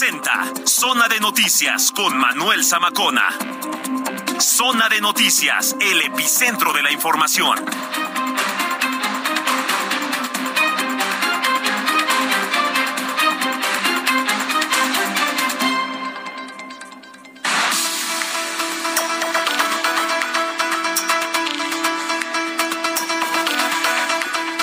presenta 0.00 0.50
Zona 0.64 1.08
de 1.08 1.20
Noticias 1.20 1.92
con 1.92 2.16
Manuel 2.16 2.64
Zamacona. 2.64 3.28
Zona 4.38 4.88
de 4.88 4.98
Noticias, 4.98 5.76
el 5.78 6.00
epicentro 6.00 6.72
de 6.72 6.82
la 6.82 6.90
información. 6.90 7.58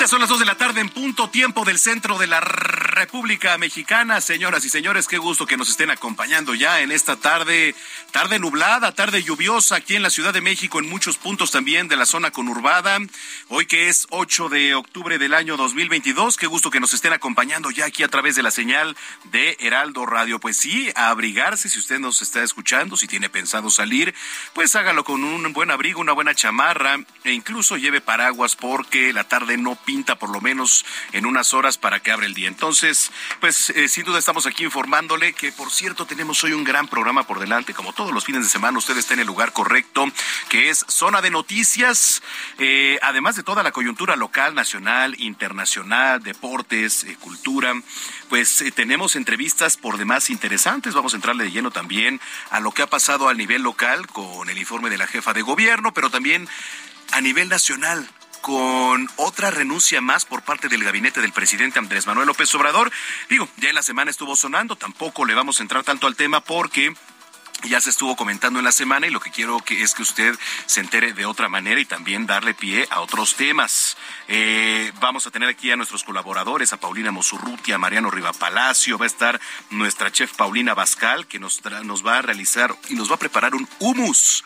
Son 0.07 0.21
las 0.21 0.29
dos 0.29 0.39
de 0.39 0.45
la 0.45 0.55
tarde 0.55 0.79
en 0.79 0.87
punto 0.87 1.29
tiempo 1.29 1.65
del 1.65 1.77
centro 1.77 2.17
de 2.17 2.27
la 2.27 2.39
República 2.97 3.55
Mexicana. 3.59 4.19
Señoras 4.21 4.65
y 4.65 4.69
señores, 4.69 5.07
qué 5.07 5.19
gusto 5.19 5.45
que 5.45 5.55
nos 5.55 5.69
estén 5.69 5.91
acompañando 5.91 6.55
ya 6.55 6.81
en 6.81 6.91
esta 6.91 7.15
tarde, 7.15 7.75
tarde 8.11 8.39
nublada, 8.39 8.91
tarde 8.91 9.21
lluviosa 9.21 9.75
aquí 9.75 9.95
en 9.95 10.01
la 10.01 10.09
Ciudad 10.09 10.33
de 10.33 10.41
México, 10.41 10.79
en 10.79 10.89
muchos 10.89 11.17
puntos 11.17 11.51
también 11.51 11.87
de 11.87 11.95
la 11.95 12.07
zona 12.07 12.31
conurbada. 12.31 12.97
Hoy 13.49 13.67
que 13.67 13.89
es 13.89 14.07
8 14.09 14.49
de 14.49 14.73
octubre 14.73 15.19
del 15.19 15.35
año 15.35 15.57
2022, 15.57 16.37
qué 16.37 16.47
gusto 16.47 16.71
que 16.71 16.79
nos 16.79 16.95
estén 16.95 17.13
acompañando 17.13 17.69
ya 17.69 17.85
aquí 17.85 18.01
a 18.01 18.07
través 18.07 18.35
de 18.35 18.41
la 18.41 18.49
señal 18.49 18.97
de 19.25 19.57
Heraldo 19.59 20.07
Radio. 20.07 20.39
Pues 20.39 20.57
sí, 20.57 20.89
abrigarse 20.95 21.69
si 21.69 21.77
usted 21.77 21.99
nos 21.99 22.23
está 22.23 22.41
escuchando, 22.41 22.97
si 22.97 23.05
tiene 23.05 23.29
pensado 23.29 23.69
salir, 23.69 24.15
pues 24.53 24.75
hágalo 24.75 25.03
con 25.03 25.23
un 25.23 25.53
buen 25.53 25.69
abrigo, 25.69 26.01
una 26.01 26.13
buena 26.13 26.33
chamarra 26.33 26.97
e 27.23 27.31
incluso 27.31 27.77
lleve 27.77 28.01
paraguas 28.01 28.55
porque 28.55 29.13
la 29.13 29.25
tarde 29.25 29.55
no 29.57 29.75
pinta 29.75 30.15
por 30.17 30.31
lo 30.31 30.41
menos 30.41 30.83
en 31.11 31.27
unas 31.27 31.53
horas 31.53 31.77
para 31.77 31.99
que 31.99 32.11
abra 32.11 32.25
el 32.25 32.33
día. 32.33 32.47
Entonces, 32.47 32.86
pues 33.39 33.69
eh, 33.71 33.87
sin 33.87 34.05
duda 34.05 34.19
estamos 34.19 34.45
aquí 34.45 34.63
informándole 34.63 35.33
que, 35.33 35.51
por 35.51 35.71
cierto, 35.71 36.05
tenemos 36.05 36.43
hoy 36.43 36.53
un 36.53 36.63
gran 36.63 36.87
programa 36.87 37.23
por 37.23 37.39
delante. 37.39 37.73
Como 37.73 37.93
todos 37.93 38.13
los 38.13 38.25
fines 38.25 38.43
de 38.43 38.49
semana, 38.49 38.77
usted 38.77 38.97
está 38.97 39.13
en 39.13 39.21
el 39.21 39.27
lugar 39.27 39.53
correcto, 39.53 40.05
que 40.49 40.69
es 40.69 40.85
Zona 40.87 41.21
de 41.21 41.29
Noticias. 41.29 42.21
Eh, 42.59 42.99
además 43.01 43.35
de 43.35 43.43
toda 43.43 43.63
la 43.63 43.71
coyuntura 43.71 44.15
local, 44.15 44.55
nacional, 44.55 45.15
internacional, 45.19 46.23
deportes, 46.23 47.03
eh, 47.03 47.17
cultura, 47.19 47.73
pues 48.29 48.63
tenemos 48.75 49.15
entrevistas 49.15 49.77
por 49.77 49.97
demás 49.97 50.29
interesantes. 50.29 50.93
Vamos 50.93 51.13
a 51.13 51.17
entrarle 51.17 51.45
de 51.45 51.51
lleno 51.51 51.71
también 51.71 52.19
a 52.49 52.59
lo 52.59 52.71
que 52.71 52.81
ha 52.81 52.87
pasado 52.87 53.29
a 53.29 53.33
nivel 53.33 53.61
local 53.61 54.07
con 54.07 54.49
el 54.49 54.57
informe 54.57 54.89
de 54.89 54.97
la 54.97 55.07
jefa 55.07 55.33
de 55.33 55.41
gobierno, 55.41 55.93
pero 55.93 56.09
también 56.09 56.47
a 57.11 57.21
nivel 57.21 57.49
nacional 57.49 58.09
con 58.41 59.09
otra 59.15 59.51
renuncia 59.51 60.01
más 60.01 60.25
por 60.25 60.43
parte 60.43 60.69
del 60.69 60.83
gabinete 60.83 61.21
del 61.21 61.33
presidente 61.33 61.79
Andrés 61.79 62.07
Manuel 62.07 62.27
López 62.27 62.53
Obrador. 62.55 62.91
Digo, 63.29 63.47
ya 63.57 63.69
en 63.69 63.75
la 63.75 63.83
semana 63.83 64.11
estuvo 64.11 64.35
sonando, 64.35 64.75
tampoco 64.75 65.25
le 65.25 65.35
vamos 65.35 65.59
a 65.59 65.63
entrar 65.63 65.83
tanto 65.83 66.07
al 66.07 66.15
tema 66.15 66.41
porque 66.41 66.93
ya 67.63 67.81
se 67.81 67.89
estuvo 67.89 68.15
comentando 68.15 68.59
en 68.59 68.65
la 68.65 68.71
semana 68.71 69.07
y 69.07 69.09
lo 69.09 69.19
que 69.19 69.31
quiero 69.31 69.59
que 69.59 69.81
es 69.81 69.93
que 69.95 70.03
usted 70.03 70.35
se 70.67 70.79
entere 70.79 71.13
de 71.13 71.25
otra 71.25 71.49
manera 71.49 71.81
y 71.81 71.85
también 71.85 72.27
darle 72.27 72.53
pie 72.53 72.87
a 72.91 73.01
otros 73.01 73.35
temas. 73.35 73.97
Eh, 74.27 74.91
vamos 74.99 75.25
a 75.25 75.31
tener 75.31 75.49
aquí 75.49 75.71
a 75.71 75.75
nuestros 75.75 76.03
colaboradores, 76.03 76.71
a 76.73 76.79
Paulina 76.79 77.11
Mosurruti, 77.11 77.71
a 77.71 77.77
Mariano 77.77 78.11
Riva 78.11 78.31
Palacio, 78.33 78.97
va 78.97 79.05
a 79.05 79.07
estar 79.07 79.41
nuestra 79.71 80.11
chef 80.11 80.33
Paulina 80.35 80.75
Bascal, 80.75 81.27
que 81.27 81.39
nos 81.39 81.61
va 82.05 82.19
a 82.19 82.21
realizar 82.21 82.75
y 82.89 82.95
nos 82.95 83.09
va 83.09 83.15
a 83.15 83.19
preparar 83.19 83.55
un 83.55 83.67
humus 83.79 84.43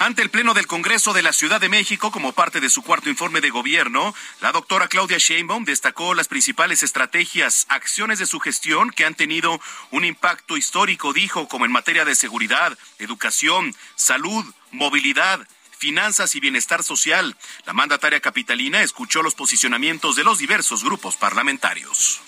Ante 0.00 0.22
el 0.22 0.30
Pleno 0.30 0.54
del 0.54 0.66
Congreso 0.66 1.12
de 1.12 1.20
la 1.20 1.34
Ciudad 1.34 1.60
de 1.60 1.68
México, 1.68 2.10
como 2.10 2.32
parte 2.32 2.58
de 2.58 2.70
su 2.70 2.80
cuarto 2.80 3.10
informe 3.10 3.42
de 3.42 3.50
gobierno, 3.50 4.14
la 4.40 4.50
doctora 4.50 4.88
Claudia 4.88 5.18
Sheinbaum 5.18 5.66
destacó 5.66 6.14
las 6.14 6.26
principales 6.26 6.82
estrategias, 6.82 7.66
acciones 7.68 8.18
de 8.18 8.24
su 8.24 8.40
gestión 8.40 8.88
que 8.92 9.04
han 9.04 9.14
tenido 9.14 9.60
un 9.90 10.06
impacto 10.06 10.56
histórico, 10.56 11.12
dijo, 11.12 11.48
como 11.48 11.66
en 11.66 11.72
materia 11.72 12.06
de 12.06 12.14
seguridad, 12.14 12.78
educación, 12.98 13.76
salud, 13.94 14.42
movilidad, 14.70 15.46
finanzas 15.76 16.34
y 16.34 16.40
bienestar 16.40 16.82
social. 16.82 17.36
La 17.66 17.74
mandataria 17.74 18.20
capitalina 18.20 18.82
escuchó 18.82 19.20
los 19.22 19.34
posicionamientos 19.34 20.16
de 20.16 20.24
los 20.24 20.38
diversos 20.38 20.82
grupos 20.82 21.18
parlamentarios. 21.18 22.22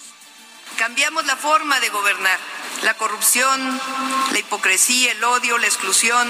Cambiamos 0.77 1.25
la 1.27 1.37
forma 1.37 1.79
de 1.81 1.89
gobernar. 1.91 2.39
La 2.83 2.95
corrupción, 2.95 3.81
la 4.33 4.39
hipocresía, 4.39 5.13
el 5.13 5.23
odio, 5.23 5.57
la 5.59 5.67
exclusión, 5.67 6.29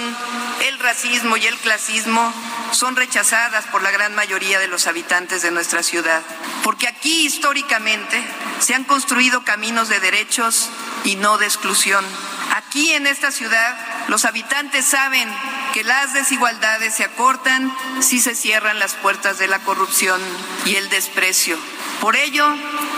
el 0.64 0.78
racismo 0.78 1.36
y 1.38 1.46
el 1.46 1.56
clasismo 1.58 2.32
son 2.72 2.96
rechazadas 2.96 3.64
por 3.66 3.82
la 3.82 3.90
gran 3.90 4.14
mayoría 4.14 4.58
de 4.58 4.68
los 4.68 4.86
habitantes 4.86 5.42
de 5.42 5.50
nuestra 5.50 5.82
ciudad. 5.82 6.22
Porque 6.62 6.88
aquí 6.88 7.24
históricamente 7.24 8.22
se 8.60 8.74
han 8.74 8.84
construido 8.84 9.44
caminos 9.44 9.88
de 9.88 10.00
derechos 10.00 10.68
y 11.04 11.16
no 11.16 11.38
de 11.38 11.46
exclusión. 11.46 12.04
Aquí 12.54 12.92
en 12.92 13.06
esta 13.06 13.30
ciudad 13.30 13.76
los 14.08 14.26
habitantes 14.26 14.84
saben 14.84 15.28
que 15.72 15.84
las 15.84 16.12
desigualdades 16.12 16.94
se 16.94 17.04
acortan 17.04 17.74
si 18.00 18.20
se 18.20 18.34
cierran 18.34 18.78
las 18.78 18.94
puertas 18.94 19.38
de 19.38 19.48
la 19.48 19.60
corrupción 19.60 20.20
y 20.66 20.76
el 20.76 20.90
desprecio. 20.90 21.56
Por 22.02 22.16
ello, 22.16 22.44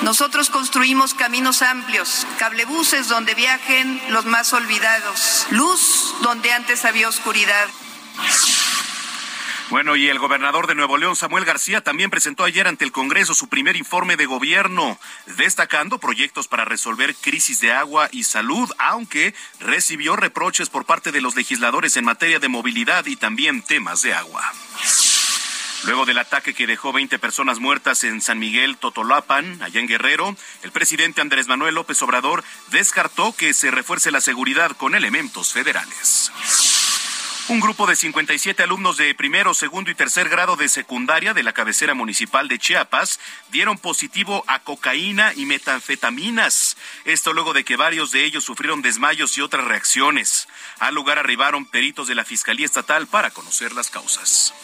nosotros 0.01 0.49
construimos 0.49 1.13
caminos 1.13 1.61
amplios, 1.61 2.27
cablebuses 2.39 3.07
donde 3.07 3.35
viajen 3.35 4.01
los 4.09 4.25
más 4.25 4.55
olvidados, 4.55 5.47
luz 5.51 6.15
donde 6.23 6.51
antes 6.51 6.87
había 6.87 7.11
oscuridad. 7.11 7.69
Bueno, 9.69 9.95
y 9.95 10.09
el 10.09 10.19
gobernador 10.19 10.67
de 10.67 10.75
Nuevo 10.75 10.97
León, 10.97 11.17
Samuel 11.17 11.45
García, 11.45 11.83
también 11.83 12.09
presentó 12.09 12.45
ayer 12.45 12.67
ante 12.67 12.87
el 12.87 12.93
Congreso 12.93 13.35
su 13.35 13.51
primer 13.51 13.77
informe 13.77 14.17
de 14.17 14.25
gobierno, 14.25 14.99
destacando 15.37 15.99
proyectos 15.99 16.49
para 16.49 16.65
resolver 16.65 17.15
crisis 17.15 17.61
de 17.61 17.73
agua 17.73 18.09
y 18.11 18.25
salud, 18.25 18.71
aunque 18.79 19.35
recibió 19.61 20.17
reproches 20.17 20.71
por 20.71 20.87
parte 20.87 21.13
de 21.13 21.21
los 21.21 21.37
legisladores 21.37 21.99
en 21.99 22.07
materia 22.07 22.39
de 22.39 22.49
movilidad 22.49 23.05
y 23.05 23.17
también 23.17 23.61
temas 23.61 24.01
de 24.01 24.15
agua. 24.15 24.51
Luego 25.83 26.07
del 26.07 26.19
ataque 26.19 26.55
que 26.55 26.67
dejó 26.67 26.93
20 26.93 27.19
personas 27.19 27.59
muertas 27.59 28.05
en 28.05 28.23
San 28.23 28.39
Miguel 28.39 28.79
Totolapan, 28.79 29.61
allá 29.63 29.81
en 29.81 29.89
Guerrero, 29.89 30.37
el 30.63 30.73
presidente 30.73 31.21
Andrés 31.21 31.47
Manuel 31.47 31.75
López 31.75 32.01
Obrador 32.03 32.43
descartó 32.71 33.35
que 33.37 33.53
se 33.53 33.71
refuerce 33.71 34.11
la 34.11 34.21
seguridad 34.21 34.71
con 34.77 34.95
elementos 34.95 35.53
federales. 35.53 36.33
Un 37.49 37.61
grupo 37.61 37.87
de 37.87 37.95
57 37.95 38.63
alumnos 38.63 38.97
de 38.97 39.15
primero, 39.15 39.53
segundo 39.53 39.91
y 39.91 39.95
tercer 39.95 40.31
grado 40.31 40.57
de 40.57 40.71
secundaria 40.71 41.35
de 41.35 41.43
la 41.43 41.53
cabecera 41.53 41.93
municipal 41.93 42.49
de 42.49 42.59
Chiapas 42.59 43.21
dieron 43.53 43.77
positivo 43.77 44.45
a 44.47 44.61
cocaína 44.61 45.35
y 45.37 45.45
metanfetaminas. 45.45 46.79
Esto 47.05 47.35
luego 47.35 47.53
de 47.53 47.65
que 47.65 47.77
varios 47.77 48.13
de 48.13 48.25
ellos 48.25 48.45
sufrieron 48.45 48.81
desmayos 48.81 49.37
y 49.37 49.43
otras 49.43 49.67
reacciones. 49.67 50.49
Al 50.79 50.95
lugar 50.95 51.19
arribaron 51.19 51.67
peritos 51.67 52.09
de 52.09 52.15
la 52.15 52.25
Fiscalía 52.25 52.65
Estatal 52.65 53.07
para 53.09 53.31
conocer 53.31 53.73
las 53.73 53.91
causas. 53.91 54.55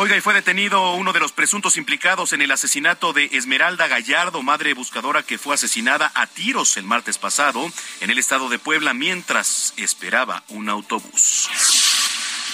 Oiga, 0.00 0.16
y 0.16 0.20
fue 0.20 0.32
detenido 0.32 0.92
uno 0.92 1.12
de 1.12 1.18
los 1.18 1.32
presuntos 1.32 1.76
implicados 1.76 2.32
en 2.32 2.40
el 2.40 2.52
asesinato 2.52 3.12
de 3.12 3.30
Esmeralda 3.32 3.88
Gallardo, 3.88 4.44
madre 4.44 4.72
buscadora 4.72 5.24
que 5.24 5.38
fue 5.38 5.56
asesinada 5.56 6.12
a 6.14 6.28
tiros 6.28 6.76
el 6.76 6.84
martes 6.84 7.18
pasado 7.18 7.68
en 8.00 8.08
el 8.08 8.16
estado 8.20 8.48
de 8.48 8.60
Puebla 8.60 8.94
mientras 8.94 9.74
esperaba 9.76 10.44
un 10.50 10.68
autobús. 10.68 11.50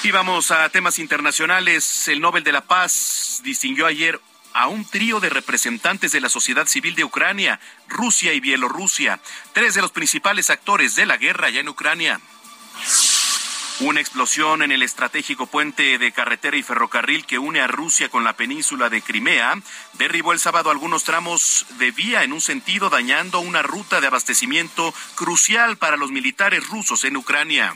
Y 0.05 0.11
vamos 0.11 0.53
a 0.53 0.67
temas 0.71 0.99
internacionales. 0.99 2.09
El 2.09 2.23
Nobel 2.23 2.45
de 2.45 2.53
la 2.53 2.63
Paz 2.63 3.43
distinguió 3.45 3.85
ayer 3.85 4.19
a 4.55 4.69
un 4.69 4.89
trío 4.89 5.21
de 5.21 5.29
representantes 5.29 6.13
de 6.13 6.23
la 6.23 6.31
sociedad 6.31 6.67
civil 6.67 6.95
de 6.95 7.05
Ucrania, 7.05 7.61
Rusia 7.89 8.33
y 8.33 8.41
Bielorrusia, 8.41 9.21
tres 9.53 9.75
de 9.75 9.83
los 9.83 9.93
principales 9.93 10.49
actores 10.49 10.97
de 10.97 11.05
la 11.05 11.19
guerra 11.19 11.49
allá 11.49 11.61
en 11.61 11.69
Ucrania. 11.69 12.23
Una 13.81 14.01
explosión 14.01 14.63
en 14.63 14.71
el 14.71 14.83
estratégico 14.83 15.47
puente 15.47 15.99
de 15.99 16.13
carretera 16.13 16.57
y 16.57 16.63
ferrocarril 16.63 17.27
que 17.27 17.41
une 17.41 17.61
a 17.61 17.67
Rusia 17.67 18.09
con 18.09 18.23
la 18.23 18.37
península 18.37 18.89
de 18.89 19.03
Crimea 19.03 19.59
derribó 19.95 20.33
el 20.33 20.39
sábado 20.39 20.71
algunos 20.71 21.03
tramos 21.03 21.67
de 21.71 21.91
vía 21.91 22.23
en 22.23 22.33
un 22.33 22.41
sentido 22.41 22.89
dañando 22.89 23.41
una 23.41 23.63
ruta 23.63 24.01
de 24.01 24.07
abastecimiento 24.07 24.95
crucial 25.17 25.77
para 25.77 25.97
los 25.97 26.13
militares 26.13 26.69
rusos 26.69 27.03
en 27.03 27.17
Ucrania. 27.17 27.75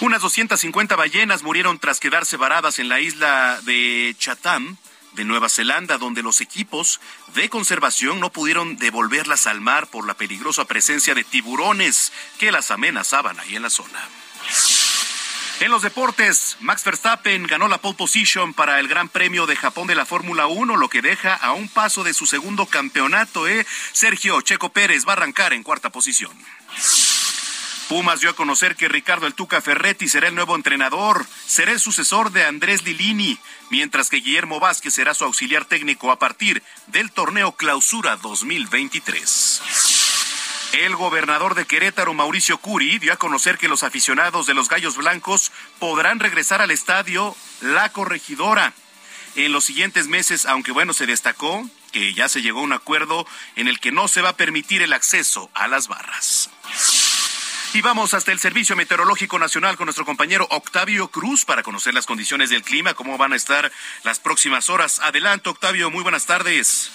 Unas 0.00 0.20
250 0.20 0.94
ballenas 0.94 1.42
murieron 1.42 1.78
tras 1.78 1.98
quedarse 1.98 2.36
varadas 2.36 2.78
en 2.78 2.90
la 2.90 3.00
isla 3.00 3.58
de 3.62 4.14
Chatham 4.18 4.76
de 5.18 5.24
Nueva 5.24 5.48
Zelanda, 5.48 5.98
donde 5.98 6.22
los 6.22 6.40
equipos 6.40 7.00
de 7.34 7.50
conservación 7.50 8.20
no 8.20 8.30
pudieron 8.30 8.76
devolverlas 8.76 9.48
al 9.48 9.60
mar 9.60 9.88
por 9.88 10.06
la 10.06 10.14
peligrosa 10.14 10.64
presencia 10.64 11.12
de 11.14 11.24
tiburones 11.24 12.12
que 12.38 12.52
las 12.52 12.70
amenazaban 12.70 13.38
ahí 13.40 13.56
en 13.56 13.62
la 13.62 13.70
zona. 13.70 13.98
En 15.60 15.72
los 15.72 15.82
deportes, 15.82 16.56
Max 16.60 16.84
Verstappen 16.84 17.48
ganó 17.48 17.66
la 17.66 17.78
pole 17.78 17.96
position 17.96 18.54
para 18.54 18.78
el 18.78 18.86
Gran 18.86 19.08
Premio 19.08 19.46
de 19.46 19.56
Japón 19.56 19.88
de 19.88 19.96
la 19.96 20.06
Fórmula 20.06 20.46
1, 20.46 20.76
lo 20.76 20.88
que 20.88 21.02
deja 21.02 21.34
a 21.34 21.50
un 21.50 21.68
paso 21.68 22.04
de 22.04 22.14
su 22.14 22.26
segundo 22.26 22.66
campeonato. 22.66 23.48
¿eh? 23.48 23.66
Sergio 23.92 24.40
Checo 24.40 24.68
Pérez 24.68 25.04
va 25.04 25.14
a 25.14 25.16
arrancar 25.16 25.52
en 25.52 25.64
cuarta 25.64 25.90
posición. 25.90 26.30
Pumas 27.88 28.20
dio 28.20 28.28
a 28.28 28.36
conocer 28.36 28.76
que 28.76 28.86
Ricardo 28.86 29.26
El 29.26 29.32
Tuca 29.32 29.62
Ferretti 29.62 30.08
será 30.08 30.28
el 30.28 30.34
nuevo 30.34 30.54
entrenador, 30.54 31.24
será 31.46 31.72
el 31.72 31.80
sucesor 31.80 32.32
de 32.32 32.44
Andrés 32.44 32.82
Lilini, 32.84 33.38
mientras 33.70 34.10
que 34.10 34.18
Guillermo 34.18 34.60
Vázquez 34.60 34.92
será 34.92 35.14
su 35.14 35.24
auxiliar 35.24 35.64
técnico 35.64 36.12
a 36.12 36.18
partir 36.18 36.62
del 36.88 37.10
torneo 37.10 37.52
Clausura 37.52 38.16
2023. 38.16 39.62
El 40.72 40.96
gobernador 40.96 41.54
de 41.54 41.64
Querétaro, 41.64 42.12
Mauricio 42.12 42.58
Curi, 42.58 42.98
dio 42.98 43.14
a 43.14 43.16
conocer 43.16 43.56
que 43.56 43.68
los 43.68 43.82
aficionados 43.82 44.46
de 44.46 44.52
los 44.52 44.68
Gallos 44.68 44.98
Blancos 44.98 45.50
podrán 45.78 46.20
regresar 46.20 46.60
al 46.60 46.70
estadio 46.70 47.34
La 47.62 47.90
Corregidora 47.90 48.74
en 49.34 49.50
los 49.50 49.64
siguientes 49.64 50.08
meses, 50.08 50.44
aunque 50.44 50.72
bueno, 50.72 50.92
se 50.92 51.06
destacó 51.06 51.66
que 51.90 52.12
ya 52.12 52.28
se 52.28 52.42
llegó 52.42 52.60
a 52.60 52.64
un 52.64 52.74
acuerdo 52.74 53.26
en 53.56 53.66
el 53.66 53.80
que 53.80 53.92
no 53.92 54.08
se 54.08 54.20
va 54.20 54.30
a 54.30 54.36
permitir 54.36 54.82
el 54.82 54.92
acceso 54.92 55.50
a 55.54 55.68
las 55.68 55.88
barras. 55.88 56.50
Y 57.74 57.82
vamos 57.82 58.14
hasta 58.14 58.32
el 58.32 58.38
Servicio 58.38 58.76
Meteorológico 58.76 59.38
Nacional 59.38 59.76
con 59.76 59.86
nuestro 59.86 60.06
compañero 60.06 60.46
Octavio 60.50 61.08
Cruz 61.08 61.44
para 61.44 61.62
conocer 61.62 61.92
las 61.92 62.06
condiciones 62.06 62.48
del 62.48 62.62
clima, 62.62 62.94
cómo 62.94 63.18
van 63.18 63.34
a 63.34 63.36
estar 63.36 63.70
las 64.04 64.18
próximas 64.20 64.70
horas. 64.70 65.00
Adelante, 65.00 65.50
Octavio, 65.50 65.90
muy 65.90 66.02
buenas 66.02 66.24
tardes. 66.24 66.90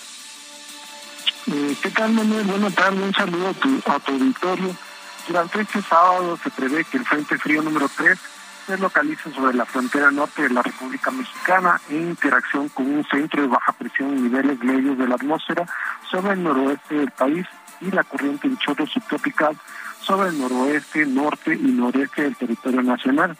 Eh, 1.45 1.75
¿Qué 1.81 1.89
tal, 1.91 2.13
Manuel? 2.13 2.45
Buenas 2.45 2.73
tardes, 2.73 2.99
un 2.99 3.13
saludo 3.13 3.49
a 3.49 3.53
tu, 3.53 3.81
a 3.85 3.99
tu 3.99 4.11
auditorio. 4.13 4.75
Durante 5.27 5.61
este 5.61 5.81
sábado 5.83 6.39
se 6.41 6.49
prevé 6.49 6.83
que 6.85 6.97
el 6.97 7.05
Frente 7.05 7.37
Frío 7.37 7.61
número 7.61 7.87
3 7.95 8.17
se 8.65 8.77
localice 8.77 9.31
sobre 9.31 9.53
la 9.53 9.65
frontera 9.65 10.09
norte 10.09 10.41
de 10.41 10.49
la 10.49 10.63
República 10.63 11.11
Mexicana 11.11 11.79
en 11.89 12.09
interacción 12.09 12.69
con 12.69 12.87
un 12.87 13.05
centro 13.05 13.43
de 13.43 13.47
baja 13.47 13.73
presión 13.73 14.09
en 14.09 14.23
niveles 14.23 14.59
medios 14.63 14.97
de 14.97 15.07
la 15.07 15.15
atmósfera 15.15 15.65
sobre 16.09 16.33
el 16.33 16.43
noroeste 16.43 16.95
del 16.95 17.11
país 17.11 17.45
y 17.79 17.91
la 17.91 18.03
corriente 18.03 18.47
en 18.47 18.57
chorro 18.57 18.87
subtropical 18.87 19.55
sobre 20.03 20.29
el 20.29 20.39
noroeste, 20.39 21.05
norte 21.05 21.53
y 21.53 21.71
noreste 21.71 22.23
del 22.23 22.35
territorio 22.35 22.81
nacional, 22.81 23.37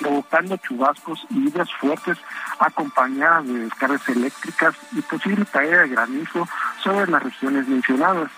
provocando 0.00 0.56
chubascos 0.56 1.26
y 1.30 1.44
lluvias 1.44 1.72
fuertes 1.74 2.18
acompañadas 2.58 3.46
de 3.46 3.58
descargas 3.60 4.08
eléctricas 4.08 4.74
y 4.92 5.00
posible 5.02 5.44
caída 5.46 5.82
de 5.82 5.88
granizo 5.88 6.48
sobre 6.82 7.10
las 7.10 7.22
regiones 7.22 7.68
mencionadas. 7.68 8.30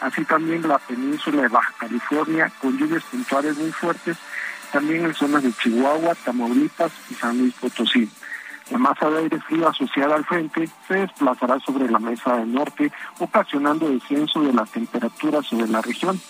Así 0.00 0.24
también 0.24 0.66
la 0.66 0.78
península 0.78 1.42
de 1.42 1.48
Baja 1.48 1.72
California 1.78 2.52
con 2.60 2.76
lluvias 2.76 3.02
puntuales 3.04 3.56
muy 3.56 3.72
fuertes, 3.72 4.16
también 4.72 5.04
en 5.04 5.14
zonas 5.14 5.42
de 5.42 5.52
Chihuahua, 5.52 6.14
Tamaulipas 6.14 6.92
y 7.10 7.14
San 7.14 7.38
Luis 7.38 7.54
Potosí. 7.54 8.08
La 8.70 8.78
masa 8.78 9.08
de 9.08 9.18
aire 9.20 9.40
frío 9.40 9.66
asociada 9.66 10.14
al 10.14 10.26
frente 10.26 10.68
se 10.86 10.94
desplazará 10.94 11.58
sobre 11.60 11.90
la 11.90 11.98
mesa 11.98 12.36
del 12.36 12.52
norte, 12.52 12.92
ocasionando 13.18 13.88
descenso 13.88 14.42
de 14.42 14.52
las 14.52 14.70
temperaturas 14.70 15.46
sobre 15.46 15.68
la 15.68 15.80
región. 15.80 16.20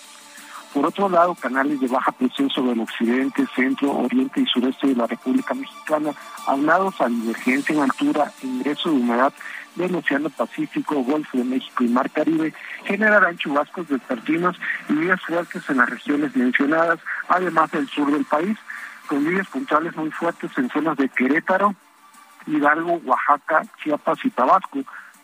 Por 0.73 0.85
otro 0.85 1.09
lado, 1.09 1.33
canales 1.33 1.79
de 1.79 1.87
baja 1.87 2.11
presión 2.11 2.49
sobre 2.49 2.73
el 2.73 2.79
occidente, 2.81 3.45
centro, 3.55 3.91
oriente 3.91 4.41
y 4.41 4.45
sureste 4.45 4.87
de 4.87 4.95
la 4.95 5.07
República 5.07 5.55
Mexicana, 5.55 6.11
aunados 6.45 7.01
a 7.01 7.07
divergencia 7.07 7.73
en 7.73 7.81
altura 7.81 8.31
ingreso 8.43 8.89
de 8.89 8.95
humedad 8.95 9.33
del 9.75 9.95
Océano 9.95 10.29
Pacífico, 10.29 11.03
Golfo 11.03 11.37
de 11.37 11.43
México 11.43 11.83
y 11.83 11.87
Mar 11.87 12.11
Caribe, 12.11 12.53
generarán 12.83 13.37
chubascos 13.37 13.87
despertinos 13.87 14.55
y 14.89 14.93
lluvias 14.93 15.21
fuertes 15.21 15.67
en 15.69 15.77
las 15.77 15.89
regiones 15.89 16.35
mencionadas, 16.35 16.99
además 17.27 17.71
del 17.71 17.87
sur 17.87 18.11
del 18.11 18.25
país, 18.25 18.57
con 19.07 19.23
lluvias 19.23 19.47
puntuales 19.47 19.95
muy 19.95 20.11
fuertes 20.11 20.51
en 20.57 20.69
zonas 20.69 20.97
de 20.97 21.09
Querétaro, 21.09 21.73
Hidalgo, 22.45 23.01
Oaxaca, 23.05 23.63
Chiapas 23.81 24.19
y 24.23 24.29
Tabasco, 24.29 24.79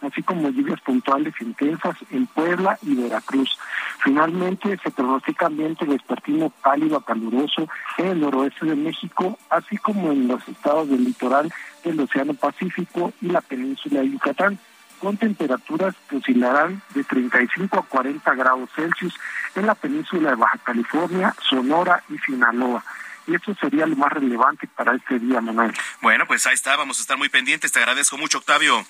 así 0.08 0.24
como 0.24 0.50
lluvias 0.50 0.80
puntuales 0.82 1.34
intensas 1.40 1.96
en 2.12 2.28
Puebla 2.28 2.78
y 2.82 2.96
Veracruz. 2.96 3.58
Finalmente, 4.04 4.78
se 4.84 4.92
pronostica 4.92 5.48
ambiente 5.48 5.86
vespertino 5.86 6.52
cálido 6.62 6.98
a 6.98 7.06
caluroso 7.06 7.68
en 7.98 8.08
el 8.08 8.22
noroeste 8.22 8.66
de 8.66 8.76
México, 8.76 9.38
así 9.50 9.78
como 9.78 10.12
en 10.12 10.28
los 10.28 10.48
estados 10.48 10.90
del 10.90 11.04
litoral 11.04 11.52
del 11.84 12.00
Océano 12.00 12.34
Pacífico 12.34 13.14
y 13.22 13.28
la 13.28 13.42
península 13.42 14.02
de 14.02 14.12
Yucatán, 14.12 14.60
con 15.00 15.18
temperaturas 15.18 15.96
que 16.10 16.18
oscilarán 16.18 16.82
de 16.94 17.04
35 17.04 17.80
a 17.80 17.84
40 17.84 18.34
grados 18.36 18.70
Celsius 18.76 19.14
en 19.56 19.66
la 19.66 19.76
península 19.76 20.32
de 20.32 20.36
Baja 20.36 20.58
California, 20.60 21.36
Sonora 21.48 22.04
y 22.10 22.18
Sinaloa. 22.20 22.84
Y 23.28 23.36
eso 23.36 23.56
sería 23.56 23.86
lo 23.88 23.96
más 23.96 24.12
relevante 24.12 24.68
para 24.68 24.96
este 24.96 25.20
día, 25.20 25.42
Manuel. 25.42 25.74
Bueno, 26.02 26.26
pues 26.28 26.46
ahí 26.46 26.54
está, 26.54 26.76
vamos 26.76 27.00
a 27.00 27.02
estar 27.02 27.18
muy 27.18 27.30
pendientes. 27.30 27.72
Te 27.72 27.80
agradezco 27.80 28.18
mucho, 28.18 28.38
Octavio. 28.38 28.86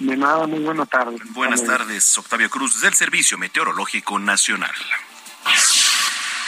De 0.00 0.16
nada, 0.16 0.46
muy 0.46 0.60
buena 0.60 0.86
tarde. 0.86 1.18
Buenas 1.26 1.62
tardes, 1.62 2.16
Octavio 2.16 2.48
Cruz, 2.48 2.80
del 2.80 2.94
Servicio 2.94 3.36
Meteorológico 3.36 4.18
Nacional. 4.18 4.74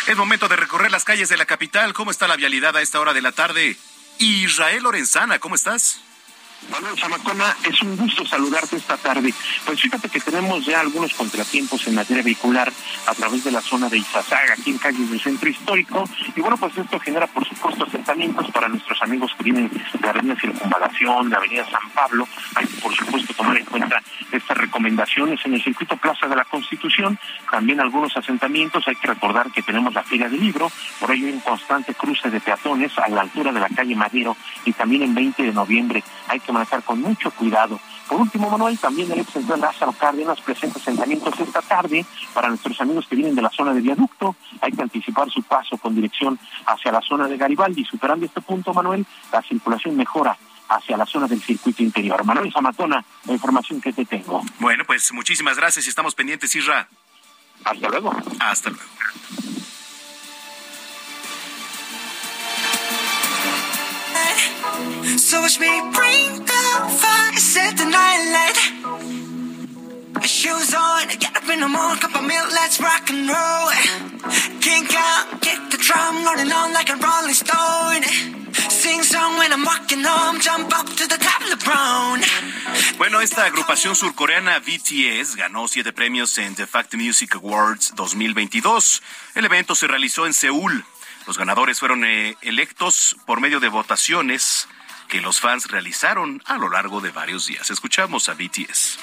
Es 0.07 0.17
momento 0.17 0.49
de 0.49 0.57
recorrer 0.57 0.91
las 0.91 1.05
calles 1.05 1.29
de 1.29 1.37
la 1.37 1.45
capital. 1.45 1.93
¿Cómo 1.93 2.11
está 2.11 2.27
la 2.27 2.37
vialidad 2.37 2.75
a 2.77 2.81
esta 2.81 2.99
hora 2.99 3.13
de 3.13 3.21
la 3.21 3.33
tarde? 3.33 3.77
Israel 4.19 4.85
Lorenzana, 4.85 5.39
¿cómo 5.39 5.55
estás? 5.55 6.01
Manuel 6.71 6.99
Zamacona, 6.99 7.57
es 7.69 7.83
un 7.83 7.97
gusto 7.97 8.25
saludarte 8.27 8.77
esta 8.77 8.97
tarde. 8.97 9.33
Pues 9.65 9.81
fíjate 9.81 10.09
que 10.09 10.21
tenemos 10.21 10.65
ya 10.65 10.81
algunos 10.81 11.13
contratiempos 11.15 11.87
en 11.87 11.95
materia 11.95 12.23
vehicular 12.23 12.73
a 13.07 13.15
través 13.15 13.45
de 13.45 13.51
la 13.51 13.61
zona 13.61 13.89
de 13.89 13.99
Izazaga, 13.99 14.55
aquí 14.55 14.71
en 14.71 14.79
calles 14.79 15.11
del 15.11 15.21
centro 15.21 15.49
histórico. 15.49 16.09
Y 16.35 16.41
bueno, 16.41 16.57
pues 16.57 16.77
esto 16.77 16.99
genera, 17.01 17.27
por 17.27 17.47
supuesto, 17.47 17.85
asentamientos 17.85 18.51
para 18.51 18.69
nuestros 18.69 19.01
amigos 19.03 19.33
que 19.37 19.45
vienen 19.45 19.71
de 20.01 20.09
Avenida 20.09 20.37
Circunvalación, 20.41 21.31
de 21.31 21.37
Avenida 21.37 21.69
San 21.71 21.91
Pablo. 21.91 22.29
Hay 22.55 22.67
por 22.67 22.95
supuesto, 22.95 23.35
tomar 23.35 23.52
recomendaciones 24.83 25.39
en 25.47 25.55
el 25.55 25.63
circuito 25.63 25.97
Plaza 25.97 26.27
de 26.27 26.35
la 26.35 26.45
Constitución. 26.45 27.17
También 27.51 27.81
algunos 27.81 28.17
asentamientos. 28.17 28.87
Hay 28.89 28.97
que 28.97 29.07
recordar 29.07 29.53
que 29.53 29.63
tenemos 29.63 29.95
la 29.95 30.03
Feria 30.03 30.29
del 30.29 30.41
Libro. 30.41 30.71
Por 30.99 31.13
ello 31.13 31.27
hay 31.27 31.33
un 31.35 31.41
constante 31.41 31.95
cruce 31.95 32.31
de 32.31 32.41
peatones 32.41 32.99
a 32.99 33.09
la 33.09 33.21
altura 33.21 33.53
de 33.53 33.61
la 33.61 33.69
calle 33.69 33.95
Madero 33.95 34.37
y 34.65 34.73
también 34.73 35.03
en 35.03 35.15
20 35.15 35.43
de 35.45 35.53
noviembre 35.53 36.03
hay 36.29 36.41
que 36.41 36.53
manejar 36.53 36.83
con 36.83 37.01
mucho 37.01 37.31
cuidado 37.31 37.79
Por 38.09 38.21
último, 38.21 38.51
Manuel, 38.51 38.79
también 38.79 39.11
el 39.13 39.21
ex 39.21 39.31
central 39.31 39.61
Lázaro 39.61 39.93
Cárdenas 39.93 40.41
presenta 40.41 40.79
asentamientos 40.79 41.39
esta 41.39 41.63
tarde 41.63 42.05
para 42.35 42.49
nuestros 42.49 42.81
amigos 42.81 43.07
que 43.07 43.17
vienen 43.17 43.35
de 43.35 43.43
la 43.43 43.51
zona 43.51 43.73
de 43.73 43.81
viaducto. 43.81 44.35
Hay 44.61 44.73
que 44.73 44.83
anticipar 44.83 45.31
su 45.31 45.43
paso 45.43 45.79
con 45.79 45.95
dirección 45.95 46.39
hacia 46.67 46.91
la 46.91 47.01
zona 47.01 47.29
de 47.29 47.37
Garibaldi. 47.37 47.85
Superando 47.85 48.27
este 48.27 48.41
punto, 48.41 48.75
Manuel, 48.75 49.07
la 49.33 49.43
circulación 49.43 49.97
mejora 49.97 50.37
hacia 50.77 50.97
la 50.97 51.07
zona 51.07 51.27
del 51.27 51.43
circuito 51.43 51.83
interior. 51.83 52.25
Manuel 52.25 52.53
Zamatona, 52.53 53.05
la 53.27 53.33
información 53.33 53.81
que 53.81 53.93
te 53.93 54.05
tengo. 54.05 54.43
Bueno, 54.59 54.85
pues 54.85 55.13
muchísimas 55.13 55.57
gracias 55.57 55.87
y 55.87 55.89
estamos 55.89 56.15
pendientes, 56.15 56.55
Isra. 56.55 56.89
Hasta 57.65 57.89
luego. 57.89 58.13
Hasta 58.41 58.71
luego. 58.71 58.85
So 65.19 65.41
watch 65.41 65.59
me 65.59 65.81
bring 65.93 66.45
the 66.45 66.63
fire, 67.01 67.37
set 67.37 67.77
the 67.77 67.85
night 67.85 68.23
light. 68.33 68.59
Shoes 70.25 70.75
on, 70.75 71.09
get 71.09 71.37
up 71.37 71.49
in 71.49 71.61
the 71.61 71.69
morning, 71.69 72.01
cup 72.01 72.15
of 72.15 72.23
milk, 72.23 72.51
let's 72.53 72.81
rock 72.81 73.11
and 73.11 73.29
roll. 73.29 73.71
Kink 74.61 74.95
out, 74.95 75.41
kick 75.41 75.59
the 75.71 75.79
drum, 75.79 76.25
rolling 76.25 76.53
on 76.53 76.73
like 76.73 76.91
a 76.91 76.97
rolling 76.97 77.35
stone. 77.35 78.42
Bueno, 82.99 83.21
esta 83.21 83.45
agrupación 83.45 83.95
surcoreana 83.95 84.59
BTS 84.59 85.37
ganó 85.37 85.69
siete 85.69 85.93
premios 85.93 86.37
en 86.39 86.57
The 86.57 86.67
Fact 86.67 86.95
Music 86.95 87.37
Awards 87.37 87.93
2022. 87.95 89.03
El 89.37 89.45
evento 89.45 89.77
se 89.77 89.87
realizó 89.87 90.27
en 90.27 90.35
Seúl. 90.35 90.85
Los 91.29 91.39
ganadores 91.39 91.79
fueron 91.79 92.05
eh, 92.05 92.37
electos 92.43 93.15
por 93.25 93.41
medio 93.41 93.61
de 93.61 93.69
votaciones 93.69 94.67
que 95.07 95.21
los 95.21 95.39
fans 95.39 95.69
realizaron 95.69 96.43
a 96.47 96.59
lo 96.59 96.69
largo 96.69 97.01
de 97.01 97.11
varios 97.11 97.47
días. 97.47 97.71
Escuchamos 97.71 98.29
a 98.29 98.35
BTS. 98.35 98.99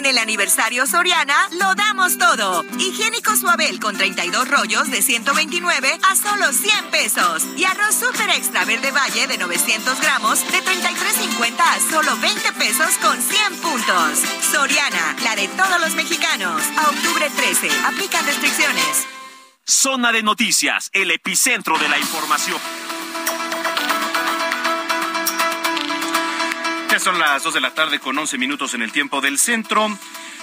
En 0.00 0.06
el 0.06 0.16
aniversario 0.16 0.86
Soriana 0.86 1.48
lo 1.60 1.74
damos 1.74 2.16
todo. 2.16 2.64
Higiénico 2.78 3.36
Suabel 3.36 3.78
con 3.80 3.98
32 3.98 4.48
rollos 4.48 4.90
de 4.90 5.02
129 5.02 5.98
a 6.08 6.16
solo 6.16 6.52
100 6.54 6.90
pesos. 6.90 7.44
Y 7.54 7.64
arroz 7.64 7.96
super 7.96 8.30
extra 8.30 8.64
verde 8.64 8.92
valle 8.92 9.26
de 9.26 9.36
900 9.36 10.00
gramos 10.00 10.40
de 10.50 10.58
33.50 10.62 11.60
a 11.60 11.80
solo 11.90 12.16
20 12.16 12.52
pesos 12.52 12.96
con 13.02 13.20
100 13.20 13.56
puntos. 13.60 14.20
Soriana, 14.50 15.16
la 15.22 15.36
de 15.36 15.48
todos 15.48 15.78
los 15.82 15.94
mexicanos. 15.94 16.62
A 16.78 16.88
octubre 16.88 17.28
13. 17.36 17.68
Aplican 17.84 18.24
restricciones. 18.24 19.06
Zona 19.66 20.12
de 20.12 20.22
noticias, 20.22 20.88
el 20.94 21.10
epicentro 21.10 21.78
de 21.78 21.90
la 21.90 21.98
información. 21.98 22.58
Son 27.00 27.18
las 27.18 27.42
dos 27.42 27.54
de 27.54 27.60
la 27.60 27.72
tarde 27.72 27.98
con 27.98 28.18
11 28.18 28.36
minutos 28.36 28.74
en 28.74 28.82
el 28.82 28.92
tiempo 28.92 29.22
del 29.22 29.38
centro. 29.38 29.88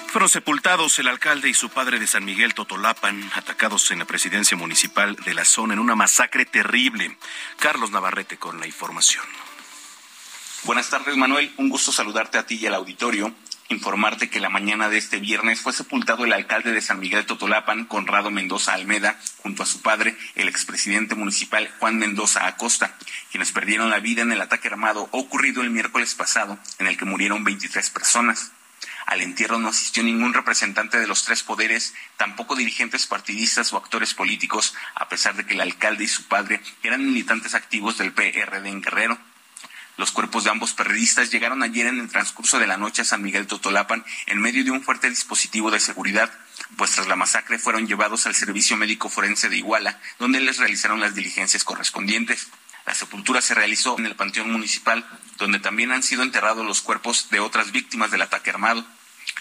Fueron 0.07 0.27
sepultados 0.27 0.97
el 0.97 1.07
alcalde 1.07 1.49
y 1.49 1.53
su 1.53 1.69
padre 1.69 1.99
de 1.99 2.07
San 2.07 2.25
Miguel 2.25 2.55
Totolapan, 2.55 3.29
atacados 3.35 3.91
en 3.91 3.99
la 3.99 4.05
presidencia 4.05 4.57
municipal 4.57 5.15
de 5.17 5.35
la 5.35 5.45
zona 5.45 5.75
en 5.75 5.79
una 5.79 5.95
masacre 5.95 6.45
terrible. 6.45 7.15
Carlos 7.59 7.91
Navarrete 7.91 8.37
con 8.37 8.59
la 8.59 8.65
información. 8.65 9.23
Buenas 10.63 10.89
tardes, 10.89 11.15
Manuel. 11.15 11.53
Un 11.57 11.69
gusto 11.69 11.91
saludarte 11.91 12.39
a 12.39 12.47
ti 12.47 12.55
y 12.55 12.65
al 12.65 12.73
auditorio 12.73 13.33
informarte 13.69 14.29
que 14.29 14.39
la 14.39 14.50
mañana 14.50 14.89
de 14.89 14.97
este 14.97 15.19
viernes 15.19 15.62
fue 15.62 15.74
sepultado 15.74 16.25
el 16.25 16.33
alcalde 16.33 16.71
de 16.71 16.81
San 16.81 17.00
Miguel 17.00 17.25
Totolapan, 17.25 17.86
Conrado 17.86 18.31
Mendoza 18.31 18.74
Almeda, 18.74 19.19
junto 19.38 19.63
a 19.63 19.65
su 19.65 19.81
padre, 19.81 20.15
el 20.36 20.47
expresidente 20.47 21.15
municipal 21.15 21.69
Juan 21.79 21.97
Mendoza 21.97 22.47
Acosta, 22.47 22.95
quienes 23.31 23.51
perdieron 23.51 23.89
la 23.89 24.00
vida 24.00 24.21
en 24.21 24.31
el 24.31 24.41
ataque 24.41 24.69
armado 24.69 25.09
ocurrido 25.12 25.62
el 25.62 25.69
miércoles 25.69 26.15
pasado, 26.15 26.57
en 26.79 26.88
el 26.88 26.97
que 26.97 27.05
murieron 27.05 27.43
23 27.43 27.89
personas. 27.89 28.51
Al 29.05 29.21
entierro 29.21 29.57
no 29.57 29.69
asistió 29.69 30.03
ningún 30.03 30.33
representante 30.33 31.00
de 31.00 31.07
los 31.07 31.24
tres 31.24 31.41
poderes, 31.41 31.93
tampoco 32.17 32.57
dirigentes 32.57 33.07
partidistas 33.07 33.71
o 33.71 33.77
actores 33.77 34.13
políticos, 34.13 34.75
a 34.95 35.07
pesar 35.07 35.36
de 35.36 35.45
que 35.45 35.53
el 35.53 35.62
alcalde 35.62 36.03
y 36.03 36.07
su 36.07 36.27
padre 36.27 36.59
eran 36.83 37.05
militantes 37.05 37.55
activos 37.55 37.97
del 37.97 38.12
PRD 38.12 38.67
en 38.67 38.81
Guerrero. 38.81 39.17
Los 39.98 40.12
cuerpos 40.12 40.44
de 40.44 40.51
ambos 40.51 40.74
periodistas 40.74 41.32
llegaron 41.32 41.63
ayer 41.63 41.88
en 41.88 42.00
el 42.00 42.08
transcurso 42.08 42.60
de 42.60 42.68
la 42.68 42.77
noche 42.77 43.01
a 43.01 43.06
San 43.06 43.24
Miguel 43.24 43.48
Totolapan 43.48 44.06
en 44.27 44.39
medio 44.39 44.63
de 44.63 44.70
un 44.70 44.84
fuerte 44.84 45.10
dispositivo 45.10 45.72
de 45.72 45.80
seguridad, 45.80 46.32
pues 46.75 46.92
tras 46.92 47.08
la 47.08 47.16
masacre 47.16 47.58
fueron 47.58 47.88
llevados 47.88 48.27
al 48.27 48.36
Servicio 48.36 48.77
Médico 48.77 49.10
Forense 49.10 49.50
de 49.50 49.58
Iguala, 49.58 50.00
donde 50.20 50.39
les 50.39 50.60
realizaron 50.60 51.00
las 51.00 51.16
diligencias 51.16 51.63
correspondientes. 51.63 52.50
La 52.86 52.94
sepultura 52.94 53.42
se 53.42 53.56
realizó 53.56 53.98
en 53.98 54.06
el 54.06 54.16
Panteón 54.16 54.51
Municipal, 54.51 55.04
donde 55.39 55.60
también 55.60 55.92
han 55.92 56.04
sido 56.04 56.22
enterrados 56.22 56.63
los 56.63 56.82
cuerpos 56.82 57.30
de 57.32 57.39
otras 57.39 57.72
víctimas 57.72 58.12
del 58.12 58.22
ataque 58.22 58.51
armado. 58.51 58.86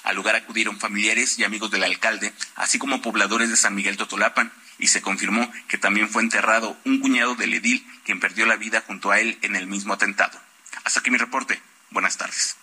Al 0.05 0.17
lugar 0.17 0.37
acudieron 0.37 0.81
familiares 0.81 1.39
y 1.39 1.45
amigos 1.45 1.71
del 1.71 1.85
alcalde, 1.85 2.33
así 2.55 2.79
como 2.79 3.03
pobladores 3.03 3.51
de 3.51 3.57
San 3.57 3.75
Miguel 3.75 3.99
Totolapan, 3.99 4.51
y 4.79 4.87
se 4.87 5.03
confirmó 5.03 5.53
que 5.69 5.77
también 5.77 6.09
fue 6.09 6.23
enterrado 6.23 6.79
un 6.85 7.01
cuñado 7.01 7.35
del 7.35 7.53
edil, 7.53 7.87
quien 8.07 8.21
perdió 8.21 8.47
la 8.47 8.57
vida 8.57 8.83
junto 8.87 9.11
a 9.11 9.21
él 9.21 9.39
en 9.43 9.55
el 9.55 9.67
mismo 9.67 9.93
atentado. 9.93 10.46
Hasta 10.87 11.01
aquí 11.01 11.11
mi 11.11 11.19
reporte. 11.19 11.61
Buenas 11.91 12.17
tardes. 12.17 12.57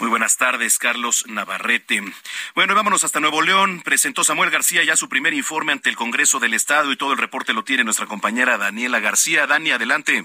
Muy 0.00 0.08
buenas 0.08 0.36
tardes, 0.36 0.76
Carlos 0.76 1.24
Navarrete. 1.28 2.02
Bueno, 2.56 2.74
vámonos 2.74 3.04
hasta 3.04 3.20
Nuevo 3.20 3.42
León. 3.42 3.80
Presentó 3.84 4.24
Samuel 4.24 4.50
García 4.50 4.82
ya 4.82 4.96
su 4.96 5.08
primer 5.08 5.34
informe 5.34 5.70
ante 5.70 5.88
el 5.88 5.94
Congreso 5.94 6.40
del 6.40 6.52
Estado 6.52 6.90
y 6.90 6.96
todo 6.96 7.12
el 7.12 7.18
reporte 7.18 7.52
lo 7.52 7.62
tiene 7.62 7.84
nuestra 7.84 8.06
compañera 8.06 8.58
Daniela 8.58 8.98
García. 8.98 9.46
Dani, 9.46 9.70
adelante. 9.70 10.24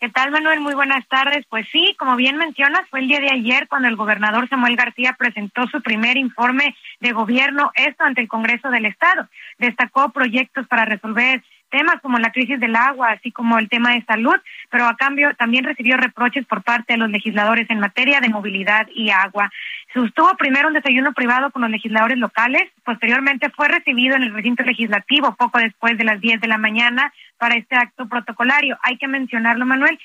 ¿Qué 0.00 0.08
tal, 0.08 0.30
Manuel? 0.30 0.60
Muy 0.60 0.74
buenas 0.74 1.06
tardes. 1.08 1.44
Pues 1.50 1.66
sí, 1.70 1.94
como 1.98 2.16
bien 2.16 2.38
mencionas, 2.38 2.88
fue 2.88 3.00
el 3.00 3.08
día 3.08 3.20
de 3.20 3.30
ayer 3.30 3.68
cuando 3.68 3.88
el 3.88 3.96
gobernador 3.96 4.48
Samuel 4.48 4.76
García 4.76 5.14
presentó 5.18 5.66
su 5.66 5.82
primer 5.82 6.16
informe 6.16 6.74
de 7.00 7.12
gobierno, 7.12 7.70
esto 7.74 8.04
ante 8.04 8.22
el 8.22 8.28
Congreso 8.28 8.70
del 8.70 8.86
Estado. 8.86 9.28
Destacó 9.58 10.10
proyectos 10.10 10.66
para 10.68 10.86
resolver 10.86 11.44
temas 11.70 12.00
como 12.02 12.18
la 12.18 12.32
crisis 12.32 12.60
del 12.60 12.76
agua, 12.76 13.10
así 13.12 13.30
como 13.32 13.58
el 13.58 13.68
tema 13.68 13.92
de 13.92 14.04
salud, 14.04 14.36
pero 14.70 14.86
a 14.86 14.96
cambio 14.96 15.34
también 15.36 15.64
recibió 15.64 15.96
reproches 15.96 16.46
por 16.46 16.62
parte 16.62 16.94
de 16.94 16.98
los 16.98 17.10
legisladores 17.10 17.68
en 17.70 17.80
materia 17.80 18.20
de 18.20 18.28
movilidad 18.28 18.86
y 18.94 19.10
agua. 19.10 19.50
Sostuvo 19.94 20.36
primero 20.36 20.68
un 20.68 20.74
desayuno 20.74 21.12
privado 21.12 21.50
con 21.50 21.62
los 21.62 21.70
legisladores 21.70 22.18
locales, 22.18 22.70
posteriormente 22.84 23.50
fue 23.50 23.68
recibido 23.68 24.16
en 24.16 24.22
el 24.22 24.34
recinto 24.34 24.62
legislativo 24.62 25.34
poco 25.34 25.58
después 25.58 25.96
de 25.96 26.04
las 26.04 26.20
10 26.20 26.40
de 26.40 26.48
la 26.48 26.58
mañana 26.58 27.12
para 27.38 27.54
este 27.54 27.76
acto 27.76 28.08
protocolario. 28.08 28.78
Hay 28.82 28.98
que 28.98 29.08
mencionarlo, 29.08 29.64
Manuel. 29.64 29.98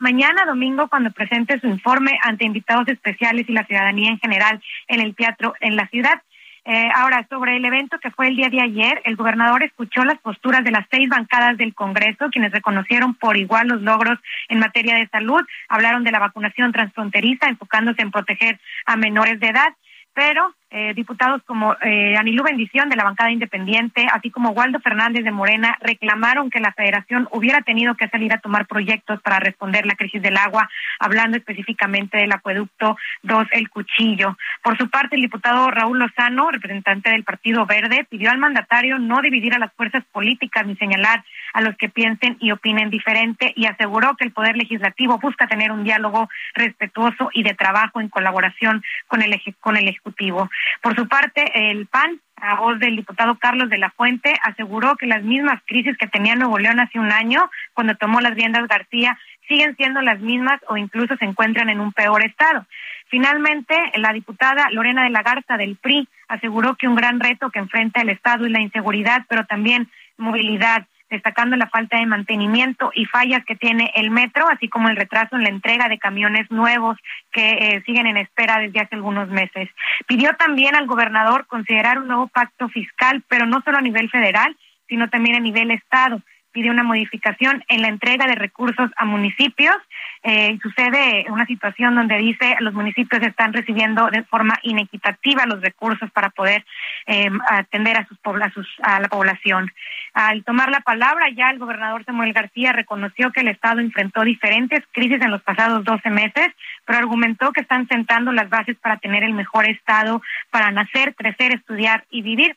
mañana 0.00 0.44
domingo 0.44 0.88
cuando 0.88 1.10
presente 1.10 1.60
su 1.60 1.68
informe 1.68 2.18
ante 2.22 2.44
invitados 2.44 2.88
especiales 2.88 3.48
y 3.48 3.52
la 3.52 3.64
ciudadanía 3.64 4.10
en 4.10 4.18
general 4.18 4.62
en 4.88 5.00
el 5.00 5.14
teatro 5.14 5.54
en 5.60 5.76
la 5.76 5.86
ciudad. 5.88 6.20
Eh, 6.64 6.88
ahora, 6.94 7.26
sobre 7.28 7.56
el 7.56 7.64
evento 7.64 7.98
que 7.98 8.12
fue 8.12 8.28
el 8.28 8.36
día 8.36 8.48
de 8.48 8.60
ayer, 8.60 9.02
el 9.04 9.16
gobernador 9.16 9.62
escuchó 9.64 10.04
las 10.04 10.18
posturas 10.20 10.62
de 10.62 10.70
las 10.70 10.86
seis 10.90 11.08
bancadas 11.08 11.58
del 11.58 11.74
Congreso, 11.74 12.30
quienes 12.30 12.52
reconocieron 12.52 13.14
por 13.14 13.36
igual 13.36 13.68
los 13.68 13.82
logros 13.82 14.18
en 14.48 14.60
materia 14.60 14.94
de 14.94 15.08
salud, 15.08 15.42
hablaron 15.68 16.04
de 16.04 16.12
la 16.12 16.20
vacunación 16.20 16.72
transfronteriza, 16.72 17.48
enfocándose 17.48 18.02
en 18.02 18.12
proteger 18.12 18.60
a 18.86 18.96
menores 18.96 19.40
de 19.40 19.48
edad 19.48 19.74
pero 20.14 20.54
eh, 20.74 20.94
diputados 20.94 21.42
como 21.44 21.76
eh, 21.82 22.16
Anilú 22.16 22.42
Bendición 22.42 22.88
de 22.88 22.96
la 22.96 23.04
bancada 23.04 23.30
independiente, 23.30 24.06
así 24.10 24.30
como 24.30 24.52
Waldo 24.52 24.80
Fernández 24.80 25.22
de 25.22 25.30
Morena, 25.30 25.76
reclamaron 25.82 26.48
que 26.48 26.60
la 26.60 26.72
federación 26.72 27.28
hubiera 27.30 27.60
tenido 27.60 27.94
que 27.94 28.08
salir 28.08 28.32
a 28.32 28.38
tomar 28.38 28.66
proyectos 28.66 29.20
para 29.20 29.38
responder 29.38 29.84
la 29.84 29.96
crisis 29.96 30.22
del 30.22 30.38
agua, 30.38 30.70
hablando 30.98 31.36
específicamente 31.36 32.16
del 32.16 32.32
acueducto 32.32 32.96
2 33.22 33.48
El 33.52 33.68
Cuchillo. 33.68 34.38
Por 34.62 34.78
su 34.78 34.88
parte, 34.88 35.16
el 35.16 35.22
diputado 35.22 35.70
Raúl 35.70 35.98
Lozano, 35.98 36.50
representante 36.50 37.10
del 37.10 37.24
Partido 37.24 37.66
Verde, 37.66 38.06
pidió 38.08 38.30
al 38.30 38.38
mandatario 38.38 38.98
no 38.98 39.20
dividir 39.20 39.52
a 39.54 39.58
las 39.58 39.74
fuerzas 39.74 40.04
políticas 40.10 40.66
ni 40.66 40.74
señalar 40.76 41.22
a 41.52 41.60
los 41.60 41.76
que 41.76 41.90
piensen 41.90 42.38
y 42.40 42.50
opinen 42.50 42.88
diferente 42.88 43.52
y 43.56 43.66
aseguró 43.66 44.16
que 44.16 44.24
el 44.24 44.32
Poder 44.32 44.56
Legislativo 44.56 45.18
busca 45.18 45.46
tener 45.46 45.70
un 45.70 45.84
diálogo 45.84 46.30
respetuoso 46.54 47.28
y 47.34 47.42
de 47.42 47.52
trabajo 47.52 48.00
en 48.00 48.08
colaboración 48.08 48.82
con 49.06 49.20
el, 49.20 49.38
con 49.60 49.76
el 49.76 49.88
Ejecutivo. 49.88 50.48
Por 50.80 50.94
su 50.96 51.08
parte, 51.08 51.70
el 51.70 51.86
PAN 51.86 52.20
a 52.42 52.56
voz 52.56 52.78
del 52.80 52.96
diputado 52.96 53.36
Carlos 53.36 53.70
de 53.70 53.78
la 53.78 53.90
Fuente, 53.90 54.34
aseguró 54.42 54.96
que 54.96 55.06
las 55.06 55.22
mismas 55.22 55.62
crisis 55.64 55.96
que 55.96 56.08
tenía 56.08 56.34
Nuevo 56.34 56.58
León 56.58 56.80
hace 56.80 56.98
un 56.98 57.12
año, 57.12 57.48
cuando 57.72 57.94
tomó 57.94 58.20
las 58.20 58.34
riendas 58.34 58.66
García, 58.66 59.16
siguen 59.46 59.76
siendo 59.76 60.02
las 60.02 60.18
mismas 60.18 60.60
o 60.68 60.76
incluso 60.76 61.16
se 61.16 61.24
encuentran 61.24 61.68
en 61.68 61.78
un 61.78 61.92
peor 61.92 62.24
estado. 62.24 62.66
Finalmente, 63.06 63.76
la 63.94 64.12
diputada 64.12 64.68
Lorena 64.70 65.04
de 65.04 65.10
la 65.10 65.22
Garza 65.22 65.56
del 65.56 65.76
PRI 65.76 66.08
aseguró 66.26 66.74
que 66.74 66.88
un 66.88 66.96
gran 66.96 67.20
reto 67.20 67.50
que 67.50 67.60
enfrenta 67.60 68.00
el 68.00 68.08
Estado 68.08 68.46
es 68.46 68.50
la 68.50 68.60
inseguridad, 68.60 69.24
pero 69.28 69.44
también 69.44 69.88
movilidad, 70.16 70.86
destacando 71.12 71.56
la 71.56 71.68
falta 71.68 71.98
de 71.98 72.06
mantenimiento 72.06 72.90
y 72.94 73.04
fallas 73.04 73.44
que 73.44 73.54
tiene 73.54 73.92
el 73.94 74.10
metro, 74.10 74.48
así 74.48 74.68
como 74.68 74.88
el 74.88 74.96
retraso 74.96 75.36
en 75.36 75.44
la 75.44 75.50
entrega 75.50 75.88
de 75.88 75.98
camiones 75.98 76.50
nuevos 76.50 76.96
que 77.30 77.50
eh, 77.50 77.82
siguen 77.84 78.06
en 78.06 78.16
espera 78.16 78.58
desde 78.58 78.80
hace 78.80 78.96
algunos 78.96 79.28
meses. 79.28 79.68
Pidió 80.06 80.34
también 80.36 80.74
al 80.74 80.86
gobernador 80.86 81.46
considerar 81.46 81.98
un 81.98 82.08
nuevo 82.08 82.28
pacto 82.28 82.68
fiscal, 82.70 83.22
pero 83.28 83.44
no 83.46 83.60
solo 83.62 83.78
a 83.78 83.82
nivel 83.82 84.08
federal, 84.08 84.56
sino 84.88 85.08
también 85.10 85.36
a 85.36 85.40
nivel 85.40 85.70
estado 85.70 86.22
pide 86.52 86.70
una 86.70 86.82
modificación 86.82 87.64
en 87.68 87.82
la 87.82 87.88
entrega 87.88 88.26
de 88.26 88.34
recursos 88.34 88.90
a 88.96 89.04
municipios. 89.04 89.76
Eh, 90.22 90.58
sucede 90.62 91.26
una 91.28 91.46
situación 91.46 91.94
donde 91.94 92.16
dice 92.18 92.56
los 92.60 92.74
municipios 92.74 93.22
están 93.22 93.52
recibiendo 93.52 94.08
de 94.10 94.22
forma 94.24 94.58
inequitativa 94.62 95.46
los 95.46 95.60
recursos 95.60 96.10
para 96.12 96.30
poder 96.30 96.64
eh, 97.06 97.30
atender 97.48 97.96
a, 97.96 98.06
sus, 98.06 98.18
a, 98.24 98.50
sus, 98.50 98.68
a 98.82 99.00
la 99.00 99.08
población. 99.08 99.70
Al 100.14 100.44
tomar 100.44 100.70
la 100.70 100.80
palabra, 100.80 101.26
ya 101.34 101.50
el 101.50 101.58
gobernador 101.58 102.04
Samuel 102.04 102.32
García 102.32 102.72
reconoció 102.72 103.32
que 103.32 103.40
el 103.40 103.48
Estado 103.48 103.80
enfrentó 103.80 104.22
diferentes 104.22 104.84
crisis 104.92 105.20
en 105.22 105.30
los 105.30 105.42
pasados 105.42 105.84
12 105.84 106.10
meses, 106.10 106.48
pero 106.84 106.98
argumentó 106.98 107.52
que 107.52 107.62
están 107.62 107.88
sentando 107.88 108.30
las 108.32 108.48
bases 108.48 108.76
para 108.76 108.98
tener 108.98 109.24
el 109.24 109.32
mejor 109.32 109.68
Estado 109.68 110.22
para 110.50 110.70
nacer, 110.70 111.14
crecer, 111.14 111.52
estudiar 111.52 112.04
y 112.10 112.22
vivir 112.22 112.56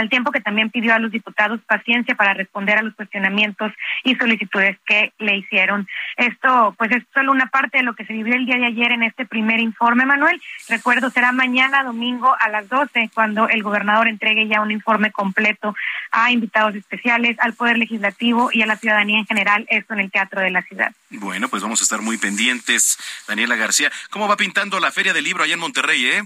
al 0.00 0.08
tiempo 0.08 0.32
que 0.32 0.40
también 0.40 0.70
pidió 0.70 0.94
a 0.94 0.98
los 0.98 1.12
diputados 1.12 1.60
paciencia 1.66 2.14
para 2.14 2.34
responder 2.34 2.78
a 2.78 2.82
los 2.82 2.94
cuestionamientos 2.94 3.72
y 4.02 4.14
solicitudes 4.16 4.78
que 4.86 5.12
le 5.18 5.36
hicieron. 5.36 5.86
Esto, 6.16 6.74
pues, 6.78 6.90
es 6.90 7.04
solo 7.12 7.32
una 7.32 7.46
parte 7.46 7.78
de 7.78 7.84
lo 7.84 7.94
que 7.94 8.04
se 8.06 8.12
vivió 8.12 8.34
el 8.34 8.46
día 8.46 8.56
de 8.56 8.66
ayer 8.66 8.92
en 8.92 9.02
este 9.02 9.26
primer 9.26 9.60
informe, 9.60 10.06
Manuel. 10.06 10.40
Recuerdo, 10.68 11.10
será 11.10 11.32
mañana 11.32 11.84
domingo 11.84 12.34
a 12.40 12.48
las 12.48 12.68
12 12.68 13.10
cuando 13.14 13.48
el 13.48 13.62
gobernador 13.62 14.08
entregue 14.08 14.48
ya 14.48 14.60
un 14.60 14.70
informe 14.70 15.12
completo 15.12 15.74
a 16.10 16.30
invitados 16.30 16.74
especiales, 16.74 17.36
al 17.40 17.54
Poder 17.54 17.78
Legislativo 17.78 18.50
y 18.52 18.62
a 18.62 18.66
la 18.66 18.76
ciudadanía 18.76 19.18
en 19.18 19.26
general, 19.26 19.66
esto 19.68 19.94
en 19.94 20.00
el 20.00 20.10
Teatro 20.10 20.40
de 20.40 20.50
la 20.50 20.62
Ciudad. 20.62 20.92
Bueno, 21.10 21.48
pues 21.48 21.62
vamos 21.62 21.80
a 21.80 21.84
estar 21.84 22.00
muy 22.00 22.16
pendientes. 22.16 22.98
Daniela 23.28 23.56
García, 23.56 23.92
¿cómo 24.10 24.28
va 24.28 24.36
pintando 24.36 24.80
la 24.80 24.90
Feria 24.90 25.12
del 25.12 25.24
Libro 25.24 25.44
allá 25.44 25.54
en 25.54 25.60
Monterrey, 25.60 26.06
eh? 26.06 26.22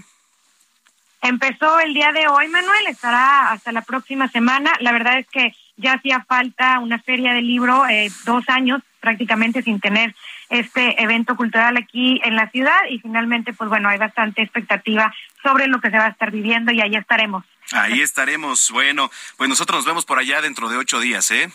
Empezó 1.27 1.79
el 1.79 1.95
día 1.95 2.11
de 2.11 2.27
hoy, 2.27 2.47
Manuel, 2.49 2.85
estará 2.87 3.51
hasta 3.51 3.71
la 3.71 3.81
próxima 3.81 4.27
semana. 4.27 4.73
La 4.79 4.91
verdad 4.91 5.17
es 5.17 5.27
que 5.27 5.55
ya 5.75 5.93
hacía 5.93 6.23
falta 6.23 6.77
una 6.77 6.99
feria 6.99 7.33
de 7.33 7.41
libro, 7.41 7.87
eh, 7.87 8.11
dos 8.25 8.47
años 8.47 8.83
prácticamente 8.99 9.63
sin 9.63 9.79
tener 9.79 10.15
este 10.49 11.01
evento 11.01 11.35
cultural 11.35 11.77
aquí 11.77 12.21
en 12.23 12.35
la 12.35 12.51
ciudad 12.51 12.77
y 12.91 12.99
finalmente, 12.99 13.53
pues 13.53 13.71
bueno, 13.71 13.89
hay 13.89 13.97
bastante 13.97 14.43
expectativa 14.43 15.11
sobre 15.41 15.67
lo 15.67 15.81
que 15.81 15.89
se 15.89 15.97
va 15.97 16.05
a 16.05 16.09
estar 16.09 16.29
viviendo 16.29 16.71
y 16.71 16.81
ahí 16.81 16.95
estaremos. 16.95 17.43
Ahí 17.71 18.01
estaremos. 18.01 18.69
Bueno, 18.69 19.09
pues 19.37 19.49
nosotros 19.49 19.79
nos 19.79 19.85
vemos 19.85 20.05
por 20.05 20.19
allá 20.19 20.41
dentro 20.41 20.69
de 20.69 20.77
ocho 20.77 20.99
días, 20.99 21.31
¿eh? 21.31 21.49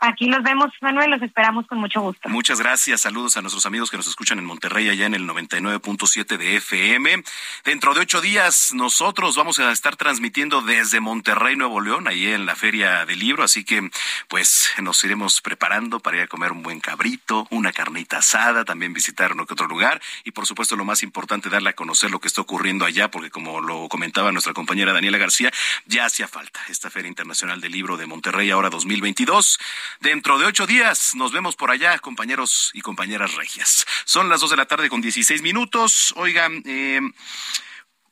Aquí 0.00 0.26
los 0.26 0.44
vemos, 0.44 0.70
Manuel, 0.80 1.10
los 1.10 1.22
esperamos 1.22 1.66
con 1.66 1.78
mucho 1.78 2.00
gusto. 2.00 2.28
Muchas 2.28 2.60
gracias. 2.60 3.00
Saludos 3.00 3.36
a 3.36 3.42
nuestros 3.42 3.66
amigos 3.66 3.90
que 3.90 3.96
nos 3.96 4.06
escuchan 4.06 4.38
en 4.38 4.44
Monterrey, 4.44 4.88
allá 4.88 5.06
en 5.06 5.14
el 5.14 5.26
99.7 5.26 6.36
de 6.36 6.56
FM. 6.56 7.24
Dentro 7.64 7.94
de 7.94 8.00
ocho 8.00 8.20
días, 8.20 8.72
nosotros 8.74 9.34
vamos 9.34 9.58
a 9.58 9.72
estar 9.72 9.96
transmitiendo 9.96 10.62
desde 10.62 11.00
Monterrey, 11.00 11.56
Nuevo 11.56 11.80
León, 11.80 12.06
ahí 12.06 12.26
en 12.26 12.46
la 12.46 12.54
Feria 12.54 13.06
del 13.06 13.18
Libro. 13.18 13.42
Así 13.42 13.64
que, 13.64 13.90
pues, 14.28 14.70
nos 14.80 15.02
iremos 15.02 15.40
preparando 15.40 15.98
para 15.98 16.18
ir 16.18 16.22
a 16.22 16.26
comer 16.28 16.52
un 16.52 16.62
buen 16.62 16.78
cabrito, 16.78 17.48
una 17.50 17.72
carnita 17.72 18.18
asada, 18.18 18.64
también 18.64 18.92
visitar 18.92 19.32
uno 19.32 19.46
que 19.46 19.54
otro 19.54 19.66
lugar. 19.66 20.00
Y, 20.22 20.30
por 20.30 20.46
supuesto, 20.46 20.76
lo 20.76 20.84
más 20.84 21.02
importante, 21.02 21.50
darle 21.50 21.70
a 21.70 21.72
conocer 21.72 22.12
lo 22.12 22.20
que 22.20 22.28
está 22.28 22.40
ocurriendo 22.40 22.84
allá, 22.84 23.10
porque, 23.10 23.30
como 23.30 23.60
lo 23.60 23.88
comentaba 23.88 24.30
nuestra 24.30 24.52
compañera 24.52 24.92
Daniela 24.92 25.18
García, 25.18 25.50
ya 25.86 26.04
hacía 26.04 26.28
falta 26.28 26.60
esta 26.68 26.88
Feria 26.88 27.08
Internacional 27.08 27.60
del 27.60 27.72
Libro 27.72 27.96
de 27.96 28.06
Monterrey, 28.06 28.50
ahora 28.52 28.70
2022. 28.70 29.58
Dentro 30.00 30.38
de 30.38 30.46
ocho 30.46 30.66
días 30.66 31.14
nos 31.14 31.32
vemos 31.32 31.56
por 31.56 31.70
allá, 31.70 31.98
compañeros 31.98 32.70
y 32.74 32.80
compañeras 32.80 33.34
regias. 33.34 33.86
Son 34.04 34.28
las 34.28 34.40
dos 34.40 34.50
de 34.50 34.56
la 34.56 34.66
tarde 34.66 34.88
con 34.88 35.00
16 35.00 35.42
minutos. 35.42 36.12
Oigan, 36.16 36.62
eh, 36.66 37.00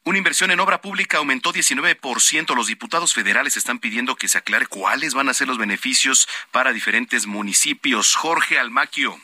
una 0.07 0.19
inversión 0.19 0.53
en 0.53 0.61
obra 0.61 0.81
pública 0.81 1.19
aumentó 1.19 1.53
19%. 1.53 2.55
Los 2.55 2.69
diputados 2.69 3.13
federales 3.13 3.57
están 3.57 3.81
pidiendo 3.81 4.15
que 4.15 4.29
se 4.29 4.39
aclare 4.39 4.67
cuáles 4.67 5.15
van 5.15 5.29
a 5.29 5.35
ser 5.35 5.49
los 5.49 5.59
beneficios 5.59 6.29
para 6.53 6.73
diferentes 6.73 7.27
municipios. 7.27 8.15
Jorge 8.15 8.59
Almaquio. 8.59 9.19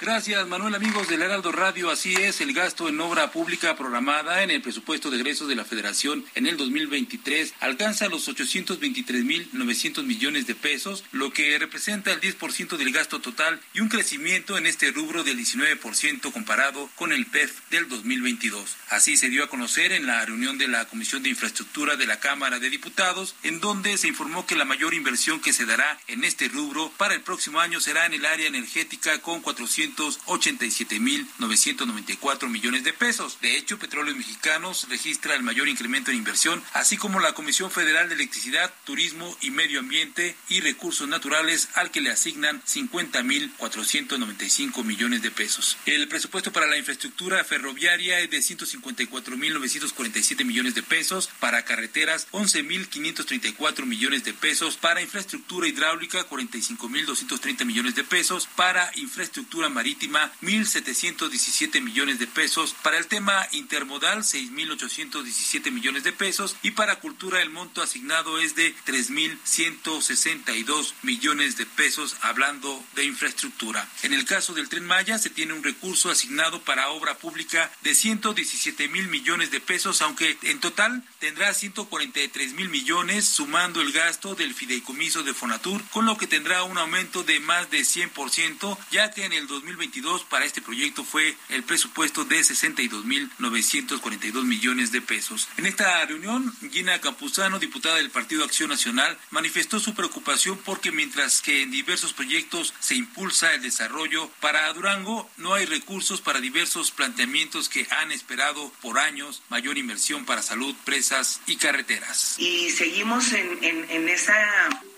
Gracias, 0.00 0.48
Manuel, 0.48 0.74
amigos 0.74 1.06
del 1.06 1.22
Heraldo 1.22 1.52
Radio. 1.52 1.88
Así 1.90 2.14
es, 2.14 2.40
el 2.40 2.52
gasto 2.52 2.88
en 2.88 3.00
obra 3.00 3.30
pública 3.30 3.76
programada 3.76 4.42
en 4.42 4.50
el 4.50 4.60
presupuesto 4.60 5.10
de 5.10 5.18
egresos 5.18 5.46
de 5.48 5.54
la 5.54 5.64
Federación 5.64 6.24
en 6.34 6.46
el 6.46 6.56
2023 6.56 7.54
alcanza 7.60 8.08
los 8.08 8.28
823.900 8.28 10.02
millones 10.02 10.46
de 10.48 10.56
pesos, 10.56 11.04
lo 11.12 11.32
que 11.32 11.56
representa 11.56 12.10
el 12.10 12.20
10% 12.20 12.76
del 12.78 12.90
gasto 12.90 13.20
total 13.20 13.60
y 13.74 13.80
un 13.80 13.88
crecimiento 13.88 14.58
en 14.58 14.66
este 14.66 14.90
rubro 14.90 15.22
del 15.22 15.38
19% 15.38 16.32
comparado 16.32 16.90
con 16.96 17.12
el 17.12 17.26
PEF 17.26 17.60
del 17.70 17.88
2022. 17.88 18.76
Así 18.88 19.16
se 19.16 19.28
dio 19.28 19.44
a 19.44 19.48
conocer 19.48 19.92
en 19.92 20.06
la 20.06 20.24
reunión 20.24 20.58
de 20.58 20.68
la 20.68 20.86
Comisión 20.86 21.22
de 21.22 21.28
Infraestructura 21.28 21.96
de 21.96 22.06
la 22.06 22.18
Cámara 22.18 22.58
de 22.58 22.70
Diputados, 22.70 23.36
en 23.44 23.60
donde 23.60 23.96
se 23.98 24.08
informó 24.08 24.46
que 24.46 24.56
la 24.56 24.64
mayor 24.64 24.94
inversión 24.94 25.40
que 25.40 25.52
se 25.52 25.66
dará 25.66 26.00
en 26.08 26.24
este 26.24 26.48
rubro 26.48 26.90
para 26.96 27.14
el 27.14 27.20
próximo 27.20 27.60
año 27.60 27.78
será 27.78 28.06
en 28.06 28.14
el 28.14 28.26
área 28.26 28.48
energética 28.48 29.20
con 29.20 29.42
400 29.42 29.81
487.994 29.90 32.48
millones 32.48 32.84
de 32.84 32.92
pesos. 32.92 33.38
De 33.40 33.56
hecho, 33.56 33.78
Petróleos 33.78 34.16
Mexicanos 34.16 34.86
registra 34.88 35.34
el 35.34 35.42
mayor 35.42 35.68
incremento 35.68 36.10
en 36.10 36.18
inversión, 36.18 36.62
así 36.72 36.96
como 36.96 37.18
la 37.20 37.34
Comisión 37.34 37.70
Federal 37.70 38.08
de 38.08 38.14
Electricidad, 38.14 38.72
Turismo 38.84 39.36
y 39.40 39.50
Medio 39.50 39.80
Ambiente 39.80 40.36
y 40.48 40.60
Recursos 40.60 41.08
Naturales, 41.08 41.68
al 41.74 41.90
que 41.90 42.00
le 42.00 42.10
asignan 42.10 42.62
50.495 42.62 44.84
millones 44.84 45.20
de 45.22 45.30
pesos. 45.30 45.76
El 45.86 46.08
presupuesto 46.08 46.52
para 46.52 46.66
la 46.66 46.76
infraestructura 46.78 47.44
ferroviaria 47.44 48.20
es 48.20 48.30
de 48.30 48.38
154.947 48.38 50.44
millones 50.44 50.74
de 50.74 50.82
pesos, 50.82 51.30
para 51.40 51.64
carreteras 51.64 52.28
11.534 52.32 53.84
millones 53.84 54.24
de 54.24 54.34
pesos, 54.34 54.76
para 54.76 55.02
infraestructura 55.02 55.68
hidráulica 55.68 56.28
45.230 56.28 57.64
millones 57.64 57.94
de 57.94 58.02
pesos, 58.04 58.48
para 58.56 58.90
infraestructura 58.96 59.68
marítima 59.72 60.32
1.717 60.42 61.80
millones 61.80 62.18
de 62.18 62.26
pesos, 62.26 62.74
para 62.82 62.98
el 62.98 63.06
tema 63.06 63.46
intermodal 63.52 64.20
6.817 64.20 65.70
millones 65.70 66.04
de 66.04 66.12
pesos 66.12 66.56
y 66.62 66.72
para 66.72 67.00
cultura 67.00 67.42
el 67.42 67.50
monto 67.50 67.82
asignado 67.82 68.38
es 68.38 68.54
de 68.54 68.74
3.162 68.86 70.92
millones 71.02 71.56
de 71.56 71.66
pesos 71.66 72.16
hablando 72.20 72.82
de 72.94 73.04
infraestructura. 73.04 73.88
En 74.02 74.12
el 74.12 74.24
caso 74.24 74.54
del 74.54 74.68
tren 74.68 74.84
Maya 74.84 75.18
se 75.18 75.30
tiene 75.30 75.52
un 75.52 75.64
recurso 75.64 76.10
asignado 76.10 76.60
para 76.62 76.90
obra 76.90 77.18
pública 77.18 77.70
de 77.82 77.94
117 77.94 78.88
mil 78.88 79.08
millones 79.08 79.50
de 79.50 79.60
pesos, 79.60 80.02
aunque 80.02 80.36
en 80.42 80.60
total 80.60 81.02
tendrá 81.18 81.52
143 81.54 82.54
mil 82.54 82.68
millones 82.68 83.26
sumando 83.26 83.80
el 83.80 83.92
gasto 83.92 84.34
del 84.34 84.54
fideicomiso 84.54 85.22
de 85.22 85.34
Fonatur, 85.34 85.82
con 85.90 86.06
lo 86.06 86.16
que 86.16 86.26
tendrá 86.26 86.62
un 86.64 86.78
aumento 86.78 87.22
de 87.22 87.40
más 87.40 87.70
de 87.70 87.80
100%, 87.80 88.78
ya 88.90 89.10
que 89.10 89.24
en 89.24 89.32
el 89.32 89.46
2022 89.62 90.24
para 90.24 90.44
este 90.44 90.60
proyecto 90.60 91.04
fue 91.04 91.36
el 91.48 91.62
presupuesto 91.62 92.24
de 92.24 92.40
62.942 92.40 94.42
millones 94.44 94.90
de 94.90 95.00
pesos. 95.00 95.46
En 95.56 95.66
esta 95.66 96.04
reunión, 96.04 96.52
Gina 96.70 97.00
Campuzano, 97.00 97.60
diputada 97.60 97.94
del 97.96 98.10
Partido 98.10 98.44
Acción 98.44 98.70
Nacional, 98.70 99.16
manifestó 99.30 99.78
su 99.78 99.94
preocupación 99.94 100.58
porque 100.64 100.90
mientras 100.90 101.42
que 101.42 101.62
en 101.62 101.70
diversos 101.70 102.12
proyectos 102.12 102.74
se 102.80 102.96
impulsa 102.96 103.54
el 103.54 103.62
desarrollo 103.62 104.28
para 104.40 104.72
Durango, 104.72 105.30
no 105.36 105.54
hay 105.54 105.66
recursos 105.66 106.20
para 106.20 106.40
diversos 106.40 106.90
planteamientos 106.90 107.68
que 107.68 107.86
han 107.90 108.10
esperado 108.10 108.72
por 108.80 108.98
años 108.98 109.42
mayor 109.48 109.78
inversión 109.78 110.24
para 110.24 110.42
salud, 110.42 110.74
presas 110.84 111.40
y 111.46 111.54
carreteras. 111.56 112.34
Y 112.38 112.70
seguimos 112.70 113.32
en, 113.32 113.62
en, 113.62 114.08
esa 114.08 114.34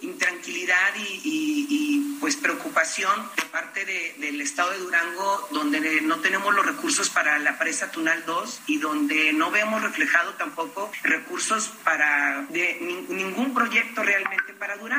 intranquilidad 0.05 0.95
y, 0.97 2.17
pues 2.21 2.37
preocupación 2.37 3.31
de 3.37 3.43
parte 3.45 3.85
del 3.85 4.41
Estado 4.41 4.71
de 4.71 4.79
Durango, 4.79 5.49
donde 5.51 6.01
no 6.01 6.21
tenemos 6.21 6.55
los 6.55 6.65
recursos 6.65 7.11
para 7.11 7.39
la 7.39 7.59
presa 7.59 7.91
Tunal 7.91 8.25
2 8.25 8.63
y 8.67 8.79
donde 8.79 9.33
no 9.33 9.51
vemos 9.51 9.83
reflejado 9.83 10.33
tampoco 10.35 10.91
recursos 11.03 11.71
para 11.85 12.47
de, 12.49 12.79
ningún 13.09 13.53
proyecto 13.53 14.03
realmente 14.03 14.55
para 14.55 14.77
Durango. 14.77 14.94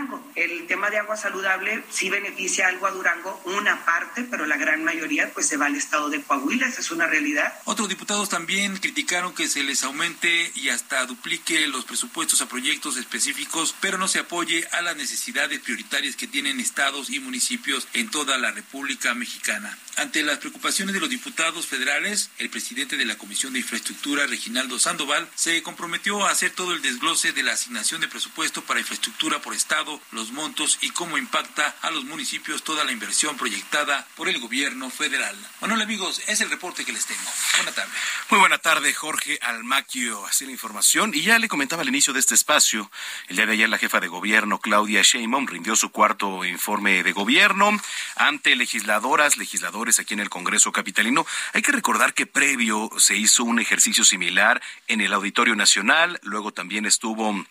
El 0.46 0.68
tema 0.68 0.92
de 0.92 1.00
agua 1.00 1.18
saludable 1.18 1.84
sí 1.90 2.12
beneficia 2.12 2.68
algo 2.68 2.86
a 2.86 2.92
Durango, 2.92 3.42
una 3.46 3.84
parte, 3.84 4.28
pero 4.30 4.46
la 4.46 4.58
gran 4.58 4.84
mayoría 4.84 5.34
pues 5.34 5.48
se 5.48 5.58
va 5.58 5.66
al 5.66 5.76
Estado 5.76 6.12
de 6.12 6.22
Coahuila, 6.22 6.68
esa 6.68 6.82
es 6.82 6.92
una 6.92 7.08
realidad. 7.08 7.52
Otros 7.64 7.90
diputados 7.90 8.30
también 8.30 8.78
criticaron 8.78 9.34
que 9.34 9.48
se 9.48 9.64
les 9.64 9.84
aumente 9.84 10.52
y 10.54 10.70
hasta 10.70 11.04
duplique 11.08 11.68
los 11.68 11.86
presupuestos 11.86 12.44
a 12.44 12.48
proyectos 12.48 12.98
específicos, 12.98 13.74
pero 13.82 13.98
no 13.98 14.08
se 14.08 14.20
apoye 14.20 14.68
a 14.72 14.84
las 14.84 14.96
necesidades 14.96 15.60
prioritarias 15.62 16.16
que 16.16 16.28
tienen 16.28 16.60
estados 16.60 17.10
y 17.10 17.20
municipios 17.20 17.88
en 17.94 18.12
toda 18.12 18.38
la 18.38 18.52
República 18.52 19.16
Mexicana. 19.16 19.76
Ante 19.98 20.24
las 20.24 20.40
preocupaciones 20.40 20.94
de 20.94 21.00
los 21.00 21.10
diputados 21.10 21.66
federales, 21.66 22.30
el 22.38 22.50
presidente 22.50 22.98
de 22.98 23.06
la 23.06 23.18
Comisión 23.18 23.54
de 23.54 23.60
Infraestructura, 23.60 24.28
Reginaldo 24.28 24.78
Sandoval, 24.78 25.28
se 25.36 25.64
comprometió 25.64 26.26
a 26.26 26.32
hacer 26.32 26.52
todo 26.52 26.74
el 26.74 26.82
desglose 26.84 27.32
de 27.32 27.44
la 27.44 27.54
asignación 27.54 28.02
de 28.02 28.10
presupuesto 28.10 28.62
para 28.62 28.82
infraestructura 28.82 29.42
por 29.42 29.56
estado, 29.56 30.02
los 30.12 30.35
montos 30.36 30.78
y 30.82 30.92
cómo 30.92 31.18
impacta 31.18 31.76
a 31.82 31.90
los 31.90 32.04
municipios 32.04 32.64
toda 32.64 32.84
la 32.84 32.92
inversión 32.92 33.38
proyectada 33.38 34.06
por 34.16 34.30
el 34.30 34.40
gobierno 34.40 34.90
federal. 34.90 35.36
Manuel, 35.62 35.82
amigos, 35.82 36.22
es 36.28 36.42
el 36.42 36.50
reporte 36.50 36.86
que 36.86 36.92
les 36.92 37.06
tengo. 37.06 37.22
Buena 37.58 37.72
tarde. 37.72 37.92
Muy 38.30 38.40
buena 38.40 38.58
tarde, 38.58 38.94
Jorge 38.94 39.40
Almaquio. 39.42 40.26
Así 40.26 40.46
la 40.46 40.52
información. 40.52 41.12
Y 41.14 41.22
ya 41.22 41.40
le 41.40 41.48
comentaba 41.48 41.82
al 41.82 41.90
inicio 41.90 42.14
de 42.14 42.20
este 42.20 42.36
espacio, 42.36 42.92
el 43.30 43.38
día 43.38 43.46
de 43.46 43.54
ayer 43.54 43.70
la 43.70 43.78
jefa 43.78 44.00
de 44.00 44.08
gobierno, 44.08 44.60
Claudia 44.60 45.02
Sheinbaum, 45.02 45.48
rindió 45.48 45.76
su 45.76 45.90
cuarto 45.90 46.44
informe 46.44 47.02
de 47.02 47.14
gobierno 47.14 47.72
ante 48.18 48.56
legisladoras, 48.56 49.38
legisladores 49.38 50.00
aquí 50.00 50.14
en 50.14 50.20
el 50.20 50.30
Congreso 50.30 50.72
Capitalino. 50.72 51.26
Hay 51.54 51.62
que 51.62 51.72
recordar 51.72 52.14
que 52.14 52.26
previo 52.26 52.90
se 52.98 53.16
hizo 53.16 53.46
un 53.46 53.60
ejercicio 53.60 54.04
similar 54.04 54.62
en 54.88 55.00
el 55.02 55.14
Auditorio 55.14 55.56
Nacional, 55.56 56.20
luego 56.24 56.52
también 56.52 56.86
estuvo 56.86 57.46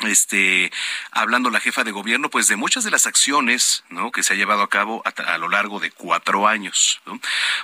este 0.00 0.70
hablando 1.10 1.50
la 1.50 1.60
jefa 1.60 1.84
de 1.84 1.90
gobierno 1.90 2.30
pues 2.30 2.48
de 2.48 2.56
muchas 2.56 2.84
de 2.84 2.90
las 2.90 3.06
acciones 3.06 3.84
¿no? 3.88 4.10
que 4.12 4.22
se 4.22 4.34
ha 4.34 4.36
llevado 4.36 4.62
a 4.62 4.68
cabo 4.68 5.02
a, 5.04 5.38
lo 5.38 5.48
largo 5.48 5.80
de 5.80 5.90
cuatro 5.90 6.46
años 6.46 7.00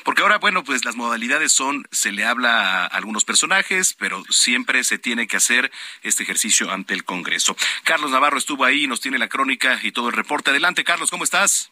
porque 0.05 0.23
ahora 0.23 0.39
bueno 0.39 0.65
pues 0.65 0.85
las 0.85 0.97
modalidades 0.97 1.53
son 1.53 1.87
se 1.91 2.13
le 2.13 2.25
habla 2.25 2.85
a 2.85 2.87
algunos 2.87 3.25
personajes 3.25 3.95
pero 3.99 4.23
siempre 4.31 4.85
se 4.85 4.99
tiene 4.99 5.27
que 5.27 5.37
hacer 5.37 5.71
este 6.03 6.23
ejercicio 6.23 6.71
ante 6.71 6.95
el 6.95 7.05
Congreso. 7.05 7.57
Carlos 7.85 8.11
Navarro 8.11 8.39
estuvo 8.39 8.65
ahí 8.65 8.87
nos 8.87 9.01
tiene 9.01 9.19
la 9.19 9.29
crónica 9.29 9.79
y 9.83 9.93
todo 9.93 10.09
el 10.09 10.15
reporte. 10.15 10.51
Adelante 10.51 10.85
Carlos 10.85 11.11
cómo 11.11 11.25
estás 11.25 11.72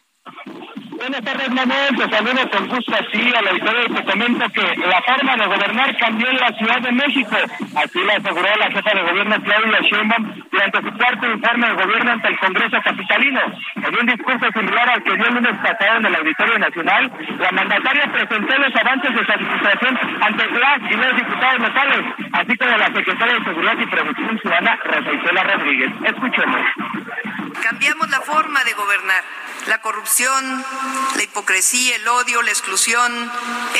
Buenas 1.01 1.21
tardes, 1.25 1.49
Manuel. 1.49 1.97
Te 1.97 2.07
saludo 2.15 2.49
con 2.51 2.67
gusto 2.67 2.93
así 2.93 3.33
al 3.33 3.47
auditorio 3.47 3.81
y 3.89 3.93
te 3.93 4.03
comento 4.05 4.45
que 4.53 4.61
la 4.85 5.01
forma 5.01 5.35
de 5.35 5.45
gobernar 5.47 5.97
cambió 5.97 6.29
en 6.29 6.37
la 6.37 6.51
Ciudad 6.53 6.79
de 6.79 6.91
México. 6.91 7.37
Así 7.75 7.99
lo 8.05 8.11
aseguró 8.11 8.47
la 8.59 8.69
jefa 8.69 8.91
de 8.93 9.01
gobierno 9.01 9.35
Claudia 9.41 9.79
Sheinbaum 9.81 10.43
durante 10.51 10.81
su 10.83 10.97
cuarto 10.97 11.25
informe 11.25 11.67
de 11.69 11.73
gobierno 11.73 12.11
ante 12.11 12.27
el 12.27 12.37
Congreso 12.37 12.77
Capitalino. 12.83 13.41
En 13.77 13.99
un 13.99 14.05
discurso 14.05 14.45
similar 14.53 14.89
al 14.89 15.03
que 15.03 15.15
dio 15.15 15.25
el 15.25 15.33
lunes 15.33 15.57
pasado 15.57 15.97
en 15.97 16.05
el 16.05 16.15
Auditorio 16.15 16.59
Nacional, 16.59 17.11
la 17.39 17.51
mandataria 17.51 18.05
presentó 18.13 18.57
los 18.59 18.75
avances 18.75 19.15
de 19.15 19.25
su 19.25 19.31
administración 19.31 19.99
ante 20.21 20.45
las 20.51 20.81
y 20.85 20.95
los 21.01 21.15
diputados 21.15 21.59
locales, 21.65 22.01
así 22.33 22.57
como 22.57 22.77
la 22.77 22.93
secretaria 22.93 23.33
de 23.33 23.43
Seguridad 23.43 23.77
y 23.79 23.85
Prevención 23.87 24.39
Ciudadana, 24.39 24.79
Rosa 24.85 25.43
Rodríguez. 25.57 25.91
Escuchemos. 26.05 27.40
Cambiamos 27.53 28.09
la 28.09 28.21
forma 28.21 28.63
de 28.63 28.73
gobernar. 28.73 29.23
La 29.67 29.81
corrupción, 29.81 30.65
la 31.15 31.23
hipocresía, 31.23 31.95
el 31.95 32.07
odio, 32.07 32.41
la 32.41 32.49
exclusión, 32.49 33.31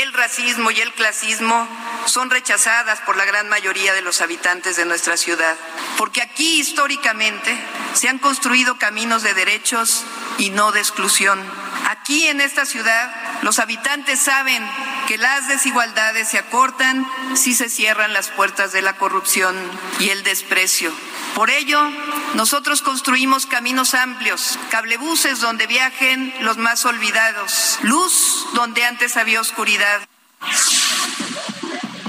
el 0.02 0.14
racismo 0.14 0.70
y 0.70 0.80
el 0.80 0.94
clasismo 0.94 1.68
son 2.06 2.30
rechazadas 2.30 3.00
por 3.02 3.18
la 3.18 3.26
gran 3.26 3.50
mayoría 3.50 3.94
de 3.94 4.02
los 4.02 4.22
habitantes 4.22 4.78
de 4.78 4.86
nuestra 4.86 5.18
ciudad. 5.18 5.56
Porque 5.98 6.22
aquí 6.22 6.60
históricamente 6.60 7.58
se 7.94 8.10
han 8.10 8.20
construido 8.20 8.78
caminos 8.78 9.24
de 9.24 9.34
derechos 9.34 10.04
y 10.38 10.52
no 10.52 10.72
de 10.72 10.80
exclusión. 10.82 11.40
Aquí 11.90 12.28
en 12.28 12.42
esta 12.42 12.66
ciudad 12.66 13.14
los 13.42 13.60
habitantes 13.60 14.20
saben 14.20 14.64
que 15.08 15.18
las 15.18 15.48
desigualdades 15.48 16.30
se 16.30 16.38
acortan 16.38 17.06
si 17.36 17.54
se 17.54 17.70
cierran 17.70 18.14
las 18.14 18.30
puertas 18.30 18.72
de 18.72 18.82
la 18.82 18.98
corrupción 18.98 19.56
y 20.00 20.10
el 20.10 20.24
desprecio. 20.24 20.92
Por 21.36 21.50
ello, 21.50 21.82
nosotros 22.36 22.82
construimos 22.82 23.46
caminos 23.46 23.94
amplios, 23.94 24.60
cablebuses 24.70 25.40
donde 25.40 25.68
viajen 25.68 26.34
los 26.42 26.58
más 26.58 26.86
olvidados, 26.86 27.80
luz 27.84 28.48
donde 28.54 28.86
antes 28.86 29.18
había 29.18 29.42
oscuridad. 29.42 30.02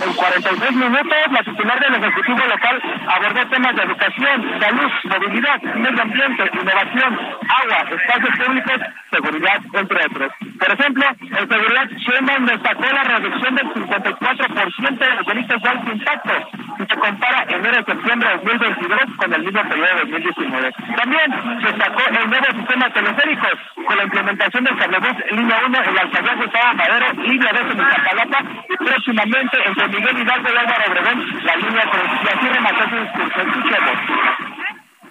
En 0.04 0.12
46 0.14 0.72
minutos, 0.72 1.18
la 1.30 1.42
titular 1.44 1.78
del 1.78 1.94
Ejecutivo 1.94 2.38
local 2.38 2.82
abordó 3.06 3.46
temas 3.48 3.76
de 3.76 3.82
educación, 3.82 4.60
salud, 4.60 4.90
movilidad, 5.04 5.62
medio 5.62 6.02
ambiente, 6.02 6.50
innovación, 6.52 7.18
agua, 7.48 7.96
espacios 7.96 8.38
públicos, 8.44 8.80
seguridad, 9.12 9.60
entre 9.74 10.06
otros. 10.06 10.32
Por 10.58 10.72
ejemplo, 10.72 11.04
en 11.20 11.48
seguridad, 11.48 11.88
Sheinbaum 11.98 12.46
destacó 12.46 12.84
la 12.92 13.04
reducción 13.04 13.54
del 13.54 13.66
54% 13.74 14.98
de 14.98 15.14
los 15.14 15.26
delitos 15.26 15.62
de 15.62 15.68
alto 15.68 15.92
impacto 15.92 16.32
si 16.78 16.86
se 16.86 16.96
compara 16.98 17.44
enero 17.48 17.80
a 17.80 17.84
septiembre 17.84 18.28
de 18.28 18.34
2022 18.36 19.00
con 19.16 19.34
el 19.34 19.42
mismo 19.42 19.62
periodo 19.62 19.88
de 19.88 20.10
2019. 20.10 20.72
También 20.96 21.60
destacó 21.62 22.02
el 22.08 22.30
nuevo 22.30 22.46
sistema 22.58 22.90
teleférico 22.90 23.46
con 23.86 23.96
la 23.96 24.04
implementación 24.04 24.64
del 24.64 24.78
cablebus 24.78 25.16
línea 25.30 25.56
1 25.66 25.82
en 25.84 25.94
la 25.94 26.00
alcaldía 26.02 26.34
de 26.34 26.44
Estado 26.44 26.74
Madero, 26.74 27.12
línea 27.22 27.52
2 27.52 27.60
en 27.62 27.80
Iztapalapa 27.80 28.38
y 28.68 28.76
próximamente 28.76 29.56
entre 29.64 29.88
Miguel 29.92 30.22
Hidalgo 30.22 30.48
y 30.48 30.56
Álvaro 30.56 30.84
Obregón, 30.88 31.44
la 31.44 31.56
línea 31.56 31.90
3. 31.90 32.04
Y 32.24 32.28
así 32.28 32.48
remató 32.48 32.88
su 32.88 32.96
discurso. 32.96 33.40
Escuchemos. 33.40 33.98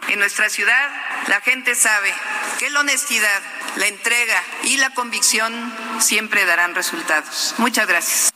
En 0.09 0.19
nuestra 0.19 0.49
ciudad, 0.49 0.89
la 1.27 1.39
gente 1.41 1.75
sabe 1.75 2.11
que 2.59 2.69
la 2.71 2.79
honestidad, 2.79 3.41
la 3.77 3.85
entrega 3.85 4.41
y 4.63 4.77
la 4.77 4.89
convicción 4.89 5.53
siempre 5.99 6.45
darán 6.45 6.73
resultados. 6.73 7.53
Muchas 7.59 7.87
gracias. 7.87 8.33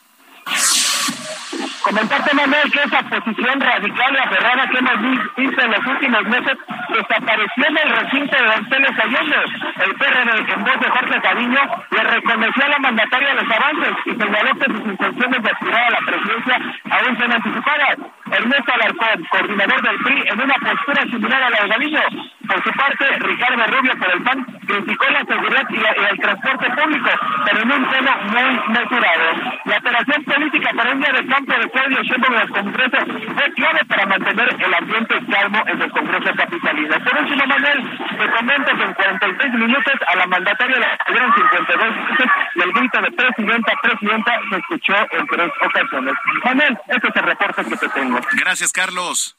Comentarte, 1.82 2.36
Manuel, 2.36 2.72
que 2.72 2.84
esa 2.84 3.02
posición 3.10 3.60
radical 3.60 4.14
y 4.14 4.18
aferrada 4.18 4.70
que 4.70 4.78
hemos 4.78 5.36
visto 5.36 5.62
en 5.62 5.72
los 5.72 5.86
últimos 5.86 6.24
meses 6.26 6.58
desapareció 6.96 7.64
en 7.68 7.78
el 7.78 7.90
recinto 7.90 8.36
de 8.38 8.48
González 8.48 8.92
Allende. 9.00 9.42
El 9.86 9.96
PRD, 9.96 10.54
en 10.54 10.64
voz 10.64 10.80
de 10.80 10.90
Jorge 10.90 11.22
Cariño, 11.22 11.62
le 11.92 12.04
reconoció 12.04 12.66
a 12.66 12.70
la 12.70 12.80
mandataria 12.80 13.34
los 13.34 13.52
avances 13.52 13.94
y 14.06 14.12
señaló 14.12 14.52
que 14.56 14.66
sus 14.66 14.86
intenciones 14.86 15.44
de 15.44 15.52
aspirar 15.52 15.84
a 15.84 15.92
la 15.92 16.00
presidencia 16.06 16.56
aún 16.92 17.18
son 17.18 17.32
anticipadas. 17.32 17.98
Ernesto 18.32 18.74
Alarcón, 18.74 19.26
coordinador 19.30 19.82
del 19.82 19.98
PRI, 20.04 20.24
en 20.28 20.42
una 20.42 20.56
postura 20.56 21.04
similar 21.04 21.44
a 21.44 21.50
la 21.50 21.62
de 21.62 21.68
Galindo. 21.68 22.02
Por 22.48 22.64
su 22.64 22.72
parte, 22.72 23.06
Ricardo 23.20 23.66
Rubio, 23.68 23.98
por 23.98 24.12
el 24.12 24.24
PAN, 24.24 24.46
criticó 24.68 25.06
la 25.10 25.26
seguridad 25.26 25.66
y, 25.70 26.12
el 26.12 26.20
transporte 26.20 26.70
público, 26.72 27.10
pero 27.46 27.62
en 27.62 27.72
un 27.72 27.90
tono 27.90 28.12
muy 28.26 28.60
mesurado. 28.70 29.26
La 29.66 29.78
operación 29.78 30.24
política 30.24 30.70
para 30.76 30.92
un 30.92 31.00
día 31.00 31.12
de 31.14 31.26
campo 31.28 31.54
de 31.54 31.70
Claudio 31.70 32.04
Sheinbaum 32.04 32.34
en 32.34 32.42
el 32.42 32.50
Congreso 32.50 32.98
fue 33.34 33.54
clave 33.54 33.86
para 33.86 34.06
mantener 34.06 34.56
el 34.60 34.74
ambiente 34.74 35.16
calmo 35.32 35.64
en 35.68 35.82
el 35.82 35.92
Congreso 35.92 36.36
capitalino. 36.36 36.96
Por 37.04 37.18
último, 37.18 37.46
Manuel, 37.46 37.98
te 37.98 38.30
comento 38.30 38.78
que 38.78 38.84
en 38.84 38.94
46 38.94 39.54
minutos 39.54 39.94
a 40.08 40.16
la 40.16 40.28
mandataria 40.28 40.78
le 40.78 40.98
salieron 41.06 41.34
52 41.36 41.96
minutos 41.96 42.28
y 42.56 42.62
el 42.62 42.74
grito 42.74 43.02
de 43.02 43.12
presidenta, 43.12 43.74
presidenta 43.82 44.40
se 44.50 44.58
escuchó 44.58 44.96
en 45.12 45.28
tres 45.28 45.52
ocasiones. 45.62 46.14
Manuel, 46.44 46.78
este 46.88 47.08
es 47.08 47.16
el 47.16 47.24
reporte 47.24 47.66
que 47.66 47.78
te 47.78 47.90
tengo. 47.90 48.20
Gracias, 48.34 48.72
Carlos. 48.72 49.38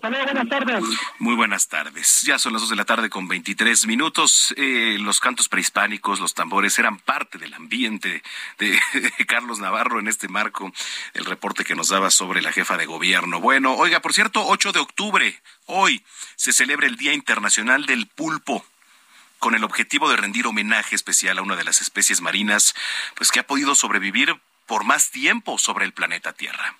Buenas 0.00 0.48
tardes. 0.48 0.84
Muy 1.18 1.34
buenas 1.36 1.68
tardes. 1.68 2.22
Ya 2.22 2.38
son 2.38 2.52
las 2.52 2.62
dos 2.62 2.70
de 2.70 2.76
la 2.76 2.84
tarde 2.84 3.08
con 3.08 3.28
23 3.28 3.86
minutos. 3.86 4.52
Eh, 4.56 4.96
los 4.98 5.20
cantos 5.20 5.48
prehispánicos, 5.48 6.18
los 6.18 6.34
tambores 6.34 6.78
eran 6.80 6.98
parte 6.98 7.38
del 7.38 7.54
ambiente 7.54 8.22
de, 8.58 8.78
Carlos 9.26 9.60
Navarro 9.60 10.00
en 10.00 10.08
este 10.08 10.26
marco, 10.26 10.72
el 11.14 11.24
reporte 11.24 11.64
que 11.64 11.76
nos 11.76 11.88
daba 11.90 12.10
sobre 12.10 12.42
la 12.42 12.50
jefa 12.50 12.76
de 12.76 12.86
gobierno. 12.86 13.40
Bueno, 13.40 13.74
oiga, 13.74 14.00
por 14.00 14.12
cierto, 14.12 14.44
8 14.44 14.72
de 14.72 14.80
octubre, 14.80 15.40
hoy 15.66 16.04
se 16.34 16.52
celebra 16.52 16.86
el 16.86 16.96
Día 16.96 17.12
Internacional 17.12 17.86
del 17.86 18.08
Pulpo 18.08 18.66
con 19.38 19.54
el 19.54 19.62
objetivo 19.62 20.08
de 20.08 20.16
rendir 20.16 20.46
homenaje 20.46 20.96
especial 20.96 21.38
a 21.38 21.42
una 21.42 21.54
de 21.54 21.64
las 21.64 21.80
especies 21.80 22.20
marinas, 22.20 22.74
pues 23.14 23.30
que 23.30 23.40
ha 23.40 23.46
podido 23.46 23.74
sobrevivir 23.74 24.40
por 24.66 24.84
más 24.84 25.10
tiempo 25.10 25.58
sobre 25.58 25.84
el 25.84 25.92
planeta 25.92 26.32
Tierra. 26.32 26.76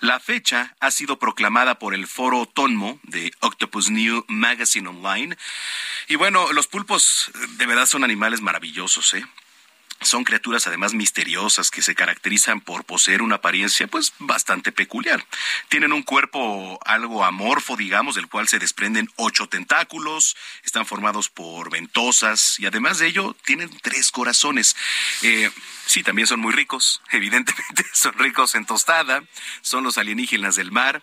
La 0.00 0.20
fecha 0.20 0.74
ha 0.80 0.90
sido 0.90 1.18
proclamada 1.18 1.78
por 1.78 1.94
el 1.94 2.06
foro 2.06 2.46
Tonmo 2.46 2.98
de 3.04 3.32
Octopus 3.40 3.90
New 3.90 4.24
Magazine 4.28 4.88
Online. 4.88 5.36
Y 6.08 6.16
bueno, 6.16 6.52
los 6.52 6.66
pulpos 6.66 7.30
de 7.56 7.66
verdad 7.66 7.86
son 7.86 8.04
animales 8.04 8.40
maravillosos, 8.40 9.14
¿eh? 9.14 9.24
Son 10.04 10.24
criaturas 10.24 10.66
además 10.66 10.92
misteriosas 10.92 11.70
que 11.70 11.80
se 11.80 11.94
caracterizan 11.94 12.60
por 12.60 12.84
poseer 12.84 13.22
una 13.22 13.36
apariencia 13.36 13.86
pues 13.86 14.12
bastante 14.18 14.70
peculiar. 14.70 15.24
Tienen 15.68 15.94
un 15.94 16.02
cuerpo 16.02 16.78
algo 16.84 17.24
amorfo, 17.24 17.74
digamos, 17.76 18.14
del 18.16 18.28
cual 18.28 18.46
se 18.46 18.58
desprenden 18.58 19.08
ocho 19.16 19.48
tentáculos, 19.48 20.36
están 20.62 20.84
formados 20.84 21.30
por 21.30 21.70
ventosas 21.70 22.58
y 22.58 22.66
además 22.66 22.98
de 22.98 23.06
ello 23.06 23.34
tienen 23.44 23.70
tres 23.82 24.10
corazones. 24.10 24.76
Eh, 25.22 25.50
Sí, 25.86 26.02
también 26.02 26.26
son 26.26 26.40
muy 26.40 26.52
ricos, 26.52 27.02
evidentemente 27.10 27.84
son 27.92 28.14
ricos 28.14 28.54
en 28.54 28.66
tostada, 28.66 29.22
son 29.60 29.84
los 29.84 29.98
alienígenas 29.98 30.56
del 30.56 30.72
mar. 30.72 31.02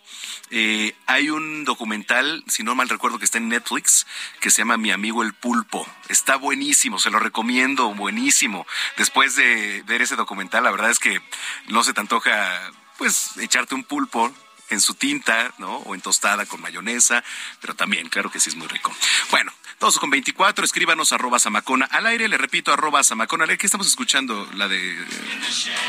Eh, 0.49 0.95
hay 1.05 1.29
un 1.29 1.65
documental, 1.65 2.43
si 2.47 2.63
no 2.63 2.75
mal 2.75 2.89
recuerdo, 2.89 3.19
que 3.19 3.25
está 3.25 3.37
en 3.37 3.49
Netflix, 3.49 4.05
que 4.39 4.49
se 4.49 4.59
llama 4.59 4.77
Mi 4.77 4.91
amigo 4.91 5.23
el 5.23 5.33
pulpo. 5.33 5.87
Está 6.09 6.35
buenísimo, 6.35 6.99
se 6.99 7.11
lo 7.11 7.19
recomiendo, 7.19 7.93
buenísimo. 7.93 8.65
Después 8.97 9.35
de 9.35 9.83
ver 9.85 10.01
ese 10.01 10.15
documental, 10.15 10.63
la 10.63 10.71
verdad 10.71 10.89
es 10.89 10.99
que 10.99 11.21
no 11.67 11.83
se 11.83 11.93
te 11.93 12.01
antoja, 12.01 12.71
pues, 12.97 13.37
echarte 13.37 13.75
un 13.75 13.83
pulpo 13.83 14.33
en 14.71 14.81
su 14.81 14.95
tinta, 14.95 15.53
¿no? 15.57 15.77
O 15.77 15.95
en 15.95 16.01
tostada 16.01 16.45
con 16.45 16.61
mayonesa, 16.61 17.23
pero 17.59 17.75
también, 17.75 18.09
claro 18.09 18.31
que 18.31 18.39
sí 18.39 18.49
es 18.49 18.55
muy 18.55 18.67
rico. 18.67 18.91
Bueno, 19.29 19.51
todos 19.81 19.97
con 19.97 20.11
24, 20.11 20.63
escríbanos 20.63 21.11
arroba 21.11 21.39
Samacona. 21.39 21.87
Al 21.87 22.05
aire, 22.05 22.27
le 22.27 22.37
repito, 22.37 22.71
arroba 22.71 23.03
Samacona. 23.03 23.47
¿Qué 23.57 23.65
estamos 23.65 23.87
escuchando? 23.87 24.47
La 24.53 24.67
de 24.67 24.95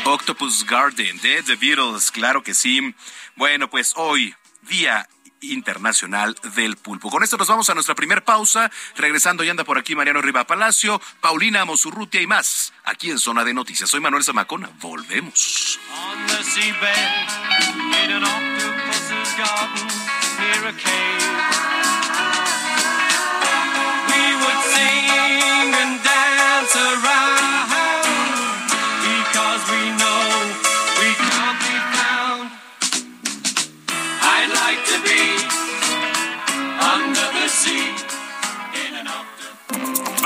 Octopus 0.05 0.65
Garden, 0.65 1.21
de 1.21 1.43
The 1.43 1.55
Beatles, 1.57 2.09
claro 2.09 2.41
que 2.41 2.55
sí. 2.55 2.95
Bueno, 3.35 3.69
pues 3.69 3.93
hoy, 3.95 4.33
día 4.63 5.07
Internacional 5.41 6.35
del 6.55 6.75
Pulpo. 6.75 7.11
Con 7.11 7.21
esto 7.21 7.37
nos 7.37 7.47
vamos 7.47 7.69
a 7.69 7.75
nuestra 7.75 7.93
primera 7.93 8.25
pausa. 8.25 8.71
Regresando, 8.95 9.43
y 9.43 9.49
anda 9.49 9.63
por 9.63 9.77
aquí 9.77 9.95
Mariano 9.95 10.23
Riva 10.23 10.47
Palacio, 10.47 10.99
Paulina 11.21 11.63
Mosurrutia 11.63 12.19
y 12.19 12.25
más, 12.25 12.73
aquí 12.85 13.11
en 13.11 13.19
Zona 13.19 13.43
de 13.43 13.53
Noticias. 13.53 13.91
Soy 13.91 13.99
Manuel 13.99 14.23
Zamacona. 14.23 14.71
Volvemos. 14.79 15.79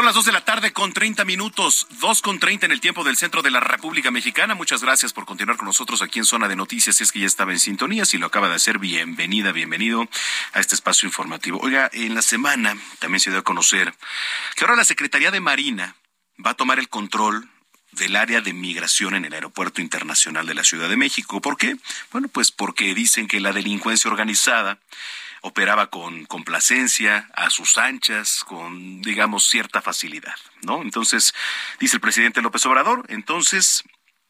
Son 0.00 0.06
las 0.06 0.14
2 0.14 0.24
de 0.24 0.32
la 0.32 0.46
tarde 0.46 0.72
con 0.72 0.94
30 0.94 1.26
minutos, 1.26 1.86
2 2.00 2.22
con 2.22 2.38
30 2.38 2.64
en 2.64 2.72
el 2.72 2.80
tiempo 2.80 3.04
del 3.04 3.18
centro 3.18 3.42
de 3.42 3.50
la 3.50 3.60
República 3.60 4.10
Mexicana. 4.10 4.54
Muchas 4.54 4.82
gracias 4.82 5.12
por 5.12 5.26
continuar 5.26 5.58
con 5.58 5.66
nosotros 5.66 6.00
aquí 6.00 6.18
en 6.18 6.24
Zona 6.24 6.48
de 6.48 6.56
Noticias. 6.56 6.96
Si 6.96 7.02
es 7.02 7.12
que 7.12 7.20
ya 7.20 7.26
estaba 7.26 7.52
en 7.52 7.58
sintonía, 7.58 8.06
si 8.06 8.16
lo 8.16 8.24
acaba 8.24 8.48
de 8.48 8.54
hacer, 8.54 8.78
bienvenida, 8.78 9.52
bienvenido 9.52 10.08
a 10.54 10.60
este 10.60 10.74
espacio 10.74 11.06
informativo. 11.06 11.60
Oiga, 11.60 11.90
en 11.92 12.14
la 12.14 12.22
semana 12.22 12.78
también 12.98 13.20
se 13.20 13.28
dio 13.28 13.40
a 13.40 13.42
conocer 13.42 13.92
que 14.56 14.64
ahora 14.64 14.74
la 14.74 14.84
Secretaría 14.84 15.30
de 15.30 15.40
Marina 15.40 15.94
va 16.42 16.52
a 16.52 16.54
tomar 16.54 16.78
el 16.78 16.88
control 16.88 17.50
del 17.92 18.16
área 18.16 18.40
de 18.40 18.54
migración 18.54 19.14
en 19.14 19.26
el 19.26 19.34
Aeropuerto 19.34 19.82
Internacional 19.82 20.46
de 20.46 20.54
la 20.54 20.64
Ciudad 20.64 20.88
de 20.88 20.96
México. 20.96 21.42
¿Por 21.42 21.58
qué? 21.58 21.76
Bueno, 22.10 22.28
pues 22.28 22.50
porque 22.52 22.94
dicen 22.94 23.28
que 23.28 23.38
la 23.38 23.52
delincuencia 23.52 24.10
organizada 24.10 24.78
operaba 25.42 25.88
con 25.88 26.24
complacencia, 26.26 27.28
a 27.34 27.50
sus 27.50 27.78
anchas, 27.78 28.44
con, 28.44 29.02
digamos, 29.02 29.48
cierta 29.48 29.80
facilidad, 29.82 30.36
¿no? 30.62 30.82
Entonces, 30.82 31.34
dice 31.78 31.96
el 31.96 32.00
presidente 32.00 32.42
López 32.42 32.64
Obrador, 32.66 33.04
entonces 33.08 33.84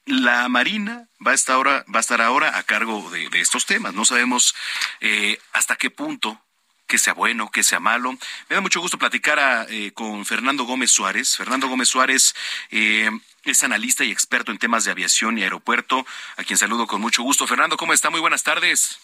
la 0.06 0.48
Marina 0.48 1.08
va 1.24 1.32
a 1.32 1.34
estar 1.34 1.54
ahora, 1.56 1.84
va 1.92 1.98
a 1.98 2.00
estar 2.00 2.20
ahora 2.20 2.58
a 2.58 2.62
cargo 2.62 3.10
de, 3.10 3.28
estos 3.34 3.66
temas. 3.66 3.94
No 3.94 4.04
sabemos 4.04 4.54
eh, 5.00 5.38
hasta 5.52 5.76
qué 5.76 5.90
punto 5.90 6.40
que 6.86 6.98
sea 6.98 7.14
bueno, 7.14 7.50
que 7.50 7.62
sea 7.62 7.78
malo. 7.78 8.12
Me 8.48 8.56
da 8.56 8.60
mucho 8.60 8.80
gusto 8.80 8.98
platicar 8.98 9.66
eh, 9.70 9.92
con 9.92 10.26
Fernando 10.26 10.64
Gómez 10.64 10.90
Suárez. 10.90 11.36
Fernando 11.36 11.68
Gómez 11.68 11.88
Suárez 11.88 12.34
eh, 12.70 13.10
es 13.44 13.62
analista 13.62 14.04
y 14.04 14.10
experto 14.10 14.50
en 14.50 14.58
temas 14.58 14.84
de 14.84 14.90
aviación 14.90 15.38
y 15.38 15.44
aeropuerto, 15.44 16.04
a 16.36 16.42
quien 16.42 16.58
saludo 16.58 16.88
con 16.88 17.00
mucho 17.00 17.22
gusto. 17.22 17.46
Fernando, 17.46 17.76
¿cómo 17.76 17.92
está? 17.92 18.10
Muy 18.10 18.20
buenas 18.20 18.42
tardes. 18.42 18.98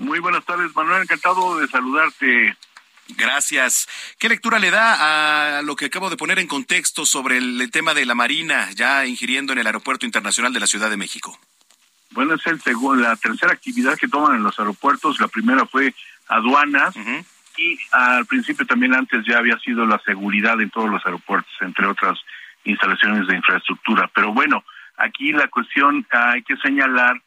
Muy 0.00 0.18
buenas 0.18 0.44
tardes, 0.46 0.74
Manuel. 0.74 1.02
Encantado 1.02 1.60
de 1.60 1.68
saludarte. 1.68 2.56
Gracias. 3.18 3.86
¿Qué 4.18 4.30
lectura 4.30 4.58
le 4.58 4.70
da 4.70 5.58
a 5.58 5.62
lo 5.62 5.76
que 5.76 5.86
acabo 5.86 6.08
de 6.08 6.16
poner 6.16 6.38
en 6.38 6.46
contexto 6.46 7.04
sobre 7.04 7.36
el, 7.36 7.70
tema 7.70 7.92
de 7.92 8.06
la 8.06 8.14
Marina 8.14 8.70
ya 8.74 9.04
ingiriendo 9.04 9.52
en 9.52 9.58
el 9.58 9.66
Aeropuerto 9.66 10.06
Internacional 10.06 10.54
de 10.54 10.60
la 10.60 10.66
Ciudad 10.66 10.88
de 10.88 10.96
México? 10.96 11.38
Bueno, 12.12 12.34
es 12.34 12.46
el 12.46 12.62
segundo, 12.62 13.02
la 13.02 13.14
tercera 13.16 13.52
actividad 13.52 13.98
que 13.98 14.08
toman 14.08 14.36
en 14.36 14.42
los 14.42 14.58
aeropuertos. 14.58 15.20
La 15.20 15.28
primera 15.28 15.66
fue 15.66 15.94
aduanas 16.28 16.94
y 17.58 17.78
al 17.92 18.24
principio 18.24 18.66
también 18.66 18.94
antes 18.94 19.22
ya 19.26 19.36
había 19.36 19.58
sido 19.58 19.84
la 19.84 20.00
seguridad 20.06 20.58
en 20.62 20.70
todos 20.70 20.88
los 20.88 21.04
aeropuertos, 21.04 21.52
entre 21.60 21.86
otras 21.86 22.18
instalaciones 22.64 23.26
de 23.26 23.36
infraestructura. 23.36 24.10
Pero 24.14 24.32
bueno, 24.32 24.64
aquí 24.96 25.32
la 25.32 25.48
cuestión 25.48 26.06
hay 26.10 26.42
que 26.42 26.56
señalar 26.56 27.20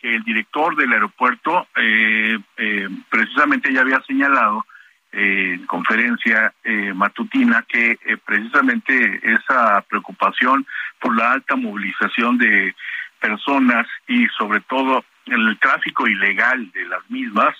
que 0.00 0.14
el 0.14 0.22
director 0.22 0.76
del 0.76 0.92
aeropuerto 0.92 1.66
eh, 1.76 2.38
eh, 2.56 2.88
precisamente 3.10 3.72
ya 3.72 3.80
había 3.80 4.00
señalado 4.06 4.64
eh, 5.12 5.54
en 5.54 5.66
conferencia 5.66 6.52
matutina 6.94 7.64
que 7.68 7.98
precisamente 8.24 9.20
esa 9.22 9.80
preocupación 9.88 10.66
por 11.00 11.16
la 11.16 11.32
alta 11.32 11.56
movilización 11.56 12.38
de 12.38 12.74
personas 13.20 13.86
y 14.06 14.26
sobre 14.36 14.60
todo 14.60 15.04
el 15.26 15.58
tráfico 15.58 16.06
ilegal 16.06 16.70
de 16.72 16.84
las 16.86 17.08
mismas 17.10 17.54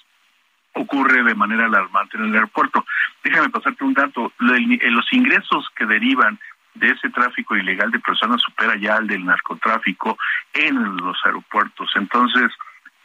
ocurre 0.75 1.23
de 1.25 1.35
manera 1.35 1.67
alarmante 1.67 2.17
en 2.17 2.25
el 2.25 2.35
aeropuerto. 2.35 2.85
Déjame 3.25 3.49
pasarte 3.49 3.83
un 3.83 3.95
dato, 3.95 4.33
los 4.39 5.13
ingresos 5.13 5.67
que 5.75 5.87
derivan 5.87 6.39
de 6.79 6.91
ese 6.91 7.11
tráfico 7.11 7.57
ilegal 7.57 7.91
de 7.91 8.01
personas 8.01 8.41
supera 8.41 8.77
ya 8.77 8.97
al 8.97 9.07
del 9.07 9.25
narcotráfico 9.25 10.19
en 10.53 10.97
los 10.97 11.17
aeropuertos. 11.25 11.91
Entonces, 11.95 12.51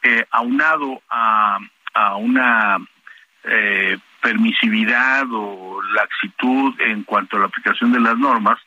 eh, 0.02 0.26
aunado 0.32 1.02
a, 1.10 1.58
a 1.94 2.16
una 2.16 2.78
eh, 3.44 3.98
permisividad 4.22 5.26
o 5.32 5.82
laxitud 5.94 6.80
en 6.80 7.04
cuanto 7.04 7.38
a 7.38 7.42
la 7.42 7.46
aplicación 7.48 7.92
de 7.92 8.00
las 8.00 8.18
normas, 8.18 8.60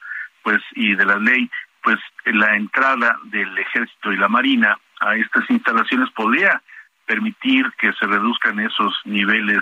pues 0.42 0.60
y 0.72 0.94
de 0.94 1.04
la 1.04 1.16
ley, 1.16 1.50
pues 1.82 1.98
la 2.24 2.56
entrada 2.56 3.18
del 3.24 3.56
ejército 3.58 4.12
y 4.12 4.16
la 4.16 4.28
marina 4.28 4.78
a 5.00 5.16
estas 5.16 5.48
instalaciones 5.48 6.10
podría 6.10 6.62
permitir 7.06 7.72
que 7.78 7.92
se 7.92 8.06
reduzcan 8.06 8.58
esos 8.60 8.94
niveles 9.04 9.60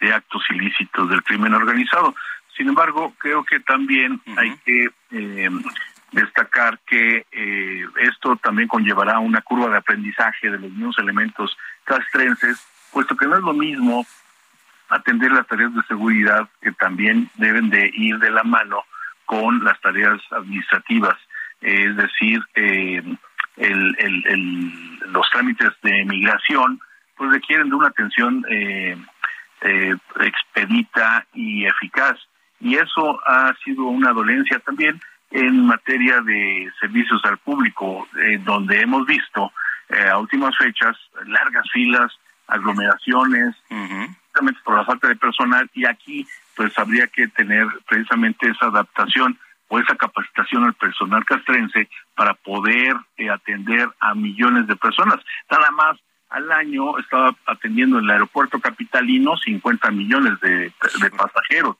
de 0.00 0.12
actos 0.12 0.42
ilícitos 0.50 1.08
del 1.08 1.22
crimen 1.22 1.54
organizado. 1.54 2.14
Sin 2.60 2.68
embargo, 2.68 3.14
creo 3.16 3.42
que 3.42 3.58
también 3.60 4.20
hay 4.36 4.54
que 4.66 4.90
eh, 5.12 5.48
destacar 6.12 6.78
que 6.80 7.24
eh, 7.32 7.86
esto 8.00 8.36
también 8.36 8.68
conllevará 8.68 9.18
una 9.18 9.40
curva 9.40 9.70
de 9.70 9.78
aprendizaje 9.78 10.50
de 10.50 10.58
los 10.58 10.70
mismos 10.70 10.98
elementos 10.98 11.56
castrenses, 11.84 12.62
puesto 12.92 13.16
que 13.16 13.26
no 13.26 13.36
es 13.36 13.42
lo 13.42 13.54
mismo 13.54 14.06
atender 14.90 15.32
las 15.32 15.46
tareas 15.46 15.74
de 15.74 15.80
seguridad 15.88 16.50
que 16.60 16.72
también 16.72 17.30
deben 17.36 17.70
de 17.70 17.90
ir 17.94 18.18
de 18.18 18.30
la 18.30 18.42
mano 18.42 18.84
con 19.24 19.64
las 19.64 19.80
tareas 19.80 20.20
administrativas, 20.30 21.16
es 21.62 21.96
decir, 21.96 22.42
eh, 22.56 23.02
los 25.06 25.30
trámites 25.30 25.70
de 25.82 26.04
migración 26.04 26.78
pues 27.16 27.30
requieren 27.30 27.70
de 27.70 27.74
una 27.74 27.88
atención 27.88 28.44
expedita 29.62 31.26
y 31.32 31.64
eficaz 31.64 32.18
y 32.60 32.76
eso 32.76 33.18
ha 33.26 33.54
sido 33.64 33.84
una 33.84 34.12
dolencia 34.12 34.58
también 34.60 35.00
en 35.30 35.64
materia 35.64 36.20
de 36.20 36.70
servicios 36.80 37.20
al 37.24 37.38
público, 37.38 38.06
eh, 38.18 38.38
donde 38.44 38.80
hemos 38.80 39.06
visto 39.06 39.52
eh, 39.88 40.08
a 40.08 40.18
últimas 40.18 40.56
fechas 40.56 40.96
largas 41.26 41.64
filas, 41.72 42.12
aglomeraciones, 42.46 43.54
precisamente 43.68 44.60
por 44.64 44.76
la 44.76 44.84
falta 44.84 45.08
de 45.08 45.16
personal, 45.16 45.70
y 45.72 45.86
aquí 45.86 46.26
pues 46.56 46.76
habría 46.78 47.06
que 47.06 47.28
tener 47.28 47.66
precisamente 47.88 48.48
esa 48.48 48.66
adaptación 48.66 49.38
o 49.68 49.78
esa 49.78 49.94
capacitación 49.94 50.64
al 50.64 50.74
personal 50.74 51.24
castrense 51.24 51.88
para 52.16 52.34
poder 52.34 52.96
eh, 53.16 53.30
atender 53.30 53.88
a 54.00 54.14
millones 54.14 54.66
de 54.66 54.74
personas. 54.74 55.20
Nada 55.48 55.70
más 55.70 55.96
al 56.28 56.50
año 56.50 56.98
estaba 56.98 57.34
atendiendo 57.46 57.98
en 57.98 58.04
el 58.04 58.10
aeropuerto 58.10 58.58
capitalino 58.60 59.36
50 59.36 59.90
millones 59.92 60.40
de 60.40 60.72
pasajeros. 61.16 61.76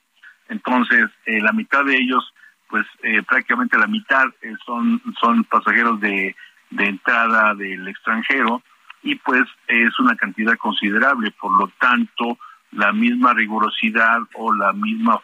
Entonces, 0.50 1.06
eh, 1.26 1.40
la 1.40 1.52
mitad 1.52 1.84
de 1.84 1.96
ellos, 1.96 2.34
pues 2.68 2.86
eh, 3.02 3.22
prácticamente 3.22 3.78
la 3.78 3.86
mitad 3.86 4.26
eh, 4.42 4.54
son, 4.66 5.00
son 5.20 5.44
pasajeros 5.44 5.98
de, 6.00 6.36
de 6.70 6.84
entrada 6.84 7.54
del 7.54 7.88
extranjero 7.88 8.62
y 9.02 9.14
pues 9.14 9.42
es 9.66 9.98
una 9.98 10.14
cantidad 10.16 10.56
considerable, 10.56 11.30
por 11.40 11.58
lo 11.58 11.68
tanto 11.80 12.38
la 12.72 12.92
misma 12.92 13.32
rigurosidad 13.32 14.20
o 14.34 14.54
la 14.54 14.72
misma 14.72 15.20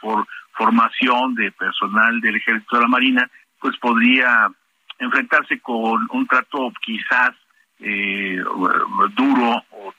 formación 0.52 1.34
de 1.34 1.52
personal 1.52 2.20
del 2.20 2.36
ejército 2.36 2.76
de 2.76 2.82
la 2.82 2.88
marina 2.88 3.30
pues 3.60 3.76
podría 3.78 4.48
enfrentarse 4.98 5.60
con 5.60 6.08
un 6.10 6.26
trato 6.26 6.72
quizás 6.84 7.32
eh, 7.78 8.42
duro 9.14 9.64
o 9.70 9.94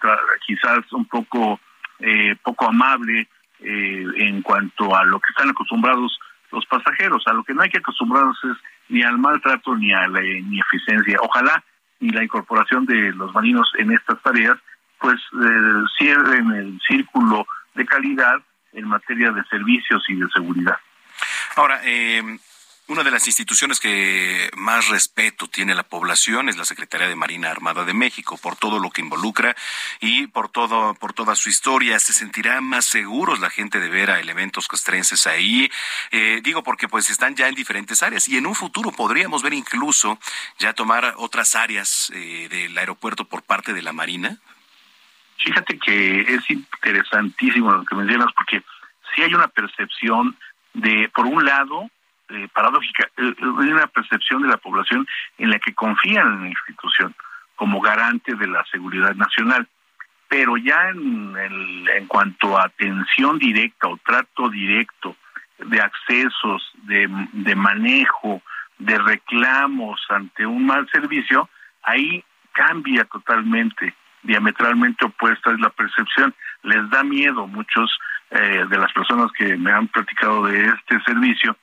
quizás 0.45 0.91
un 0.91 1.05
poco 1.05 1.59
eh, 1.99 2.35
poco 2.43 2.67
amable 2.67 3.27
eh, 3.59 4.05
en 4.15 4.41
cuanto 4.41 4.95
a 4.95 5.03
lo 5.05 5.19
que 5.19 5.29
están 5.29 5.49
acostumbrados 5.49 6.19
los 6.51 6.65
pasajeros. 6.65 7.23
A 7.27 7.33
lo 7.33 7.43
que 7.43 7.53
no 7.53 7.61
hay 7.61 7.69
que 7.69 7.79
acostumbrarnos 7.79 8.37
es 8.43 8.57
ni 8.89 9.03
al 9.03 9.17
maltrato 9.17 9.75
ni 9.75 9.93
a 9.93 10.07
la 10.07 10.23
ineficiencia. 10.23 11.17
Ojalá 11.21 11.63
y 11.99 12.11
la 12.11 12.23
incorporación 12.23 12.85
de 12.85 13.11
los 13.13 13.33
marinos 13.33 13.69
en 13.77 13.91
estas 13.91 14.21
tareas 14.21 14.57
pues 14.99 15.15
eh, 15.15 15.83
cierren 15.97 16.51
el 16.51 16.79
círculo 16.87 17.45
de 17.75 17.85
calidad 17.85 18.41
en 18.73 18.87
materia 18.87 19.31
de 19.31 19.43
servicios 19.45 20.03
y 20.07 20.15
de 20.15 20.27
seguridad. 20.33 20.77
Ahora, 21.55 21.81
eh, 21.83 22.21
una 22.87 23.03
de 23.03 23.11
las 23.11 23.27
instituciones 23.27 23.79
que 23.79 24.49
más 24.55 24.87
respeto 24.87 25.47
tiene 25.47 25.75
la 25.75 25.83
población 25.83 26.47
es 26.47 26.57
la 26.57 26.63
Secretaría 26.63 27.07
de 27.07 27.15
Marina 27.15 27.51
Armada 27.51 27.83
de 27.83 27.93
México 27.93 28.37
por 28.41 28.55
todo 28.55 28.79
lo 28.79 28.89
que 28.91 29.01
involucra 29.01 29.55
y 29.99 30.27
por 30.27 30.49
todo 30.49 30.93
por 30.93 31.13
toda 31.13 31.35
su 31.35 31.49
historia. 31.49 31.99
Se 31.99 32.13
sentirá 32.13 32.61
más 32.61 32.85
seguros 32.85 33.39
la 33.39 33.49
gente 33.49 33.79
de 33.79 33.89
ver 33.89 34.09
a 34.09 34.19
elementos 34.19 34.67
castrenses 34.67 35.27
ahí. 35.27 35.69
Eh, 36.11 36.39
digo 36.43 36.63
porque 36.63 36.87
pues 36.87 37.09
están 37.09 37.35
ya 37.35 37.49
en 37.49 37.55
diferentes 37.55 38.01
áreas 38.03 38.27
y 38.29 38.37
en 38.37 38.47
un 38.47 38.55
futuro 38.55 38.91
podríamos 38.91 39.43
ver 39.43 39.53
incluso 39.53 40.17
ya 40.57 40.73
tomar 40.73 41.13
otras 41.17 41.55
áreas 41.55 42.09
eh, 42.15 42.47
del 42.49 42.77
aeropuerto 42.77 43.25
por 43.25 43.43
parte 43.43 43.73
de 43.73 43.81
la 43.81 43.91
Marina. 43.91 44.37
Fíjate 45.37 45.77
que 45.77 46.21
es 46.21 46.49
interesantísimo 46.49 47.71
lo 47.71 47.83
que 47.83 47.95
mencionas 47.95 48.31
porque 48.33 48.63
si 49.13 49.23
hay 49.23 49.33
una 49.33 49.49
percepción 49.49 50.37
de, 50.73 51.09
por 51.13 51.25
un 51.25 51.43
lado, 51.43 51.89
eh, 52.29 52.47
paradójica, 52.53 53.09
eh, 53.17 53.33
hay 53.39 53.71
una 53.71 53.87
percepción 53.87 54.41
de 54.41 54.49
la 54.49 54.57
población 54.57 55.07
en 55.37 55.49
la 55.49 55.59
que 55.59 55.73
confían 55.73 56.33
en 56.33 56.41
la 56.41 56.49
institución 56.49 57.15
como 57.55 57.81
garante 57.81 58.35
de 58.35 58.47
la 58.47 58.63
seguridad 58.65 59.15
nacional. 59.15 59.67
Pero 60.27 60.57
ya 60.57 60.89
en, 60.89 61.35
en 61.37 62.07
cuanto 62.07 62.57
a 62.57 62.65
atención 62.65 63.39
directa 63.39 63.87
o 63.87 63.97
trato 63.97 64.49
directo 64.49 65.15
de 65.57 65.79
accesos, 65.79 66.71
de, 66.83 67.07
de 67.31 67.55
manejo, 67.55 68.41
de 68.77 68.97
reclamos 68.97 69.99
ante 70.09 70.45
un 70.45 70.65
mal 70.65 70.87
servicio, 70.89 71.49
ahí 71.83 72.23
cambia 72.51 73.05
totalmente, 73.05 73.93
diametralmente 74.23 75.05
opuesta 75.05 75.51
es 75.51 75.59
la 75.59 75.69
percepción. 75.69 76.33
Les 76.63 76.89
da 76.89 77.03
miedo 77.03 77.47
muchos 77.47 77.97
eh, 78.31 78.65
de 78.69 78.77
las 78.77 78.91
personas 78.93 79.31
que 79.31 79.55
me 79.55 79.71
han 79.71 79.87
platicado 79.87 80.45
de 80.45 80.65
este 80.65 80.99
servicio 81.05 81.55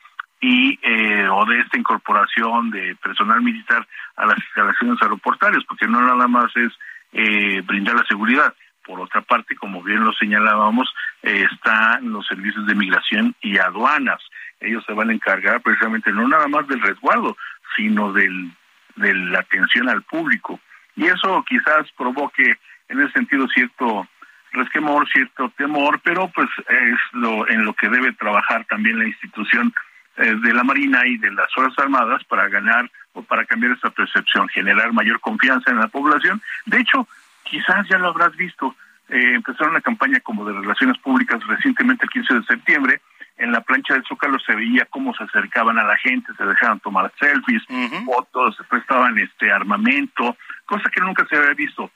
y 0.46 0.78
eh, 0.82 1.26
o 1.26 1.46
de 1.46 1.60
esta 1.60 1.78
incorporación 1.78 2.70
de 2.70 2.94
personal 2.96 3.40
militar 3.40 3.86
a 4.16 4.26
las 4.26 4.36
instalaciones 4.36 5.00
aeroportuarias, 5.00 5.64
porque 5.64 5.86
no 5.86 6.02
nada 6.02 6.28
más 6.28 6.54
es 6.54 6.70
eh, 7.14 7.62
brindar 7.62 7.96
la 7.96 8.04
seguridad. 8.04 8.54
Por 8.84 9.00
otra 9.00 9.22
parte, 9.22 9.56
como 9.56 9.82
bien 9.82 10.04
lo 10.04 10.12
señalábamos, 10.12 10.94
eh, 11.22 11.46
están 11.50 12.12
los 12.12 12.26
servicios 12.26 12.66
de 12.66 12.74
migración 12.74 13.34
y 13.40 13.56
aduanas. 13.56 14.20
Ellos 14.60 14.84
se 14.86 14.92
van 14.92 15.08
a 15.08 15.14
encargar 15.14 15.62
precisamente 15.62 16.12
no 16.12 16.28
nada 16.28 16.46
más 16.46 16.68
del 16.68 16.82
resguardo, 16.82 17.38
sino 17.74 18.12
del, 18.12 18.50
de 18.96 19.14
la 19.14 19.38
atención 19.38 19.88
al 19.88 20.02
público. 20.02 20.60
Y 20.94 21.06
eso 21.06 21.42
quizás 21.48 21.90
provoque 21.96 22.58
en 22.90 23.00
ese 23.00 23.12
sentido 23.12 23.48
cierto 23.48 24.06
resquemor, 24.52 25.08
cierto 25.08 25.50
temor, 25.56 26.00
pero 26.04 26.28
pues 26.28 26.50
es 26.68 26.98
lo 27.12 27.48
en 27.48 27.64
lo 27.64 27.72
que 27.72 27.88
debe 27.88 28.12
trabajar 28.12 28.66
también 28.66 28.98
la 28.98 29.08
institución 29.08 29.72
de 30.16 30.54
la 30.54 30.62
Marina 30.62 31.06
y 31.06 31.18
de 31.18 31.32
las 31.32 31.52
Fuerzas 31.52 31.78
Armadas 31.78 32.22
para 32.24 32.48
ganar 32.48 32.90
o 33.12 33.22
para 33.22 33.44
cambiar 33.44 33.72
esa 33.72 33.90
percepción, 33.90 34.48
generar 34.48 34.92
mayor 34.92 35.20
confianza 35.20 35.70
en 35.70 35.78
la 35.78 35.88
población. 35.88 36.40
De 36.66 36.78
hecho, 36.78 37.08
quizás 37.42 37.88
ya 37.88 37.98
lo 37.98 38.08
habrás 38.08 38.34
visto, 38.36 38.76
eh, 39.08 39.34
empezaron 39.34 39.70
una 39.70 39.80
campaña 39.80 40.20
como 40.20 40.44
de 40.44 40.52
relaciones 40.52 40.98
públicas 40.98 41.40
recientemente 41.46 42.04
el 42.04 42.10
15 42.10 42.34
de 42.34 42.44
septiembre, 42.44 43.00
en 43.36 43.50
la 43.50 43.60
plancha 43.62 43.94
del 43.94 44.04
Zócalo 44.04 44.38
se 44.38 44.54
veía 44.54 44.86
cómo 44.86 45.12
se 45.14 45.24
acercaban 45.24 45.78
a 45.78 45.84
la 45.84 45.96
gente, 45.96 46.32
se 46.36 46.44
dejaban 46.44 46.78
tomar 46.80 47.12
selfies, 47.18 47.62
fotos, 48.04 48.56
se 48.56 48.64
prestaban 48.64 49.18
este 49.18 49.50
armamento, 49.50 50.36
cosa 50.66 50.88
que 50.90 51.00
nunca 51.00 51.26
se 51.26 51.36
había 51.36 51.54
visto. 51.54 51.90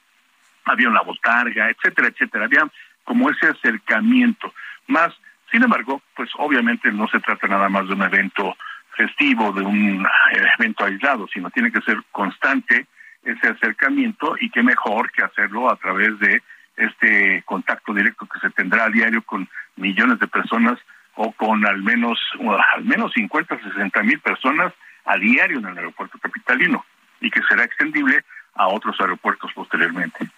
Había 0.64 0.88
una 0.88 1.02
botarga, 1.02 1.70
etcétera, 1.70 2.09
etcétera. 2.09 2.46
Había 2.46 2.68
como 3.04 3.31
ese 3.31 3.46
acercamiento. 3.46 4.52
Más 4.88 5.14
sin 5.50 5.62
embargo, 5.62 6.02
pues 6.14 6.30
obviamente 6.37 6.90
no 6.92 7.08
se 7.08 7.20
trata 7.20 7.46
nada 7.48 7.68
más 7.68 7.87
de 7.88 7.94
un 7.94 8.02
evento 8.02 8.56
festivo, 8.96 9.52
de 9.52 9.62
un 9.62 10.04
eh, 10.04 10.46
evento 10.58 10.84
aislado, 10.84 11.26
sino 11.32 11.50
tiene 11.50 11.70
que 11.70 11.80
ser 11.82 11.96
constante 12.11 12.87
ese 13.22 13.48
acercamiento 13.48 14.37
y 14.40 14.50
qué 14.50 14.62
mejor 14.62 15.11
que 15.12 15.22
hacerlo 15.22 15.70
a 15.70 15.76
través 15.76 16.18
de 16.18 16.42
este 16.76 17.42
contacto 17.44 17.92
directo 17.92 18.26
que 18.26 18.40
se 18.40 18.50
tendrá 18.50 18.84
a 18.84 18.90
diario 18.90 19.22
con 19.22 19.48
millones 19.76 20.18
de 20.18 20.28
personas 20.28 20.78
o 21.14 21.32
con 21.32 21.66
al 21.66 21.82
menos 21.82 22.18
al 22.74 22.84
menos 22.84 23.12
50 23.12 23.58
60 23.61 24.02
mil 24.04 24.20
personas 24.20 24.72
a 25.04 25.16
diario 25.16 25.58
en 25.58 25.66
el 25.66 25.78
aeropuerto 25.78 26.18
capitalino 26.18 26.84
y 27.20 27.30
que 27.30 27.42
será 27.48 27.64
extendible 27.64 28.24
a 28.59 28.68
otros 28.68 28.97
aeropuertos 29.01 29.51
posteriormente. 29.55 30.29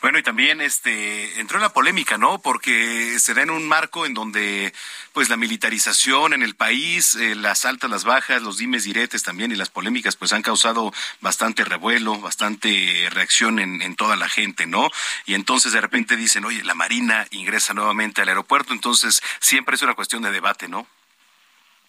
Bueno, 0.00 0.18
y 0.18 0.22
también 0.22 0.60
este 0.60 1.40
entró 1.40 1.58
en 1.58 1.62
la 1.62 1.72
polémica, 1.72 2.16
¿no? 2.16 2.40
Porque 2.40 3.18
se 3.18 3.34
da 3.34 3.42
en 3.42 3.50
un 3.50 3.68
marco 3.68 4.06
en 4.06 4.14
donde 4.14 4.72
pues 5.12 5.28
la 5.28 5.36
militarización 5.36 6.32
en 6.32 6.42
el 6.42 6.54
país, 6.54 7.14
eh, 7.16 7.34
las 7.34 7.64
altas, 7.64 7.90
las 7.90 8.04
bajas, 8.04 8.42
los 8.42 8.58
dimes 8.58 8.84
diretes 8.84 9.22
también 9.22 9.52
y 9.52 9.56
las 9.56 9.68
polémicas 9.70 10.16
pues 10.16 10.32
han 10.32 10.42
causado 10.42 10.92
bastante 11.20 11.64
revuelo, 11.64 12.18
bastante 12.18 13.08
reacción 13.10 13.58
en, 13.58 13.82
en 13.82 13.96
toda 13.96 14.16
la 14.16 14.28
gente, 14.28 14.66
¿no? 14.66 14.90
Y 15.26 15.34
entonces 15.34 15.72
de 15.72 15.80
repente 15.80 16.16
dicen, 16.16 16.44
oye, 16.44 16.64
la 16.64 16.74
Marina 16.74 17.26
ingresa 17.30 17.74
nuevamente 17.74 18.22
al 18.22 18.28
aeropuerto, 18.28 18.72
entonces 18.72 19.22
siempre 19.40 19.74
es 19.74 19.82
una 19.82 19.94
cuestión 19.94 20.22
de 20.22 20.30
debate, 20.30 20.68
¿no? 20.68 20.86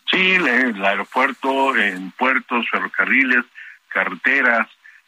Sí, 0.10 0.36
el 0.36 0.84
aeropuerto, 0.86 1.76
en 1.76 2.12
puertos, 2.12 2.65
ferrocarriles, 2.69 3.43
carreteras, 3.89 4.67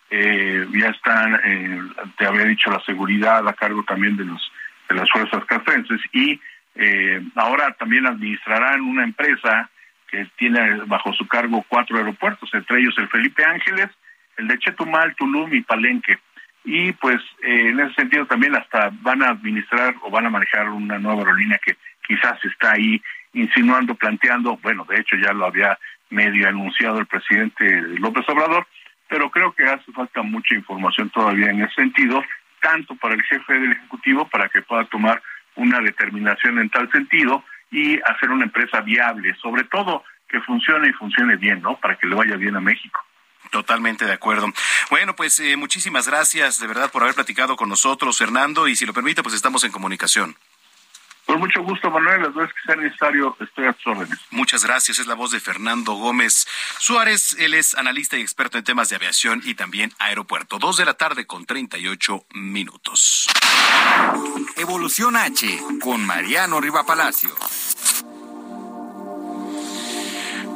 eh, 0.10 0.68
ya 0.74 0.90
están, 0.90 1.40
eh, 1.44 1.80
te 2.18 2.26
había 2.26 2.46
dicho, 2.46 2.72
la 2.72 2.82
seguridad 2.82 3.48
a 3.48 3.54
cargo 3.54 3.84
también 3.84 4.18
de 4.18 4.26
los 4.26 4.52
de 4.90 4.96
las 4.96 5.10
fuerzas 5.12 5.46
castrenses 5.46 6.02
y 6.12 6.42
eh, 6.76 7.22
ahora 7.36 7.72
también 7.74 8.08
administrarán 8.08 8.82
una 8.82 9.04
empresa 9.04 9.70
que 10.10 10.28
tiene 10.38 10.82
bajo 10.88 11.14
su 11.14 11.28
cargo 11.28 11.64
cuatro 11.68 11.98
aeropuertos, 11.98 12.50
entre 12.54 12.80
ellos 12.80 12.96
el 12.98 13.08
Felipe 13.10 13.46
Ángeles, 13.46 13.90
el 14.38 14.48
de 14.48 14.58
Chetumal, 14.58 15.16
Tulum 15.16 15.54
y 15.54 15.62
Palenque. 15.62 16.18
Y 16.66 16.92
pues 16.94 17.22
eh, 17.44 17.70
en 17.70 17.80
ese 17.80 17.94
sentido 17.96 18.26
también 18.26 18.56
hasta 18.56 18.92
van 19.02 19.22
a 19.24 19.30
administrar 19.30 19.96
o 20.02 20.10
van 20.10 20.26
a 20.26 20.30
manejar 20.30 20.70
una 20.70 20.98
nueva 20.98 21.20
aerolínea 21.20 21.60
que 21.64 21.78
quizás 22.08 22.44
está 22.44 22.72
ahí 22.72 23.02
insinuando, 23.34 23.96
planteando, 23.96 24.58
bueno, 24.58 24.86
de 24.86 25.00
hecho 25.00 25.16
ya 25.18 25.32
lo 25.34 25.46
había 25.46 25.78
medio 26.10 26.48
anunciado 26.48 27.00
el 27.00 27.06
presidente 27.06 27.70
López 28.00 28.28
Obrador, 28.28 28.66
pero 29.10 29.30
creo 29.30 29.52
que 29.54 29.66
hace 29.66 29.92
falta 29.92 30.22
mucha 30.22 30.56
información 30.56 31.10
todavía 31.10 31.50
en 31.50 31.62
ese 31.64 31.76
sentido, 31.76 32.24
tanto 32.62 32.96
para 32.96 33.16
el 33.16 33.24
jefe 33.24 33.54
del 33.54 33.72
Ejecutivo 33.74 34.30
para 34.30 34.48
que 34.48 34.62
pueda 34.62 34.86
tomar 34.86 35.22
una 35.56 35.80
determinación 35.80 36.60
en 36.60 36.70
tal 36.70 36.90
sentido 36.92 37.44
y 37.72 38.00
hacer 38.02 38.30
una 38.30 38.46
empresa 38.46 38.82
viable, 38.82 39.36
sobre 39.42 39.64
todo 39.66 40.04
que 40.30 40.40
funcione 40.42 40.90
y 40.90 40.94
funcione 40.94 41.36
bien, 41.36 41.62
¿no? 41.62 41.78
Para 41.78 41.98
que 41.98 42.08
le 42.08 42.16
vaya 42.16 42.36
bien 42.36 42.56
a 42.56 42.62
México. 42.62 43.04
Totalmente 43.52 44.06
de 44.06 44.14
acuerdo. 44.14 44.48
Bueno, 44.92 45.16
pues 45.16 45.40
eh, 45.40 45.58
muchísimas 45.58 46.08
gracias 46.08 46.60
de 46.60 46.68
verdad 46.68 46.92
por 46.92 47.02
haber 47.02 47.16
platicado 47.16 47.56
con 47.56 47.68
nosotros, 47.68 48.18
Fernando, 48.18 48.68
y 48.68 48.76
si 48.76 48.86
lo 48.86 48.94
permite, 48.94 49.24
pues 49.24 49.34
estamos 49.34 49.64
en 49.64 49.72
comunicación. 49.72 50.36
Con 51.30 51.42
mucho 51.42 51.62
gusto, 51.62 51.92
Manuel. 51.92 52.24
Las 52.24 52.34
veces 52.34 52.56
que 52.56 52.62
sea 52.66 52.76
necesario, 52.76 53.38
estoy 53.40 53.68
a 53.68 53.74
sus 53.74 53.86
órdenes. 53.86 54.18
Muchas 54.32 54.66
gracias. 54.66 54.98
Es 54.98 55.06
la 55.06 55.14
voz 55.14 55.30
de 55.30 55.40
Fernando 55.40 55.94
Gómez 55.94 56.48
Suárez. 56.80 57.36
Él 57.38 57.54
es 57.54 57.76
analista 57.76 58.18
y 58.18 58.22
experto 58.22 58.58
en 58.58 58.64
temas 58.64 58.90
de 58.90 58.96
aviación 58.96 59.44
y 59.46 59.54
también 59.54 59.94
aeropuerto. 60.00 60.58
Dos 60.58 60.78
de 60.78 60.86
la 60.86 60.96
tarde 60.96 61.28
con 61.28 61.46
38 61.46 62.26
minutos. 62.34 63.28
Evolución 64.58 65.16
H 65.16 65.46
con 65.80 66.04
Mariano 66.04 66.60
Riva 66.62 66.84
Palacio. 66.84 67.30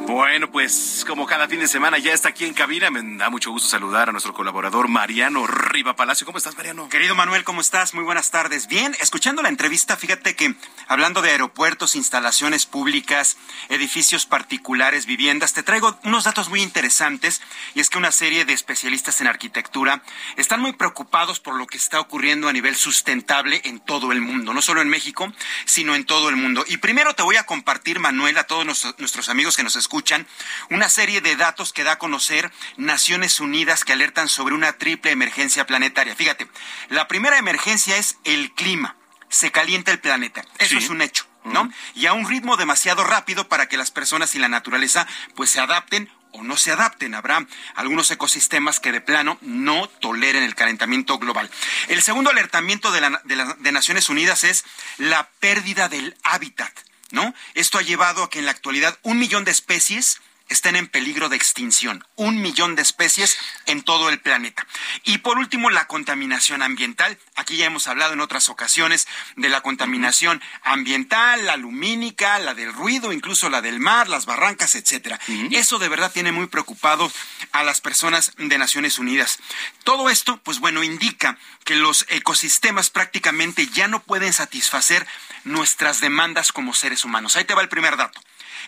Bueno, 0.06 0.52
pues 0.52 1.06
como 1.08 1.26
cada 1.26 1.48
fin 1.48 1.62
de 1.62 1.68
semana 1.68 1.98
ya 1.98 2.12
está 2.12 2.30
aquí 2.30 2.44
en 2.44 2.54
cabina, 2.54 2.92
me 2.92 3.18
da 3.18 3.30
mucho 3.30 3.52
gusto 3.52 3.70
saludar 3.70 4.10
a 4.10 4.12
nuestro 4.12 4.34
colaborador 4.34 4.90
Mariano 4.90 5.48
Riva 5.48 5.96
Palacio. 5.96 6.26
¿Cómo 6.26 6.38
estás, 6.38 6.58
Mariano? 6.58 6.90
Querido 6.90 7.16
Manuel, 7.16 7.46
¿cómo 7.46 7.62
estás? 7.62 7.94
Muy 7.94 8.04
buenas 8.04 8.30
tardes. 8.30 8.68
Bien, 8.68 8.94
escuchando 9.00 9.42
la 9.42 9.48
entrevista, 9.48 9.96
fíjate 9.96 10.36
que 10.36 10.56
hablando 10.90 11.22
de 11.22 11.32
aeropuertos, 11.32 11.96
instalaciones 11.96 12.66
públicas, 12.66 13.38
edificios 13.70 14.26
particulares, 14.26 15.06
viviendas, 15.06 15.54
te 15.54 15.64
traigo 15.64 15.98
unos 16.04 16.26
datos 16.26 16.50
muy 16.50 16.62
interesantes 16.62 17.42
y 17.74 17.80
es 17.80 17.90
que 17.90 17.98
una 17.98 18.12
serie 18.12 18.44
de 18.44 18.54
especialistas 18.54 19.22
en 19.22 19.28
arquitectura 19.28 20.04
están 20.36 20.60
muy 20.60 20.74
preocupados 20.74 21.40
por 21.40 21.56
lo 21.56 21.66
que 21.66 21.78
está 21.78 22.02
ocurriendo 22.02 22.50
a 22.50 22.54
nivel 22.54 22.76
sustentable 22.76 23.62
en 23.64 23.80
todo 23.80 24.12
el 24.12 24.20
mundo, 24.20 24.54
no 24.54 24.62
solo 24.62 24.82
en 24.82 24.90
México, 24.90 25.32
sino 25.66 25.96
en 25.96 26.06
todo 26.06 26.28
el 26.28 26.36
mundo. 26.36 26.66
Y 26.68 26.78
primero 26.78 27.16
te 27.16 27.24
voy 27.24 27.38
a 27.38 27.46
compartir, 27.46 28.00
Manuel, 28.00 28.38
a 28.38 28.44
todos 28.44 28.66
nuestros 28.98 29.30
amigos 29.30 29.56
que 29.56 29.64
nos 29.64 29.78
escuchan, 29.78 29.93
escuchan, 29.94 30.26
una 30.72 30.90
serie 30.90 31.22
de 31.22 31.36
datos 31.36 31.72
que 31.72 31.84
da 31.84 31.94
a 31.94 32.00
conocer 32.00 32.52
Naciones 32.78 33.40
Unidas 33.40 33.86
que 33.86 33.94
alertan 33.94 34.28
sobre 34.28 34.56
una 34.56 34.74
triple 34.74 35.12
emergencia 35.12 35.68
planetaria. 35.68 36.16
Fíjate, 36.16 36.48
la 36.90 37.08
primera 37.08 37.38
emergencia 37.38 37.96
es 37.98 38.18
el 38.24 38.52
clima. 38.54 38.96
Se 39.30 39.52
calienta 39.52 39.92
el 39.92 40.00
planeta. 40.00 40.44
Eso 40.58 40.80
es 40.80 40.90
un 40.90 41.04
hecho. 41.04 41.28
¿no? 41.44 41.72
Y 41.94 42.08
a 42.08 42.14
un 42.14 42.28
ritmo 42.28 42.58
demasiado 42.58 43.04
rápido 43.04 43.48
para 43.48 43.68
que 43.68 43.78
las 43.78 43.92
personas 43.92 44.34
y 44.34 44.40
la 44.40 44.48
naturaleza 44.48 45.06
pues 45.36 45.52
se 45.52 45.60
adapten 45.60 46.10
o 46.32 46.42
no 46.42 46.58
se 46.58 46.72
adapten. 46.72 47.14
Habrá 47.14 47.46
algunos 47.76 48.10
ecosistemas 48.10 48.80
que 48.80 48.92
de 48.92 49.02
plano 49.02 49.38
no 49.42 49.88
toleren 49.88 50.42
el 50.42 50.56
calentamiento 50.56 51.20
global. 51.20 51.52
El 51.88 52.02
segundo 52.02 52.32
alertamiento 52.32 52.92
de, 52.92 53.56
de 53.60 53.72
Naciones 53.72 54.10
Unidas 54.10 54.44
es 54.44 54.66
la 54.98 55.30
pérdida 55.40 55.88
del 55.88 56.18
hábitat. 56.24 56.74
¿No? 57.14 57.34
Esto 57.54 57.78
ha 57.78 57.84
llevado 57.84 58.24
a 58.24 58.30
que 58.30 58.40
en 58.40 58.46
la 58.46 58.52
actualidad 58.52 58.98
un 59.04 59.20
millón 59.20 59.46
de 59.46 59.52
especies 59.52 60.20
estén 60.50 60.76
en 60.76 60.88
peligro 60.88 61.30
de 61.30 61.36
extinción. 61.36 62.06
Un 62.16 62.42
millón 62.42 62.76
de 62.76 62.82
especies 62.82 63.38
en 63.66 63.84
todo 63.84 64.10
el 64.10 64.20
planeta. 64.20 64.66
Y 65.04 65.20
por 65.20 65.38
último, 65.38 65.70
la 65.70 65.88
contaminación 65.88 66.62
ambiental. 66.62 67.18
Aquí 67.36 67.58
ya 67.58 67.66
hemos 67.66 67.88
hablado 67.88 68.14
en 68.14 68.22
otras 68.22 68.50
ocasiones 68.50 69.08
de 69.36 69.50
la 69.50 69.62
contaminación 69.62 70.42
ambiental, 70.64 71.46
la 71.46 71.58
lumínica, 71.58 72.40
la 72.40 72.54
del 72.54 72.74
ruido, 72.74 73.12
incluso 73.12 73.50
la 73.50 73.62
del 73.62 73.80
mar, 73.80 74.10
las 74.10 74.26
barrancas, 74.26 74.76
etcétera. 74.76 75.20
Eso 75.52 75.80
de 75.80 75.90
verdad 75.90 76.12
tiene 76.12 76.32
muy 76.32 76.48
preocupado 76.48 77.12
a 77.52 77.64
las 77.64 77.82
personas 77.82 78.34
de 78.38 78.58
Naciones 78.58 79.00
Unidas. 79.00 79.40
Todo 79.84 80.10
esto, 80.10 80.38
pues 80.44 80.60
bueno, 80.60 80.84
indica 80.84 81.38
que 81.64 81.76
los 81.76 82.06
ecosistemas 82.10 82.90
prácticamente 82.90 83.68
ya 83.68 83.88
no 83.88 84.02
pueden 84.02 84.34
satisfacer 84.34 85.08
nuestras 85.44 86.00
demandas 86.00 86.52
como 86.52 86.74
seres 86.74 87.04
humanos. 87.06 87.36
Ahí 87.36 87.46
te 87.46 87.54
va 87.54 87.62
el 87.62 87.70
primer 87.70 87.98
dato. 87.98 88.22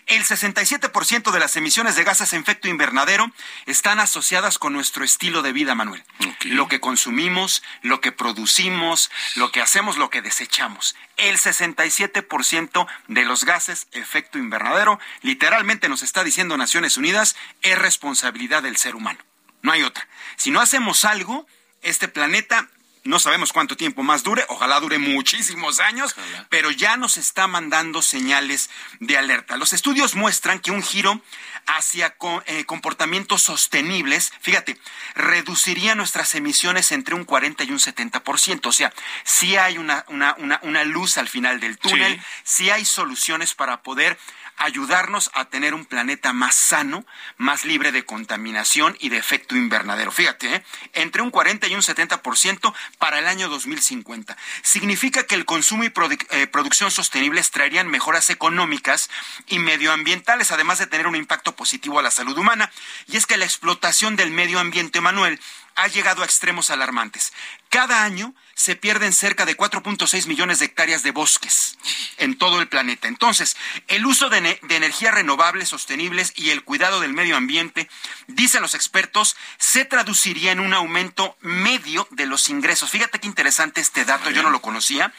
El 0.06 0.24
67% 0.24 1.32
de 1.32 1.40
las 1.40 1.56
emisiones 1.56 1.96
de 1.96 2.04
gases 2.04 2.30
de 2.30 2.38
efecto 2.38 2.68
invernadero 2.68 3.32
están 3.66 3.98
asociadas 3.98 4.56
con 4.56 4.72
nuestro 4.72 5.04
estilo 5.04 5.42
de 5.42 5.52
vida, 5.52 5.74
Manuel. 5.74 6.04
Lo 6.44 6.68
que 6.68 6.78
consumimos, 6.78 7.64
lo 7.82 8.00
que 8.00 8.12
producimos, 8.12 9.10
lo 9.34 9.50
que 9.50 9.60
hacemos, 9.60 9.96
lo 9.96 10.08
que 10.08 10.22
desechamos. 10.22 10.94
El 11.16 11.38
67% 11.38 12.86
de 13.08 13.24
los 13.24 13.44
gases 13.44 13.88
de 13.90 13.98
efecto 13.98 14.38
invernadero, 14.38 15.00
literalmente 15.22 15.88
nos 15.88 16.02
está 16.02 16.22
diciendo 16.22 16.56
Naciones 16.56 16.96
Unidas, 16.96 17.34
es 17.62 17.76
responsabilidad 17.76 18.62
del 18.62 18.76
ser 18.76 18.94
humano. 18.94 19.18
No 19.62 19.72
hay 19.72 19.82
otra. 19.82 20.06
Si 20.36 20.52
no 20.52 20.60
hacemos 20.60 21.04
algo, 21.04 21.48
este 21.82 22.06
planeta 22.06 22.68
no 23.06 23.18
sabemos 23.18 23.52
cuánto 23.52 23.76
tiempo 23.76 24.02
más 24.02 24.22
dure, 24.22 24.44
ojalá 24.48 24.80
dure 24.80 24.98
muchísimos 24.98 25.80
años, 25.80 26.14
pero 26.48 26.70
ya 26.70 26.96
nos 26.96 27.16
está 27.16 27.46
mandando 27.46 28.02
señales 28.02 28.70
de 29.00 29.16
alerta. 29.16 29.56
Los 29.56 29.72
estudios 29.72 30.14
muestran 30.14 30.60
que 30.60 30.70
un 30.70 30.82
giro 30.82 31.20
hacia 31.66 32.16
eh, 32.46 32.64
comportamientos 32.64 33.42
sostenibles, 33.42 34.32
fíjate, 34.40 34.78
reduciría 35.14 35.94
nuestras 35.94 36.34
emisiones 36.34 36.92
entre 36.92 37.14
un 37.14 37.24
40 37.24 37.64
y 37.64 37.70
un 37.72 37.78
70%. 37.78 38.66
O 38.66 38.72
sea, 38.72 38.92
si 39.24 39.56
hay 39.56 39.78
una, 39.78 40.04
una, 40.08 40.84
luz 40.84 41.18
al 41.18 41.28
final 41.28 41.58
del 41.60 41.78
túnel, 41.78 42.22
si 42.44 42.70
hay 42.70 42.84
soluciones 42.84 43.54
para 43.54 43.82
poder 43.82 44.18
ayudarnos 44.56 45.30
a 45.34 45.46
tener 45.46 45.74
un 45.74 45.84
planeta 45.84 46.32
más 46.32 46.54
sano, 46.54 47.04
más 47.36 47.64
libre 47.64 47.92
de 47.92 48.04
contaminación 48.04 48.96
y 49.00 49.08
de 49.08 49.18
efecto 49.18 49.56
invernadero. 49.56 50.10
Fíjate, 50.10 50.54
¿eh? 50.54 50.64
entre 50.92 51.22
un 51.22 51.30
40 51.30 51.66
y 51.68 51.74
un 51.74 51.82
70% 51.82 52.74
para 52.98 53.18
el 53.18 53.26
año 53.26 53.48
2050. 53.48 54.36
Significa 54.62 55.24
que 55.24 55.34
el 55.34 55.44
consumo 55.44 55.84
y 55.84 55.92
eh, 56.30 56.46
producción 56.46 56.90
sostenibles 56.90 57.50
traerían 57.50 57.88
mejoras 57.88 58.30
económicas 58.30 59.10
y 59.46 59.58
medioambientales, 59.58 60.50
además 60.52 60.78
de 60.78 60.86
tener 60.86 61.06
un 61.06 61.16
impacto 61.16 61.54
positivo 61.54 61.98
a 61.98 62.02
la 62.02 62.10
salud 62.10 62.36
humana. 62.36 62.70
Y 63.06 63.16
es 63.16 63.26
que 63.26 63.36
la 63.36 63.44
explotación 63.44 64.16
del 64.16 64.30
medio 64.30 64.58
ambiente, 64.58 65.00
Manuel, 65.00 65.40
ha 65.76 65.88
llegado 65.88 66.22
a 66.22 66.24
extremos 66.24 66.70
alarmantes. 66.70 67.32
Cada 67.68 68.02
año 68.02 68.34
se 68.54 68.74
pierden 68.74 69.12
cerca 69.12 69.44
de 69.44 69.56
4.6 69.56 70.26
millones 70.26 70.58
de 70.58 70.64
hectáreas 70.64 71.02
de 71.02 71.10
bosques 71.10 71.76
en 72.16 72.38
todo 72.38 72.60
el 72.60 72.68
planeta. 72.68 73.08
Entonces, 73.08 73.56
el 73.88 74.06
uso 74.06 74.30
de, 74.30 74.58
energías 74.68 75.14
renovables, 75.14 75.68
sostenibles 75.68 76.32
y 76.36 76.50
el 76.50 76.64
cuidado 76.64 77.00
del 77.00 77.12
medio 77.12 77.36
ambiente, 77.36 77.88
dicen 78.26 78.62
los 78.62 78.74
expertos, 78.74 79.36
se 79.58 79.84
traduciría 79.84 80.52
en 80.52 80.60
un 80.60 80.74
aumento 80.74 81.36
medio 81.40 82.08
de 82.10 82.26
los 82.26 82.48
ingresos. 82.48 82.90
Fíjate 82.90 83.18
qué 83.18 83.26
interesante 83.26 83.80
este 83.80 84.04
dato, 84.04 84.30
yo 84.30 84.42
no 84.42 84.50
lo 84.50 84.62
conocía. 84.62 85.12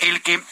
El 0.00 0.22
que 0.22 0.42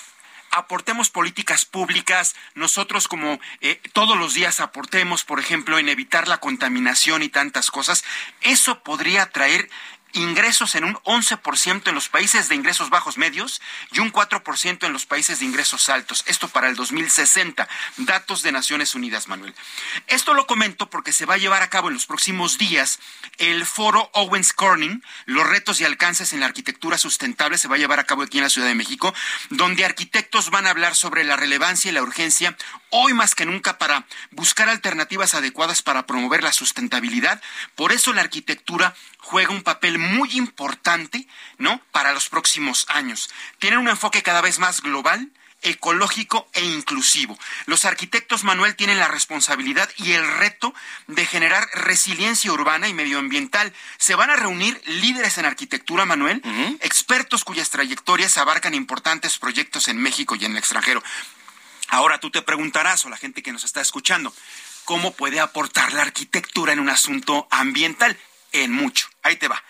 aportemos 0.51 1.11
políticas 1.11 1.65
públicas, 1.65 2.35
nosotros 2.55 3.09
como 3.09 3.41
eh, 3.61 3.81
todos 3.93 4.17
los 4.17 4.35
días 4.35 4.61
aportemos, 4.61 5.25
por 5.25 5.41
ejemplo, 5.41 5.79
en 5.79 5.89
evitar 5.89 6.29
la 6.29 6.39
contaminación 6.39 7.23
y 7.23 7.29
tantas 7.29 7.71
cosas, 7.71 8.05
eso 8.43 8.83
podría 8.83 9.31
traer 9.31 9.69
ingresos 10.13 10.75
en 10.75 10.85
un 10.85 10.95
11% 10.95 11.89
en 11.89 11.95
los 11.95 12.09
países 12.09 12.49
de 12.49 12.55
ingresos 12.55 12.91
bajos 12.91 13.19
medios 13.19 13.61
y 13.93 14.01
un 14.01 14.13
4% 14.13 14.87
en 14.87 14.93
los 14.93 15.07
países 15.07 15.41
de 15.41 15.47
ingresos 15.47 15.89
altos. 15.89 16.25
Esto 16.27 16.49
para 16.49 16.69
el 16.69 16.77
2060. 16.77 17.69
Datos 17.99 18.43
de 18.43 18.53
Naciones 18.53 18.95
Unidas, 18.95 19.29
Manuel. 19.29 19.55
Esto 20.07 20.35
lo 20.35 20.47
comento 20.47 20.91
porque 20.91 21.13
se 21.13 21.27
va 21.27 21.35
a 21.35 21.39
llevar 21.39 21.63
a 21.63 21.71
cabo 21.71 21.89
en 21.89 21.95
los 21.95 22.07
próximos 22.07 22.59
días 22.59 22.99
el 23.39 23.67
foro 23.67 24.11
Owens 24.15 24.53
Corning, 24.53 25.03
los 25.27 25.47
retos 25.47 25.81
y 25.81 25.85
alcances 25.85 26.33
en 26.33 26.41
la 26.41 26.47
arquitectura 26.47 26.99
sustentable, 26.99 27.59
se 27.59 27.69
va 27.69 27.77
a 27.77 27.79
llevar 27.79 28.01
a 28.01 28.05
cabo 28.05 28.23
aquí 28.23 28.39
en 28.39 28.45
la 28.45 28.51
Ciudad 28.51 28.69
de 28.69 28.75
México, 28.75 29.15
donde 29.51 29.85
arquitectos 29.85 30.51
van 30.51 30.67
a 30.67 30.71
hablar 30.71 30.95
sobre 30.95 31.25
la 31.25 31.37
relevancia 31.37 31.91
y 31.91 31.95
la 31.95 32.03
urgencia 32.03 32.57
hoy 32.91 33.13
más 33.13 33.35
que 33.35 33.47
nunca 33.47 33.79
para 33.79 34.07
buscar 34.31 34.69
alternativas 34.69 35.35
adecuadas 35.35 35.83
para 35.83 36.07
promover 36.07 36.43
la 36.43 36.53
sustentabilidad. 36.53 37.41
Por 37.75 37.93
eso 37.93 38.13
la 38.13 38.23
arquitectura 38.23 38.95
juega 39.29 39.51
un 39.51 39.63
papel 39.63 39.99
muy 39.99 40.31
importante, 40.39 41.27
¿no? 41.59 41.83
Para 41.93 42.15
los 42.15 42.31
próximos 42.31 42.87
años. 42.89 43.29
Tienen 43.59 43.79
un 43.79 43.91
enfoque 43.91 44.23
cada 44.23 44.41
vez 44.41 44.59
más 44.59 44.81
global, 44.81 45.31
ecológico 45.61 46.49
e 46.55 46.65
inclusivo. 46.65 47.39
Los 47.67 47.85
arquitectos, 47.85 48.43
Manuel, 48.45 48.75
tienen 48.75 48.99
la 48.99 49.09
responsabilidad 49.09 49.91
y 49.97 50.13
el 50.13 50.27
reto 50.39 50.73
de 51.09 51.27
generar 51.27 51.69
resiliencia 51.75 52.51
urbana 52.51 52.89
y 52.89 52.95
medioambiental. 52.95 53.75
Se 53.99 54.15
van 54.15 54.31
a 54.31 54.37
reunir 54.37 54.81
líderes 54.87 55.37
en 55.37 55.45
arquitectura, 55.45 56.07
Manuel, 56.07 56.41
expertos 56.81 57.45
cuyas 57.45 57.69
trayectorias 57.69 58.39
abarcan 58.39 58.73
importantes 58.73 59.39
proyectos 59.39 59.89
en 59.89 59.99
México 59.99 60.37
y 60.37 60.47
en 60.47 60.53
el 60.53 60.59
extranjero. 60.59 61.03
Ahora 61.89 62.19
tú 62.19 62.31
te 62.31 62.41
preguntarás, 62.41 63.05
o 63.05 63.11
la 63.11 63.19
gente 63.19 63.43
que 63.43 63.53
nos 63.53 63.65
está 63.65 63.83
escuchando, 63.83 64.35
¿cómo 64.87 65.13
puede 65.13 65.39
aportar 65.39 65.93
la 65.93 66.01
arquitectura 66.01 66.73
en 66.73 66.81
un 66.81 66.89
asunto 66.89 67.47
ambiental? 67.51 68.17
En 68.53 68.73
mucho. 68.73 69.09
Ahí 69.23 69.37
te 69.37 69.49
va. 69.49 69.63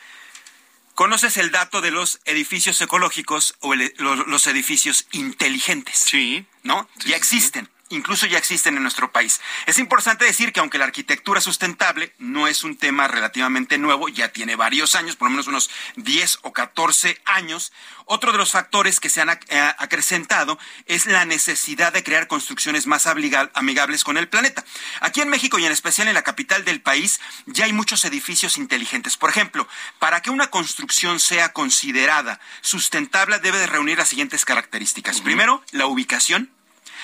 ¿Conoces 0.95 1.37
el 1.37 1.53
dato 1.53 1.81
de 1.81 1.91
los 1.93 2.21
edificios 2.25 2.81
ecológicos 2.81 3.55
o 3.61 3.75
los, 3.75 4.47
edificios 4.47 5.07
inteligentes? 5.13 5.99
Sí. 5.99 6.47
¿No? 6.65 6.89
ya 7.07 7.17
existen 7.17 7.69
incluso 7.91 8.27
ya 8.27 8.39
existen 8.39 8.77
en 8.77 8.83
nuestro 8.83 9.13
país. 9.13 9.41
Es 9.67 9.79
importante 9.79 10.25
decir 10.25 10.53
que 10.53 10.61
aunque 10.61 10.79
la 10.79 10.85
arquitectura 10.85 11.41
sustentable 11.41 12.13
no 12.19 12.47
es 12.47 12.65
un 12.65 12.77
tema 12.77 13.09
relativamente 13.09 13.79
nuevo, 13.79 14.09
ya 14.09 14.29
tiene 14.33 14.57
varios 14.57 14.95
años, 14.95 15.17
por 15.17 15.27
lo 15.27 15.31
menos 15.31 15.47
unos 15.47 15.71
10 15.97 16.39
o 16.43 16.53
14 16.53 17.21
años, 17.25 17.73
otro 18.05 18.33
de 18.33 18.39
los 18.39 18.53
factores 18.53 19.01
que 19.01 19.11
se 19.11 19.21
han 19.21 19.29
eh, 19.31 19.39
acrecentado 19.79 20.59
es 20.87 21.07
la 21.07 21.25
necesidad 21.25 21.93
de 21.93 22.03
crear 22.03 22.27
construcciones 22.27 22.87
más 22.87 23.07
amigables 23.07 24.05
con 24.05 24.17
el 24.17 24.29
planeta. 24.29 24.65
Aquí 25.01 25.21
en 25.21 25.29
México 25.29 25.59
y 25.59 25.67
en 25.67 25.73
especial 25.73 26.09
en 26.09 26.15
la 26.15 26.23
capital 26.23 26.65
del 26.65 26.81
país 26.81 27.21
ya 27.47 27.67
hay 27.67 27.73
muchos 27.73 28.05
edificios 28.05 28.57
inteligentes. 28.57 29.17
Por 29.17 29.31
ejemplo, 29.31 29.69
para 29.99 30.23
que 30.23 30.31
una 30.31 30.49
construcción 30.49 31.21
sea 31.21 31.53
considerada 31.53 32.41
sustentable 32.61 33.39
debe 33.41 33.59
de 33.59 33.67
reunir 33.67 33.99
las 33.99 34.09
siguientes 34.09 34.45
características. 34.45 35.21
Primero, 35.21 35.63
la 35.73 35.87
ubicación 35.87 36.51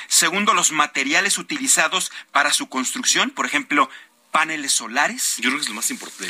Segundo, 0.09 0.55
los 0.55 0.73
materiales 0.73 1.39
utilizados 1.39 2.13
para 2.33 2.53
su 2.53 2.69
construcción, 2.69 3.31
por 3.31 3.47
ejemplo, 3.47 3.89
paneles 4.35 4.73
solares. 4.73 5.37
Yo 5.37 5.51
creo 5.51 5.55
que 5.59 5.63
es 5.63 5.69
lo 5.69 5.75
más, 5.77 5.91
importante. 5.93 6.27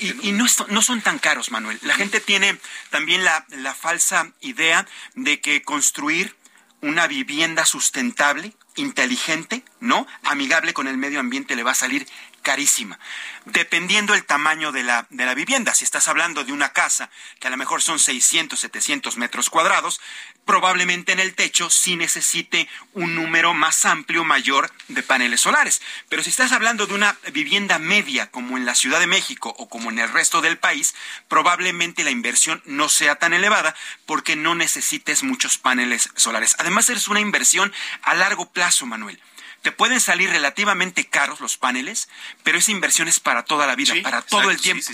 y, 0.00 0.32
¿no? 0.32 0.46
no, 0.68 0.82
son 0.82 1.00
tan 1.00 1.20
caros, 1.20 1.52
Manuel. 1.52 1.78
La 1.82 1.94
gente 1.94 2.20
tiene 2.20 2.58
también 2.90 3.22
la, 3.22 3.46
la 3.50 3.72
falsa 3.72 4.32
idea 4.40 4.84
de 5.14 5.40
que 5.40 5.62
construir 5.62 6.34
una 6.80 7.06
vivienda 7.06 7.66
sustentable 7.66 8.52
inteligente, 8.74 9.62
¿no? 9.78 10.06
Amigable 10.24 10.72
con 10.72 10.88
el 10.88 10.96
medio 10.96 11.20
ambiente 11.20 11.54
le 11.54 11.62
va 11.62 11.72
a 11.72 11.76
salir 11.76 12.06
carísima. 12.42 12.98
Dependiendo 13.44 14.14
el 14.14 14.24
tamaño 14.24 14.72
de 14.72 14.82
la, 14.82 15.06
de 15.10 15.24
la 15.24 15.34
vivienda, 15.34 15.74
si 15.74 15.84
estás 15.84 16.08
hablando 16.08 16.44
de 16.44 16.52
una 16.52 16.72
casa 16.72 17.10
que 17.38 17.46
a 17.46 17.50
lo 17.50 17.56
mejor 17.56 17.82
son 17.82 17.98
600, 17.98 18.58
700 18.58 19.16
metros 19.16 19.50
cuadrados, 19.50 20.00
probablemente 20.44 21.12
en 21.12 21.20
el 21.20 21.34
techo 21.34 21.70
sí 21.70 21.96
necesite 21.96 22.68
un 22.92 23.14
número 23.14 23.54
más 23.54 23.84
amplio, 23.84 24.24
mayor 24.24 24.70
de 24.88 25.02
paneles 25.02 25.40
solares. 25.40 25.80
Pero 26.08 26.22
si 26.22 26.30
estás 26.30 26.52
hablando 26.52 26.86
de 26.86 26.94
una 26.94 27.16
vivienda 27.32 27.78
media 27.78 28.30
como 28.30 28.56
en 28.56 28.66
la 28.66 28.74
Ciudad 28.74 29.00
de 29.00 29.06
México 29.06 29.54
o 29.58 29.68
como 29.68 29.90
en 29.90 29.98
el 29.98 30.12
resto 30.12 30.40
del 30.40 30.58
país, 30.58 30.94
probablemente 31.28 32.04
la 32.04 32.10
inversión 32.10 32.62
no 32.64 32.88
sea 32.88 33.16
tan 33.16 33.32
elevada 33.32 33.74
porque 34.06 34.36
no 34.36 34.54
necesites 34.54 35.22
muchos 35.22 35.58
paneles 35.58 36.10
solares. 36.16 36.56
Además, 36.58 36.90
es 36.90 37.08
una 37.08 37.20
inversión 37.20 37.72
a 38.02 38.14
largo 38.14 38.50
plazo, 38.50 38.86
Manuel 38.86 39.20
te 39.62 39.72
pueden 39.72 40.00
salir 40.00 40.30
relativamente 40.30 41.06
caros 41.06 41.40
los 41.40 41.56
paneles, 41.56 42.08
pero 42.42 42.58
esa 42.58 42.70
inversión 42.70 43.08
es 43.08 43.20
para 43.20 43.44
toda 43.44 43.66
la 43.66 43.76
vida, 43.76 43.94
para 44.02 44.22
todo 44.22 44.50
el 44.50 44.60
tiempo, 44.60 44.84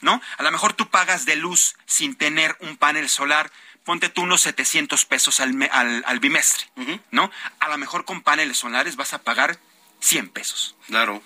¿no? 0.00 0.20
A 0.38 0.42
lo 0.42 0.50
mejor 0.50 0.72
tú 0.72 0.88
pagas 0.88 1.24
de 1.24 1.36
luz 1.36 1.76
sin 1.86 2.16
tener 2.16 2.56
un 2.60 2.76
panel 2.76 3.08
solar, 3.08 3.52
ponte 3.84 4.08
tú 4.08 4.22
unos 4.22 4.40
700 4.42 5.04
pesos 5.04 5.40
al, 5.40 5.70
al, 6.04 6.20
bimestre, 6.20 6.66
¿no? 7.10 7.30
A 7.60 7.68
lo 7.68 7.78
mejor 7.78 8.04
con 8.04 8.22
paneles 8.22 8.58
solares 8.58 8.96
vas 8.96 9.12
a 9.12 9.22
pagar 9.22 9.58
100 10.00 10.30
pesos. 10.30 10.76
Claro. 10.86 11.22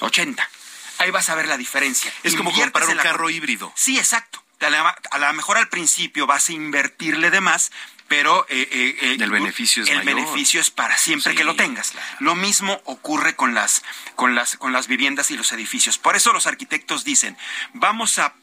80. 0.00 0.48
Ahí 0.98 1.10
vas 1.10 1.28
a 1.28 1.34
ver 1.34 1.46
la 1.46 1.56
diferencia. 1.56 2.12
Es 2.22 2.34
como 2.36 2.52
comprar 2.52 2.88
un 2.88 2.96
carro 2.96 3.28
híbrido. 3.30 3.72
Sí, 3.76 3.98
exacto. 3.98 4.42
A 4.60 5.18
lo 5.18 5.32
mejor 5.34 5.58
al 5.58 5.68
principio 5.68 6.26
vas 6.26 6.48
a 6.48 6.52
invertirle 6.52 7.30
de 7.30 7.40
más, 7.40 7.70
pero 8.16 8.46
eh, 8.48 8.68
eh, 8.70 8.96
eh, 9.00 9.16
el 9.18 9.30
beneficio 9.30 9.82
es 9.82 9.88
el 9.88 10.02
beneficio 10.02 10.60
es 10.60 10.70
para 10.70 10.96
siempre 10.96 11.34
que 11.34 11.42
lo 11.42 11.56
tengas. 11.56 11.94
Lo 12.20 12.36
mismo 12.36 12.80
ocurre 12.84 13.34
con 13.34 13.54
las 13.54 13.82
con 14.14 14.36
las 14.36 14.56
con 14.56 14.72
las 14.72 14.86
viviendas 14.86 15.32
y 15.32 15.36
los 15.36 15.50
edificios. 15.50 15.98
Por 15.98 16.14
eso 16.14 16.32
los 16.32 16.46
arquitectos 16.46 17.02
dicen 17.02 17.36
vamos 17.72 18.20
a, 18.20 18.34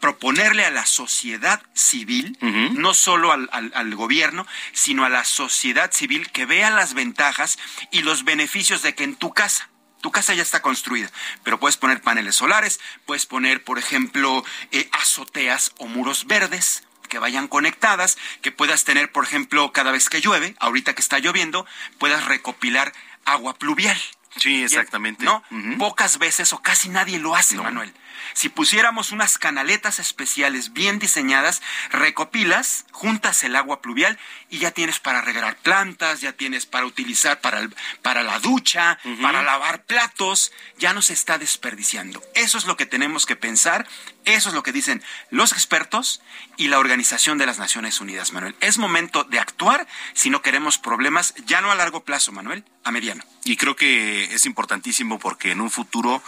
proponerle 0.00 0.64
a 0.64 0.72
la 0.72 0.84
sociedad 0.84 1.62
civil, 1.74 2.36
no 2.40 2.92
solo 2.92 3.30
al, 3.30 3.48
al, 3.52 3.94
gobierno, 3.94 4.48
sino 4.72 5.04
a 5.04 5.08
la 5.08 5.24
sociedad 5.24 5.92
civil 5.92 6.32
que 6.32 6.44
vea 6.44 6.70
las 6.70 6.94
ventajas 6.94 7.56
y 7.92 8.02
los 8.02 8.24
beneficios 8.24 8.82
de 8.82 8.96
que 8.96 9.04
en 9.04 9.14
tu 9.14 9.32
casa 9.32 9.70
tu 10.00 10.10
casa 10.10 10.34
ya 10.34 10.42
está 10.42 10.60
construida, 10.60 11.08
pero 11.44 11.60
puedes 11.60 11.76
poner 11.76 12.02
paneles 12.02 12.34
solares, 12.34 12.80
puedes 13.06 13.26
poner, 13.26 13.62
por 13.64 13.78
ejemplo, 13.78 14.44
azoteas 14.92 15.72
o 15.78 15.86
muros 15.86 16.26
verdes, 16.26 16.82
que 17.14 17.20
vayan 17.20 17.46
conectadas, 17.46 18.18
que 18.42 18.50
puedas 18.50 18.82
tener, 18.82 19.12
por 19.12 19.22
ejemplo, 19.22 19.70
cada 19.72 19.92
vez 19.92 20.08
que 20.08 20.20
llueve, 20.20 20.56
ahorita 20.58 20.96
que 20.96 21.00
está 21.00 21.20
lloviendo, 21.20 21.64
puedas 21.98 22.24
recopilar 22.24 22.92
agua 23.24 23.54
pluvial. 23.54 23.96
Sí, 24.36 24.64
exactamente. 24.64 25.24
¿No? 25.24 25.44
Pocas 25.78 26.18
veces 26.18 26.52
o 26.52 26.60
casi 26.60 26.88
nadie 26.88 27.20
lo 27.20 27.36
hace, 27.36 27.54
Manuel. 27.54 27.94
Si 28.32 28.48
pusiéramos 28.48 29.12
unas 29.12 29.38
canaletas 29.38 29.98
especiales 29.98 30.72
bien 30.72 30.98
diseñadas, 30.98 31.62
recopilas, 31.90 32.84
juntas 32.92 33.44
el 33.44 33.56
agua 33.56 33.80
pluvial 33.80 34.18
y 34.50 34.58
ya 34.58 34.70
tienes 34.70 35.00
para 35.00 35.20
regar 35.20 35.56
plantas, 35.56 36.20
ya 36.20 36.32
tienes 36.32 36.66
para 36.66 36.86
utilizar 36.86 37.40
para, 37.40 37.68
para 38.02 38.22
la 38.22 38.38
ducha, 38.38 38.98
para 39.20 39.42
lavar 39.42 39.84
platos, 39.84 40.52
ya 40.78 40.92
no 40.92 41.02
se 41.02 41.12
está 41.12 41.38
desperdiciando. 41.38 42.22
Eso 42.34 42.58
es 42.58 42.66
lo 42.66 42.76
que 42.76 42.86
tenemos 42.86 43.26
que 43.26 43.36
pensar, 43.36 43.86
eso 44.24 44.48
es 44.48 44.54
lo 44.54 44.62
que 44.62 44.72
dicen 44.72 45.02
los 45.30 45.52
expertos 45.52 46.22
y 46.56 46.68
la 46.68 46.78
Organización 46.78 47.38
de 47.38 47.46
las 47.46 47.58
Naciones 47.58 48.00
Unidas, 48.00 48.32
Manuel. 48.32 48.54
Es 48.60 48.78
momento 48.78 49.24
de 49.24 49.38
actuar 49.38 49.86
si 50.12 50.30
no 50.30 50.42
queremos 50.42 50.78
problemas, 50.78 51.34
ya 51.46 51.60
no 51.60 51.70
a 51.70 51.74
largo 51.74 52.04
plazo, 52.04 52.32
Manuel, 52.32 52.64
a 52.84 52.90
mediano. 52.90 53.24
Y 53.44 53.56
creo 53.56 53.76
que 53.76 54.24
es 54.34 54.46
importantísimo 54.46 55.18
porque 55.18 55.50
en 55.50 55.60
un 55.60 55.70
futuro 55.70 56.22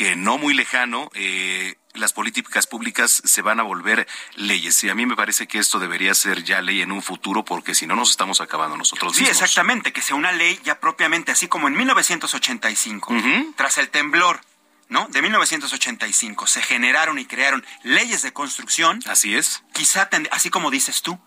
que 0.00 0.16
no 0.16 0.38
muy 0.38 0.54
lejano, 0.54 1.10
eh, 1.12 1.74
las 1.92 2.14
políticas 2.14 2.66
públicas 2.66 3.20
se 3.22 3.42
van 3.42 3.60
a 3.60 3.64
volver 3.64 4.08
leyes. 4.34 4.82
Y 4.82 4.88
a 4.88 4.94
mí 4.94 5.04
me 5.04 5.14
parece 5.14 5.46
que 5.46 5.58
esto 5.58 5.78
debería 5.78 6.14
ser 6.14 6.42
ya 6.42 6.62
ley 6.62 6.80
en 6.80 6.90
un 6.90 7.02
futuro, 7.02 7.44
porque 7.44 7.74
si 7.74 7.86
no 7.86 7.94
nos 7.96 8.08
estamos 8.08 8.40
acabando 8.40 8.78
nosotros 8.78 9.12
mismos. 9.12 9.28
Sí, 9.28 9.30
exactamente, 9.30 9.92
que 9.92 10.00
sea 10.00 10.16
una 10.16 10.32
ley 10.32 10.58
ya 10.64 10.80
propiamente, 10.80 11.32
así 11.32 11.48
como 11.48 11.68
en 11.68 11.76
1985, 11.76 13.14
tras 13.56 13.76
el 13.76 13.90
temblor. 13.90 14.40
¿No? 14.88 15.06
De 15.08 15.22
1985 15.22 16.48
se 16.48 16.62
generaron 16.62 17.18
y 17.18 17.26
crearon 17.26 17.64
leyes 17.84 18.22
de 18.22 18.32
construcción. 18.32 19.00
Así 19.06 19.36
es. 19.36 19.62
Quizá, 19.72 20.08
así 20.32 20.48
como 20.48 20.70
dices 20.70 21.02
tú, 21.02 21.20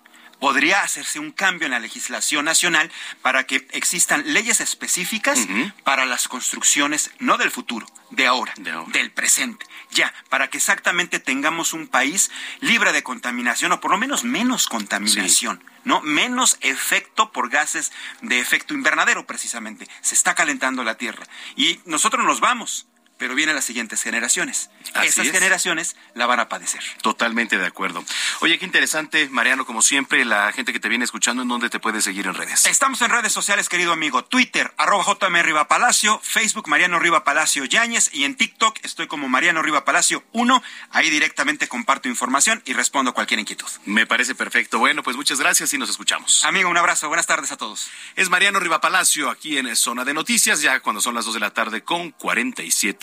podría 0.44 0.84
hacerse 0.84 1.20
un 1.20 1.32
cambio 1.32 1.68
en 1.68 1.72
la 1.72 1.80
legislación 1.80 2.44
nacional 2.44 2.92
para 3.22 3.46
que 3.46 3.66
existan 3.72 4.34
leyes 4.34 4.60
específicas 4.60 5.48
para 5.86 6.06
las 6.06 6.28
construcciones, 6.28 7.12
no 7.20 7.38
del 7.38 7.50
futuro, 7.50 7.88
de 8.10 8.28
ahora, 8.28 8.54
del 8.88 9.10
presente. 9.12 9.66
Ya, 9.92 10.14
para 10.28 10.50
que 10.50 10.58
exactamente 10.58 11.20
tengamos 11.20 11.72
un 11.72 11.88
país 11.88 12.30
libre 12.60 12.92
de 12.92 13.04
contaminación 13.04 13.72
o 13.72 13.80
por 13.80 13.92
lo 13.92 13.98
menos 13.98 14.26
menos 14.26 14.68
contaminación. 14.68 15.64
¿no? 15.86 16.02
Menos 16.02 16.58
efecto 16.60 17.32
por 17.32 17.50
gases 17.50 17.94
de 18.22 18.42
efecto 18.42 18.74
invernadero, 18.74 19.26
precisamente. 19.26 19.88
Se 20.02 20.14
está 20.14 20.36
calentando 20.36 20.84
la 20.84 20.98
Tierra. 20.98 21.26
Y 21.56 21.80
nosotros 21.86 22.26
nos 22.26 22.42
vamos 22.42 22.88
pero 23.18 23.36
vienen 23.36 23.56
las 23.56 23.66
siguientes 23.66 24.02
generaciones. 24.02 24.70
Esas 25.04 25.30
generaciones 25.30 25.96
la 26.14 26.26
van 26.26 26.40
a 26.40 26.50
padecer. 26.50 26.82
Totalmente 27.02 27.58
de 27.58 27.66
acuerdo. 27.66 28.04
Oye, 28.42 28.60
qué 28.60 28.66
interesante, 28.66 29.30
Mariano, 29.30 29.66
como 29.66 29.82
siempre, 29.82 30.26
la 30.26 30.52
gente 30.52 30.74
que 30.74 30.80
te 30.80 30.90
viene 30.90 31.06
escuchando, 31.06 31.44
¿en 31.44 31.48
dónde 31.48 31.70
te 31.70 31.80
puede 31.80 32.02
seguir 32.02 32.28
en 32.28 32.34
redes? 32.34 32.66
Estamos 32.66 33.02
en 33.02 33.12
redes 33.12 33.32
sociales, 33.32 33.70
querido 33.70 33.94
amigo. 33.94 34.24
Twitter, 34.24 34.74
arroba 34.78 35.06
JM 35.06 35.42
Riva 35.42 35.68
Palacio, 35.68 36.20
Facebook 36.24 36.68
Mariano 36.68 37.00
Riva 37.00 37.24
Palacio 37.24 37.66
Yáñez 37.66 38.10
y 38.14 38.24
en 38.24 38.36
TikTok 38.36 38.80
estoy 38.84 39.08
como 39.08 39.30
Mariano 39.30 39.62
Riva 39.62 39.86
Palacio 39.86 40.24
1. 40.34 40.64
Ahí 40.92 41.10
directamente 41.10 41.68
comparto 41.68 42.10
información 42.10 42.62
y 42.66 42.74
respondo 42.74 43.14
cualquier 43.14 43.40
inquietud. 43.40 43.68
Me 43.86 44.06
parece 44.06 44.36
perfecto. 44.36 44.80
Bueno, 44.80 45.04
pues 45.04 45.16
muchas 45.16 45.40
gracias 45.40 45.74
y 45.74 45.78
nos 45.78 45.90
escuchamos. 45.90 46.44
Amigo, 46.44 46.70
un 46.70 46.78
abrazo. 46.78 47.08
Buenas 47.08 47.28
tardes 47.28 47.52
a 47.52 47.58
todos. 47.58 47.90
Es 48.16 48.30
Mariano 48.30 48.60
Riva 48.60 48.82
Palacio 48.82 49.30
aquí 49.30 49.58
en 49.58 49.74
Zona 49.76 50.04
de 50.04 50.14
Noticias, 50.14 50.62
ya 50.62 50.80
cuando 50.80 51.02
son 51.02 51.16
las 51.16 51.26
2 51.26 51.36
de 51.36 51.40
la 51.40 51.52
tarde 51.52 51.84
con 51.84 52.12
47 52.12 53.03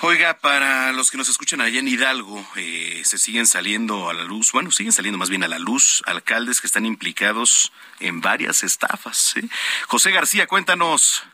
Oiga, 0.00 0.38
para 0.38 0.92
los 0.92 1.10
que 1.10 1.18
nos 1.18 1.28
escuchan 1.28 1.60
allá 1.60 1.80
en 1.80 1.88
Hidalgo, 1.88 2.46
eh, 2.54 3.02
se 3.04 3.18
siguen 3.18 3.46
saliendo 3.46 4.08
a 4.08 4.14
la 4.14 4.22
luz, 4.22 4.52
bueno, 4.52 4.70
siguen 4.70 4.92
saliendo 4.92 5.18
más 5.18 5.28
bien 5.28 5.42
a 5.42 5.48
la 5.48 5.58
luz 5.58 6.02
alcaldes 6.06 6.60
que 6.60 6.68
están 6.68 6.86
implicados 6.86 7.72
en 7.98 8.20
varias 8.20 8.62
estafas. 8.62 9.36
¿eh? 9.36 9.48
José 9.88 10.12
García, 10.12 10.46
cuéntanos. 10.46 11.24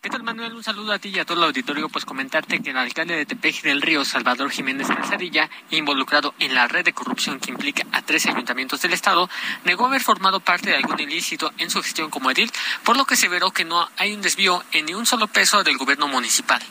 ¿Qué 0.00 0.10
tal, 0.10 0.22
Manuel? 0.22 0.52
Un 0.54 0.62
saludo 0.62 0.92
a 0.92 1.00
ti 1.00 1.08
y 1.08 1.18
a 1.18 1.24
todo 1.24 1.38
el 1.38 1.44
auditorio. 1.46 1.88
Pues 1.88 2.04
comentarte 2.04 2.62
que 2.62 2.70
el 2.70 2.76
alcalde 2.76 3.16
de 3.16 3.26
Tepeji 3.26 3.62
del 3.62 3.82
Río, 3.82 4.04
Salvador 4.04 4.48
Jiménez 4.48 4.86
Calzadilla, 4.86 5.50
involucrado 5.72 6.34
en 6.38 6.54
la 6.54 6.68
red 6.68 6.84
de 6.84 6.92
corrupción 6.92 7.40
que 7.40 7.50
implica 7.50 7.82
a 7.90 8.02
tres 8.02 8.26
ayuntamientos 8.26 8.80
del 8.80 8.92
Estado, 8.92 9.28
negó 9.64 9.86
haber 9.86 10.00
formado 10.00 10.38
parte 10.38 10.70
de 10.70 10.76
algún 10.76 11.00
ilícito 11.00 11.52
en 11.58 11.68
su 11.68 11.82
gestión 11.82 12.10
como 12.10 12.30
edil, 12.30 12.48
por 12.84 12.96
lo 12.96 13.06
que 13.06 13.16
se 13.16 13.26
veró 13.26 13.50
que 13.50 13.64
no 13.64 13.88
hay 13.96 14.14
un 14.14 14.22
desvío 14.22 14.62
en 14.70 14.86
ni 14.86 14.94
un 14.94 15.04
solo 15.04 15.26
peso 15.26 15.64
del 15.64 15.76
gobierno 15.76 16.06
municipal. 16.06 16.62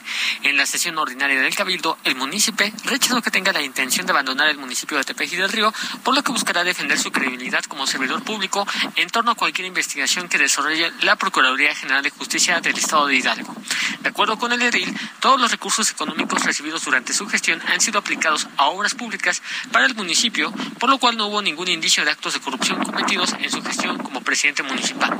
En 0.43 0.55
la 0.55 0.65
sesión 0.65 0.97
ordinaria 0.97 1.41
del 1.41 1.53
Cabildo, 1.53 1.97
el 2.05 2.15
municipio 2.15 2.71
rechazó 2.85 3.21
que 3.21 3.29
tenga 3.29 3.51
la 3.51 3.61
intención 3.61 4.05
de 4.05 4.13
abandonar 4.13 4.47
el 4.47 4.57
municipio 4.57 4.97
de 4.97 5.03
Tepeji 5.03 5.35
del 5.35 5.51
Río, 5.51 5.73
por 6.01 6.15
lo 6.15 6.23
que 6.23 6.31
buscará 6.31 6.63
defender 6.63 6.97
su 6.97 7.11
credibilidad 7.11 7.65
como 7.65 7.87
servidor 7.87 8.23
público 8.23 8.65
en 8.95 9.09
torno 9.09 9.31
a 9.31 9.35
cualquier 9.35 9.67
investigación 9.67 10.29
que 10.29 10.37
desarrolle 10.37 10.93
la 11.01 11.17
Procuraduría 11.17 11.75
General 11.75 12.01
de 12.01 12.09
Justicia 12.09 12.61
del 12.61 12.77
Estado 12.77 13.07
de 13.07 13.16
Hidalgo. 13.17 13.55
De 14.01 14.09
acuerdo 14.09 14.37
con 14.37 14.51
el 14.51 14.61
edil, 14.61 14.93
todos 15.19 15.39
los 15.39 15.51
recursos 15.51 15.89
económicos 15.91 16.43
recibidos 16.43 16.85
durante 16.85 17.13
su 17.13 17.27
gestión 17.27 17.61
han 17.67 17.81
sido 17.81 17.99
aplicados 17.99 18.47
a 18.57 18.67
obras 18.67 18.95
públicas 18.95 19.41
para 19.71 19.85
el 19.85 19.95
municipio, 19.95 20.51
por 20.79 20.89
lo 20.89 20.97
cual 20.97 21.17
no 21.17 21.27
hubo 21.27 21.41
ningún 21.41 21.67
indicio 21.67 22.05
de 22.05 22.11
actos 22.11 22.33
de 22.33 22.39
corrupción 22.39 22.83
cometidos 22.83 23.33
en 23.39 23.51
su 23.51 23.61
gestión 23.63 23.97
como 23.97 24.21
presidente 24.21 24.63
municipal. 24.63 25.17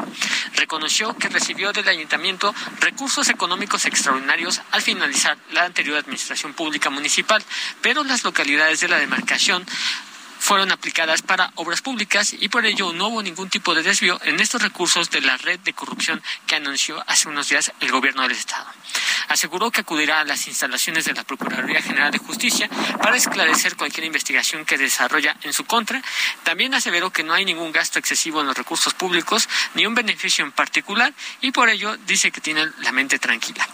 Reconoció 0.55 1.15
que 1.17 1.29
recibió 1.29 1.73
del 1.73 1.87
ayuntamiento 1.87 2.53
recursos 2.79 3.29
económicos 3.29 3.85
extraordinarios 3.85 4.61
al 4.71 4.81
finalizar 4.81 5.37
la 5.51 5.63
anterior 5.63 5.97
administración 5.97 6.53
pública 6.53 6.89
municipal, 6.89 7.43
pero 7.81 8.03
las 8.03 8.23
localidades 8.23 8.79
de 8.79 8.87
la 8.87 8.97
demarcación 8.97 9.65
fueron 10.39 10.71
aplicadas 10.71 11.21
para 11.21 11.51
obras 11.55 11.81
públicas 11.81 12.33
y 12.33 12.49
por 12.49 12.65
ello 12.65 12.93
no 12.93 13.07
hubo 13.07 13.23
ningún 13.23 13.49
tipo 13.49 13.75
de 13.75 13.83
desvío 13.83 14.19
en 14.23 14.39
estos 14.39 14.61
recursos 14.61 15.09
de 15.09 15.21
la 15.21 15.37
red 15.37 15.59
de 15.59 15.73
corrupción 15.73 16.21
que 16.45 16.55
anunció 16.55 17.03
hace 17.07 17.27
unos 17.27 17.49
días 17.49 17.71
el 17.79 17.91
gobierno 17.91 18.23
del 18.23 18.31
Estado. 18.31 18.65
Aseguró 19.27 19.71
que 19.71 19.81
acudirá 19.81 20.21
a 20.21 20.25
las 20.25 20.47
instalaciones 20.47 21.05
de 21.05 21.13
la 21.13 21.23
Procuraduría 21.23 21.81
General 21.81 22.11
de 22.11 22.17
Justicia 22.17 22.69
para 23.01 23.17
esclarecer 23.17 23.75
cualquier 23.75 24.05
investigación 24.05 24.65
que 24.65 24.77
desarrolla 24.77 25.35
en 25.43 25.53
su 25.53 25.65
contra. 25.65 26.01
También 26.43 26.73
aseveró 26.73 27.11
que 27.11 27.23
no 27.23 27.33
hay 27.33 27.45
ningún 27.45 27.71
gasto 27.71 27.99
excesivo 27.99 28.41
en 28.41 28.47
los 28.47 28.57
recursos 28.57 28.93
públicos 28.93 29.47
ni 29.73 29.85
un 29.85 29.95
beneficio 29.95 30.45
en 30.45 30.51
particular 30.51 31.13
y 31.41 31.51
por 31.51 31.69
ello 31.69 31.97
dice 32.05 32.31
que 32.31 32.41
tiene 32.41 32.67
la 32.79 32.91
mente 32.91 33.19
tranquila. 33.19 33.67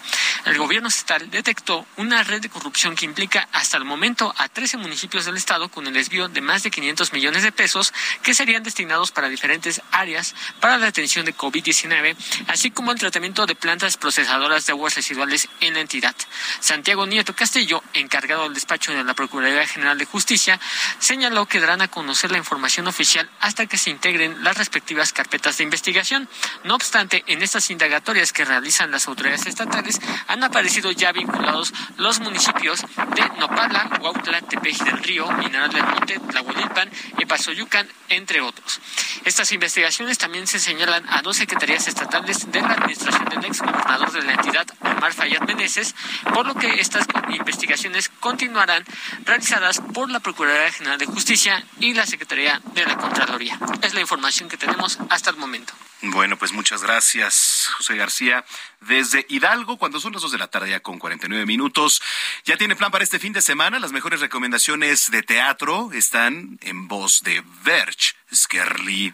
El 0.45 0.57
gobierno 0.57 0.89
estatal 0.89 1.29
detectó 1.29 1.85
una 1.97 2.23
red 2.23 2.41
de 2.41 2.49
corrupción 2.49 2.95
que 2.95 3.05
implica 3.05 3.47
hasta 3.53 3.77
el 3.77 3.85
momento 3.85 4.33
a 4.37 4.49
13 4.49 4.77
municipios 4.77 5.25
del 5.25 5.37
estado 5.37 5.69
con 5.69 5.87
el 5.87 5.93
desvío 5.93 6.27
de 6.27 6.41
más 6.41 6.63
de 6.63 6.71
500 6.71 7.13
millones 7.13 7.43
de 7.43 7.51
pesos 7.51 7.93
que 8.21 8.33
serían 8.33 8.63
destinados 8.63 9.11
para 9.11 9.29
diferentes 9.29 9.81
áreas 9.91 10.35
para 10.59 10.77
la 10.77 10.87
atención 10.87 11.25
de 11.25 11.35
COVID-19, 11.35 12.15
así 12.47 12.71
como 12.71 12.91
el 12.91 12.99
tratamiento 12.99 13.45
de 13.45 13.55
plantas 13.55 13.97
procesadoras 13.97 14.65
de 14.65 14.73
aguas 14.73 14.97
residuales 15.03 15.49
en 15.59 15.73
la 15.73 15.81
entidad. 15.81 16.15
Santiago 16.61 17.05
Nieto 17.05 17.35
Castillo, 17.35 17.83
encargado 17.93 18.43
del 18.43 18.53
despacho 18.53 18.93
de 18.93 19.03
la 19.03 19.13
Procuraduría 19.13 19.67
General 19.67 19.97
de 19.97 20.05
Justicia, 20.05 20.57
señaló 20.99 21.45
que 21.45 21.59
darán 21.59 21.81
a 21.81 21.89
conocer 21.89 22.31
la 22.31 22.37
información 22.37 22.87
oficial 22.87 23.29
hasta 23.41 23.65
que 23.65 23.77
se 23.77 23.89
integren 23.89 24.45
las 24.45 24.57
respectivas 24.57 25.11
carpetas 25.11 25.57
de 25.57 25.65
investigación. 25.65 26.29
No 26.63 26.75
obstante, 26.75 27.25
en 27.27 27.43
estas 27.43 27.69
indagatorias 27.69 28.31
que 28.31 28.45
realizan 28.45 28.91
las 28.91 29.09
autoridades 29.09 29.45
estatales 29.45 29.99
han 30.27 30.41
aparecido 30.41 30.89
ya 30.91 31.11
vinculados 31.11 31.73
los 31.97 32.21
municipios 32.21 32.79
de 32.79 33.29
Nopala, 33.39 33.99
Huautla, 33.99 34.39
Tepeji 34.39 34.85
del 34.85 34.99
Río, 34.99 35.29
Mineral 35.33 35.69
del 35.69 35.83
Monte, 35.83 36.17
Tlahuelilpan 36.17 36.89
y 37.17 37.25
Pasoyucan, 37.25 37.89
entre 38.07 38.39
otros. 38.39 38.79
Estas 39.25 39.51
investigaciones 39.51 40.17
también 40.17 40.47
se 40.47 40.59
señalan 40.59 41.03
a 41.09 41.21
dos 41.21 41.35
secretarías 41.35 41.89
estatales 41.89 42.49
de 42.49 42.61
la 42.61 42.73
administración 42.73 43.25
del 43.25 43.43
ex 43.43 43.59
gobernador 43.59 44.11
de 44.13 44.23
la 44.23 44.33
entidad, 44.33 44.65
Omar 44.93 45.13
Fayad 45.13 45.41
Meneses, 45.41 45.95
por 46.33 46.45
lo 46.45 46.55
que 46.55 46.79
estas 46.79 47.05
investigaciones 47.29 48.09
continuarán 48.19 48.83
realizadas 49.25 49.81
por 49.93 50.09
la 50.09 50.19
Procuraduría 50.19 50.71
General 50.71 50.97
de 50.97 51.05
Justicia 51.05 51.63
y 51.79 51.93
la 51.93 52.05
Secretaría 52.05 52.61
de 52.73 52.85
la 52.85 52.97
Contraloría. 52.97 53.59
Es 53.81 53.93
la 53.93 54.01
información 54.01 54.49
que 54.49 54.57
tenemos 54.57 54.99
hasta 55.09 55.29
el 55.29 55.37
momento. 55.37 55.73
Bueno, 56.05 56.37
pues 56.37 56.51
muchas 56.51 56.83
gracias, 56.83 57.69
José 57.77 57.95
García. 57.95 58.43
Desde 58.81 59.25
Hidalgo, 59.29 59.77
cuando 59.77 60.01
son 60.01 60.11
las 60.11 60.21
dos 60.21 60.33
de 60.33 60.37
la 60.37 60.47
tarde 60.47 60.69
ya 60.69 60.81
con 60.81 60.99
49 60.99 61.45
minutos. 61.45 62.01
¿Ya 62.43 62.57
tiene 62.57 62.75
plan 62.75 62.91
para 62.91 63.05
este 63.05 63.19
fin 63.19 63.31
de 63.31 63.41
semana? 63.41 63.79
Las 63.79 63.93
mejores 63.93 64.19
recomendaciones 64.19 65.11
de 65.11 65.23
teatro 65.23 65.91
están 65.93 66.59
en 66.61 66.89
voz 66.89 67.21
de 67.23 67.41
Verge 67.63 68.15
Skerli. 68.33 69.13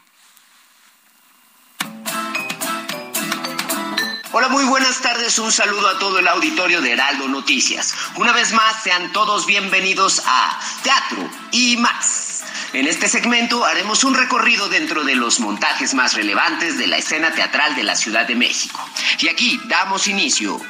Hola, 4.31 4.47
muy 4.47 4.63
buenas 4.65 5.01
tardes. 5.01 5.39
Un 5.39 5.51
saludo 5.51 5.87
a 5.89 5.97
todo 5.97 6.19
el 6.19 6.27
auditorio 6.27 6.81
de 6.81 6.91
Heraldo 6.91 7.27
Noticias. 7.27 7.95
Una 8.15 8.31
vez 8.31 8.53
más, 8.53 8.83
sean 8.83 9.11
todos 9.11 9.47
bienvenidos 9.47 10.21
a 10.23 10.59
Teatro 10.83 11.27
y 11.51 11.77
más. 11.77 12.43
En 12.73 12.87
este 12.87 13.07
segmento 13.07 13.65
haremos 13.65 14.03
un 14.03 14.13
recorrido 14.13 14.69
dentro 14.69 15.03
de 15.03 15.15
los 15.15 15.39
montajes 15.39 15.95
más 15.95 16.13
relevantes 16.13 16.77
de 16.77 16.85
la 16.85 16.97
escena 16.97 17.31
teatral 17.31 17.75
de 17.75 17.81
la 17.81 17.95
Ciudad 17.95 18.27
de 18.27 18.35
México. 18.35 18.79
Y 19.17 19.29
aquí 19.29 19.59
damos 19.65 20.07
inicio. 20.07 20.61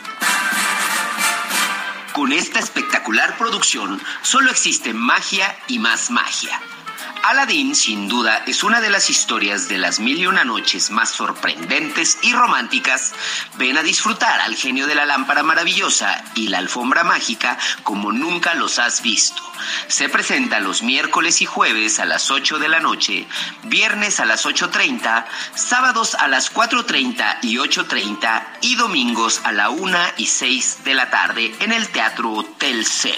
Con 2.14 2.32
esta 2.32 2.60
espectacular 2.60 3.38
producción 3.38 4.02
solo 4.22 4.52
existe 4.52 4.94
magia 4.94 5.54
y 5.68 5.80
más 5.80 6.12
magia. 6.12 6.62
Aladdin, 7.24 7.76
sin 7.76 8.08
duda, 8.08 8.44
es 8.48 8.64
una 8.64 8.82
de 8.82 8.90
las 8.90 9.10
historias 9.10 9.68
de 9.68 9.78
las 9.78 10.00
mil 10.00 10.20
y 10.20 10.28
una 10.28 10.44
noches 10.44 10.90
más 10.90 11.10
sorprendentes 11.10 12.18
y 12.24 12.34
románticas. 12.34 13.14
Ven 13.58 13.78
a 13.78 13.84
disfrutar 13.84 14.40
al 14.42 14.56
genio 14.56 14.88
de 14.88 14.96
la 14.96 15.06
lámpara 15.06 15.44
maravillosa 15.44 16.24
y 16.36 16.48
la 16.48 16.60
alfombra 16.60 17.04
mágica 17.04 17.58
como 17.84 18.12
nunca 18.12 18.54
los 18.54 18.80
has 18.80 19.02
visto. 19.02 19.42
Se 19.88 20.10
presenta 20.10 20.60
los 20.60 20.82
miércoles 20.82 21.42
y 21.42 21.46
jueves 21.46 22.00
a 22.00 22.06
las 22.06 22.32
8 22.32 22.60
de 22.60 22.70
la 22.70 22.80
noche, 22.80 23.28
viernes 23.64 24.20
a 24.20 24.26
las 24.26 24.46
8.30, 24.46 25.26
sábados 25.56 26.16
a 26.16 26.28
las 26.28 26.54
4.30 26.54 27.40
y 27.42 27.58
8.30 27.58 28.44
y 28.62 28.76
domingos 28.76 29.42
a 29.44 29.52
la 29.52 29.70
1 29.70 29.98
y 30.18 30.26
6 30.26 30.84
de 30.84 30.94
la 30.94 31.10
tarde 31.10 31.56
en 31.60 31.74
el 31.74 31.90
Teatro 31.90 32.46
Telcel. 32.58 33.18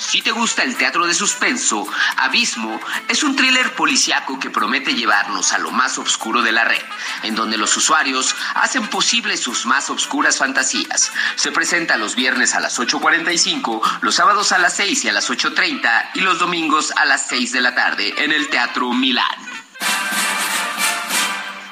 Si 0.00 0.22
te 0.22 0.30
gusta 0.30 0.62
el 0.62 0.76
teatro 0.76 1.06
de 1.06 1.12
suspenso, 1.12 1.86
Abismo 2.16 2.80
es 3.06 3.22
un 3.22 3.36
thriller 3.36 3.74
policiaco 3.74 4.40
que 4.40 4.48
promete 4.48 4.94
llevarnos 4.94 5.52
a 5.52 5.58
lo 5.58 5.70
más 5.70 5.98
oscuro 5.98 6.40
de 6.40 6.52
la 6.52 6.64
red, 6.64 6.82
en 7.22 7.34
donde 7.34 7.58
los 7.58 7.76
usuarios 7.76 8.34
hacen 8.54 8.88
posible 8.88 9.36
sus 9.36 9.66
más 9.66 9.90
oscuras 9.90 10.38
fantasías. 10.38 11.12
Se 11.36 11.52
presenta 11.52 11.98
los 11.98 12.16
viernes 12.16 12.54
a 12.54 12.60
las 12.60 12.80
8.45, 12.80 14.00
los 14.00 14.14
sábados 14.14 14.52
a 14.52 14.58
las 14.58 14.74
6 14.74 15.04
y 15.04 15.08
a 15.10 15.12
las 15.12 15.30
8.30 15.30 16.10
y 16.14 16.20
los 16.20 16.38
domingos 16.38 16.92
a 16.96 17.04
las 17.04 17.28
6 17.28 17.52
de 17.52 17.60
la 17.60 17.74
tarde 17.74 18.14
en 18.16 18.32
el 18.32 18.48
Teatro 18.48 18.92
Milán. 18.92 19.36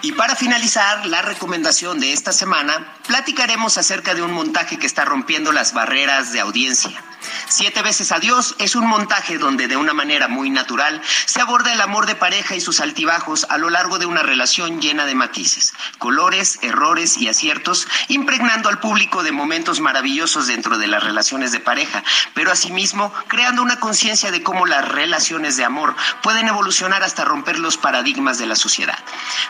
Y 0.01 0.12
para 0.12 0.36
finalizar 0.36 1.07
la 1.07 1.22
recomendación 1.22 1.99
de 1.99 2.12
esta 2.12 2.32
semana, 2.32 2.94
platicaremos 3.09 3.78
acerca 3.78 4.14
de 4.14 4.22
un 4.22 4.32
montaje 4.32 4.78
que 4.78 4.86
está 4.86 5.05
rompiendo 5.05 5.51
las 5.51 5.72
barreras 5.74 6.32
de 6.32 6.38
audiencia. 6.38 7.03
Siete 7.49 7.82
veces 7.82 8.12
adiós 8.12 8.55
es 8.59 8.76
un 8.76 8.86
montaje 8.86 9.38
donde 9.38 9.66
de 9.68 9.76
una 9.76 9.92
manera 9.92 10.28
muy 10.28 10.51
natural 10.51 11.03
se 11.26 11.40
aborda 11.40 11.72
el 11.72 11.80
amor 11.80 12.07
de 12.07 12.14
pareja 12.14 12.55
y 12.55 12.61
sus 12.61 12.80
altibajos 12.80 13.46
a 13.49 13.59
lo 13.59 13.70
largo 13.70 13.99
de 13.99 14.07
una 14.07 14.22
relación 14.22 14.80
llena 14.80 15.05
de 15.05 15.14
matices, 15.14 15.74
colores, 15.99 16.59
errores 16.62 17.16
y 17.18 17.28
aciertos, 17.28 17.88
impregnando 18.09 18.68
al 18.68 18.80
público 18.80 19.22
de 19.22 19.32
momentos 19.32 19.80
maravillosos 19.80 20.46
dentro 20.46 20.78
de 20.78 20.86
las 20.86 21.03
relaciones 21.03 21.51
de 21.51 21.61
pareja, 21.61 22.05
pero 22.34 22.53
asimismo 22.53 23.12
creando 23.26 23.62
una 23.62 23.80
conciencia 23.80 24.30
de 24.30 24.42
cómo 24.42 24.66
las 24.66 24.86
relaciones 24.86 25.57
de 25.57 25.64
amor 25.64 25.96
pueden 26.22 26.49
evolucionar 26.49 27.03
hasta 27.03 27.24
romper 27.24 27.59
los 27.59 27.76
paradigmas 27.78 28.38
de 28.38 28.46
la 28.46 28.57
sociedad. 28.57 28.99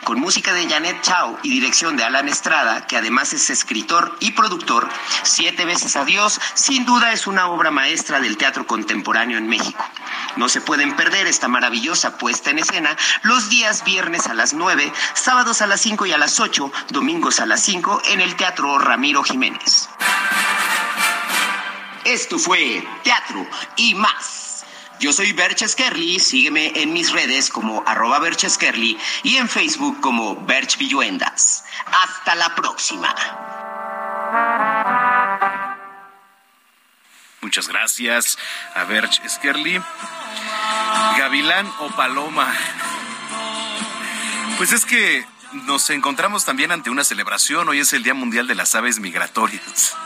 Con 0.05 0.20
música 0.20 0.38
de 0.39 0.68
Janet 0.68 1.03
Chao 1.03 1.36
y 1.43 1.51
dirección 1.51 1.97
de 1.97 2.05
Alan 2.05 2.28
Estrada, 2.28 2.86
que 2.86 2.97
además 2.97 3.32
es 3.32 3.51
escritor 3.51 4.16
y 4.20 4.30
productor, 4.30 4.89
Siete 5.24 5.64
veces 5.64 5.97
adiós 5.97 6.41
sin 6.55 6.86
duda 6.86 7.12
es 7.12 7.26
una 7.26 7.49
obra 7.49 7.72
maestra 7.72 8.20
del 8.20 8.36
teatro 8.36 8.64
contemporáneo 8.64 9.36
en 9.36 9.49
México. 9.49 9.84
No 10.36 10.49
se 10.49 10.61
pueden 10.61 10.95
perder 10.95 11.26
esta 11.26 11.49
maravillosa 11.49 12.18
puesta 12.18 12.51
en 12.51 12.61
escena 12.61 12.97
los 13.22 13.51
días 13.51 13.84
viernes 13.84 14.28
a 14.28 14.34
las 14.34 14.55
9, 14.55 14.93
sábados 15.14 15.61
a 15.61 15.66
las 15.66 15.80
5 15.80 16.07
y 16.07 16.12
a 16.12 16.18
las 16.18 16.39
8, 16.39 16.72
domingos 16.91 17.41
a 17.41 17.47
las 17.47 17.61
5 17.62 18.03
en 18.11 18.20
el 18.20 18.36
Teatro 18.36 18.78
Ramiro 18.78 19.24
Jiménez. 19.24 19.89
Esto 22.05 22.39
fue 22.39 22.86
Teatro 23.03 23.45
y 23.76 23.95
más. 23.97 24.47
Yo 25.01 25.12
soy 25.12 25.32
Berch 25.32 25.64
Skerli, 25.66 26.18
sígueme 26.18 26.72
en 26.74 26.92
mis 26.92 27.12
redes 27.12 27.51
como 27.51 27.84
arroba 27.86 28.18
Berch 28.18 28.46
y 29.22 29.36
en 29.36 29.49
Facebook 29.49 30.01
como 30.01 30.34
Berch 30.44 30.76
Villuendas. 30.76 31.64
Hasta 31.86 32.34
la 32.34 32.55
próxima. 32.57 33.14
Muchas 37.40 37.68
gracias 37.68 38.38
a 38.74 38.84
Berch 38.84 39.22
Skerli. 39.28 39.80
Gavilán 41.16 41.70
o 41.78 41.90
Paloma. 41.90 42.53
Pues 44.57 44.72
es 44.72 44.84
que 44.84 45.24
nos 45.53 45.90
encontramos 45.90 46.44
también 46.44 46.72
ante 46.72 46.90
una 46.90 47.05
celebración. 47.05 47.68
Hoy 47.68 47.78
es 47.78 47.92
el 47.92 48.03
Día 48.03 48.14
Mundial 48.14 48.49
de 48.49 48.57
las 48.57 48.74
Aves 48.74 48.99
Migratorias. 48.99 49.96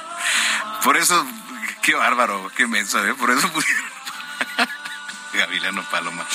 Por 0.84 0.98
eso, 0.98 1.26
qué 1.82 1.94
bárbaro, 1.94 2.50
qué 2.54 2.66
menso, 2.66 3.02
¿eh? 3.06 3.14
Por 3.14 3.30
eso 3.30 3.50
Gavilán 5.32 5.78
o 5.78 5.82
Paloma. 5.90 6.26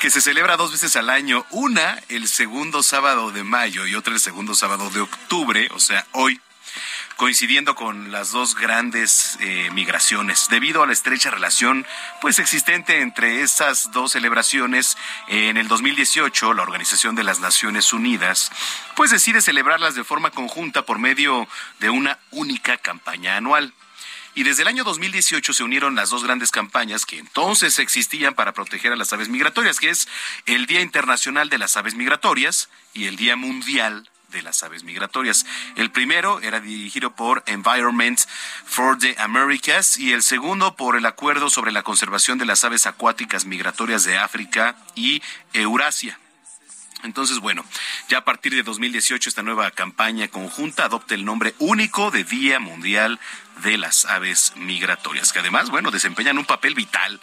Que 0.00 0.10
se 0.10 0.20
celebra 0.20 0.56
dos 0.56 0.72
veces 0.72 0.96
al 0.96 1.10
año. 1.10 1.44
Una 1.50 2.02
el 2.08 2.28
segundo 2.28 2.82
sábado 2.82 3.30
de 3.30 3.44
mayo 3.44 3.86
y 3.86 3.94
otra 3.94 4.14
el 4.14 4.20
segundo 4.20 4.54
sábado 4.54 4.90
de 4.90 5.00
octubre, 5.00 5.68
o 5.72 5.80
sea, 5.80 6.06
hoy 6.12 6.40
coincidiendo 7.20 7.74
con 7.74 8.12
las 8.12 8.32
dos 8.32 8.54
grandes 8.54 9.36
eh, 9.40 9.68
migraciones. 9.74 10.48
Debido 10.48 10.82
a 10.82 10.86
la 10.86 10.94
estrecha 10.94 11.30
relación 11.30 11.86
pues 12.22 12.38
existente 12.38 13.02
entre 13.02 13.42
esas 13.42 13.92
dos 13.92 14.12
celebraciones, 14.12 14.96
en 15.28 15.58
el 15.58 15.68
2018 15.68 16.54
la 16.54 16.62
Organización 16.62 17.16
de 17.16 17.24
las 17.24 17.40
Naciones 17.40 17.92
Unidas 17.92 18.50
pues 18.96 19.10
decide 19.10 19.42
celebrarlas 19.42 19.94
de 19.94 20.02
forma 20.02 20.30
conjunta 20.30 20.86
por 20.86 20.98
medio 20.98 21.46
de 21.78 21.90
una 21.90 22.18
única 22.30 22.78
campaña 22.78 23.36
anual. 23.36 23.74
Y 24.34 24.44
desde 24.44 24.62
el 24.62 24.68
año 24.68 24.84
2018 24.84 25.52
se 25.52 25.64
unieron 25.64 25.96
las 25.96 26.10
dos 26.10 26.24
grandes 26.24 26.50
campañas 26.50 27.04
que 27.04 27.18
entonces 27.18 27.78
existían 27.78 28.34
para 28.34 28.52
proteger 28.52 28.92
a 28.92 28.96
las 28.96 29.12
aves 29.12 29.28
migratorias, 29.28 29.80
que 29.80 29.90
es 29.90 30.08
el 30.46 30.66
Día 30.66 30.80
Internacional 30.80 31.48
de 31.48 31.58
las 31.58 31.76
Aves 31.76 31.94
Migratorias 31.94 32.68
y 32.94 33.06
el 33.06 33.16
Día 33.16 33.36
Mundial 33.36 34.08
de 34.30 34.42
las 34.42 34.62
aves 34.62 34.84
migratorias. 34.84 35.44
El 35.76 35.90
primero 35.90 36.40
era 36.40 36.60
dirigido 36.60 37.14
por 37.14 37.42
Environment 37.46 38.20
for 38.64 38.96
the 38.98 39.16
Americas 39.18 39.98
y 39.98 40.12
el 40.12 40.22
segundo 40.22 40.76
por 40.76 40.96
el 40.96 41.06
Acuerdo 41.06 41.50
sobre 41.50 41.72
la 41.72 41.82
conservación 41.82 42.38
de 42.38 42.46
las 42.46 42.64
aves 42.64 42.86
acuáticas 42.86 43.44
migratorias 43.44 44.04
de 44.04 44.18
África 44.18 44.76
y 44.94 45.22
Eurasia. 45.52 46.18
Entonces, 47.02 47.38
bueno, 47.38 47.64
ya 48.08 48.18
a 48.18 48.24
partir 48.24 48.54
de 48.54 48.62
2018 48.62 49.28
esta 49.28 49.42
nueva 49.42 49.70
campaña 49.70 50.28
conjunta 50.28 50.84
adopta 50.84 51.14
el 51.14 51.24
nombre 51.24 51.54
único 51.58 52.10
de 52.10 52.24
Día 52.24 52.58
Mundial 52.60 53.18
de 53.62 53.78
las 53.78 54.04
Aves 54.04 54.52
Migratorias, 54.56 55.32
que 55.32 55.38
además, 55.38 55.70
bueno, 55.70 55.90
desempeñan 55.90 56.38
un 56.38 56.44
papel 56.44 56.74
vital, 56.74 57.20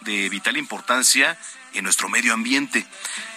de 0.00 0.28
vital 0.28 0.56
importancia 0.56 1.38
en 1.74 1.84
nuestro 1.84 2.08
medio 2.08 2.34
ambiente. 2.34 2.86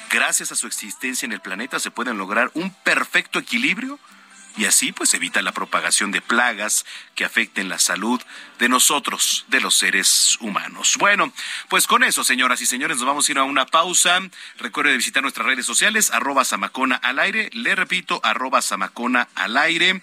Gracias 0.10 0.52
a 0.52 0.56
su 0.56 0.68
existencia 0.68 1.26
en 1.26 1.32
el 1.32 1.42
planeta 1.42 1.80
se 1.80 1.92
pueden 1.92 2.18
lograr 2.18 2.52
un 2.54 2.72
perfecto 2.84 3.40
equilibrio 3.40 4.00
y 4.58 4.66
así 4.66 4.92
pues 4.92 5.14
evita 5.14 5.42
la 5.42 5.52
propagación 5.52 6.12
de 6.12 6.22
plagas 6.22 6.86
que 7.16 7.26
afecten 7.26 7.70
la 7.70 7.80
salud 7.80 8.22
de 8.60 8.70
nosotros, 8.70 9.46
de 9.50 9.60
los 9.60 9.76
seres 9.76 10.38
humanos. 10.40 10.96
Bueno, 10.98 11.32
pues 11.68 11.88
con 11.88 12.04
eso, 12.04 12.24
señoras 12.24 12.62
y 12.62 12.66
señores, 12.66 12.98
nos 12.98 13.06
vamos 13.06 13.28
a 13.28 13.32
ir 13.32 13.38
a 13.38 13.44
una 13.44 13.66
pausa. 13.66 14.22
Recuerde 14.58 14.96
visitar 14.96 15.22
nuestras 15.24 15.46
redes 15.46 15.66
sociales, 15.66 16.12
arroba 16.12 16.46
Samacona 16.46 16.96
al 16.96 17.20
aire. 17.20 17.50
Le 17.54 17.76
repito, 17.76 18.22
arroba 18.24 18.62
Samacona 18.62 19.28
al 19.36 19.58
aire. 19.58 20.02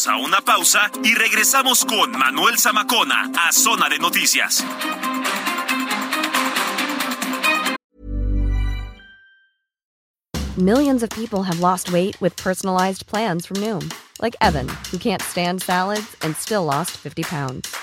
A 0.07 0.17
una 0.17 0.41
pausa 0.41 0.91
y 1.05 1.15
regresamos 1.15 1.85
con 1.85 2.11
Manuel 2.13 2.59
Zamacona 2.59 3.31
a 3.39 3.53
Zona 3.53 3.89
de 3.89 3.99
Noticias. 3.99 4.65
Millions 10.59 11.03
of 11.03 11.11
people 11.11 11.43
have 11.43 11.61
lost 11.61 11.93
weight 11.93 12.21
with 12.21 12.37
personalized 12.37 13.07
plans 13.07 13.47
from 13.47 13.57
Noom, 13.59 13.93
like 14.21 14.37
Evan, 14.41 14.69
who 14.91 14.99
can't 14.99 15.23
stand 15.23 15.63
salads 15.63 16.17
and 16.23 16.37
still 16.37 16.65
lost 16.65 16.91
50 16.91 17.23
pounds. 17.23 17.75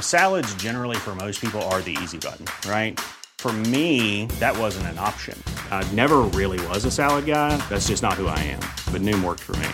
Salads, 0.00 0.54
generally, 0.56 0.96
for 0.96 1.14
most 1.14 1.40
people, 1.40 1.62
are 1.72 1.80
the 1.80 1.96
easy 2.02 2.18
button, 2.18 2.46
right? 2.68 3.00
For 3.38 3.52
me, 3.52 4.26
that 4.38 4.56
wasn't 4.58 4.88
an 4.88 4.98
option. 4.98 5.42
I 5.70 5.82
never 5.92 6.18
really 6.38 6.64
was 6.66 6.84
a 6.84 6.90
salad 6.90 7.24
guy. 7.24 7.56
That's 7.68 7.88
just 7.88 8.02
not 8.02 8.14
who 8.14 8.26
I 8.26 8.38
am. 8.38 8.60
But 8.92 9.00
Noom 9.00 9.24
worked 9.24 9.40
for 9.40 9.56
me. 9.56 9.68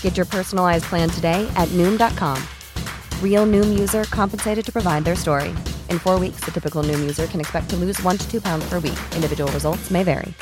Get 0.00 0.16
your 0.16 0.24
personalized 0.24 0.84
plan 0.84 1.10
today 1.10 1.46
at 1.56 1.68
noom.com. 1.76 2.42
Real 3.22 3.44
noom 3.44 3.78
user 3.78 4.04
compensated 4.04 4.64
to 4.64 4.72
provide 4.72 5.04
their 5.04 5.16
story. 5.16 5.50
In 5.90 5.98
four 5.98 6.18
weeks, 6.18 6.40
the 6.46 6.50
typical 6.50 6.82
noom 6.82 7.00
user 7.00 7.26
can 7.26 7.40
expect 7.40 7.68
to 7.70 7.76
lose 7.76 8.02
one 8.02 8.16
to 8.16 8.30
two 8.30 8.40
pounds 8.40 8.66
per 8.70 8.78
week. 8.78 8.98
Individual 9.14 9.52
results 9.52 9.90
may 9.90 10.02
vary. 10.02 10.32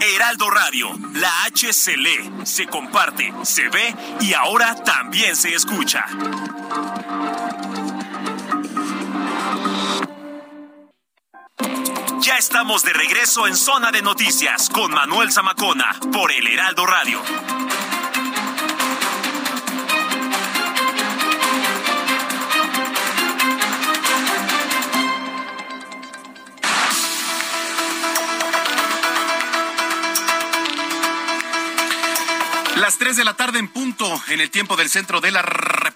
Heraldo 0.00 0.50
Radio, 0.50 0.88
la 1.14 1.44
H 1.46 1.72
se 1.72 2.66
comparte, 2.66 3.32
se 3.44 3.68
ve 3.68 3.94
y 4.20 4.34
ahora 4.34 4.74
también 4.84 5.34
se 5.34 5.54
escucha. 5.54 6.04
Estamos 12.58 12.82
de 12.82 12.92
regreso 12.92 13.46
en 13.46 13.54
Zona 13.54 13.92
de 13.92 14.02
Noticias 14.02 14.68
con 14.68 14.90
Manuel 14.90 15.30
Zamacona 15.30 15.96
por 16.12 16.32
el 16.32 16.44
Heraldo 16.44 16.86
Radio. 16.86 17.22
Las 32.74 32.98
3 32.98 33.16
de 33.18 33.24
la 33.24 33.34
tarde 33.34 33.60
en 33.60 33.68
punto 33.68 34.20
en 34.26 34.40
el 34.40 34.50
tiempo 34.50 34.74
del 34.76 34.88
centro 34.88 35.20
de 35.20 35.30
la 35.30 35.42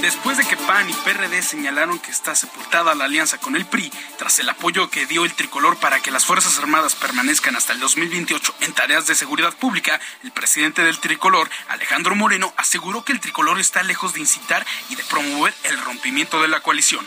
Después 0.00 0.38
de 0.38 0.46
que 0.46 0.56
PAN 0.56 0.88
y 0.88 0.92
PRD 0.92 1.42
señalaron 1.42 1.98
que 1.98 2.12
está 2.12 2.34
sepultada 2.36 2.94
la 2.94 3.06
alianza 3.06 3.38
con 3.38 3.56
el 3.56 3.66
PRI, 3.66 3.92
tras 4.16 4.38
el 4.38 4.48
apoyo 4.48 4.90
que 4.90 5.06
dio 5.06 5.24
el 5.24 5.34
tricolor 5.34 5.76
para 5.76 6.00
que 6.00 6.12
las 6.12 6.24
Fuerzas 6.24 6.56
Armadas 6.58 6.94
permanezcan 6.94 7.56
hasta 7.56 7.72
el 7.72 7.80
2028 7.80 8.54
en 8.60 8.72
tareas 8.72 9.06
de 9.08 9.16
seguridad 9.16 9.52
pública, 9.56 10.00
el 10.22 10.30
presidente 10.30 10.82
del 10.82 11.00
tricolor, 11.00 11.50
Alejandro 11.68 12.14
Moreno, 12.14 12.54
aseguró 12.56 13.04
que 13.04 13.12
el 13.12 13.20
tricolor 13.20 13.58
está 13.58 13.82
lejos 13.82 14.14
de 14.14 14.20
incitar 14.20 14.64
y 14.88 14.94
de 14.94 15.04
promover 15.04 15.52
el 15.64 15.78
rompimiento 15.80 16.40
de 16.40 16.48
la 16.48 16.60
coalición. 16.60 17.06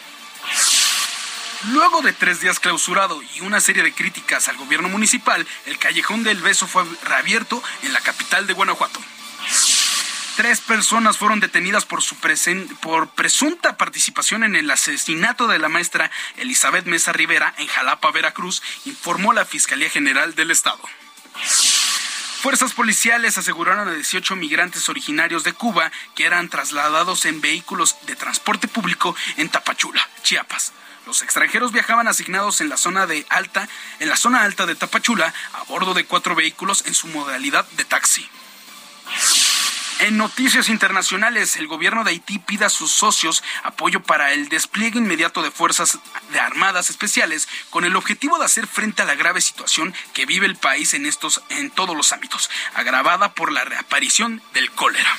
Luego 1.70 2.02
de 2.02 2.12
tres 2.12 2.42
días 2.42 2.60
clausurado 2.60 3.22
y 3.22 3.42
una 3.42 3.62
serie 3.62 3.84
de 3.84 3.94
críticas 3.94 4.50
al 4.50 4.58
gobierno 4.58 4.90
municipal, 4.90 5.48
el 5.66 5.78
Callejón 5.78 6.24
del 6.24 6.42
Beso 6.42 6.68
fue 6.68 6.84
reabierto 7.04 7.64
en 7.84 7.94
la 7.94 8.02
capital 8.02 8.48
de 8.48 8.54
Guanajuato. 8.54 9.00
Tres 10.42 10.60
personas 10.60 11.20
fueron 11.20 11.40
detenidas 11.40 11.86
por, 11.86 12.02
su 12.02 12.16
por 12.82 13.10
presunta 13.10 13.78
participación 13.78 14.44
en 14.44 14.56
el 14.56 14.72
asesinato 14.72 15.48
de 15.48 15.60
la 15.60 15.70
maestra 15.70 16.10
Elizabeth 16.38 16.88
Mesa 16.88 17.14
Rivera 17.14 17.54
en 17.60 17.68
Jalapa, 17.68 18.10
Veracruz, 18.10 18.64
informó 18.86 19.34
la 19.34 19.46
Fiscalía 19.46 19.88
General 19.88 20.34
del 20.34 20.50
Estado. 20.50 20.82
Fuerzas 22.42 22.74
policiales 22.74 23.38
aseguraron 23.38 23.88
a 23.88 23.94
18 23.94 24.36
migrantes 24.36 24.90
originarios 24.90 25.44
de 25.44 25.54
Cuba 25.54 25.92
que 26.16 26.26
eran 26.26 26.50
trasladados 26.50 27.26
en 27.26 27.40
vehículos 27.40 27.98
de 28.08 28.16
transporte 28.16 28.68
público 28.68 29.16
en 29.38 29.48
Tapachula, 29.48 30.10
Chiapas. 30.24 30.74
Los 31.06 31.22
extranjeros 31.22 31.72
viajaban 31.72 32.08
asignados 32.08 32.62
en 32.62 32.70
la 32.70 32.78
zona 32.78 33.06
de 33.06 33.28
alta, 33.30 33.70
en 34.00 34.10
la 34.10 34.16
zona 34.16 34.42
alta 34.42 34.66
de 34.66 34.74
Tapachula, 34.74 35.36
a 35.54 35.64
bordo 35.66 35.94
de 35.94 36.06
cuatro 36.06 36.34
vehículos 36.34 36.88
en 36.88 36.96
su 36.96 37.06
modalidad 37.10 37.70
de 37.74 37.86
taxi. 37.86 38.28
En 40.02 40.18
noticias 40.18 40.68
internacionales, 40.70 41.58
el 41.58 41.68
gobierno 41.68 42.04
de 42.04 42.10
Haití 42.10 42.40
pide 42.40 42.66
a 42.66 42.70
sus 42.70 42.90
socios 42.90 43.44
apoyo 43.62 44.02
para 44.02 44.34
el 44.34 44.50
despliegue 44.50 44.98
inmediato 44.98 45.44
de 45.44 45.52
fuerzas 45.52 46.00
de 46.32 46.40
armadas 46.40 46.90
especiales 46.90 47.48
con 47.70 47.86
el 47.86 47.96
objetivo 47.96 48.40
de 48.40 48.46
hacer 48.46 48.66
frente 48.66 49.04
a 49.04 49.06
la 49.06 49.14
grave 49.14 49.42
situación 49.42 49.94
que 50.14 50.26
vive 50.26 50.48
el 50.48 50.56
país 50.56 50.96
en 50.96 51.06
estos 51.06 51.44
en 51.50 51.70
todos 51.70 51.96
los 51.96 52.14
ámbitos, 52.14 52.50
agravada 52.74 53.36
por 53.36 53.52
la 53.52 53.64
reaparición 53.64 54.42
del 54.56 54.72
cólera. 54.72 55.16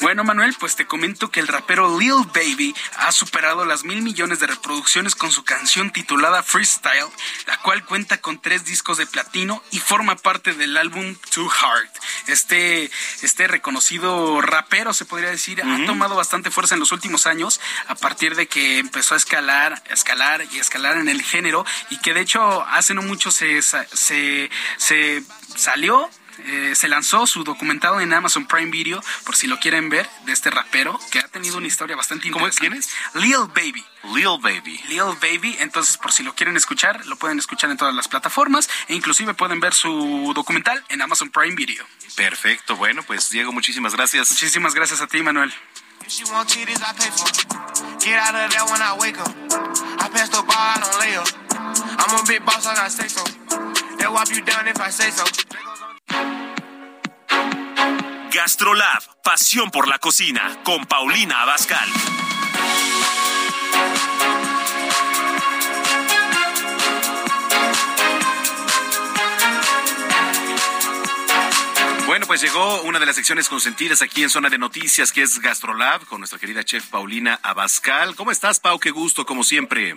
Bueno, 0.00 0.24
Manuel, 0.24 0.54
pues 0.58 0.76
te 0.76 0.86
comento 0.86 1.30
que 1.30 1.40
el 1.40 1.48
rapero 1.48 1.98
Lil 1.98 2.26
Baby 2.34 2.74
ha 2.98 3.12
superado 3.12 3.64
las 3.64 3.84
mil 3.84 4.02
millones 4.02 4.40
de 4.40 4.46
reproducciones 4.46 5.14
con 5.14 5.32
su 5.32 5.44
canción 5.44 5.90
titulada 5.90 6.42
Freestyle, 6.42 7.06
la 7.46 7.58
cual 7.58 7.84
cuenta 7.84 8.20
con 8.20 8.40
tres 8.40 8.64
discos 8.64 8.98
de 8.98 9.06
platino 9.06 9.62
y 9.70 9.78
forma 9.78 10.16
parte 10.16 10.54
del 10.54 10.76
álbum 10.76 11.16
Too 11.34 11.50
Hard. 11.50 11.88
Este, 12.26 12.90
este 13.22 13.48
reconocido 13.48 14.40
rapero, 14.40 14.94
se 14.94 15.04
podría 15.04 15.30
decir, 15.30 15.62
ha 15.62 15.86
tomado 15.86 16.16
bastante 16.16 16.50
fuerza 16.50 16.74
en 16.74 16.80
los 16.80 16.92
últimos 16.92 17.26
años 17.26 17.60
a 17.88 17.94
partir 17.94 18.36
de 18.36 18.46
que 18.46 18.78
empezó 18.78 19.14
a 19.14 19.16
escalar, 19.16 19.82
escalar 19.90 20.44
y 20.52 20.58
escalar 20.58 20.96
en 20.96 21.08
el 21.08 21.22
género 21.22 21.64
y 21.90 21.98
que 21.98 22.14
de 22.14 22.20
hecho 22.20 22.62
hace 22.66 22.94
no 22.94 23.02
mucho 23.02 23.30
se, 23.30 23.62
se, 23.62 24.50
se 24.76 25.15
salió 25.54 26.08
eh, 26.44 26.74
se 26.74 26.88
lanzó 26.88 27.26
su 27.26 27.44
documentado 27.44 28.00
en 28.00 28.12
Amazon 28.12 28.46
Prime 28.46 28.70
Video, 28.70 29.02
por 29.24 29.36
si 29.36 29.46
lo 29.46 29.58
quieren 29.58 29.88
ver, 29.88 30.08
de 30.26 30.32
este 30.32 30.50
rapero, 30.50 30.98
que 31.10 31.18
ha 31.18 31.28
tenido 31.28 31.56
una 31.56 31.66
historia 31.66 31.96
bastante 31.96 32.28
interesante. 32.28 32.60
¿Quién 32.60 32.74
es? 32.74 32.90
Lil 33.14 33.48
Baby. 33.54 33.84
Lil 34.14 34.38
Baby. 34.40 34.80
Lil 34.88 35.16
Baby, 35.20 35.56
entonces 35.60 35.96
por 35.96 36.12
si 36.12 36.22
lo 36.22 36.34
quieren 36.34 36.56
escuchar, 36.56 37.06
lo 37.06 37.16
pueden 37.16 37.38
escuchar 37.38 37.70
en 37.70 37.76
todas 37.76 37.94
las 37.94 38.08
plataformas 38.08 38.68
e 38.88 38.94
inclusive 38.94 39.34
pueden 39.34 39.60
ver 39.60 39.74
su 39.74 40.32
documental 40.34 40.84
en 40.88 41.00
Amazon 41.02 41.30
Prime 41.30 41.54
Video. 41.54 41.84
Perfecto, 42.14 42.76
bueno, 42.76 43.02
pues 43.02 43.30
Diego, 43.30 43.52
muchísimas 43.52 43.94
gracias. 43.94 44.30
Muchísimas 44.30 44.74
gracias 44.74 45.00
a 45.00 45.06
ti, 45.06 45.22
Manuel. 45.22 45.52
Gastrolab, 58.32 59.02
pasión 59.24 59.70
por 59.70 59.88
la 59.88 59.98
cocina, 59.98 60.60
con 60.64 60.86
Paulina 60.86 61.42
Abascal. 61.42 61.88
Bueno, 72.06 72.26
pues 72.26 72.40
llegó 72.40 72.82
una 72.82 73.00
de 73.00 73.06
las 73.06 73.16
secciones 73.16 73.48
consentidas 73.48 74.00
aquí 74.02 74.22
en 74.22 74.30
Zona 74.30 74.48
de 74.48 74.58
Noticias, 74.58 75.10
que 75.10 75.22
es 75.22 75.40
Gastrolab, 75.40 76.06
con 76.06 76.20
nuestra 76.20 76.38
querida 76.38 76.62
chef 76.62 76.86
Paulina 76.86 77.40
Abascal. 77.42 78.14
¿Cómo 78.14 78.30
estás, 78.30 78.60
Pau? 78.60 78.78
Qué 78.78 78.92
gusto, 78.92 79.26
como 79.26 79.42
siempre. 79.42 79.96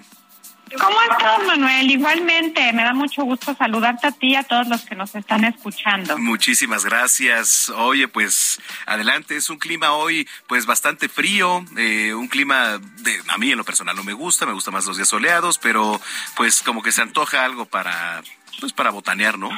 ¿Cómo 0.78 1.02
estás, 1.12 1.46
Manuel? 1.46 1.90
Igualmente, 1.90 2.74
me 2.74 2.84
da 2.84 2.94
mucho 2.94 3.24
gusto 3.24 3.56
saludarte 3.56 4.08
a 4.08 4.12
ti 4.12 4.30
y 4.30 4.36
a 4.36 4.44
todos 4.44 4.68
los 4.68 4.82
que 4.82 4.96
nos 4.96 5.16
están 5.16 5.44
escuchando. 5.46 6.18
Muchísimas 6.18 6.86
gracias. 6.86 7.70
Oye, 7.70 8.08
pues 8.08 8.62
adelante, 8.86 9.36
es 9.36 9.50
un 9.50 9.58
clima 9.58 9.94
hoy 9.94 10.28
pues 10.48 10.66
bastante 10.66 11.10
frío, 11.10 11.64
eh, 11.78 12.14
un 12.14 12.28
clima 12.28 12.78
de 12.78 13.20
a 13.30 13.38
mí 13.38 13.52
en 13.52 13.58
lo 13.58 13.64
personal 13.64 13.96
no 13.96 14.04
me 14.04 14.14
gusta, 14.14 14.46
me 14.46 14.54
gustan 14.54 14.74
más 14.74 14.86
los 14.86 14.98
días 14.98 15.10
soleados, 15.10 15.58
pero 15.58 16.00
pues 16.36 16.62
como 16.62 16.82
que 16.82 16.92
se 16.92 17.02
antoja 17.02 17.46
algo 17.46 17.66
para 17.66 18.22
pues 18.60 18.74
para 18.74 18.92
botanear, 18.92 19.38
¿no? 19.38 19.50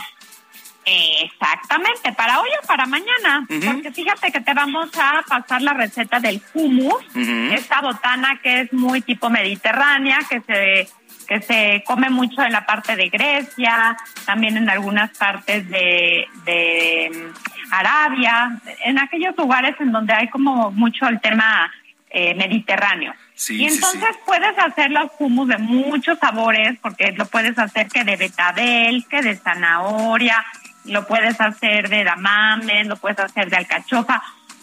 Exactamente, 0.83 2.11
para 2.13 2.41
hoy 2.41 2.49
o 2.61 2.65
para 2.65 2.87
mañana, 2.87 3.45
porque 3.47 3.91
fíjate 3.91 4.31
que 4.31 4.41
te 4.41 4.53
vamos 4.53 4.89
a 4.97 5.23
pasar 5.27 5.61
la 5.61 5.73
receta 5.73 6.19
del 6.19 6.41
hummus, 6.55 7.03
esta 7.51 7.81
botana 7.81 8.39
que 8.41 8.61
es 8.61 8.73
muy 8.73 9.01
tipo 9.01 9.29
mediterránea, 9.29 10.19
que 10.27 10.41
se 10.41 10.89
que 11.31 11.41
se 11.41 11.81
come 11.85 12.09
mucho 12.09 12.41
en 12.41 12.51
la 12.51 12.65
parte 12.65 12.97
de 12.97 13.07
Grecia, 13.07 13.95
también 14.25 14.57
en 14.57 14.69
algunas 14.69 15.17
partes 15.17 15.65
de, 15.69 16.27
de 16.43 17.09
mm, 17.09 17.73
Arabia, 17.73 18.59
en 18.83 18.99
aquellos 18.99 19.37
lugares 19.37 19.77
en 19.79 19.93
donde 19.93 20.11
hay 20.11 20.27
como 20.27 20.71
mucho 20.71 21.07
el 21.07 21.21
tema 21.21 21.71
eh, 22.09 22.35
mediterráneo. 22.35 23.13
y 23.47 23.63
entonces 23.63 24.09
puedes 24.25 24.59
hacer 24.59 24.91
los 24.91 25.09
hummus 25.19 25.47
de 25.47 25.57
muchos 25.57 26.19
sabores, 26.19 26.77
porque 26.81 27.13
lo 27.13 27.25
puedes 27.25 27.57
hacer 27.57 27.87
que 27.87 28.03
de 28.03 28.17
betabel, 28.17 29.05
que 29.09 29.21
de 29.21 29.37
zanahoria, 29.37 30.43
lo 30.83 31.07
puedes 31.07 31.39
hacer 31.39 31.87
de 31.87 32.03
damamen, 32.03 32.89
lo 32.89 32.97
puedes 32.97 33.19
hacer 33.19 33.49
de 33.49 33.55
alcachofa 33.55 34.21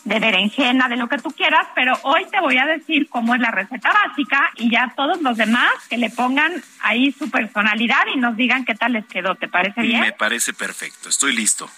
de 0.08 0.20
berenjena, 0.20 0.88
de 0.88 0.96
lo 0.96 1.06
que 1.06 1.18
tú 1.18 1.30
quieras, 1.32 1.66
pero 1.74 1.92
hoy 2.02 2.24
te 2.30 2.40
voy 2.40 2.56
a 2.56 2.64
decir 2.64 3.10
cómo 3.10 3.34
es 3.34 3.42
la 3.42 3.50
receta 3.50 3.92
básica 3.92 4.50
y 4.56 4.70
ya 4.70 4.90
todos 4.96 5.20
los 5.20 5.36
demás 5.36 5.70
que 5.90 5.98
le 5.98 6.08
pongan 6.08 6.64
ahí 6.80 7.12
su 7.12 7.30
personalidad 7.30 8.06
y 8.14 8.18
nos 8.18 8.34
digan 8.34 8.64
qué 8.64 8.74
tal 8.74 8.94
les 8.94 9.04
quedó. 9.04 9.34
¿Te 9.34 9.48
parece 9.48 9.82
bien? 9.82 10.00
Me 10.00 10.12
parece 10.12 10.54
perfecto, 10.54 11.10
estoy 11.10 11.36
listo. 11.36 11.70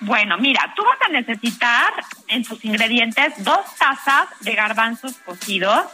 Bueno, 0.00 0.36
mira, 0.36 0.74
tú 0.76 0.84
vas 0.84 0.98
a 1.08 1.12
necesitar 1.12 1.94
en 2.28 2.44
tus 2.44 2.62
ingredientes 2.62 3.42
dos 3.42 3.60
tazas 3.78 4.28
de 4.40 4.54
garbanzos 4.54 5.14
cocidos, 5.24 5.86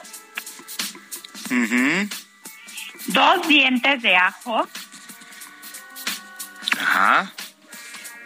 dos 3.06 3.46
dientes 3.46 4.02
de 4.02 4.16
ajo, 4.16 4.66
Ajá 6.80 7.32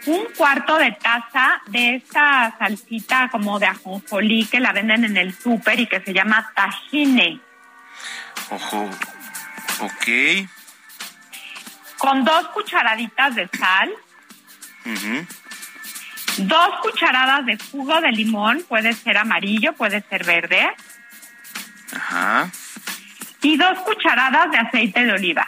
un 0.05 0.25
cuarto 0.35 0.77
de 0.77 0.91
taza 0.91 1.61
de 1.67 1.95
esta 1.95 2.55
salsita 2.57 3.29
como 3.29 3.59
de 3.59 3.67
ajonjolí 3.67 4.45
que 4.45 4.59
la 4.59 4.73
venden 4.73 5.05
en 5.05 5.17
el 5.17 5.33
súper 5.33 5.79
y 5.79 5.87
que 5.87 6.01
se 6.01 6.13
llama 6.13 6.51
tajine. 6.55 7.39
Ojo, 8.49 8.89
ok. 9.79 10.47
Con 11.97 12.25
dos 12.25 12.47
cucharaditas 12.49 13.35
de 13.35 13.49
sal. 13.57 13.93
Dos 16.37 16.79
cucharadas 16.81 17.45
de 17.45 17.57
jugo 17.71 18.01
de 18.01 18.11
limón, 18.11 18.65
puede 18.67 18.93
ser 18.93 19.17
amarillo, 19.17 19.73
puede 19.73 20.01
ser 20.09 20.25
verde. 20.25 20.67
Ajá. 21.95 22.49
Y 23.41 23.55
dos 23.55 23.79
cucharadas 23.79 24.51
de 24.51 24.57
aceite 24.57 25.05
de 25.05 25.13
oliva. 25.13 25.47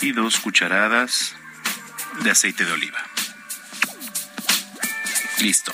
Y 0.00 0.12
dos 0.12 0.38
cucharadas 0.38 1.34
de 2.20 2.30
aceite 2.30 2.64
de 2.64 2.72
oliva. 2.72 2.98
Listo. 5.40 5.72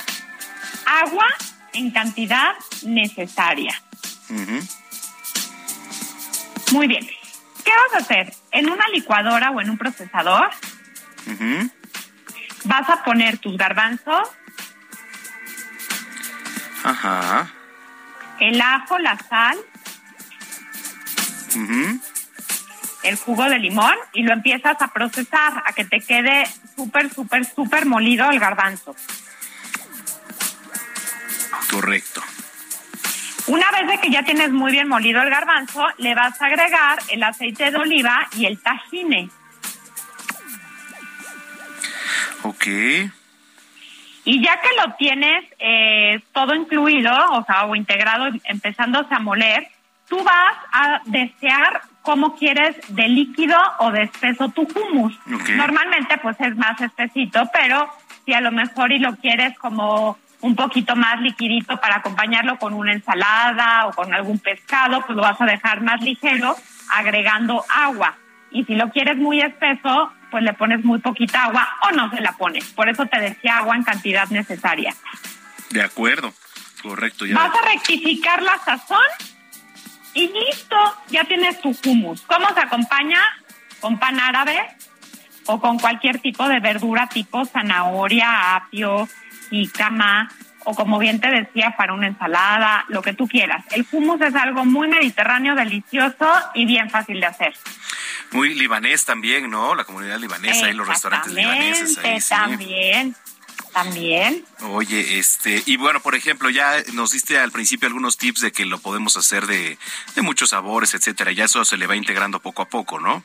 Agua 0.85 1.27
en 1.73 1.91
cantidad 1.91 2.55
necesaria. 2.83 3.81
Muy 6.71 6.87
bien. 6.87 7.07
¿Qué 7.63 7.71
vas 7.71 8.01
a 8.01 8.03
hacer? 8.03 8.33
En 8.51 8.69
una 8.69 8.87
licuadora 8.89 9.51
o 9.51 9.61
en 9.61 9.69
un 9.69 9.77
procesador 9.77 10.49
vas 12.63 12.89
a 12.89 13.03
poner 13.03 13.37
tus 13.37 13.57
garbanzos. 13.57 14.29
Ajá. 16.83 17.51
El 18.39 18.59
ajo, 18.61 18.97
la 18.99 19.17
sal 19.17 19.57
el 23.09 23.17
jugo 23.17 23.43
de 23.45 23.59
limón 23.59 23.95
y 24.13 24.23
lo 24.23 24.33
empiezas 24.33 24.81
a 24.81 24.87
procesar 24.87 25.63
a 25.65 25.73
que 25.73 25.83
te 25.83 25.99
quede 25.99 26.45
súper, 26.75 27.13
súper, 27.13 27.45
súper 27.45 27.85
molido 27.85 28.29
el 28.29 28.39
garbanzo. 28.39 28.95
Correcto. 31.71 32.21
Una 33.47 33.71
vez 33.71 33.87
de 33.87 33.97
que 33.99 34.11
ya 34.11 34.23
tienes 34.23 34.51
muy 34.51 34.71
bien 34.71 34.87
molido 34.87 35.21
el 35.21 35.29
garbanzo, 35.29 35.87
le 35.97 36.13
vas 36.13 36.39
a 36.41 36.45
agregar 36.45 36.99
el 37.09 37.23
aceite 37.23 37.71
de 37.71 37.77
oliva 37.77 38.27
y 38.37 38.45
el 38.45 38.61
tajine. 38.61 39.29
Ok. 42.43 42.67
Y 44.25 44.43
ya 44.43 44.61
que 44.61 44.69
lo 44.77 44.93
tienes 44.93 45.45
eh, 45.57 46.21
todo 46.31 46.53
incluido, 46.53 47.11
o 47.31 47.43
sea, 47.45 47.65
o 47.65 47.75
integrado, 47.75 48.29
empezándose 48.43 49.13
a 49.15 49.19
moler, 49.19 49.67
tú 50.07 50.23
vas 50.23 50.57
a 50.71 51.01
desear 51.05 51.81
cómo 52.01 52.35
quieres 52.35 52.75
de 52.89 53.07
líquido 53.07 53.57
o 53.79 53.91
de 53.91 54.03
espeso 54.03 54.49
tu 54.49 54.67
hummus. 54.75 55.17
Normalmente 55.25 56.17
pues 56.17 56.35
es 56.39 56.55
más 56.55 56.79
espesito, 56.81 57.49
pero 57.53 57.89
si 58.25 58.33
a 58.33 58.41
lo 58.41 58.51
mejor 58.51 58.91
y 58.91 58.99
lo 58.99 59.15
quieres 59.17 59.57
como 59.57 60.17
un 60.41 60.55
poquito 60.55 60.95
más 60.95 61.19
liquidito 61.21 61.77
para 61.77 61.97
acompañarlo 61.97 62.57
con 62.57 62.73
una 62.73 62.93
ensalada 62.93 63.87
o 63.87 63.91
con 63.91 64.13
algún 64.13 64.39
pescado, 64.39 65.01
pues 65.05 65.15
lo 65.15 65.21
vas 65.21 65.39
a 65.41 65.45
dejar 65.45 65.81
más 65.81 66.01
ligero 66.01 66.55
agregando 66.93 67.63
agua. 67.69 68.15
Y 68.51 68.63
si 68.63 68.75
lo 68.75 68.89
quieres 68.89 69.17
muy 69.17 69.41
espeso, 69.41 70.11
pues 70.31 70.43
le 70.43 70.53
pones 70.53 70.83
muy 70.83 70.99
poquita 70.99 71.45
agua 71.45 71.67
o 71.83 71.91
no 71.91 72.09
se 72.09 72.21
la 72.21 72.31
pones. 72.33 72.65
Por 72.69 72.89
eso 72.89 73.05
te 73.05 73.19
decía 73.19 73.57
agua 73.57 73.75
en 73.75 73.83
cantidad 73.83 74.27
necesaria. 74.29 74.95
De 75.71 75.83
acuerdo, 75.83 76.33
correcto. 76.81 77.25
Ya. 77.25 77.35
Vas 77.35 77.53
a 77.55 77.73
rectificar 77.73 78.41
la 78.41 78.57
sazón 78.59 78.97
y 80.13 80.27
listo, 80.27 80.75
ya 81.09 81.23
tienes 81.23 81.61
tu 81.61 81.75
hummus. 81.85 82.21
¿Cómo 82.21 82.53
se 82.53 82.59
acompaña? 82.59 83.19
Con 83.79 83.97
pan 83.97 84.19
árabe 84.19 84.57
o 85.45 85.59
con 85.59 85.79
cualquier 85.79 86.19
tipo 86.19 86.47
de 86.47 86.59
verdura 86.59 87.07
tipo 87.07 87.45
zanahoria, 87.45 88.55
apio, 88.55 89.07
cama 89.73 90.29
o 90.65 90.75
como 90.75 90.99
bien 90.99 91.19
te 91.19 91.29
decía, 91.29 91.73
para 91.77 91.93
una 91.93 92.07
ensalada, 92.07 92.85
lo 92.89 93.01
que 93.01 93.13
tú 93.13 93.27
quieras. 93.27 93.63
El 93.71 93.87
hummus 93.91 94.21
es 94.21 94.35
algo 94.35 94.65
muy 94.65 94.87
mediterráneo, 94.87 95.55
delicioso 95.55 96.29
y 96.53 96.65
bien 96.65 96.89
fácil 96.89 97.19
de 97.19 97.25
hacer. 97.25 97.53
Muy 98.31 98.53
libanés 98.53 99.05
también, 99.05 99.49
¿no? 99.49 99.73
La 99.73 99.85
comunidad 99.85 100.19
libanesa 100.19 100.69
y 100.69 100.73
los 100.73 100.87
restaurantes 100.87 101.33
libaneses 101.33 101.97
ahí. 101.99 102.21
Sí. 102.21 102.29
También. 102.29 103.15
También. 103.83 104.43
Oye, 104.61 105.19
este, 105.19 105.63
y 105.65 105.77
bueno, 105.77 105.99
por 106.01 106.15
ejemplo, 106.15 106.49
ya 106.49 106.73
nos 106.93 107.11
diste 107.11 107.39
al 107.39 107.51
principio 107.51 107.87
algunos 107.87 108.17
tips 108.17 108.41
de 108.41 108.51
que 108.51 108.65
lo 108.65 108.79
podemos 108.79 109.15
hacer 109.17 109.45
de, 109.47 109.77
de 110.15 110.21
muchos 110.21 110.49
sabores, 110.49 110.93
etcétera. 110.93 111.31
Ya 111.31 111.45
eso 111.45 111.63
se 111.63 111.77
le 111.77 111.87
va 111.87 111.95
integrando 111.95 112.39
poco 112.39 112.61
a 112.61 112.69
poco, 112.69 112.99
¿no? 112.99 113.23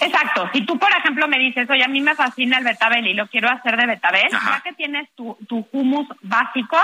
Exacto. 0.00 0.48
Si 0.52 0.62
tú, 0.62 0.78
por 0.78 0.90
ejemplo, 0.92 1.28
me 1.28 1.38
dices, 1.38 1.68
oye, 1.70 1.84
a 1.84 1.88
mí 1.88 2.00
me 2.00 2.14
fascina 2.14 2.58
el 2.58 2.64
betabel 2.64 3.06
y 3.06 3.14
lo 3.14 3.26
quiero 3.28 3.48
hacer 3.50 3.76
de 3.76 3.86
betabel, 3.86 4.28
ya 4.30 4.60
que 4.64 4.72
tienes 4.72 5.08
tu, 5.14 5.36
tu 5.48 5.66
hummus 5.72 6.08
básico, 6.22 6.78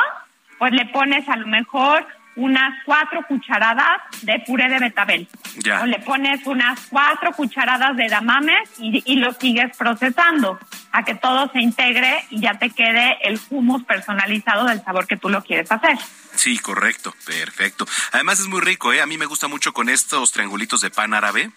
pues 0.59 0.73
le 0.73 0.87
pones 0.87 1.29
a 1.29 1.37
lo 1.37 1.47
mejor 1.47 2.07
unas 2.37 2.83
cuatro 2.85 3.23
cucharadas 3.27 4.03
de 4.23 4.43
puré 4.47 4.69
de 4.69 4.79
betabel. 4.79 5.29
Ya. 5.57 5.83
O 5.83 5.87
le 5.87 5.99
pones 6.01 6.47
unas 6.47 6.79
cuatro 6.89 7.33
cucharadas 7.33 7.97
de 7.97 8.09
damames 8.09 8.69
y, 8.79 9.03
y, 9.05 9.17
lo 9.17 9.33
sigues 9.33 9.77
procesando 9.77 10.59
a 10.93 11.05
que 11.05 11.15
todo 11.15 11.51
se 11.53 11.61
integre 11.61 12.25
y 12.31 12.41
ya 12.41 12.55
te 12.59 12.71
quede 12.71 13.17
el 13.23 13.41
hummus 13.51 13.85
personalizado 13.85 14.67
del 14.67 14.83
sabor 14.85 15.07
que 15.07 15.17
tú 15.17 15.29
lo 15.29 15.43
quieres 15.43 15.73
hacer. 15.73 15.99
Sí, 16.35 16.59
correcto, 16.59 17.15
perfecto. 17.25 17.87
Además 18.13 18.41
es 18.41 18.47
muy 18.47 18.61
rico, 18.61 18.93
¿eh? 18.93 19.01
A 19.01 19.07
mí 19.07 19.17
me 19.17 19.27
gusta 19.27 19.49
mucho 19.49 19.73
con 19.73 19.89
estos 19.89 20.33
triangulitos 20.33 20.83
de 20.83 20.91
pan 20.91 21.15
árabe. 21.15 21.51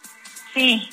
Sí, 0.60 0.90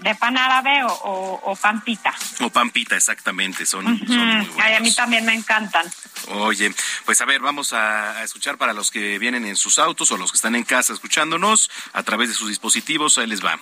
de, 0.00 0.14
pan 0.16 0.36
árabe 0.36 0.82
o, 0.82 1.40
o, 1.44 1.54
pan 1.54 1.80
pita. 1.82 2.12
O 2.40 2.50
pan 2.50 2.70
pita, 2.70 2.96
exactamente, 2.96 3.64
son, 3.64 3.84
muy 3.84 3.98
buenos. 4.04 4.48
Ay, 4.58 4.74
a 4.74 4.80
mí 4.80 4.92
también 4.92 5.24
me 5.24 5.32
encantan. 5.32 5.86
Oye, 6.30 6.74
pues 7.04 7.20
a 7.20 7.24
ver, 7.24 7.40
vamos 7.40 7.72
a, 7.72 8.24
escuchar 8.24 8.58
para 8.58 8.72
los 8.72 8.90
que 8.90 9.20
vienen 9.20 9.46
en 9.46 9.54
sus 9.54 9.78
autos 9.78 10.10
o 10.10 10.16
los 10.16 10.32
que 10.32 10.36
están 10.36 10.56
en 10.56 10.64
casa 10.64 10.92
escuchándonos 10.92 11.70
a 11.92 12.02
través 12.02 12.28
de 12.28 12.34
sus 12.34 12.48
dispositivos, 12.48 13.16
ahí 13.16 13.28
les 13.28 13.44
va. 13.44 13.56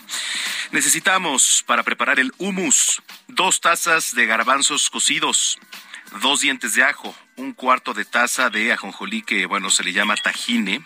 Necesitamos 0.70 1.62
para 1.66 1.82
preparar 1.82 2.18
el 2.18 2.32
humus 2.38 3.02
dos 3.28 3.60
tazas 3.60 4.14
de 4.14 4.24
garbanzos 4.24 4.88
cocidos, 4.88 5.58
dos 6.22 6.40
dientes 6.40 6.72
de 6.72 6.84
ajo, 6.84 7.14
un 7.36 7.52
cuarto 7.52 7.92
de 7.92 8.06
taza 8.06 8.48
de 8.48 8.72
ajonjolí 8.72 9.20
que, 9.20 9.44
bueno, 9.44 9.68
se 9.68 9.84
le 9.84 9.92
llama 9.92 10.16
tajine, 10.16 10.82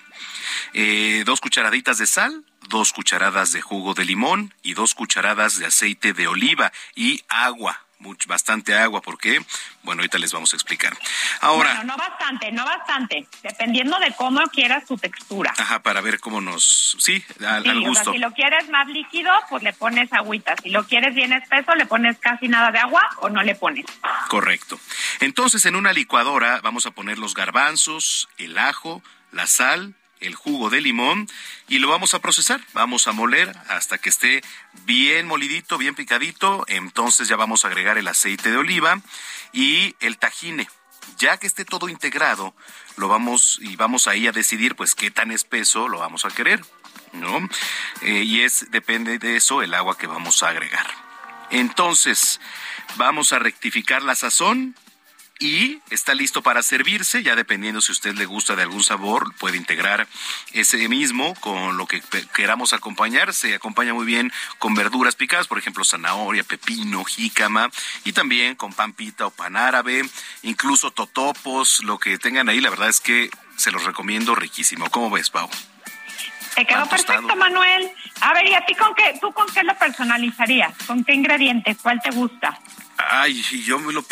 eh, 0.73 1.23
dos 1.25 1.41
cucharaditas 1.41 1.99
de 1.99 2.07
sal, 2.09 2.45
dos 2.69 2.93
cucharadas 2.93 3.53
de 3.53 3.61
jugo 3.61 3.95
de 3.95 4.05
limón 4.05 4.55
y 4.63 4.75
dos 4.75 4.95
cucharadas 4.95 5.59
de 5.59 5.67
aceite 5.67 6.13
de 6.13 6.29
oliva 6.29 6.73
y 6.95 7.23
agua. 7.29 7.83
Mucho, 7.99 8.29
bastante 8.29 8.75
agua, 8.75 9.01
porque, 9.01 9.41
bueno, 9.83 10.01
ahorita 10.01 10.19
les 10.19 10.31
vamos 10.31 10.53
a 10.53 10.57
explicar. 10.57 10.95
Ahora. 11.41 11.77
Bueno, 11.77 11.95
no 11.95 11.97
bastante, 11.97 12.53
no 12.53 12.63
bastante, 12.63 13.27
dependiendo 13.43 13.99
de 13.99 14.15
cómo 14.15 14.43
quieras 14.49 14.85
tu 14.85 14.99
textura. 14.99 15.55
Ajá, 15.57 15.83
para 15.83 16.03
ver 16.03 16.21
cómo 16.21 16.43
nos. 16.43 16.99
Sí, 17.01 17.25
al, 17.47 17.63
sí, 17.63 17.73
gusto. 17.73 17.91
O 17.91 18.05
sea, 18.05 18.13
si 18.13 18.19
lo 18.19 18.33
quieres 18.33 18.69
más 18.69 18.87
líquido, 18.89 19.33
pues 19.49 19.63
le 19.63 19.73
pones 19.73 20.13
agüita. 20.13 20.57
Si 20.63 20.69
lo 20.69 20.87
quieres 20.87 21.15
bien 21.15 21.33
espeso, 21.33 21.75
le 21.75 21.87
pones 21.87 22.19
casi 22.19 22.49
nada 22.49 22.71
de 22.71 22.81
agua 22.81 23.03
o 23.21 23.31
no 23.31 23.43
le 23.43 23.55
pones. 23.55 23.87
Correcto. 24.29 24.79
Entonces, 25.21 25.65
en 25.65 25.75
una 25.75 25.95
licuadora 25.95 26.61
vamos 26.63 26.85
a 26.85 26.91
poner 26.91 27.19
los 27.19 27.33
garbanzos, 27.33 28.29
el 28.37 28.59
ajo, 28.59 29.03
la 29.33 29.47
sal, 29.47 29.95
el 30.21 30.35
jugo 30.35 30.71
de 30.71 30.81
limón 30.81 31.29
y 31.69 31.79
lo 31.79 31.89
vamos 31.89 32.15
a 32.15 32.21
procesar. 32.21 32.61
Vamos 32.73 33.07
a 33.07 33.13
moler 33.13 33.57
hasta 33.69 33.99
que 33.99 34.09
esté 34.09 34.43
bien 34.85 35.27
molidito, 35.27 35.79
bien 35.79 35.95
picadito. 35.95 36.65
Entonces 36.69 37.29
ya 37.29 37.37
vamos 37.37 37.65
a 37.65 37.69
agregar 37.69 37.99
el 37.99 38.09
aceite 38.09 38.51
de 38.51 38.57
oliva 38.57 39.01
y 39.53 39.95
el 40.01 40.19
tajine. 40.19 40.69
Ya 41.19 41.37
que 41.37 41.47
esté 41.47 41.65
todo 41.65 41.89
integrado, 41.89 42.55
lo 42.97 43.09
vamos 43.09 43.59
y 43.63 43.77
vamos 43.77 44.09
ahí 44.09 44.27
a 44.27 44.33
decidir 44.33 44.75
pues 44.75 44.95
qué 44.95 45.11
tan 45.11 45.31
espeso 45.31 45.89
lo 45.89 46.01
vamos 46.01 46.25
a 46.25 46.31
querer, 46.31 46.61
¿no? 47.13 47.49
Eh, 48.03 48.25
y 48.25 48.41
es 48.41 48.71
depende 48.71 49.19
de 49.19 49.37
eso 49.37 49.63
el 49.63 49.73
agua 49.75 49.97
que 49.97 50.09
vamos 50.09 50.43
a 50.43 50.49
agregar. 50.49 50.87
Entonces, 51.51 52.41
vamos 52.97 53.33
a 53.33 53.39
rectificar 53.39 54.03
la 54.03 54.17
sazón 54.17 54.75
y 55.39 55.81
está 55.91 56.15
listo 56.15 56.43
para 56.43 56.63
servirse, 56.63 57.23
ya 57.23 57.37
dependiendo 57.37 57.81
si 57.81 57.93
a 57.93 57.95
usted 57.95 58.15
le 58.15 58.27
gusta 58.27 58.57
de 58.57 58.63
algún 58.63 58.83
sabor, 58.83 59.35
puede 59.37 59.57
integrar 59.57 60.07
ese 60.53 60.89
mismo 60.89 61.35
con 61.41 61.77
lo 61.77 61.87
que 61.87 62.03
queramos 62.35 62.73
acompañar. 62.73 63.35
Se 63.35 63.55
acompaña 63.55 63.93
muy 63.93 64.07
bien 64.07 64.33
con 64.59 64.75
verduras 64.75 65.15
picadas, 65.15 65.47
por 65.47 65.59
ejemplo, 65.59 65.85
zanahoria, 65.85 66.45
pepino, 66.45 67.05
jícama, 67.05 67.71
y 68.05 68.13
también 68.13 68.55
con 68.55 68.73
pan 68.73 68.93
pita 68.93 69.27
o 69.27 69.31
pan 69.31 69.57
árabe, 69.57 70.03
incluso 70.43 70.91
totopos, 70.91 71.83
lo 71.85 71.99
que 71.99 72.19
tengan 72.19 72.49
ahí, 72.49 72.61
la 72.61 72.71
verdad 72.71 72.89
es 72.89 73.01
que 73.01 73.31
se 73.57 73.71
los 73.71 73.85
recomiendo 73.85 74.35
riquísimo. 74.35 74.89
¿Cómo 74.91 75.11
ves, 75.11 75.31
Pau? 75.31 75.49
Te 76.55 76.65
quedó 76.65 76.89
perfecto, 76.89 77.37
Manuel. 77.37 77.91
A 78.23 78.33
ver, 78.33 78.47
¿y 78.47 78.55
a 78.55 78.65
ti 78.65 78.75
con 78.75 78.95
qué, 78.95 79.19
tú 79.21 79.31
con 79.33 79.47
qué 79.53 79.63
lo 79.63 79.77
personalizarías? 79.77 80.75
¿Con 80.87 81.05
qué 81.05 81.13
ingrediente? 81.13 81.77
¿Cuál 81.83 82.01
te 82.01 82.11
gusta? 82.11 82.59
Ay, 82.97 83.43
yo 83.43 83.79
me 83.79 83.93
lo 83.93 84.03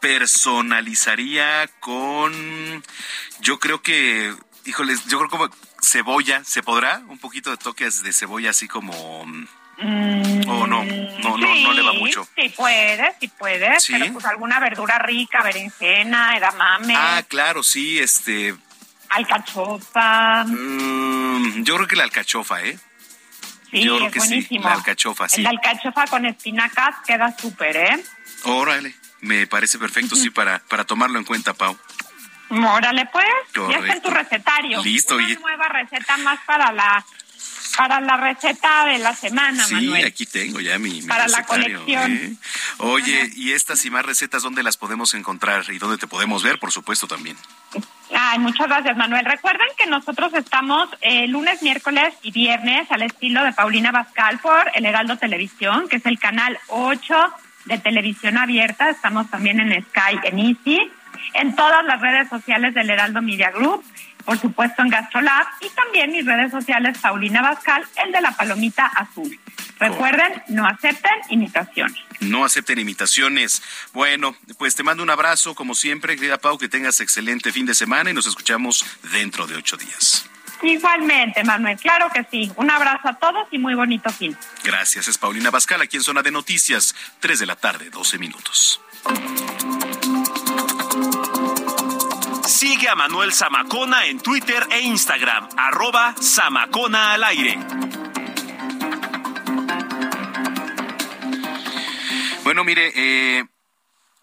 personalizaría 0.00 1.68
con, 1.80 2.82
yo 3.40 3.58
creo 3.58 3.82
que, 3.82 4.34
híjoles, 4.64 5.04
yo 5.06 5.18
creo 5.18 5.30
como 5.30 5.48
cebolla, 5.82 6.42
¿se 6.44 6.62
podrá? 6.62 7.02
Un 7.08 7.18
poquito 7.18 7.50
de 7.50 7.56
toques 7.56 8.02
de 8.02 8.12
cebolla 8.12 8.50
así 8.50 8.68
como... 8.68 9.24
Mm, 9.82 10.46
o 10.46 10.66
no, 10.66 10.84
no, 10.84 11.38
no, 11.38 11.54
no 11.54 11.72
le 11.72 11.82
va 11.82 11.94
mucho. 11.94 12.28
Sí 12.36 12.52
puedes, 12.54 13.14
sí 13.18 13.28
puedes, 13.28 13.82
¿Sí? 13.82 13.94
pero 13.98 14.12
pues 14.12 14.26
alguna 14.26 14.60
verdura 14.60 14.98
rica, 14.98 15.42
berenjena, 15.42 16.36
edamame. 16.36 16.94
Ah, 16.96 17.22
claro, 17.26 17.62
sí, 17.62 17.98
este... 17.98 18.54
Alcachofa. 19.08 20.44
Mm, 20.44 21.64
yo 21.64 21.76
creo 21.76 21.88
que 21.88 21.96
la 21.96 22.04
alcachofa, 22.04 22.62
¿eh? 22.62 22.78
Sí, 23.70 23.84
Yo 23.84 23.96
creo 23.96 24.06
es 24.08 24.12
que 24.12 24.18
buenísimo. 24.18 24.62
sí, 24.62 24.68
la 24.68 24.74
alcachofa, 24.74 25.28
sí. 25.28 25.40
El 25.40 25.46
alcachofa 25.46 26.06
con 26.08 26.26
espinacas 26.26 26.96
queda 27.06 27.34
súper, 27.38 27.76
¿eh? 27.76 28.04
Órale, 28.44 28.94
me 29.20 29.46
parece 29.46 29.78
perfecto, 29.78 30.16
sí, 30.16 30.30
para, 30.30 30.58
para 30.60 30.84
tomarlo 30.84 31.18
en 31.18 31.24
cuenta, 31.24 31.54
Pau. 31.54 31.76
Órale, 32.50 33.06
pues, 33.12 33.24
Correcto. 33.54 33.70
ya 33.70 33.78
está 33.78 33.92
en 33.94 34.02
tu 34.02 34.10
recetario. 34.10 34.82
Listo, 34.82 35.14
Una 35.16 35.24
oye. 35.24 35.36
nueva 35.40 35.68
receta 35.68 36.16
más 36.18 36.40
para 36.46 36.72
la 36.72 37.04
para 37.76 38.00
la 38.00 38.16
receta 38.16 38.84
de 38.86 38.98
la 38.98 39.14
semana, 39.14 39.62
Sí, 39.64 39.74
Manuel. 39.74 40.04
aquí 40.04 40.26
tengo 40.26 40.60
ya 40.60 40.76
mi, 40.78 41.00
mi 41.00 41.06
Para 41.06 41.28
la 41.28 41.44
colección. 41.46 42.12
¿eh? 42.12 42.34
Oye, 42.78 43.30
¿y 43.36 43.52
estas 43.52 43.84
y 43.84 43.90
más 43.90 44.04
recetas 44.04 44.42
dónde 44.42 44.64
las 44.64 44.76
podemos 44.76 45.14
encontrar 45.14 45.64
y 45.70 45.78
dónde 45.78 45.96
te 45.96 46.08
podemos 46.08 46.42
ver, 46.42 46.58
por 46.58 46.72
supuesto, 46.72 47.06
también? 47.06 47.36
Ay, 48.14 48.40
muchas 48.40 48.66
gracias, 48.66 48.96
Manuel. 48.96 49.24
Recuerden 49.24 49.68
que 49.78 49.86
nosotros 49.86 50.34
estamos 50.34 50.88
eh, 51.00 51.28
lunes, 51.28 51.62
miércoles 51.62 52.12
y 52.22 52.32
viernes 52.32 52.90
al 52.90 53.02
estilo 53.02 53.44
de 53.44 53.52
Paulina 53.52 53.92
Bascal 53.92 54.40
por 54.40 54.70
El 54.74 54.84
Heraldo 54.84 55.16
Televisión, 55.16 55.88
que 55.88 55.96
es 55.96 56.06
el 56.06 56.18
canal 56.18 56.58
8 56.66 57.14
de 57.64 57.78
televisión 57.78 58.38
abierta. 58.38 58.90
Estamos 58.90 59.30
también 59.30 59.60
en 59.60 59.84
Sky, 59.84 60.18
en 60.24 60.38
Easy, 60.38 60.90
en 61.34 61.54
todas 61.54 61.84
las 61.84 62.00
redes 62.00 62.28
sociales 62.28 62.74
del 62.74 62.90
Heraldo 62.90 63.22
Media 63.22 63.50
Group, 63.50 63.84
por 64.24 64.38
supuesto 64.38 64.82
en 64.82 64.90
Gastrolab 64.90 65.46
y 65.60 65.68
también 65.70 66.12
mis 66.12 66.24
redes 66.24 66.50
sociales 66.50 66.98
Paulina 66.98 67.42
Bascal, 67.42 67.84
el 68.04 68.12
de 68.12 68.20
la 68.20 68.32
palomita 68.32 68.86
azul. 68.86 69.38
Recuerden, 69.78 70.42
no 70.48 70.66
acepten 70.66 71.12
imitaciones. 71.30 71.98
No 72.20 72.44
acepten 72.44 72.78
imitaciones. 72.78 73.62
Bueno, 73.94 74.36
pues 74.58 74.74
te 74.74 74.82
mando 74.82 75.02
un 75.02 75.08
abrazo, 75.08 75.54
como 75.54 75.74
siempre, 75.74 76.16
querida 76.16 76.36
Pau, 76.36 76.58
que 76.58 76.68
tengas 76.68 77.00
excelente 77.00 77.50
fin 77.50 77.64
de 77.64 77.74
semana 77.74 78.10
y 78.10 78.14
nos 78.14 78.26
escuchamos 78.26 78.84
dentro 79.10 79.46
de 79.46 79.56
ocho 79.56 79.78
días. 79.78 80.28
Igualmente, 80.62 81.42
Manuel, 81.44 81.78
claro 81.78 82.08
que 82.12 82.24
sí. 82.30 82.52
Un 82.56 82.70
abrazo 82.70 83.08
a 83.08 83.14
todos 83.14 83.48
y 83.50 83.58
muy 83.58 83.74
bonito 83.74 84.10
fin. 84.10 84.36
Gracias, 84.62 85.08
es 85.08 85.18
Paulina 85.18 85.50
Bascal, 85.50 85.80
aquí 85.80 85.96
en 85.96 86.02
Zona 86.02 86.22
de 86.22 86.30
Noticias, 86.30 86.94
3 87.20 87.38
de 87.38 87.46
la 87.46 87.56
tarde, 87.56 87.90
12 87.90 88.18
minutos. 88.18 88.80
Sigue 92.46 92.88
a 92.88 92.94
Manuel 92.94 93.32
Zamacona 93.32 94.06
en 94.06 94.20
Twitter 94.20 94.66
e 94.70 94.80
Instagram, 94.80 95.48
arroba 95.56 96.14
Zamacona 96.20 97.14
al 97.14 97.24
aire. 97.24 97.58
Bueno, 102.44 102.64
mire, 102.64 102.92
eh, 102.94 103.44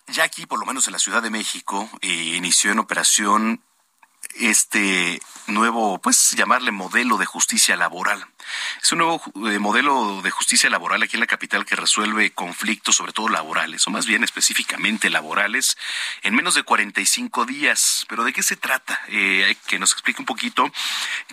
ya 0.08 0.26
aquí, 0.26 0.46
por 0.46 0.60
lo 0.60 0.66
menos 0.66 0.86
en 0.88 0.94
la 0.94 1.00
Ciudad 1.00 1.24
de 1.24 1.30
México, 1.30 1.90
eh, 2.02 2.36
inició 2.36 2.72
en 2.72 2.80
operación 2.80 3.62
este 4.40 5.20
nuevo, 5.48 6.00
pues 6.00 6.32
llamarle 6.32 6.72
modelo 6.72 7.18
de 7.18 7.26
justicia 7.26 7.76
laboral. 7.76 8.26
Es 8.82 8.92
un 8.92 9.00
nuevo 9.00 9.22
eh, 9.50 9.60
modelo 9.60 10.22
de 10.22 10.32
justicia 10.32 10.70
laboral 10.70 11.04
aquí 11.04 11.16
en 11.16 11.22
la 11.22 11.28
capital 11.28 11.66
que 11.66 11.76
resuelve 11.76 12.32
conflictos, 12.32 12.96
sobre 12.96 13.14
todo 13.14 13.30
laborales, 13.30 13.86
o 13.88 13.90
más 13.90 14.06
bien 14.06 14.24
específicamente 14.24 15.10
laborales, 15.10 15.78
en 16.22 16.36
menos 16.36 16.56
de 16.56 16.64
45 16.64 17.46
días. 17.46 18.06
Pero 18.10 18.24
¿de 18.24 18.34
qué 18.34 18.44
se 18.44 18.56
trata? 18.56 19.02
Eh, 19.08 19.56
que 19.68 19.80
nos 19.80 19.94
explique 19.94 20.22
un 20.22 20.26
poquito. 20.26 20.72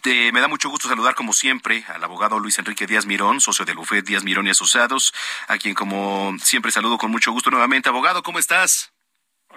me 0.05 0.41
da 0.41 0.49
mucho 0.49 0.71
gusto 0.71 0.89
saludar, 0.89 1.15
como 1.15 1.33
siempre, 1.33 1.85
al 1.89 2.03
abogado 2.03 2.39
Luis 2.39 2.59
Enrique 2.59 2.87
Díaz 2.87 3.07
Mirón, 3.07 3.41
socio 3.41 3.65
del 3.65 3.77
bufet 3.77 4.05
Díaz 4.05 4.25
Mirón 4.25 4.47
y 4.47 4.51
Asociados, 4.51 5.13
a 5.49 5.59
quien, 5.59 5.75
como 5.75 6.37
siempre, 6.43 6.73
saludo 6.73 6.99
con 6.99 7.11
mucho 7.11 7.33
gusto 7.33 7.51
nuevamente. 7.51 7.89
Abogado, 7.89 8.23
¿cómo 8.23 8.39
estás? 8.39 8.94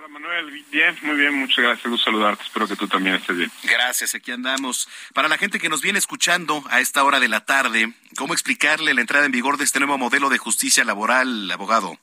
Manuel, 0.10 0.64
bien, 0.72 0.98
muy 1.02 1.18
bien, 1.18 1.34
muchas 1.34 1.58
gracias, 1.58 1.90
gusto 1.90 2.06
saludarte, 2.06 2.44
espero 2.44 2.68
que 2.68 2.76
tú 2.76 2.88
también 2.88 3.16
estés 3.16 3.38
bien. 3.38 3.52
Gracias, 3.64 4.16
aquí 4.16 4.32
andamos. 4.32 4.88
Para 5.14 5.28
la 5.28 5.38
gente 5.38 5.60
que 5.60 5.70
nos 5.70 5.82
viene 5.82 6.00
escuchando 6.00 6.64
a 6.70 6.80
esta 6.80 7.04
hora 7.04 7.20
de 7.20 7.28
la 7.28 7.46
tarde, 7.46 7.94
¿cómo 8.18 8.34
explicarle 8.34 8.94
la 8.94 9.02
entrada 9.02 9.26
en 9.26 9.32
vigor 9.32 9.58
de 9.58 9.66
este 9.66 9.80
nuevo 9.80 9.98
modelo 9.98 10.30
de 10.30 10.38
justicia 10.38 10.84
laboral, 10.84 11.50
abogado? 11.52 11.98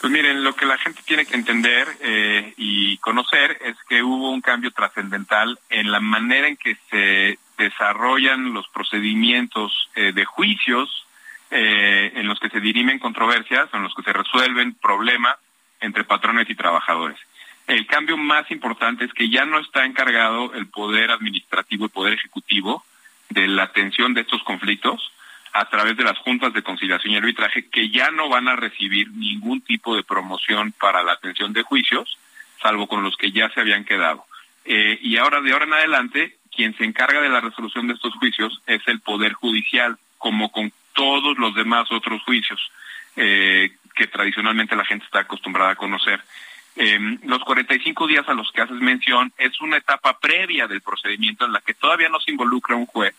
Pues 0.00 0.12
miren, 0.12 0.44
lo 0.44 0.54
que 0.54 0.66
la 0.66 0.78
gente 0.78 1.02
tiene 1.04 1.26
que 1.26 1.34
entender 1.34 1.88
eh, 2.00 2.54
y 2.56 2.98
conocer 2.98 3.58
es 3.64 3.76
que 3.88 4.02
hubo 4.02 4.30
un 4.30 4.40
cambio 4.40 4.70
trascendental 4.70 5.58
en 5.70 5.90
la 5.90 6.00
manera 6.00 6.48
en 6.48 6.56
que 6.56 6.76
se 6.90 7.38
desarrollan 7.58 8.52
los 8.52 8.68
procedimientos 8.68 9.90
eh, 9.94 10.12
de 10.12 10.24
juicios 10.24 11.06
eh, 11.50 12.12
en 12.14 12.26
los 12.28 12.38
que 12.40 12.50
se 12.50 12.60
dirimen 12.60 12.98
controversias, 12.98 13.68
en 13.72 13.82
los 13.82 13.94
que 13.94 14.02
se 14.02 14.12
resuelven 14.12 14.74
problemas 14.74 15.36
entre 15.80 16.04
patrones 16.04 16.48
y 16.48 16.54
trabajadores. 16.54 17.18
El 17.66 17.86
cambio 17.86 18.16
más 18.16 18.50
importante 18.50 19.04
es 19.04 19.12
que 19.12 19.28
ya 19.28 19.44
no 19.44 19.58
está 19.58 19.84
encargado 19.84 20.54
el 20.54 20.68
poder 20.68 21.10
administrativo 21.10 21.86
y 21.86 21.88
poder 21.88 22.14
ejecutivo 22.14 22.84
de 23.30 23.48
la 23.48 23.64
atención 23.64 24.14
de 24.14 24.20
estos 24.20 24.42
conflictos 24.44 25.12
a 25.52 25.64
través 25.68 25.96
de 25.96 26.04
las 26.04 26.18
juntas 26.18 26.52
de 26.52 26.62
conciliación 26.62 27.14
y 27.14 27.16
arbitraje 27.16 27.68
que 27.68 27.88
ya 27.88 28.10
no 28.10 28.28
van 28.28 28.46
a 28.46 28.56
recibir 28.56 29.10
ningún 29.10 29.62
tipo 29.62 29.96
de 29.96 30.04
promoción 30.04 30.72
para 30.72 31.02
la 31.02 31.12
atención 31.12 31.52
de 31.52 31.62
juicios, 31.62 32.18
salvo 32.62 32.86
con 32.86 33.02
los 33.02 33.16
que 33.16 33.32
ya 33.32 33.48
se 33.50 33.60
habían 33.60 33.84
quedado. 33.84 34.24
Eh, 34.64 34.98
y 35.00 35.16
ahora, 35.16 35.40
de 35.40 35.52
ahora 35.52 35.64
en 35.64 35.72
adelante, 35.72 36.36
quien 36.54 36.76
se 36.76 36.84
encarga 36.84 37.20
de 37.20 37.30
la 37.30 37.40
resolución 37.40 37.86
de 37.86 37.94
estos 37.94 38.14
juicios 38.14 38.60
es 38.66 38.82
el 38.86 39.00
Poder 39.00 39.32
Judicial, 39.32 39.96
como 40.18 40.52
con 40.52 40.72
todos 40.92 41.38
los 41.38 41.54
demás 41.54 41.90
otros 41.90 42.22
juicios. 42.22 42.60
Eh, 43.16 43.70
que 43.96 44.06
tradicionalmente 44.06 44.76
la 44.76 44.84
gente 44.84 45.06
está 45.06 45.20
acostumbrada 45.20 45.72
a 45.72 45.76
conocer. 45.76 46.22
Eh, 46.76 46.98
los 47.24 47.42
45 47.42 48.06
días 48.06 48.28
a 48.28 48.34
los 48.34 48.52
que 48.52 48.60
haces 48.60 48.76
mención 48.76 49.32
es 49.38 49.60
una 49.62 49.78
etapa 49.78 50.20
previa 50.20 50.68
del 50.68 50.82
procedimiento 50.82 51.46
en 51.46 51.52
la 51.52 51.62
que 51.62 51.72
todavía 51.72 52.10
no 52.10 52.20
se 52.20 52.30
involucra 52.30 52.76
un 52.76 52.84
juez 52.86 53.14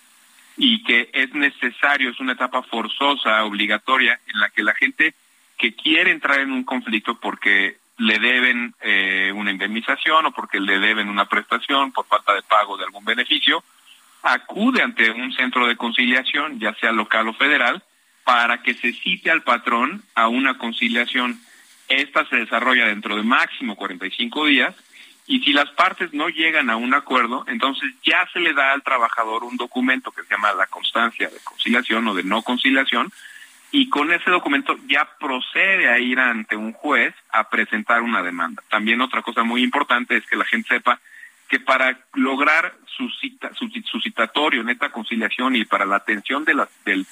y 0.56 0.84
que 0.84 1.10
es 1.12 1.34
necesario, 1.34 2.12
es 2.12 2.20
una 2.20 2.34
etapa 2.34 2.62
forzosa, 2.62 3.44
obligatoria, 3.46 4.20
en 4.28 4.40
la 4.40 4.50
que 4.50 4.64
la 4.64 4.76
gente 4.76 5.16
que 5.58 5.74
quiere 5.74 6.12
entrar 6.12 6.40
en 6.40 6.52
un 6.52 6.64
conflicto 6.64 7.20
porque 7.20 7.78
le 7.98 8.20
deben 8.20 8.76
eh, 8.82 9.32
una 9.36 9.52
indemnización 9.52 10.28
o 10.28 10.32
porque 10.32 10.60
le 10.60 10.80
deben 10.80 11.10
una 11.10 11.26
prestación 11.26 11.92
por 11.92 12.06
falta 12.06 12.34
de 12.34 12.44
pago 12.44 12.78
de 12.78 12.84
algún 12.84 13.04
beneficio, 13.04 13.64
acude 14.22 14.84
ante 14.84 15.10
un 15.10 15.34
centro 15.34 15.68
de 15.68 15.76
conciliación, 15.76 16.60
ya 16.60 16.76
sea 16.76 16.92
local 16.92 17.28
o 17.28 17.34
federal, 17.34 17.82
para 18.28 18.62
que 18.62 18.74
se 18.74 18.92
cite 18.92 19.32
al 19.32 19.42
patrón 19.42 20.04
a 20.14 20.28
una 20.28 20.58
conciliación. 20.58 21.40
Esta 21.88 22.28
se 22.28 22.36
desarrolla 22.36 22.88
dentro 22.88 23.16
de 23.16 23.24
máximo 23.24 23.78
45 23.78 24.48
días 24.48 24.76
y 25.28 25.40
si 25.40 25.54
las 25.54 25.72
partes 25.72 26.14
no 26.14 26.28
llegan 26.28 26.70
a 26.70 26.76
un 26.76 26.94
acuerdo, 26.94 27.46
entonces 27.48 27.90
ya 28.04 28.28
se 28.34 28.42
le 28.42 28.52
da 28.52 28.74
al 28.74 28.84
trabajador 28.84 29.46
un 29.46 29.56
documento 29.56 30.12
que 30.12 30.24
se 30.24 30.32
llama 30.32 30.52
la 30.52 30.68
constancia 30.68 31.30
de 31.30 31.40
conciliación 31.42 32.06
o 32.06 32.14
de 32.14 32.24
no 32.24 32.42
conciliación 32.42 33.14
y 33.72 33.88
con 33.88 34.12
ese 34.12 34.30
documento 34.30 34.76
ya 34.90 35.08
procede 35.18 35.88
a 35.88 35.98
ir 35.98 36.20
ante 36.20 36.58
un 36.58 36.74
juez 36.74 37.16
a 37.32 37.50
presentar 37.50 38.02
una 38.02 38.22
demanda. 38.22 38.62
También 38.70 39.00
otra 39.00 39.22
cosa 39.22 39.44
muy 39.44 39.64
importante 39.64 40.18
es 40.18 40.26
que 40.26 40.36
la 40.36 40.44
gente 40.44 40.68
sepa 40.68 41.00
que 41.48 41.60
para 41.60 42.00
lograr 42.14 42.74
su, 42.86 43.10
cita, 43.22 43.52
su, 43.54 44.00
citatorio 44.02 44.62
en 44.62 44.70
esta 44.70 44.90
conciliación 44.92 45.56
y 45.56 45.66
para 45.66 45.86
la 45.86 45.98
atención 45.98 46.44
de 46.46 46.66
del, 46.86 47.06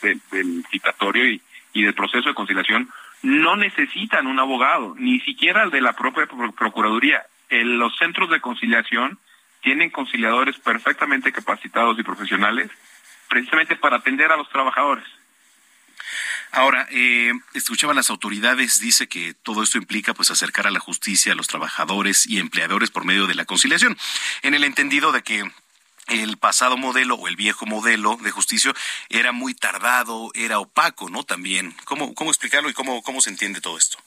citatorio 0.69 1.29
y, 1.73 1.83
del 1.83 1.93
proceso 1.93 2.29
de 2.29 2.35
conciliación, 2.35 2.89
no 3.21 3.55
necesitan 3.55 4.27
un 4.27 4.39
abogado, 4.39 4.95
ni 4.97 5.19
siquiera 5.21 5.63
el 5.63 5.71
de 5.71 5.81
la 5.81 5.93
propia 5.93 6.27
Procuraduría. 6.27 7.25
Los 7.49 7.95
centros 7.97 8.29
de 8.29 8.41
conciliación 8.41 9.19
tienen 9.61 9.89
conciliadores 9.89 10.57
perfectamente 10.59 11.31
capacitados 11.31 11.97
y 11.97 12.03
profesionales 12.03 12.71
precisamente 13.27 13.75
para 13.75 13.97
atender 13.97 14.31
a 14.31 14.37
los 14.37 14.49
trabajadores. 14.49 15.05
Ahora, 16.55 16.87
eh, 16.89 17.33
escuchaban 17.53 17.97
las 17.97 18.09
autoridades, 18.09 18.79
dice 18.79 19.09
que 19.09 19.33
todo 19.33 19.61
esto 19.61 19.77
implica 19.77 20.13
pues 20.13 20.31
acercar 20.31 20.67
a 20.67 20.71
la 20.71 20.79
justicia 20.79 21.33
a 21.33 21.35
los 21.35 21.47
trabajadores 21.47 22.25
y 22.25 22.39
empleadores 22.39 22.91
por 22.91 23.03
medio 23.03 23.27
de 23.27 23.35
la 23.35 23.43
conciliación, 23.43 23.97
en 24.41 24.53
el 24.53 24.63
entendido 24.63 25.11
de 25.11 25.21
que 25.21 25.43
el 26.07 26.37
pasado 26.37 26.77
modelo 26.77 27.15
o 27.15 27.27
el 27.27 27.35
viejo 27.35 27.65
modelo 27.65 28.17
de 28.21 28.31
justicia 28.31 28.73
era 29.09 29.33
muy 29.33 29.53
tardado, 29.53 30.31
era 30.33 30.59
opaco, 30.59 31.09
¿no? 31.09 31.25
También. 31.25 31.75
¿Cómo, 31.83 32.15
cómo 32.15 32.31
explicarlo 32.31 32.69
y 32.69 32.73
cómo, 32.73 33.03
cómo 33.03 33.19
se 33.19 33.31
entiende 33.31 33.59
todo 33.59 33.77
esto? 33.77 33.97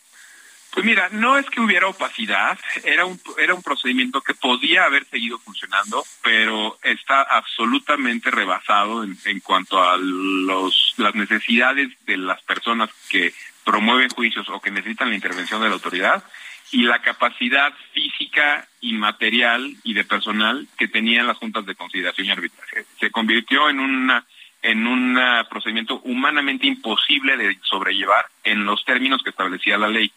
Pues 0.72 0.84
mira, 0.84 1.08
no 1.10 1.38
es 1.38 1.48
que 1.50 1.60
hubiera 1.60 1.88
opacidad, 1.88 2.58
era 2.84 3.04
un, 3.04 3.20
era 3.38 3.54
un 3.54 3.62
procedimiento 3.62 4.20
que 4.20 4.34
podía 4.34 4.84
haber 4.84 5.04
seguido 5.06 5.38
funcionando, 5.38 6.04
pero 6.22 6.78
está 6.82 7.22
absolutamente 7.22 8.30
rebasado 8.30 9.02
en, 9.02 9.18
en 9.24 9.40
cuanto 9.40 9.82
a 9.82 9.96
los, 9.96 10.94
las 10.98 11.14
necesidades 11.14 11.88
de 12.06 12.16
las 12.16 12.42
personas 12.42 12.90
que 13.08 13.32
promueven 13.64 14.10
juicios 14.10 14.48
o 14.50 14.60
que 14.60 14.70
necesitan 14.70 15.08
la 15.08 15.14
intervención 15.14 15.60
de 15.60 15.68
la 15.68 15.74
autoridad 15.74 16.22
y 16.70 16.82
la 16.82 17.00
capacidad 17.00 17.72
física 17.92 18.68
y 18.80 18.92
material 18.92 19.76
y 19.84 19.94
de 19.94 20.04
personal 20.04 20.68
que 20.76 20.88
tenían 20.88 21.26
las 21.26 21.38
juntas 21.38 21.64
de 21.66 21.74
consideración 21.74 22.26
y 22.26 22.30
arbitraje. 22.30 22.84
Se 23.00 23.10
convirtió 23.10 23.68
en 23.70 23.80
una 23.80 24.24
en 24.60 24.86
un 24.86 25.16
procedimiento 25.48 26.00
humanamente 26.04 26.66
imposible 26.66 27.36
de 27.36 27.58
sobrellevar 27.62 28.26
en 28.42 28.64
los 28.64 28.84
términos 28.84 29.22
que 29.22 29.30
establecía 29.30 29.78
la 29.78 29.88
ley. 29.88 30.10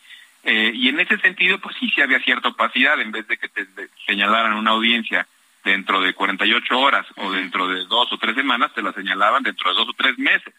Eh, 0.43 0.71
y 0.73 0.89
en 0.89 0.99
ese 0.99 1.17
sentido, 1.19 1.59
pues 1.59 1.75
sí, 1.79 1.89
sí 1.93 2.01
había 2.01 2.19
cierta 2.19 2.49
opacidad, 2.49 2.99
en 2.99 3.11
vez 3.11 3.27
de 3.27 3.37
que 3.37 3.47
te 3.47 3.67
señalaran 4.05 4.53
una 4.53 4.71
audiencia 4.71 5.27
dentro 5.63 6.01
de 6.01 6.13
48 6.13 6.79
horas 6.79 7.05
o 7.17 7.31
dentro 7.31 7.67
de 7.67 7.85
dos 7.85 8.11
o 8.11 8.17
tres 8.17 8.35
semanas, 8.35 8.73
te 8.73 8.81
la 8.81 8.93
señalaban 8.93 9.43
dentro 9.43 9.69
de 9.69 9.77
dos 9.77 9.89
o 9.89 9.93
tres 9.93 10.17
meses. 10.17 10.53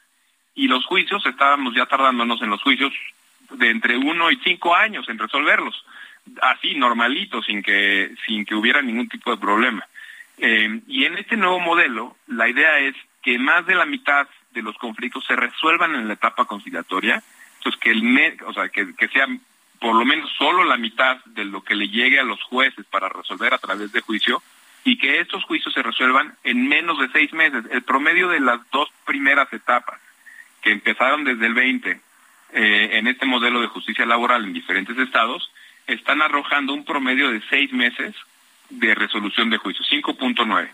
Y 0.54 0.68
los 0.68 0.84
juicios, 0.84 1.24
estábamos 1.26 1.74
ya 1.74 1.86
tardándonos 1.86 2.40
en 2.42 2.50
los 2.50 2.62
juicios 2.62 2.92
de 3.50 3.70
entre 3.70 3.96
uno 3.96 4.30
y 4.30 4.36
cinco 4.44 4.74
años 4.74 5.08
en 5.08 5.18
resolverlos, 5.18 5.84
así 6.40 6.74
normalito, 6.74 7.42
sin 7.42 7.62
que, 7.62 8.14
sin 8.26 8.44
que 8.44 8.54
hubiera 8.54 8.82
ningún 8.82 9.08
tipo 9.08 9.30
de 9.30 9.38
problema. 9.38 9.84
Eh, 10.38 10.80
y 10.86 11.04
en 11.04 11.18
este 11.18 11.36
nuevo 11.36 11.60
modelo, 11.60 12.16
la 12.28 12.48
idea 12.48 12.78
es 12.78 12.94
que 13.22 13.38
más 13.38 13.66
de 13.66 13.74
la 13.74 13.86
mitad 13.86 14.28
de 14.52 14.62
los 14.62 14.76
conflictos 14.76 15.24
se 15.26 15.36
resuelvan 15.36 15.94
en 15.94 16.06
la 16.06 16.14
etapa 16.14 16.44
conciliatoria, 16.44 17.22
entonces 17.56 17.80
que 17.80 17.90
el 17.90 18.38
o 18.46 18.52
sea, 18.52 18.68
que, 18.68 18.94
que 18.94 19.08
sea 19.08 19.26
por 19.82 19.96
lo 19.96 20.04
menos 20.04 20.30
solo 20.38 20.62
la 20.62 20.76
mitad 20.76 21.16
de 21.24 21.44
lo 21.44 21.64
que 21.64 21.74
le 21.74 21.88
llegue 21.88 22.20
a 22.20 22.22
los 22.22 22.40
jueces 22.44 22.86
para 22.86 23.08
resolver 23.08 23.52
a 23.52 23.58
través 23.58 23.90
de 23.90 24.00
juicio 24.00 24.40
y 24.84 24.96
que 24.96 25.18
estos 25.18 25.42
juicios 25.42 25.74
se 25.74 25.82
resuelvan 25.82 26.36
en 26.44 26.68
menos 26.68 27.00
de 27.00 27.08
seis 27.08 27.32
meses. 27.32 27.64
El 27.68 27.82
promedio 27.82 28.28
de 28.28 28.38
las 28.38 28.60
dos 28.70 28.88
primeras 29.04 29.52
etapas, 29.52 29.98
que 30.60 30.70
empezaron 30.70 31.24
desde 31.24 31.46
el 31.46 31.54
20 31.54 31.90
eh, 31.90 32.88
en 32.92 33.08
este 33.08 33.26
modelo 33.26 33.60
de 33.60 33.66
justicia 33.66 34.06
laboral 34.06 34.44
en 34.44 34.52
diferentes 34.52 34.96
estados, 34.98 35.50
están 35.88 36.22
arrojando 36.22 36.74
un 36.74 36.84
promedio 36.84 37.32
de 37.32 37.42
seis 37.50 37.72
meses 37.72 38.14
de 38.70 38.94
resolución 38.94 39.50
de 39.50 39.58
juicio, 39.58 39.84
5.9. 39.84 40.70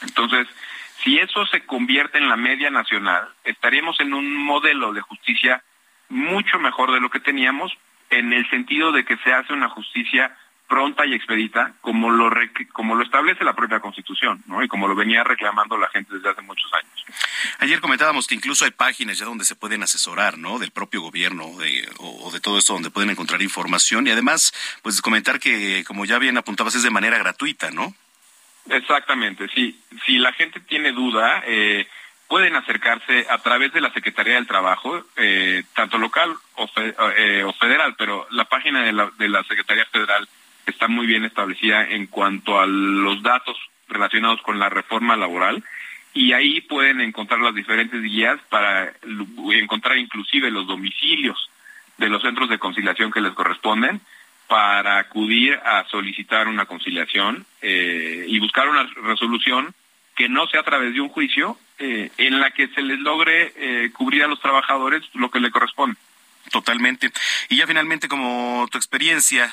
Entonces, 0.00 0.48
si 1.04 1.18
eso 1.18 1.44
se 1.44 1.66
convierte 1.66 2.16
en 2.16 2.30
la 2.30 2.36
media 2.36 2.70
nacional, 2.70 3.28
estaríamos 3.44 4.00
en 4.00 4.14
un 4.14 4.34
modelo 4.34 4.94
de 4.94 5.02
justicia 5.02 5.62
mucho 6.08 6.58
mejor 6.58 6.90
de 6.90 7.00
lo 7.00 7.10
que 7.10 7.20
teníamos, 7.20 7.76
en 8.10 8.32
el 8.32 8.48
sentido 8.50 8.92
de 8.92 9.04
que 9.04 9.16
se 9.18 9.32
hace 9.32 9.52
una 9.52 9.68
justicia 9.68 10.36
pronta 10.70 11.04
y 11.04 11.14
expedita 11.14 11.74
como 11.80 12.10
lo 12.10 12.30
como 12.72 12.94
lo 12.94 13.02
establece 13.02 13.42
la 13.42 13.54
propia 13.54 13.80
Constitución, 13.80 14.40
¿no? 14.46 14.62
Y 14.62 14.68
como 14.68 14.86
lo 14.86 14.94
venía 14.94 15.24
reclamando 15.24 15.76
la 15.76 15.88
gente 15.88 16.14
desde 16.14 16.30
hace 16.30 16.42
muchos 16.42 16.72
años. 16.72 17.04
Ayer 17.58 17.80
comentábamos 17.80 18.28
que 18.28 18.36
incluso 18.36 18.64
hay 18.64 18.70
páginas 18.70 19.18
ya 19.18 19.24
donde 19.24 19.44
se 19.44 19.56
pueden 19.56 19.82
asesorar, 19.82 20.38
¿no? 20.38 20.60
Del 20.60 20.70
propio 20.70 21.02
gobierno 21.02 21.56
de, 21.58 21.88
o, 21.98 22.30
de 22.30 22.38
todo 22.38 22.58
esto 22.58 22.72
donde 22.72 22.90
pueden 22.90 23.10
encontrar 23.10 23.42
información 23.42 24.06
y 24.06 24.10
además, 24.10 24.54
pues 24.82 25.02
comentar 25.02 25.40
que, 25.40 25.82
como 25.84 26.04
ya 26.04 26.18
bien 26.18 26.38
apuntabas, 26.38 26.76
es 26.76 26.84
de 26.84 26.90
manera 26.90 27.18
gratuita, 27.18 27.72
¿no? 27.72 27.92
Exactamente, 28.68 29.48
sí. 29.52 29.76
Si 30.06 30.18
la 30.18 30.32
gente 30.32 30.60
tiene 30.60 30.92
duda, 30.92 31.42
eh, 31.46 31.88
pueden 32.30 32.54
acercarse 32.54 33.26
a 33.28 33.38
través 33.38 33.72
de 33.72 33.80
la 33.80 33.92
Secretaría 33.92 34.34
del 34.34 34.46
Trabajo, 34.46 35.04
eh, 35.16 35.64
tanto 35.74 35.98
local 35.98 36.32
o, 36.54 36.70
eh, 37.16 37.42
o, 37.42 37.52
federal, 37.54 37.96
pero 37.98 38.28
la 38.30 38.44
página 38.44 38.84
de 38.84 38.92
la, 38.92 39.10
de 39.18 39.28
la 39.28 39.42
Secretaría 39.42 39.84
Federal 39.86 40.28
está 40.64 40.86
muy 40.86 41.06
bien 41.08 41.24
establecida 41.24 41.90
en 41.90 42.06
cuanto 42.06 42.60
a 42.60 42.66
los 42.66 43.20
datos 43.24 43.56
relacionados 43.88 44.40
con 44.42 44.60
la 44.60 44.68
reforma 44.68 45.16
laboral 45.16 45.64
y 46.14 46.32
ahí 46.32 46.60
pueden 46.60 47.00
encontrar 47.00 47.40
las 47.40 47.52
diferentes 47.52 48.00
guías 48.00 48.38
para 48.48 48.92
encontrar 49.52 49.98
inclusive 49.98 50.52
los 50.52 50.68
domicilios 50.68 51.50
de 51.98 52.08
los 52.08 52.22
centros 52.22 52.48
de 52.48 52.60
conciliación 52.60 53.10
que 53.10 53.20
les 53.20 53.32
corresponden 53.32 54.00
para 54.46 54.98
acudir 54.98 55.54
a 55.64 55.84
solicitar 55.88 56.46
una 56.46 56.66
conciliación 56.66 57.44
eh, 57.60 58.24
y 58.28 58.38
buscar 58.38 58.68
una 58.68 58.88
resolución 59.02 59.74
que 60.20 60.28
no 60.28 60.46
sea 60.48 60.60
a 60.60 60.64
través 60.64 60.92
de 60.92 61.00
un 61.00 61.08
juicio 61.08 61.56
eh, 61.78 62.10
en 62.18 62.40
la 62.40 62.50
que 62.50 62.68
se 62.68 62.82
les 62.82 62.98
logre 62.98 63.54
eh, 63.56 63.90
cubrir 63.90 64.22
a 64.22 64.26
los 64.26 64.38
trabajadores 64.38 65.02
lo 65.14 65.30
que 65.30 65.40
le 65.40 65.50
corresponde. 65.50 65.96
Totalmente. 66.50 67.10
Y 67.48 67.56
ya 67.56 67.66
finalmente, 67.66 68.06
como 68.06 68.68
tu 68.70 68.76
experiencia 68.76 69.50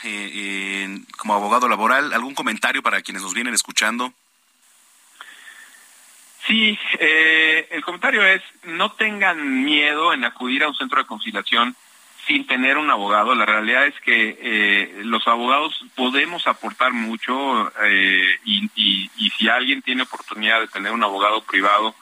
como 1.15 1.35
abogado 1.35 1.69
laboral, 1.69 2.11
¿algún 2.11 2.35
comentario 2.35 2.84
para 2.84 3.02
quienes 3.02 3.23
nos 3.23 3.34
vienen 3.34 3.53
escuchando? 3.53 4.11
Sí, 6.45 6.77
el 6.99 7.81
comentario 7.85 8.26
es, 8.26 8.41
no 8.64 8.91
tengan 8.91 9.64
miedo 9.64 10.11
en 10.11 10.26
acudir 10.26 10.65
a 10.65 10.68
un 10.68 10.76
centro 10.76 10.99
de 10.99 11.07
conciliación 11.07 11.77
sin 12.28 12.45
tener 12.45 12.78
un 12.78 12.91
abogado. 12.91 13.34
La 13.34 13.45
realidad 13.45 13.88
es 13.88 13.99
que 14.02 14.38
eh, 14.41 15.02
los 15.04 15.28
abogados 15.28 15.74
podemos 15.95 16.45
aportar 16.45 16.91
mucho 16.94 17.72
eh, 17.84 18.40
y, 18.44 18.70
si 19.38 19.48
alguien 19.49 19.84
tiene 19.84 20.02
oportunidad 20.02 20.60
de 20.62 20.68
tener 20.68 20.91
un 20.91 21.04
abogado 21.04 21.41
privado, 21.44 21.95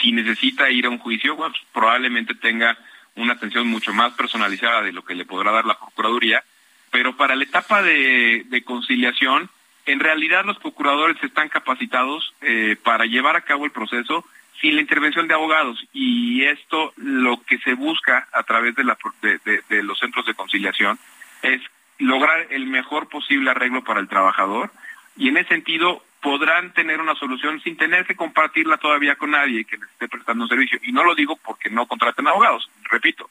si 0.00 0.12
necesita 0.12 0.70
ir 0.70 0.86
a 0.86 0.90
un 0.90 0.98
juicio, 0.98 1.36
pues, 1.36 1.52
probablemente 1.72 2.34
tenga 2.34 2.76
una 3.14 3.34
atención 3.34 3.68
mucho 3.68 3.92
más 3.92 4.12
personalizada 4.14 4.82
de 4.82 4.92
lo 4.92 5.04
que 5.04 5.14
le 5.14 5.24
podrá 5.24 5.52
dar 5.52 5.64
la 5.64 5.78
Procuraduría. 5.78 6.42
Pero 6.90 7.16
para 7.16 7.36
la 7.36 7.44
etapa 7.44 7.82
de, 7.82 8.62
conciliación, 8.64 9.48
en 9.86 10.00
realidad 10.00 10.44
los 10.44 10.58
procuradores 10.58 11.16
están 11.22 11.48
capacitados 11.48 12.34
eh, 12.40 12.76
para 12.82 13.04
llevar 13.06 13.36
a 13.36 13.42
cabo 13.42 13.64
el 13.64 13.70
proceso 13.70 14.24
sin 14.64 14.76
la 14.76 14.80
intervención 14.80 15.28
de 15.28 15.34
abogados. 15.34 15.78
Y 15.92 16.42
esto 16.44 16.94
lo 16.96 17.42
que 17.42 17.58
se 17.58 17.74
busca 17.74 18.26
a 18.32 18.42
través 18.44 18.74
de, 18.74 18.82
la, 18.84 18.96
de, 19.22 19.82
los 19.82 19.98
centros 19.98 20.24
de 20.24 20.32
conciliación 20.32 20.98
es 21.42 21.60
lograr 21.98 22.46
el 22.48 22.64
mejor 22.66 23.10
posible 23.10 23.50
arreglo 23.50 23.84
para 23.84 24.00
el 24.00 24.08
trabajador 24.08 24.70
y 25.18 25.28
en 25.28 25.36
ese 25.36 25.50
sentido 25.50 26.02
podrán 26.22 26.72
tener 26.72 26.98
una 27.02 27.14
solución 27.14 27.60
sin 27.60 27.76
tener 27.76 28.06
que 28.06 28.16
compartirla 28.16 28.78
todavía 28.78 29.16
con 29.16 29.32
nadie 29.32 29.66
que 29.66 29.76
les 29.76 29.90
esté 29.90 30.08
prestando 30.08 30.46
servicio. 30.46 30.78
Y 30.82 30.92
no 30.92 31.04
lo 31.04 31.14
digo 31.14 31.36
porque 31.44 31.68
no 31.68 31.86
contraten 31.86 32.26
abogados, 32.26 32.70
repito, 32.84 33.28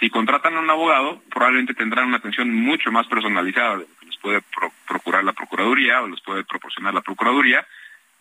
si 0.00 0.10
contratan 0.10 0.56
a 0.56 0.60
un 0.60 0.68
abogado 0.68 1.22
probablemente 1.30 1.74
tendrán 1.74 2.08
una 2.08 2.16
atención 2.16 2.52
mucho 2.52 2.90
más 2.90 3.06
personalizada 3.06 3.76
de 3.76 3.86
lo 3.86 3.98
que 4.00 4.06
les 4.06 4.16
puede 4.16 4.42
procurar 4.88 5.22
la 5.22 5.32
Procuraduría 5.32 6.02
o 6.02 6.08
les 6.08 6.20
puede 6.22 6.42
proporcionar 6.42 6.92
la 6.92 7.02
Procuraduría, 7.02 7.64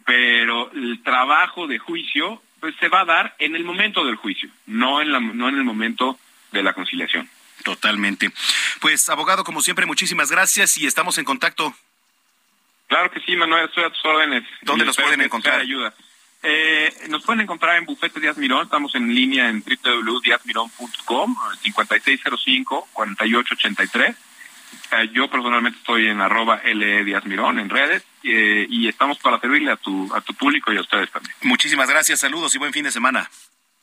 pero 0.05 0.71
el 0.73 1.01
trabajo 1.03 1.65
de 1.65 1.79
juicio 1.79 2.41
pues 2.61 2.73
se 2.79 2.87
va 2.87 3.01
a 3.01 3.05
dar 3.05 3.35
en 3.39 3.55
el 3.55 3.65
momento 3.65 4.05
del 4.05 4.15
juicio, 4.15 4.49
no 4.67 5.01
en, 5.01 5.11
la, 5.11 5.19
no 5.19 5.49
en 5.49 5.55
el 5.55 5.63
momento 5.63 6.19
de 6.51 6.61
la 6.63 6.73
conciliación. 6.73 7.29
Totalmente. 7.63 8.31
Pues, 8.79 9.09
abogado, 9.09 9.43
como 9.43 9.61
siempre, 9.61 9.85
muchísimas 9.85 10.31
gracias 10.31 10.77
y 10.77 10.87
estamos 10.87 11.17
en 11.17 11.25
contacto. 11.25 11.75
Claro 12.87 13.11
que 13.11 13.19
sí, 13.21 13.35
Manuel, 13.35 13.65
estoy 13.65 13.83
a 13.83 13.89
tus 13.89 14.05
órdenes. 14.05 14.43
¿Dónde 14.61 14.85
nos 14.85 14.95
pueden 14.95 15.19
encontrar? 15.21 15.59
Ayuda. 15.59 15.93
Eh, 16.43 16.93
nos 17.09 17.23
pueden 17.23 17.41
encontrar 17.41 17.77
en 17.77 17.85
Bufete 17.85 18.19
Díaz 18.19 18.35
Mirón, 18.37 18.63
estamos 18.63 18.95
en 18.95 19.13
línea 19.13 19.47
en 19.49 19.63
www.diazmirón.com, 19.63 21.37
5605-4883. 21.63 24.15
Eh, 24.91 25.09
yo 25.13 25.29
personalmente 25.29 25.79
estoy 25.79 26.07
en 26.07 26.21
arroba 26.21 26.61
LE 26.63 27.03
Díaz 27.03 27.25
Mirón 27.25 27.59
en 27.59 27.69
redes 27.69 28.03
eh, 28.23 28.65
y 28.69 28.87
estamos 28.87 29.17
para 29.19 29.39
servirle 29.39 29.71
a 29.71 29.77
tu, 29.77 30.13
a 30.13 30.21
tu 30.21 30.33
público 30.33 30.71
y 30.71 30.77
a 30.77 30.81
ustedes 30.81 31.09
también. 31.11 31.33
Muchísimas 31.41 31.89
gracias, 31.89 32.19
saludos 32.19 32.53
y 32.55 32.57
buen 32.57 32.73
fin 32.73 32.83
de 32.83 32.91
semana. 32.91 33.29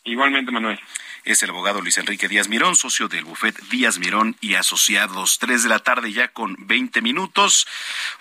Igualmente, 0.05 0.51
Manuel. 0.53 0.81
Es 1.25 1.43
el 1.43 1.51
abogado 1.51 1.81
Luis 1.81 1.99
Enrique 1.99 2.29
Díaz 2.29 2.49
Mirón, 2.49 2.77
socio 2.77 3.09
del 3.09 3.25
bufet 3.25 3.59
Díaz 3.69 3.99
Mirón 3.99 4.37
y 4.41 4.55
Asociados. 4.55 5.39
Tres 5.39 5.63
de 5.63 5.69
la 5.69 5.81
tarde 5.81 6.13
ya 6.13 6.29
con 6.29 6.57
20 6.61 7.03
minutos. 7.03 7.67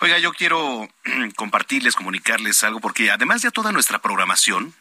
Oiga, 0.00 0.18
yo 0.18 0.32
quiero 0.32 0.88
compartirles, 1.36 1.94
comunicarles 1.94 2.62
algo, 2.64 2.80
porque 2.80 3.10
además 3.10 3.42
de 3.42 3.50
toda 3.50 3.72
nuestra 3.72 4.00
programación, 4.00 4.74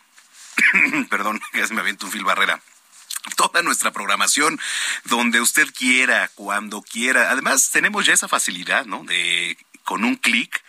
perdón, 1.09 1.39
ya 1.53 1.67
se 1.67 1.73
me 1.73 1.81
avienta 1.81 2.05
un 2.05 2.11
fil 2.11 2.23
barrera 2.23 2.59
toda 3.35 3.61
nuestra 3.61 3.91
programación 3.91 4.59
donde 5.05 5.41
usted 5.41 5.67
quiera, 5.73 6.29
cuando 6.35 6.81
quiera. 6.81 7.31
Además, 7.31 7.69
tenemos 7.71 8.05
ya 8.05 8.13
esa 8.13 8.27
facilidad, 8.27 8.85
¿no? 8.85 9.03
De 9.03 9.57
con 9.83 10.03
un 10.03 10.15
clic 10.15 10.63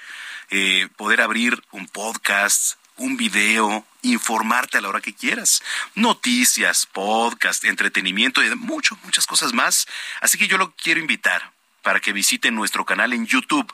eh, 0.51 0.89
poder 0.97 1.21
abrir 1.21 1.63
un 1.73 1.89
podcast, 1.89 2.75
un 2.97 3.17
video, 3.17 3.85
informarte 4.03 4.79
a 4.79 4.81
la 4.81 4.89
hora 4.89 5.01
que 5.01 5.15
quieras. 5.15 5.63
Noticias, 5.95 6.87
podcast, 6.87 7.65
entretenimiento 7.65 8.43
y 8.43 8.55
mucho, 8.55 8.99
muchas 9.05 9.27
cosas 9.27 9.53
más. 9.53 9.87
Así 10.21 10.39
que 10.39 10.49
yo 10.49 10.57
lo 10.57 10.73
quiero 10.73 11.01
invitar 11.01 11.53
para 11.83 12.01
que 12.01 12.13
visite 12.13 12.51
nuestro 12.51 12.85
canal 12.85 13.13
en 13.13 13.27
YouTube, 13.27 13.73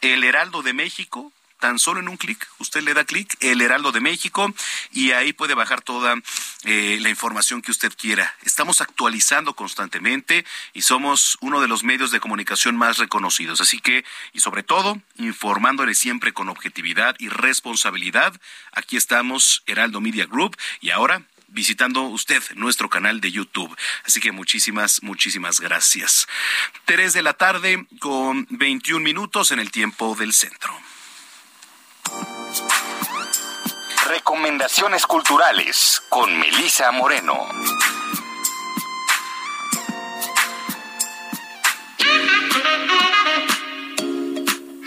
El 0.00 0.24
Heraldo 0.24 0.62
de 0.62 0.72
México 0.72 1.32
tan 1.60 1.78
solo 1.78 2.00
en 2.00 2.08
un 2.08 2.16
clic. 2.16 2.48
Usted 2.58 2.82
le 2.82 2.94
da 2.94 3.04
clic, 3.04 3.36
El 3.40 3.60
Heraldo 3.60 3.92
de 3.92 4.00
México, 4.00 4.52
y 4.90 5.12
ahí 5.12 5.32
puede 5.32 5.54
bajar 5.54 5.82
toda 5.82 6.16
eh, 6.64 6.98
la 7.00 7.08
información 7.10 7.62
que 7.62 7.70
usted 7.70 7.92
quiera. 7.96 8.34
Estamos 8.42 8.80
actualizando 8.80 9.54
constantemente 9.54 10.44
y 10.72 10.82
somos 10.82 11.38
uno 11.40 11.60
de 11.60 11.68
los 11.68 11.84
medios 11.84 12.10
de 12.10 12.20
comunicación 12.20 12.76
más 12.76 12.98
reconocidos. 12.98 13.60
Así 13.60 13.78
que, 13.78 14.04
y 14.32 14.40
sobre 14.40 14.62
todo, 14.62 15.00
informándole 15.16 15.94
siempre 15.94 16.32
con 16.32 16.48
objetividad 16.48 17.14
y 17.18 17.28
responsabilidad. 17.28 18.38
Aquí 18.72 18.96
estamos, 18.96 19.62
Heraldo 19.66 20.00
Media 20.00 20.26
Group, 20.26 20.56
y 20.80 20.90
ahora 20.90 21.22
visitando 21.50 22.02
usted 22.02 22.42
nuestro 22.54 22.88
canal 22.88 23.20
de 23.20 23.32
YouTube. 23.32 23.76
Así 24.04 24.20
que 24.20 24.32
muchísimas, 24.32 25.02
muchísimas 25.02 25.60
gracias. 25.60 26.26
Tres 26.84 27.12
de 27.12 27.22
la 27.22 27.34
tarde 27.34 27.86
con 27.98 28.46
21 28.50 29.02
minutos 29.04 29.50
en 29.52 29.58
el 29.58 29.70
tiempo 29.70 30.14
del 30.18 30.32
centro. 30.32 30.72
Recomendaciones 34.10 35.06
culturales 35.06 36.02
con 36.08 36.36
Melisa 36.36 36.90
Moreno. 36.90 37.46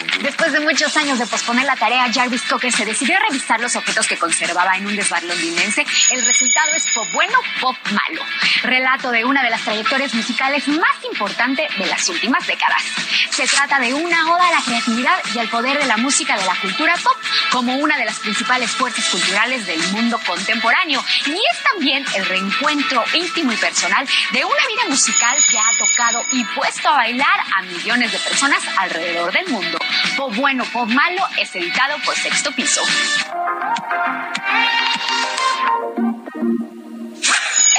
you. 0.01 0.02
Después 0.33 0.53
de 0.53 0.61
muchos 0.61 0.97
años 0.97 1.19
de 1.19 1.27
posponer 1.27 1.67
la 1.67 1.77
tarea, 1.77 2.11
Jarvis 2.11 2.41
Cocker 2.45 2.73
se 2.73 2.87
decidió 2.87 3.19
a 3.19 3.21
revisar 3.21 3.61
los 3.61 3.77
objetos 3.77 4.07
que 4.07 4.17
conservaba 4.17 4.79
en 4.79 4.87
un 4.87 4.97
desván 4.97 5.29
londinense. 5.29 5.85
El 6.09 6.25
resultado 6.25 6.73
es 6.75 6.87
pop 6.95 7.07
bueno, 7.13 7.39
pop 7.61 7.77
malo. 7.91 8.23
Relato 8.63 9.11
de 9.11 9.27
una 9.27 9.43
de 9.43 9.51
las 9.51 9.61
trayectorias 9.61 10.15
musicales 10.15 10.67
más 10.69 11.05
importantes 11.05 11.69
de 11.77 11.85
las 11.85 12.09
últimas 12.09 12.47
décadas. 12.47 12.83
Se 13.31 13.47
trata 13.47 13.79
de 13.79 13.93
una 13.93 14.33
oda 14.33 14.49
a 14.49 14.53
la 14.53 14.63
creatividad 14.65 15.19
y 15.35 15.39
al 15.39 15.51
poder 15.51 15.79
de 15.79 15.87
la 15.87 15.99
música 15.99 16.35
de 16.35 16.47
la 16.47 16.55
cultura 16.57 16.95
pop 16.97 17.17
como 17.51 17.77
una 17.77 17.99
de 17.99 18.07
las 18.07 18.19
principales 18.21 18.71
fuerzas 18.71 19.05
culturales 19.11 19.67
del 19.67 19.83
mundo 19.89 20.19
contemporáneo. 20.27 21.05
Y 21.27 21.33
es 21.33 21.63
también 21.63 22.07
el 22.15 22.25
reencuentro 22.25 23.05
íntimo 23.13 23.53
y 23.53 23.57
personal 23.57 24.09
de 24.33 24.45
una 24.47 24.67
vida 24.67 24.89
musical 24.89 25.37
que 25.51 25.59
ha 25.59 25.79
tocado 25.79 26.25
y 26.33 26.43
puesto 26.45 26.89
a 26.89 26.97
bailar 26.97 27.41
a 27.55 27.63
millones 27.63 28.11
de 28.11 28.19
personas 28.19 28.63
alrededor 28.79 29.31
del 29.31 29.47
mundo. 29.49 29.79
Pop 30.23 30.37
bueno, 30.37 30.65
pop 30.73 30.89
malo 30.89 31.27
es 31.37 31.53
editado 31.57 31.99
por 32.05 32.15
Sexto 32.15 32.53
Piso. 32.53 32.81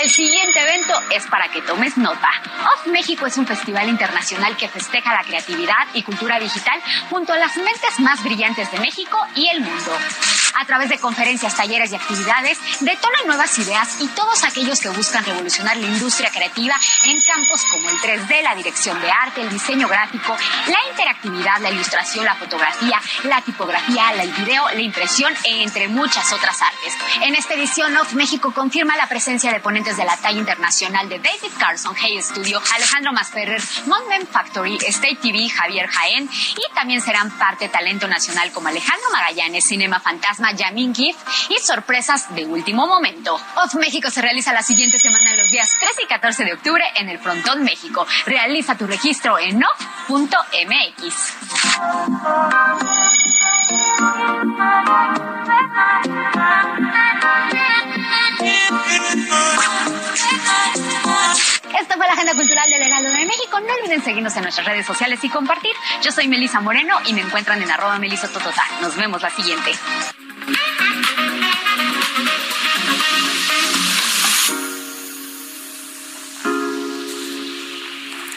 El 0.01 0.09
siguiente 0.09 0.59
momento 0.59 0.93
es 1.15 1.25
para 1.27 1.47
que 1.47 1.61
tomes 1.61 1.95
nota. 1.95 2.29
Off 2.63 2.87
México 2.87 3.25
es 3.25 3.37
un 3.37 3.45
festival 3.45 3.89
internacional 3.89 4.55
que 4.55 4.69
festeja 4.69 5.13
la 5.13 5.23
creatividad 5.23 5.87
y 5.93 6.03
cultura 6.03 6.39
digital 6.39 6.81
junto 7.09 7.33
a 7.33 7.37
las 7.37 7.55
mentes 7.57 7.99
más 7.99 8.23
brillantes 8.23 8.71
de 8.71 8.79
México 8.79 9.17
y 9.35 9.49
el 9.49 9.61
mundo. 9.61 9.91
A 10.55 10.65
través 10.65 10.87
de 10.89 10.99
conferencias, 10.99 11.55
talleres 11.55 11.91
y 11.91 11.95
actividades, 11.95 12.59
detonan 12.79 13.27
nuevas 13.27 13.57
ideas 13.57 14.01
y 14.01 14.07
todos 14.09 14.43
aquellos 14.43 14.79
que 14.79 14.89
buscan 14.89 15.25
revolucionar 15.25 15.75
la 15.77 15.87
industria 15.87 16.29
creativa 16.29 16.75
en 17.05 17.19
campos 17.21 17.63
como 17.71 17.89
el 17.89 17.97
3D, 17.97 18.43
la 18.43 18.55
dirección 18.55 19.01
de 19.01 19.11
arte, 19.11 19.41
el 19.41 19.49
diseño 19.49 19.87
gráfico, 19.87 20.37
la 20.67 20.77
interactividad, 20.91 21.59
la 21.59 21.71
ilustración, 21.71 22.25
la 22.25 22.35
fotografía, 22.35 23.01
la 23.23 23.41
tipografía, 23.41 24.13
el 24.13 24.31
video, 24.31 24.69
la 24.69 24.81
impresión, 24.81 25.33
entre 25.43 25.87
muchas 25.87 26.31
otras 26.31 26.61
artes. 26.61 26.93
En 27.21 27.35
esta 27.35 27.55
edición, 27.55 27.97
Off 27.97 28.13
México 28.13 28.53
confirma 28.53 28.95
la 28.95 29.07
presencia 29.07 29.51
de 29.51 29.59
ponentes 29.59 29.97
de 29.97 30.05
la 30.05 30.15
talla 30.17 30.39
internacional 30.39 31.09
de 31.09 31.19
David 31.19 31.51
Carson, 31.57 31.95
Hey 31.99 32.21
Studio, 32.21 32.52
Alejandro 32.73 33.13
Masferrer, 33.13 33.61
Montman 33.85 34.27
Factory, 34.27 34.77
State 34.87 35.19
TV, 35.21 35.49
Javier 35.49 35.87
Jaén 35.87 36.29
y 36.29 36.73
también 36.73 37.01
serán 37.01 37.29
parte 37.37 37.69
talento 37.69 38.07
nacional 38.07 38.51
como 38.51 38.67
Alejandro 38.67 39.09
Magallanes, 39.11 39.65
Cinema 39.65 39.99
Fantasma, 39.99 40.51
Yamin 40.53 40.93
Gift 40.93 41.19
y 41.49 41.59
sorpresas 41.59 42.33
de 42.35 42.45
último 42.45 42.87
momento. 42.87 43.35
Off 43.55 43.75
México 43.75 44.09
se 44.09 44.21
realiza 44.21 44.53
la 44.53 44.63
siguiente 44.63 44.99
semana 44.99 45.35
los 45.35 45.49
días 45.51 45.69
13 45.79 46.03
y 46.03 46.07
14 46.07 46.45
de 46.45 46.53
octubre 46.53 46.83
en 46.95 47.09
el 47.09 47.19
Frontón 47.19 47.63
México. 47.63 48.05
Realiza 48.25 48.77
tu 48.77 48.87
registro 48.87 49.39
en 49.39 49.63
off.mx. 49.63 51.13
Esta 61.79 61.95
fue 61.95 62.05
la 62.05 62.13
agenda 62.13 62.35
cultural 62.35 62.69
del 62.69 62.81
Heraldo 62.81 63.09
de 63.09 63.25
México. 63.25 63.59
No 63.59 63.73
olviden 63.81 64.03
seguirnos 64.03 64.35
en 64.35 64.43
nuestras 64.43 64.67
redes 64.67 64.85
sociales 64.85 65.23
y 65.23 65.29
compartir. 65.29 65.71
Yo 66.01 66.11
soy 66.11 66.27
Melisa 66.27 66.61
Moreno 66.61 66.97
y 67.05 67.13
me 67.13 67.21
encuentran 67.21 67.61
en 67.61 67.71
arroba 67.71 67.97
melisototota. 67.99 68.63
Nos 68.81 68.95
vemos 68.95 69.21
la 69.21 69.29
siguiente. 69.29 69.71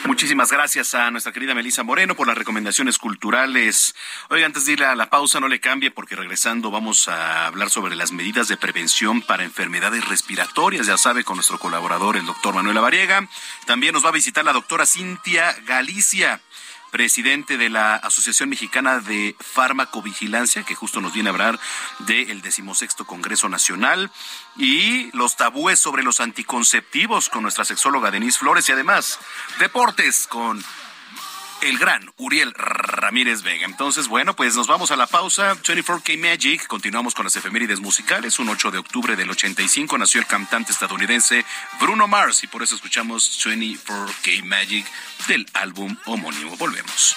Muchísimas 0.06 0.52
gracias 0.52 0.94
a 0.94 1.10
nuestra 1.10 1.32
querida 1.32 1.54
Melisa 1.54 1.82
Moreno 1.82 2.14
por 2.14 2.28
las 2.28 2.38
recomendaciones 2.38 2.96
culturales. 2.96 3.94
Oiga, 4.30 4.46
antes 4.46 4.64
de 4.64 4.72
ir 4.72 4.84
a 4.84 4.94
la 4.94 5.10
pausa, 5.10 5.40
no 5.40 5.48
le 5.48 5.58
cambie 5.58 5.90
porque 5.90 6.14
regresando 6.14 6.70
vamos 6.70 7.08
a 7.08 7.46
hablar 7.46 7.70
sobre 7.70 7.96
las 7.96 8.12
medidas 8.12 8.46
de 8.46 8.56
prevención 8.56 9.20
para 9.20 9.42
enfermedades 9.42 10.08
respiratorias, 10.08 10.86
ya 10.86 10.96
sabe, 10.96 11.24
con 11.24 11.36
nuestro 11.36 11.58
colaborador, 11.58 12.16
el 12.16 12.24
doctor 12.24 12.54
Manuel 12.54 12.78
Avariega. 12.78 13.28
También 13.66 13.94
nos 13.94 14.04
va 14.04 14.10
a 14.10 14.12
visitar 14.12 14.44
la 14.44 14.52
doctora 14.52 14.86
Cintia 14.86 15.52
Galicia 15.66 16.40
presidente 16.96 17.58
de 17.58 17.68
la 17.68 17.96
Asociación 17.96 18.48
Mexicana 18.48 19.00
de 19.00 19.36
Farmacovigilancia, 19.38 20.62
que 20.62 20.74
justo 20.74 21.02
nos 21.02 21.12
viene 21.12 21.28
a 21.28 21.32
hablar 21.32 21.60
del 21.98 22.40
decimosexto 22.40 23.06
Congreso 23.06 23.50
Nacional, 23.50 24.10
y 24.56 25.10
los 25.14 25.36
tabúes 25.36 25.78
sobre 25.78 26.02
los 26.02 26.20
anticonceptivos 26.20 27.28
con 27.28 27.42
nuestra 27.42 27.66
sexóloga 27.66 28.10
Denise 28.10 28.38
Flores, 28.38 28.66
y 28.70 28.72
además 28.72 29.18
deportes 29.58 30.26
con 30.26 30.64
el 31.62 31.78
gran 31.78 32.12
Uriel 32.16 32.52
Ramírez 32.54 33.42
Vega. 33.42 33.66
Entonces, 33.66 34.08
bueno, 34.08 34.34
pues 34.34 34.56
nos 34.56 34.66
vamos 34.66 34.90
a 34.90 34.96
la 34.96 35.06
pausa. 35.06 35.54
24K 35.54 36.18
Magic. 36.18 36.66
Continuamos 36.66 37.14
con 37.14 37.24
las 37.24 37.36
efemérides 37.36 37.80
musicales. 37.80 38.38
Un 38.38 38.48
8 38.48 38.70
de 38.70 38.78
octubre 38.78 39.16
del 39.16 39.30
85 39.30 39.98
nació 39.98 40.20
el 40.20 40.26
cantante 40.26 40.72
estadounidense 40.72 41.44
Bruno 41.80 42.06
Mars 42.08 42.44
y 42.44 42.46
por 42.46 42.62
eso 42.62 42.74
escuchamos 42.74 43.38
24K 43.44 44.44
Magic 44.44 44.86
del 45.28 45.46
álbum 45.54 45.96
homónimo. 46.04 46.56
Volvemos. 46.56 47.16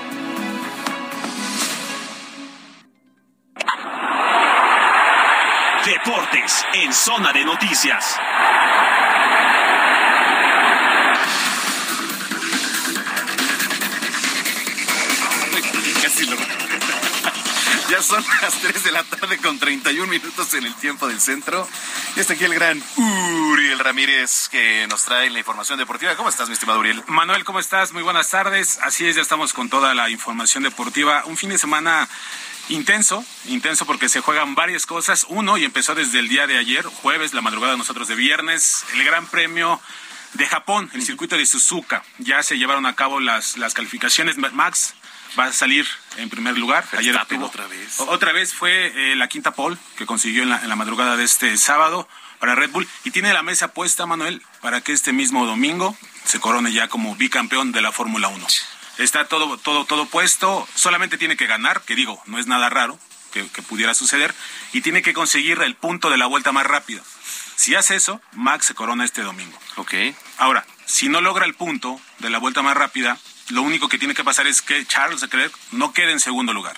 Deportes 5.85 6.63
en 6.73 6.93
Zona 6.93 7.33
de 7.33 7.43
Noticias. 7.43 8.15
Ya 18.01 18.07
son 18.07 18.25
las 18.41 18.55
3 18.55 18.83
de 18.83 18.91
la 18.91 19.03
tarde 19.03 19.37
con 19.37 19.59
31 19.59 20.07
minutos 20.07 20.55
en 20.55 20.65
el 20.65 20.73
tiempo 20.73 21.07
del 21.07 21.21
centro. 21.21 21.67
Y 22.15 22.19
está 22.19 22.33
aquí 22.33 22.45
el 22.45 22.55
gran 22.55 22.81
Uriel 22.97 23.77
Ramírez 23.77 24.49
que 24.49 24.87
nos 24.87 25.03
trae 25.03 25.29
la 25.29 25.37
información 25.37 25.77
deportiva. 25.77 26.15
¿Cómo 26.15 26.27
estás, 26.27 26.47
mi 26.47 26.53
estimado 26.53 26.79
Uriel? 26.79 27.03
Manuel, 27.05 27.43
¿cómo 27.43 27.59
estás? 27.59 27.93
Muy 27.93 28.01
buenas 28.01 28.27
tardes. 28.31 28.79
Así 28.81 29.05
es, 29.05 29.17
ya 29.17 29.21
estamos 29.21 29.53
con 29.53 29.69
toda 29.69 29.93
la 29.93 30.09
información 30.09 30.63
deportiva. 30.63 31.23
Un 31.25 31.37
fin 31.37 31.51
de 31.51 31.59
semana 31.59 32.09
intenso, 32.69 33.23
intenso 33.45 33.85
porque 33.85 34.09
se 34.09 34.19
juegan 34.19 34.55
varias 34.55 34.87
cosas. 34.87 35.27
Uno, 35.29 35.59
y 35.59 35.63
empezó 35.63 35.93
desde 35.93 36.17
el 36.17 36.27
día 36.27 36.47
de 36.47 36.57
ayer, 36.57 36.83
jueves, 36.85 37.35
la 37.35 37.41
madrugada 37.41 37.73
de 37.73 37.77
nosotros 37.77 38.07
de 38.07 38.15
viernes, 38.15 38.83
el 38.95 39.03
Gran 39.03 39.27
Premio 39.27 39.79
de 40.33 40.47
Japón, 40.47 40.89
el 40.95 41.03
circuito 41.03 41.37
de 41.37 41.45
Suzuka. 41.45 42.03
Ya 42.17 42.41
se 42.41 42.57
llevaron 42.57 42.87
a 42.87 42.95
cabo 42.95 43.19
las, 43.19 43.57
las 43.57 43.75
calificaciones. 43.75 44.37
Max 44.37 44.95
va 45.37 45.45
a 45.45 45.53
salir 45.53 45.87
en 46.17 46.29
primer 46.29 46.57
lugar. 46.57 46.85
Ayer 46.93 47.13
Verstappen 47.13 47.43
otra 47.43 47.67
vez. 47.67 47.99
Otra 47.99 48.31
vez 48.31 48.53
fue 48.53 49.11
eh, 49.11 49.15
la 49.15 49.27
quinta 49.27 49.51
pole 49.51 49.77
que 49.97 50.05
consiguió 50.05 50.43
en 50.43 50.49
la, 50.49 50.61
en 50.61 50.69
la 50.69 50.75
madrugada 50.75 51.17
de 51.17 51.23
este 51.23 51.57
sábado 51.57 52.07
para 52.39 52.55
Red 52.55 52.71
Bull 52.71 52.87
y 53.03 53.11
tiene 53.11 53.33
la 53.33 53.43
mesa 53.43 53.69
puesta, 53.69 54.05
Manuel, 54.05 54.41
para 54.61 54.81
que 54.81 54.93
este 54.93 55.13
mismo 55.13 55.45
domingo 55.45 55.95
se 56.25 56.39
corone 56.39 56.73
ya 56.73 56.87
como 56.87 57.15
bicampeón 57.15 57.71
de 57.71 57.81
la 57.81 57.91
Fórmula 57.91 58.27
1. 58.27 58.47
Está 58.97 59.25
todo, 59.25 59.57
todo, 59.57 59.85
todo 59.85 60.05
puesto, 60.07 60.67
solamente 60.75 61.17
tiene 61.17 61.37
que 61.37 61.47
ganar, 61.47 61.81
que 61.81 61.95
digo, 61.95 62.21
no 62.25 62.39
es 62.39 62.47
nada 62.47 62.69
raro 62.69 62.99
que, 63.31 63.47
que 63.47 63.61
pudiera 63.61 63.93
suceder, 63.93 64.33
y 64.73 64.81
tiene 64.81 65.01
que 65.01 65.13
conseguir 65.13 65.61
el 65.61 65.75
punto 65.75 66.09
de 66.09 66.17
la 66.17 66.25
vuelta 66.25 66.51
más 66.51 66.67
rápida. 66.67 67.01
Si 67.55 67.75
hace 67.75 67.95
eso, 67.95 68.21
Max 68.33 68.65
se 68.65 68.73
corona 68.73 69.05
este 69.05 69.21
domingo. 69.21 69.57
Ok. 69.75 69.93
Ahora, 70.37 70.65
si 70.85 71.09
no 71.09 71.21
logra 71.21 71.45
el 71.45 71.53
punto 71.53 72.01
de 72.19 72.29
la 72.29 72.39
vuelta 72.39 72.63
más 72.63 72.75
rápida, 72.75 73.19
lo 73.51 73.61
único 73.61 73.87
que 73.87 73.97
tiene 73.97 74.13
que 74.13 74.23
pasar 74.23 74.47
es 74.47 74.61
que 74.61 74.85
Charles 74.85 75.21
Leclerc 75.21 75.53
no 75.71 75.93
quede 75.93 76.11
en 76.11 76.19
segundo 76.19 76.53
lugar. 76.53 76.77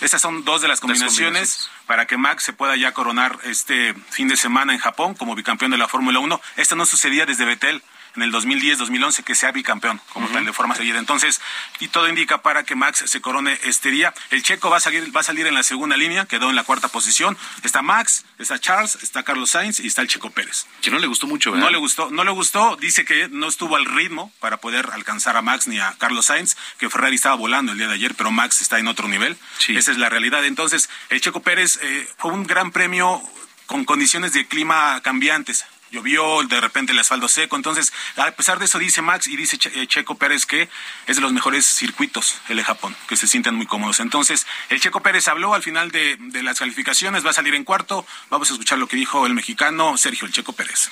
Estas 0.00 0.20
son 0.20 0.44
dos 0.44 0.60
de 0.60 0.68
las 0.68 0.80
combinaciones, 0.80 1.14
combinaciones. 1.20 1.70
para 1.86 2.06
que 2.06 2.16
Max 2.16 2.42
se 2.42 2.52
pueda 2.52 2.74
ya 2.76 2.92
coronar 2.92 3.38
este 3.44 3.94
fin 4.10 4.26
de 4.26 4.36
semana 4.36 4.72
en 4.72 4.80
Japón 4.80 5.14
como 5.14 5.36
bicampeón 5.36 5.70
de 5.70 5.78
la 5.78 5.86
Fórmula 5.86 6.18
1. 6.18 6.40
Esto 6.56 6.74
no 6.74 6.86
sucedía 6.86 7.24
desde 7.24 7.44
Betel 7.44 7.82
en 8.16 8.22
el 8.22 8.32
2010-2011 8.32 9.24
que 9.24 9.34
sea 9.34 9.52
bicampeón 9.52 10.00
como 10.12 10.28
tal 10.28 10.44
de 10.44 10.52
forma 10.52 10.74
seguida. 10.74 10.98
Entonces, 10.98 11.40
y 11.80 11.88
todo 11.88 12.08
indica 12.08 12.42
para 12.42 12.64
que 12.64 12.74
Max 12.74 13.04
se 13.06 13.20
corone 13.20 13.58
este 13.64 13.90
día. 13.90 14.14
El 14.30 14.42
checo 14.42 14.70
va 14.70 14.78
a 14.78 14.80
salir, 14.80 15.14
va 15.14 15.20
a 15.20 15.24
salir 15.24 15.46
en 15.46 15.54
la 15.54 15.62
segunda 15.62 15.96
línea, 15.96 16.26
quedó 16.26 16.50
en 16.50 16.56
la 16.56 16.64
cuarta 16.64 16.88
posición. 16.88 17.36
Está 17.62 17.82
Max, 17.82 18.24
está 18.38 18.58
Charles, 18.58 18.98
está 19.02 19.22
Carlos 19.22 19.50
Sainz 19.50 19.80
y 19.80 19.86
está 19.86 20.02
el 20.02 20.08
checo 20.08 20.30
Pérez. 20.30 20.66
Que 20.80 20.90
no 20.90 20.98
le 20.98 21.06
gustó 21.06 21.26
mucho, 21.26 21.52
¿verdad? 21.52 21.66
No 21.66 21.70
le 21.70 21.78
gustó, 21.78 22.10
no 22.10 22.24
le 22.24 22.30
gustó, 22.30 22.76
dice 22.76 23.04
que 23.04 23.28
no 23.28 23.48
estuvo 23.48 23.76
al 23.76 23.84
ritmo 23.84 24.32
para 24.40 24.58
poder 24.58 24.90
alcanzar 24.92 25.36
a 25.36 25.42
Max 25.42 25.66
ni 25.66 25.78
a 25.78 25.94
Carlos 25.98 26.26
Sainz, 26.26 26.56
que 26.78 26.90
Ferrari 26.90 27.16
estaba 27.16 27.34
volando 27.36 27.72
el 27.72 27.78
día 27.78 27.88
de 27.88 27.94
ayer, 27.94 28.14
pero 28.14 28.30
Max 28.30 28.60
está 28.60 28.78
en 28.78 28.88
otro 28.88 29.08
nivel. 29.08 29.36
Esa 29.68 29.90
es 29.90 29.98
la 29.98 30.08
realidad. 30.08 30.44
Entonces, 30.44 30.88
el 31.08 31.20
Checo 31.20 31.42
Pérez 31.42 31.78
eh, 31.82 32.08
fue 32.18 32.32
un 32.32 32.46
gran 32.46 32.72
premio 32.72 33.22
con 33.66 33.84
condiciones 33.84 34.32
de 34.32 34.46
clima 34.46 35.00
cambiantes. 35.02 35.64
Llovió, 35.92 36.42
de 36.42 36.60
repente 36.60 36.92
el 36.92 36.98
asfalto 36.98 37.28
seco. 37.28 37.54
Entonces, 37.54 37.92
a 38.16 38.30
pesar 38.32 38.58
de 38.58 38.64
eso, 38.64 38.78
dice 38.78 39.02
Max 39.02 39.28
y 39.28 39.36
dice 39.36 39.58
eh, 39.74 39.86
Checo 39.86 40.16
Pérez 40.16 40.46
que 40.46 40.68
es 41.06 41.16
de 41.16 41.22
los 41.22 41.32
mejores 41.32 41.64
circuitos 41.64 42.40
el 42.48 42.56
de 42.56 42.64
Japón, 42.64 42.96
que 43.08 43.16
se 43.16 43.26
sienten 43.26 43.54
muy 43.54 43.66
cómodos. 43.66 44.00
Entonces, 44.00 44.46
el 44.70 44.80
Checo 44.80 45.00
Pérez 45.00 45.28
habló 45.28 45.54
al 45.54 45.62
final 45.62 45.90
de, 45.90 46.16
de 46.18 46.42
las 46.42 46.58
calificaciones, 46.58 47.24
va 47.24 47.30
a 47.30 47.34
salir 47.34 47.54
en 47.54 47.64
cuarto. 47.64 48.06
Vamos 48.30 48.50
a 48.50 48.54
escuchar 48.54 48.78
lo 48.78 48.88
que 48.88 48.96
dijo 48.96 49.26
el 49.26 49.34
mexicano 49.34 49.96
Sergio 49.96 50.26
el 50.26 50.32
Checo 50.32 50.52
Pérez. 50.52 50.90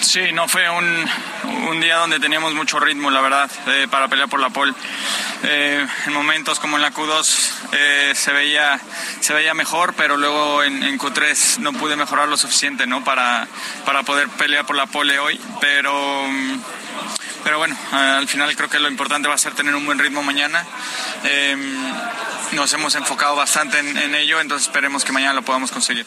Sí, 0.00 0.32
no 0.32 0.48
fue 0.48 0.68
un, 0.68 1.08
un 1.68 1.80
día 1.80 1.96
donde 1.96 2.20
teníamos 2.20 2.52
mucho 2.54 2.78
ritmo, 2.80 3.10
la 3.10 3.20
verdad, 3.20 3.50
eh, 3.68 3.86
para 3.90 4.08
pelear 4.08 4.28
por 4.28 4.40
la 4.40 4.50
pole. 4.50 4.72
Eh, 5.44 5.86
en 6.06 6.12
momentos 6.12 6.58
como 6.58 6.76
en 6.76 6.82
la 6.82 6.92
Q2 6.92 7.50
eh, 7.72 8.12
se, 8.14 8.32
veía, 8.32 8.80
se 9.20 9.34
veía 9.34 9.54
mejor, 9.54 9.94
pero 9.94 10.16
luego 10.16 10.62
en, 10.62 10.82
en, 10.82 10.98
Q3 10.98 11.58
no 11.58 11.72
pude 11.72 11.96
mejorar 11.96 12.28
lo 12.28 12.36
suficiente 12.36 12.86
¿no? 12.86 13.04
para, 13.04 13.46
para 13.84 14.02
poder 14.02 14.28
pelear 14.30 14.66
por 14.66 14.76
la 14.76 14.86
pole 14.86 15.18
hoy. 15.18 15.40
Pero, 15.60 16.26
pero 17.42 17.58
bueno, 17.58 17.76
al 17.92 18.28
final 18.28 18.54
creo 18.56 18.68
que 18.68 18.80
lo 18.80 18.88
importante 18.88 19.28
va 19.28 19.34
a 19.34 19.38
ser 19.38 19.54
tener 19.54 19.74
un 19.74 19.86
buen 19.86 19.98
ritmo 19.98 20.22
mañana. 20.22 20.64
nos 22.52 22.72
hemos 22.72 22.94
enfocado 22.94 23.36
bastante 23.36 23.78
en, 23.78 23.96
en 23.96 24.14
ello, 24.14 24.40
entonces 24.40 24.68
esperemos 24.68 25.04
que 25.04 25.12
mañana 25.12 25.34
lo 25.34 25.42
podamos 25.42 25.70
conseguir. 25.70 26.06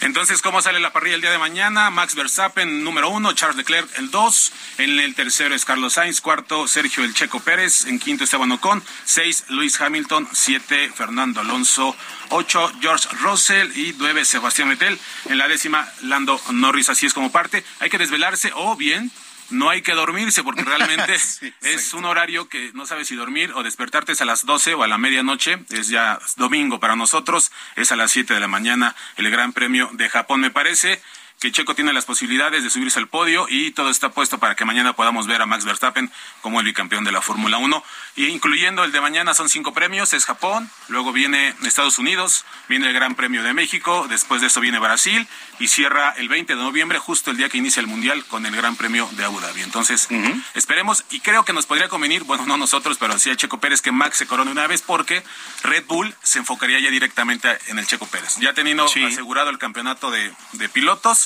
Entonces, 0.00 0.42
¿cómo 0.42 0.62
sale 0.62 0.80
la 0.80 0.92
parrilla 0.92 1.16
el 1.16 1.20
día 1.20 1.30
de 1.30 1.38
mañana? 1.38 1.90
Max 1.90 2.14
Verstappen, 2.14 2.84
número 2.84 3.08
uno, 3.08 3.32
Charles 3.32 3.56
Leclerc, 3.56 3.88
el 3.98 4.10
dos. 4.10 4.52
En 4.78 4.98
el 5.00 5.14
tercero 5.14 5.54
es 5.54 5.64
Carlos 5.64 5.94
Sainz, 5.94 6.20
cuarto, 6.20 6.68
Sergio 6.68 7.04
El 7.04 7.14
Checo 7.14 7.40
Pérez. 7.40 7.86
En 7.86 7.98
quinto, 7.98 8.24
Esteban 8.24 8.52
Ocon. 8.52 8.82
Seis, 9.04 9.44
Luis 9.48 9.80
Hamilton. 9.80 10.28
Siete, 10.32 10.90
Fernando 10.94 11.40
Alonso. 11.40 11.96
Ocho, 12.30 12.72
George 12.80 13.08
Russell. 13.20 13.70
Y 13.76 13.94
nueve, 13.98 14.24
Sebastián 14.24 14.68
Vettel. 14.68 14.98
En 15.26 15.38
la 15.38 15.48
décima, 15.48 15.88
Lando 16.02 16.40
Norris. 16.50 16.88
Así 16.88 17.06
es 17.06 17.14
como 17.14 17.32
parte. 17.32 17.64
Hay 17.80 17.90
que 17.90 17.98
desvelarse 17.98 18.52
o 18.54 18.76
bien 18.76 19.10
no 19.54 19.70
hay 19.70 19.82
que 19.82 19.92
dormirse 19.92 20.42
porque 20.42 20.62
realmente 20.62 21.18
sí, 21.18 21.52
es 21.62 21.94
un 21.94 22.04
horario 22.04 22.48
que 22.48 22.70
no 22.74 22.86
sabes 22.86 23.08
si 23.08 23.16
dormir 23.16 23.52
o 23.54 23.62
despertarte 23.62 24.12
es 24.12 24.20
a 24.20 24.24
las 24.24 24.44
12 24.44 24.74
o 24.74 24.82
a 24.82 24.88
la 24.88 24.98
medianoche, 24.98 25.58
es 25.70 25.88
ya 25.88 26.18
domingo 26.36 26.80
para 26.80 26.96
nosotros, 26.96 27.52
es 27.76 27.92
a 27.92 27.96
las 27.96 28.10
7 28.10 28.34
de 28.34 28.40
la 28.40 28.48
mañana 28.48 28.94
el 29.16 29.30
Gran 29.30 29.52
Premio 29.52 29.88
de 29.92 30.08
Japón, 30.08 30.40
me 30.40 30.50
parece 30.50 31.00
que 31.40 31.52
Checo 31.52 31.74
tiene 31.74 31.92
las 31.92 32.06
posibilidades 32.06 32.62
de 32.64 32.70
subirse 32.70 32.98
al 32.98 33.08
podio 33.08 33.46
y 33.50 33.72
todo 33.72 33.90
está 33.90 34.10
puesto 34.10 34.38
para 34.38 34.54
que 34.54 34.64
mañana 34.64 34.94
podamos 34.94 35.26
ver 35.26 35.42
a 35.42 35.46
Max 35.46 35.64
Verstappen 35.64 36.10
como 36.40 36.60
el 36.60 36.66
bicampeón 36.66 37.04
de 37.04 37.12
la 37.12 37.20
Fórmula 37.20 37.58
1. 37.58 37.84
Y 38.16 38.26
incluyendo 38.26 38.82
el 38.84 38.92
de 38.92 39.00
mañana 39.00 39.34
son 39.34 39.48
cinco 39.48 39.74
premios, 39.74 40.14
es 40.14 40.24
Japón, 40.24 40.70
luego 40.88 41.12
viene 41.12 41.54
Estados 41.64 41.98
Unidos, 41.98 42.44
viene 42.68 42.86
el 42.86 42.94
Gran 42.94 43.14
Premio 43.14 43.42
de 43.42 43.52
México, 43.52 44.06
después 44.08 44.40
de 44.40 44.46
eso 44.46 44.60
viene 44.60 44.78
Brasil 44.78 45.26
y 45.58 45.68
cierra 45.68 46.14
el 46.16 46.28
20 46.28 46.54
de 46.54 46.62
noviembre, 46.62 46.98
justo 46.98 47.30
el 47.30 47.36
día 47.36 47.48
que 47.48 47.58
inicia 47.58 47.80
el 47.80 47.86
Mundial, 47.88 48.24
con 48.26 48.46
el 48.46 48.54
Gran 48.56 48.76
Premio 48.76 49.08
de 49.12 49.24
Abu 49.24 49.40
Dhabi. 49.40 49.62
Entonces, 49.62 50.06
uh 50.10 50.14
-huh. 50.14 50.42
esperemos 50.54 51.04
y 51.10 51.20
creo 51.20 51.44
que 51.44 51.52
nos 51.52 51.66
podría 51.66 51.88
convenir, 51.88 52.24
bueno, 52.24 52.46
no 52.46 52.56
nosotros, 52.56 52.96
pero 52.98 53.18
sí 53.18 53.30
a 53.30 53.36
Checo 53.36 53.58
Pérez 53.58 53.82
que 53.82 53.92
Max 53.92 54.16
se 54.18 54.26
corone 54.26 54.50
una 54.50 54.66
vez 54.66 54.82
porque 54.82 55.22
Red 55.62 55.84
Bull 55.86 56.14
se 56.22 56.38
enfocaría 56.38 56.78
ya 56.80 56.90
directamente 56.90 57.58
en 57.66 57.78
el 57.78 57.86
Checo 57.86 58.06
Pérez. 58.06 58.36
Ya 58.38 58.54
teniendo 58.54 58.88
sí. 58.88 59.04
asegurado 59.04 59.50
el 59.50 59.58
campeonato 59.58 60.10
de, 60.10 60.32
de 60.52 60.68
pilotos, 60.68 61.23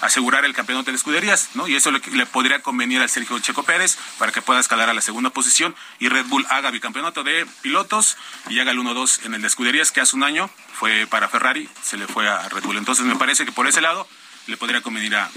asegurar 0.00 0.44
el 0.44 0.52
campeonato 0.54 0.90
de 0.90 0.96
escuderías, 0.96 1.50
¿no? 1.54 1.66
Y 1.68 1.76
eso 1.76 1.90
le, 1.90 2.00
le, 2.12 2.26
podría 2.26 2.60
convenir 2.60 3.00
al 3.00 3.08
Sergio 3.08 3.38
Checo 3.38 3.62
Pérez 3.62 3.96
para 4.18 4.32
que 4.32 4.42
pueda 4.42 4.60
escalar 4.60 4.90
a 4.90 4.94
la 4.94 5.00
segunda 5.00 5.30
posición 5.30 5.74
y 5.98 6.08
Red 6.08 6.26
Bull 6.26 6.46
haga 6.50 6.70
bicampeonato 6.70 7.24
de 7.24 7.46
pilotos 7.62 8.16
y 8.48 8.58
haga 8.60 8.72
el 8.72 8.78
1-2 8.78 9.24
en 9.24 9.34
el 9.34 9.42
de 9.42 9.48
escuderías, 9.48 9.92
que 9.92 10.00
hace 10.00 10.16
un 10.16 10.22
año 10.22 10.50
fue 10.74 11.06
para 11.06 11.28
Ferrari, 11.28 11.68
se 11.82 11.96
le 11.96 12.06
fue 12.06 12.28
a 12.28 12.48
Red 12.48 12.64
Bull. 12.64 12.76
Entonces 12.76 13.04
me 13.06 13.16
parece 13.16 13.44
que 13.44 13.52
por 13.52 13.66
ese 13.66 13.80
lado 13.80 14.06
le 14.46 14.56
podría 14.56 14.80
convenir 14.80 15.16
a, 15.16 15.30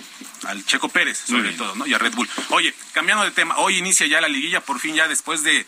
al 0.46 0.66
Checo 0.66 0.90
Pérez, 0.90 1.18
sobre 1.28 1.54
todo, 1.54 1.76
¿no? 1.76 1.88
Y 1.88 1.94
a 1.94 1.98
Red 1.98 2.14
Bull. 2.14 2.30
Oye, 2.50 2.74
cambiando 2.94 3.24
de 3.24 3.32
tema, 3.32 3.58
hoy 3.58 3.78
inicia 3.78 4.08
ya 4.08 4.22
la 4.22 4.28
liguilla, 4.28 4.62
por 4.62 4.80
fin 4.80 4.96
ya 4.96 5.08
después 5.08 5.44
de 5.44 5.66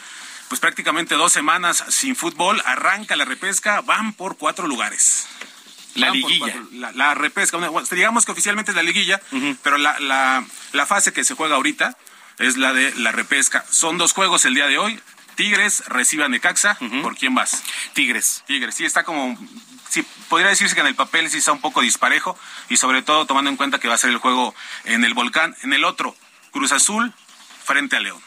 pues 0.49 0.59
prácticamente 0.59 1.15
dos 1.15 1.31
semanas 1.31 1.81
sin 1.87 2.13
fútbol, 2.13 2.61
arranca 2.65 3.15
la 3.15 3.23
repesca, 3.23 3.79
van 3.79 4.11
por 4.11 4.37
cuatro 4.37 4.67
lugares. 4.67 5.25
La 5.95 6.09
liguilla. 6.09 6.53
La, 6.73 6.91
la, 6.91 7.13
repesca. 7.15 7.57
Bueno, 7.57 7.87
digamos 7.91 8.25
que 8.25 8.31
oficialmente 8.31 8.71
es 8.71 8.75
la 8.75 8.83
liguilla, 8.83 9.21
uh 9.31 9.35
-huh. 9.37 9.57
pero 9.61 9.77
la, 9.77 9.99
la, 9.99 10.43
la, 10.71 10.85
fase 10.85 11.11
que 11.13 11.23
se 11.23 11.35
juega 11.35 11.55
ahorita 11.55 11.97
es 12.39 12.57
la 12.57 12.73
de 12.73 12.93
la 12.95 13.11
repesca. 13.11 13.65
Son 13.69 13.97
dos 13.97 14.13
juegos 14.13 14.45
el 14.45 14.55
día 14.55 14.67
de 14.67 14.77
hoy. 14.77 14.99
Tigres 15.35 15.83
recibe 15.87 16.23
a 16.23 16.29
Necaxa. 16.29 16.77
Uh 16.79 16.85
-huh. 16.85 17.01
¿Por 17.01 17.17
quién 17.17 17.35
vas? 17.35 17.63
Tigres. 17.93 18.43
Tigres. 18.47 18.75
Sí, 18.75 18.85
está 18.85 19.03
como. 19.03 19.37
Sí, 19.89 20.05
podría 20.29 20.49
decirse 20.49 20.73
que 20.73 20.81
en 20.81 20.87
el 20.87 20.95
papel 20.95 21.29
sí 21.29 21.37
está 21.39 21.51
un 21.51 21.59
poco 21.61 21.81
disparejo 21.81 22.37
y 22.69 22.77
sobre 22.77 23.01
todo 23.01 23.25
tomando 23.25 23.49
en 23.49 23.57
cuenta 23.57 23.79
que 23.79 23.89
va 23.89 23.95
a 23.95 23.97
ser 23.97 24.11
el 24.11 24.17
juego 24.17 24.55
en 24.85 25.03
el 25.03 25.13
volcán. 25.13 25.55
En 25.63 25.73
el 25.73 25.83
otro, 25.83 26.15
Cruz 26.51 26.71
Azul 26.71 27.13
frente 27.65 27.97
a 27.97 27.99
León. 27.99 28.21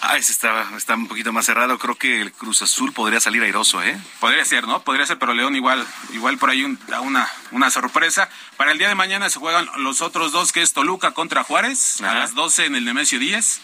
Ah, 0.00 0.16
ese 0.16 0.30
está, 0.32 0.64
está 0.76 0.94
un 0.94 1.08
poquito 1.08 1.32
más 1.32 1.46
cerrado. 1.46 1.78
Creo 1.78 1.96
que 1.96 2.20
el 2.22 2.32
Cruz 2.32 2.62
Azul 2.62 2.92
podría 2.92 3.20
salir 3.20 3.42
airoso, 3.42 3.82
¿eh? 3.82 3.98
Podría 4.20 4.44
ser, 4.44 4.66
¿no? 4.66 4.82
Podría 4.82 5.04
ser, 5.06 5.18
pero 5.18 5.34
León 5.34 5.56
igual, 5.56 5.84
igual 6.12 6.38
por 6.38 6.50
ahí 6.50 6.62
un, 6.64 6.78
una, 7.02 7.28
una 7.50 7.70
sorpresa. 7.70 8.28
Para 8.56 8.70
el 8.72 8.78
día 8.78 8.88
de 8.88 8.94
mañana 8.94 9.28
se 9.28 9.38
juegan 9.40 9.68
los 9.78 10.00
otros 10.00 10.30
dos, 10.30 10.52
que 10.52 10.62
es 10.62 10.72
Toluca 10.72 11.10
contra 11.12 11.42
Juárez, 11.42 12.00
Ajá. 12.00 12.12
a 12.12 12.14
las 12.14 12.34
12 12.34 12.66
en 12.66 12.76
el 12.76 12.84
Nemesio 12.84 13.18
10. 13.18 13.60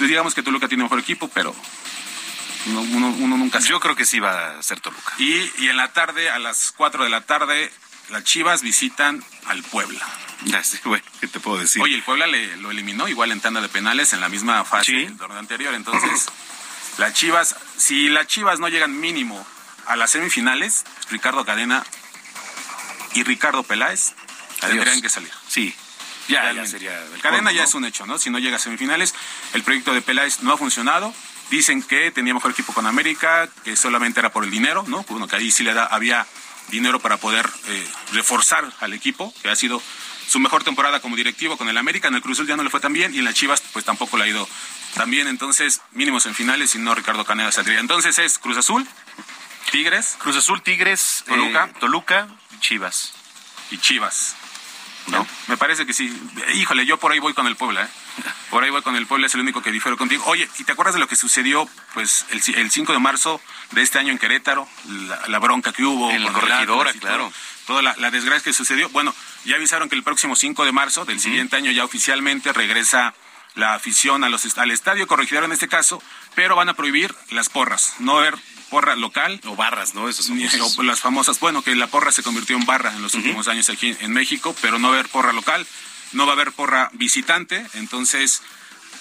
Digamos 0.00 0.34
que 0.34 0.42
Toluca 0.42 0.68
tiene 0.68 0.82
mejor 0.84 0.98
equipo, 0.98 1.28
pero 1.28 1.54
uno, 2.66 2.80
uno, 2.80 3.08
uno 3.18 3.36
nunca 3.36 3.60
sabe. 3.60 3.70
Yo 3.70 3.80
creo 3.80 3.94
que 3.94 4.06
sí 4.06 4.18
va 4.20 4.58
a 4.58 4.62
ser 4.62 4.80
Toluca. 4.80 5.12
Y, 5.18 5.50
y 5.58 5.68
en 5.68 5.76
la 5.76 5.92
tarde, 5.92 6.30
a 6.30 6.38
las 6.40 6.72
4 6.76 7.04
de 7.04 7.10
la 7.10 7.20
tarde, 7.20 7.72
las 8.10 8.24
Chivas 8.24 8.62
visitan 8.62 9.24
al 9.46 9.62
Puebla. 9.62 10.04
Ya, 10.44 10.62
sí, 10.62 10.78
bueno, 10.84 11.04
¿qué 11.20 11.26
te 11.26 11.40
puedo 11.40 11.58
decir? 11.58 11.82
Oye, 11.82 11.96
el 11.96 12.02
Puebla 12.02 12.26
le, 12.26 12.56
lo 12.58 12.70
eliminó 12.70 13.08
igual 13.08 13.32
en 13.32 13.40
tanda 13.40 13.60
de 13.60 13.68
penales 13.68 14.12
en 14.12 14.20
la 14.20 14.28
misma 14.28 14.64
fase 14.64 14.92
¿Sí? 14.92 15.04
del 15.04 15.16
torneo 15.16 15.38
anterior. 15.38 15.74
Entonces, 15.74 16.26
las 16.96 17.12
Chivas, 17.12 17.56
si 17.76 18.08
las 18.08 18.26
Chivas 18.26 18.60
no 18.60 18.68
llegan 18.68 18.98
mínimo 19.00 19.44
a 19.86 19.96
las 19.96 20.10
semifinales, 20.10 20.84
Ricardo 21.10 21.44
Cadena 21.44 21.84
y 23.14 23.24
Ricardo 23.24 23.62
Peláez 23.62 24.12
Adiós. 24.60 24.76
tendrían 24.76 25.00
que 25.00 25.08
salir. 25.08 25.32
Sí. 25.48 25.74
Ya, 26.28 26.52
ya 26.52 26.66
sería. 26.66 26.92
Cadena 27.22 27.52
ya 27.52 27.62
¿no? 27.62 27.68
es 27.68 27.74
un 27.74 27.84
hecho, 27.86 28.06
¿no? 28.06 28.18
Si 28.18 28.28
no 28.30 28.38
llega 28.38 28.56
a 28.56 28.60
semifinales, 28.60 29.14
el 29.54 29.62
proyecto 29.62 29.94
de 29.94 30.02
Peláez 30.02 30.42
no 30.42 30.52
ha 30.52 30.58
funcionado. 30.58 31.14
Dicen 31.50 31.82
que 31.82 32.10
tenía 32.10 32.34
mejor 32.34 32.50
equipo 32.50 32.74
con 32.74 32.86
América, 32.86 33.48
que 33.64 33.74
solamente 33.74 34.20
era 34.20 34.30
por 34.30 34.44
el 34.44 34.50
dinero, 34.50 34.84
¿no? 34.86 35.04
Bueno, 35.08 35.26
que 35.26 35.36
ahí 35.36 35.50
sí 35.50 35.64
le 35.64 35.72
da, 35.72 35.86
había 35.86 36.26
dinero 36.68 37.00
para 37.00 37.16
poder 37.16 37.48
eh, 37.68 37.88
reforzar 38.12 38.70
al 38.80 38.92
equipo, 38.92 39.32
que 39.42 39.48
ha 39.48 39.56
sido 39.56 39.82
su 40.28 40.38
mejor 40.40 40.62
temporada 40.62 41.00
como 41.00 41.16
directivo 41.16 41.56
con 41.56 41.68
el 41.68 41.78
América, 41.78 42.08
en 42.08 42.14
el 42.14 42.22
Cruz 42.22 42.36
Azul 42.36 42.46
ya 42.46 42.56
no 42.56 42.62
le 42.62 42.70
fue 42.70 42.80
tan 42.80 42.92
bien 42.92 43.14
y 43.14 43.18
en 43.18 43.24
las 43.24 43.34
Chivas 43.34 43.62
pues 43.72 43.84
tampoco 43.84 44.18
le 44.18 44.24
ha 44.24 44.28
ido 44.28 44.48
tan 44.94 45.10
bien, 45.10 45.26
entonces 45.26 45.80
mínimos 45.92 46.26
en 46.26 46.34
finales 46.34 46.74
y 46.74 46.78
no 46.78 46.94
Ricardo 46.94 47.24
Caneda 47.24 47.50
saldría. 47.50 47.80
Entonces 47.80 48.18
es 48.18 48.38
Cruz 48.38 48.58
Azul, 48.58 48.86
Tigres, 49.70 50.16
Cruz 50.18 50.36
Azul, 50.36 50.62
Tigres, 50.62 51.24
Toluca, 51.26 51.64
eh, 51.64 51.74
Toluca, 51.80 52.28
Chivas. 52.60 53.12
Y 53.70 53.78
Chivas. 53.78 54.36
¿No? 55.08 55.26
Me 55.46 55.56
parece 55.56 55.86
que 55.86 55.94
sí. 55.94 56.14
Híjole, 56.54 56.84
yo 56.84 56.98
por 56.98 57.12
ahí 57.12 57.18
voy 57.18 57.32
con 57.32 57.46
el 57.46 57.56
Puebla, 57.56 57.84
¿eh? 57.84 57.88
Por 58.50 58.62
ahí 58.62 58.70
voy 58.70 58.82
con 58.82 58.94
el 58.96 59.06
Puebla, 59.06 59.26
es 59.26 59.34
el 59.34 59.40
único 59.40 59.62
que 59.62 59.72
difiero 59.72 59.96
contigo. 59.96 60.22
Oye, 60.26 60.48
¿y 60.58 60.64
te 60.64 60.72
acuerdas 60.72 60.94
de 60.94 61.00
lo 61.00 61.08
que 61.08 61.16
sucedió 61.16 61.66
pues 61.94 62.26
el, 62.30 62.42
el 62.56 62.70
5 62.70 62.92
de 62.92 62.98
marzo 62.98 63.40
de 63.70 63.82
este 63.82 63.98
año 63.98 64.12
en 64.12 64.18
Querétaro? 64.18 64.68
La, 64.86 65.28
la 65.28 65.38
bronca 65.38 65.72
que 65.72 65.84
hubo. 65.84 66.10
En 66.10 66.24
la 66.24 66.32
corregidora, 66.32 66.92
claro. 66.94 67.32
Toda 67.68 67.82
la, 67.82 67.94
la, 67.98 68.10
desgracia 68.10 68.44
que 68.44 68.52
sucedió. 68.54 68.88
Bueno, 68.88 69.14
ya 69.44 69.56
avisaron 69.56 69.90
que 69.90 69.94
el 69.94 70.02
próximo 70.02 70.34
5 70.34 70.64
de 70.64 70.72
marzo 70.72 71.04
del 71.04 71.16
uh 71.16 71.20
-huh. 71.20 71.22
siguiente 71.22 71.54
año 71.54 71.70
ya 71.70 71.84
oficialmente 71.84 72.50
regresa 72.54 73.14
la 73.56 73.74
afición 73.74 74.24
a 74.24 74.30
los, 74.30 74.56
al 74.56 74.70
estadio 74.70 75.06
corregidor 75.06 75.44
en 75.44 75.52
este 75.52 75.68
caso, 75.68 76.02
pero 76.34 76.56
van 76.56 76.70
a 76.70 76.74
prohibir 76.74 77.14
las 77.28 77.50
porras. 77.50 77.96
No 77.98 78.16
haber 78.16 78.36
porra 78.70 78.96
local. 78.96 79.40
O 79.44 79.54
barras, 79.54 79.94
¿no? 79.94 80.08
Esas 80.08 80.24
son 80.24 80.40
o 80.78 80.82
las 80.82 81.00
famosas, 81.00 81.38
bueno, 81.40 81.60
que 81.62 81.74
la 81.74 81.88
porra 81.88 82.10
se 82.10 82.22
convirtió 82.22 82.56
en 82.56 82.64
barra 82.64 82.94
en 82.94 83.02
los 83.02 83.12
uh 83.12 83.18
-huh. 83.18 83.20
últimos 83.20 83.48
años 83.48 83.68
aquí 83.68 83.94
en 84.00 84.12
México, 84.12 84.56
pero 84.62 84.78
no 84.78 84.88
va 84.88 84.96
a 84.96 84.98
haber 85.00 85.10
porra 85.10 85.34
local, 85.34 85.66
no 86.12 86.24
va 86.24 86.32
a 86.32 86.36
haber 86.36 86.52
porra 86.52 86.88
visitante, 86.94 87.66
entonces 87.74 88.42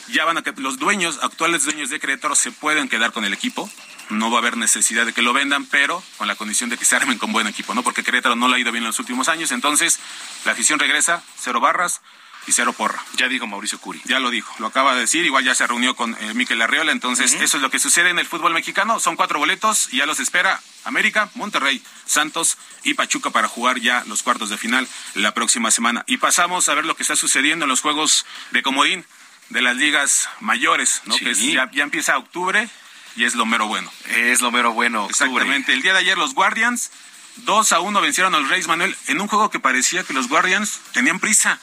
ya 0.10 0.26
van 0.26 0.38
a 0.38 0.42
que 0.42 0.52
los 0.58 0.78
dueños, 0.78 1.20
actuales 1.22 1.64
dueños 1.66 1.90
de 1.90 2.00
Querétaro 2.00 2.36
se 2.36 2.52
pueden 2.52 2.90
quedar 2.90 3.12
con 3.12 3.26
el 3.26 3.34
equipo, 3.34 3.70
no 4.10 4.32
va 4.32 4.38
a 4.38 4.40
haber 4.40 4.58
necesidad 4.58 5.06
de 5.06 5.14
que 5.14 5.22
lo 5.22 5.34
vendan, 5.34 5.66
pero 5.66 6.04
con 6.18 6.28
la 6.28 6.36
condición 6.36 6.70
de 6.70 6.78
que 6.78 6.86
se 6.86 6.96
armen 6.96 7.18
con 7.18 7.32
buen 7.34 7.48
equipo, 7.48 7.74
¿no? 7.74 7.84
Porque 7.84 8.04
Querétaro 8.04 8.36
no 8.36 8.48
le 8.48 8.56
ha 8.56 8.60
ido 8.60 8.72
bien 8.72 8.84
en 8.84 8.88
los 8.88 9.00
últimos 9.00 9.28
años, 9.28 9.52
entonces 9.52 10.00
la 10.46 10.54
afición 10.54 10.80
regresa, 10.80 11.24
cero 11.38 11.60
barras, 11.60 12.02
y 12.48 12.54
cero 12.54 12.74
porra. 12.74 13.04
Ya 13.18 13.28
dijo 13.28 13.46
Mauricio 13.46 13.78
Curi. 13.80 14.02
Ya 14.06 14.20
lo 14.20 14.32
dijo, 14.32 14.54
lo 14.60 14.68
acaba 14.68 14.96
de 14.96 15.02
decir, 15.02 15.26
igual 15.26 15.44
ya 15.44 15.54
se 15.54 15.68
reunió 15.68 15.96
con 15.96 16.16
eh, 16.20 16.34
Miquel 16.34 16.62
Arriola, 16.62 16.94
entonces 16.94 17.34
uh 17.34 17.38
-huh. 17.38 17.44
eso 17.44 17.58
es 17.58 17.64
lo 17.64 17.70
que 17.70 17.78
sucede 17.78 18.10
en 18.10 18.20
el 18.20 18.26
fútbol 18.26 18.54
mexicano, 18.54 19.00
son 19.00 19.18
cuatro 19.18 19.38
boletos 19.38 19.90
y 19.92 19.98
ya 19.98 20.06
los 20.06 20.20
espera 20.20 20.62
América, 20.86 21.30
Monterrey, 21.36 21.84
Santos 22.06 22.58
y 22.84 22.94
Pachuca 22.94 23.30
para 23.32 23.50
jugar 23.50 23.80
ya 23.80 24.04
los 24.08 24.24
cuartos 24.24 24.50
de 24.50 24.58
final 24.58 24.88
la 25.14 25.34
próxima 25.34 25.70
semana. 25.72 26.06
Y 26.08 26.18
pasamos 26.18 26.70
a 26.70 26.74
ver 26.74 26.86
lo 26.86 26.96
que 26.96 27.04
está 27.04 27.18
sucediendo 27.18 27.66
en 27.66 27.70
los 27.70 27.82
juegos 27.82 28.26
de 28.52 28.64
comodín 28.64 29.06
de 29.49 29.61
las 29.61 29.76
ligas 29.76 30.30
mayores, 30.40 31.02
¿no? 31.06 31.14
Sí. 31.14 31.26
Que 31.26 31.32
es, 31.32 31.41
ya, 31.41 31.69
ya, 31.72 31.84
empieza 31.84 32.18
octubre 32.18 32.68
y 33.15 33.24
es 33.24 33.36
lo 33.36 33.45
mero 33.45 33.68
bueno. 33.68 33.91
Es 34.10 34.41
lo 34.41 34.52
mero 34.52 34.74
bueno. 34.74 35.06
Octubre. 35.06 35.28
Exactamente. 35.28 35.74
El 35.74 35.82
día 35.82 35.94
de 35.94 35.99
ayer 35.99 36.18
los 36.18 36.34
Guardians 36.34 36.91
2 37.38 37.72
a 37.72 37.80
1 37.80 38.02
vencieron 38.02 38.36
a 38.36 38.40
los 38.40 38.49
Reyes 38.49 38.68
Manuel 38.68 38.95
en 39.07 39.22
un 39.22 39.28
juego 39.28 39.49
que 39.49 39.60
parecía 39.60 40.03
que 40.03 40.14
los 40.14 40.28
Guardians 40.28 40.80
tenían 40.94 41.19
prisa. 41.19 41.60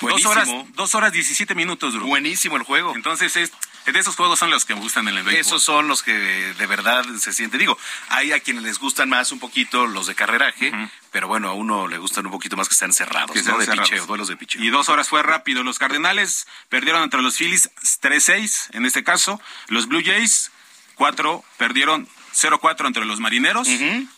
Buenísimo. 0.00 0.34
Dos 0.34 0.46
horas, 0.46 0.66
dos 0.74 0.94
horas 0.94 1.12
17 1.12 1.54
minutos, 1.54 1.92
Drew. 1.92 2.06
Buenísimo 2.06 2.56
el 2.56 2.62
juego. 2.62 2.94
Entonces 2.94 3.36
es, 3.36 3.52
De 3.92 3.98
esos 3.98 4.16
juegos 4.16 4.38
son 4.38 4.50
los 4.50 4.64
que 4.64 4.74
me 4.74 4.80
gustan 4.80 5.08
en 5.08 5.16
el 5.16 5.22
béisbol. 5.24 5.40
Esos 5.40 5.62
son 5.62 5.88
los 5.88 6.02
que 6.02 6.12
de 6.12 6.66
verdad 6.66 7.04
se 7.18 7.32
sienten. 7.32 7.58
Digo, 7.60 7.76
hay 8.08 8.32
a 8.32 8.40
quienes 8.40 8.62
les 8.62 8.78
gustan 8.78 9.08
más 9.08 9.32
un 9.32 9.38
poquito 9.38 9.86
los 9.86 10.06
de 10.06 10.14
carreraje, 10.14 10.72
pero 11.10 11.28
bueno, 11.28 11.48
a 11.48 11.52
uno 11.54 11.88
le 11.88 11.98
gustan 11.98 12.26
un 12.26 12.32
poquito 12.32 12.56
más 12.56 12.68
que 12.68 12.74
estén 12.74 12.92
cerrados, 12.92 13.32
Que 13.32 13.42
¿no? 13.42 13.58
De 13.58 13.64
cerrados. 13.66 13.88
picheo, 13.88 14.06
duelos 14.06 14.28
de 14.28 14.36
picheo. 14.36 14.62
Y 14.62 14.70
dos 14.70 14.88
horas 14.88 15.08
fue 15.08 15.22
rápido. 15.22 15.62
Los 15.62 15.78
Cardenales 15.78 16.46
perdieron 16.68 17.02
entre 17.02 17.22
los 17.22 17.36
Phillies 17.36 17.70
3-6, 18.00 18.68
en 18.72 18.86
este 18.86 19.02
caso. 19.04 19.40
Los 19.68 19.86
Blue 19.88 20.02
Jays, 20.04 20.50
4, 20.96 21.44
perdieron 21.56 22.08
0-4 22.34 22.86
entre 22.86 23.04
los 23.04 23.20
Marineros. 23.20 23.68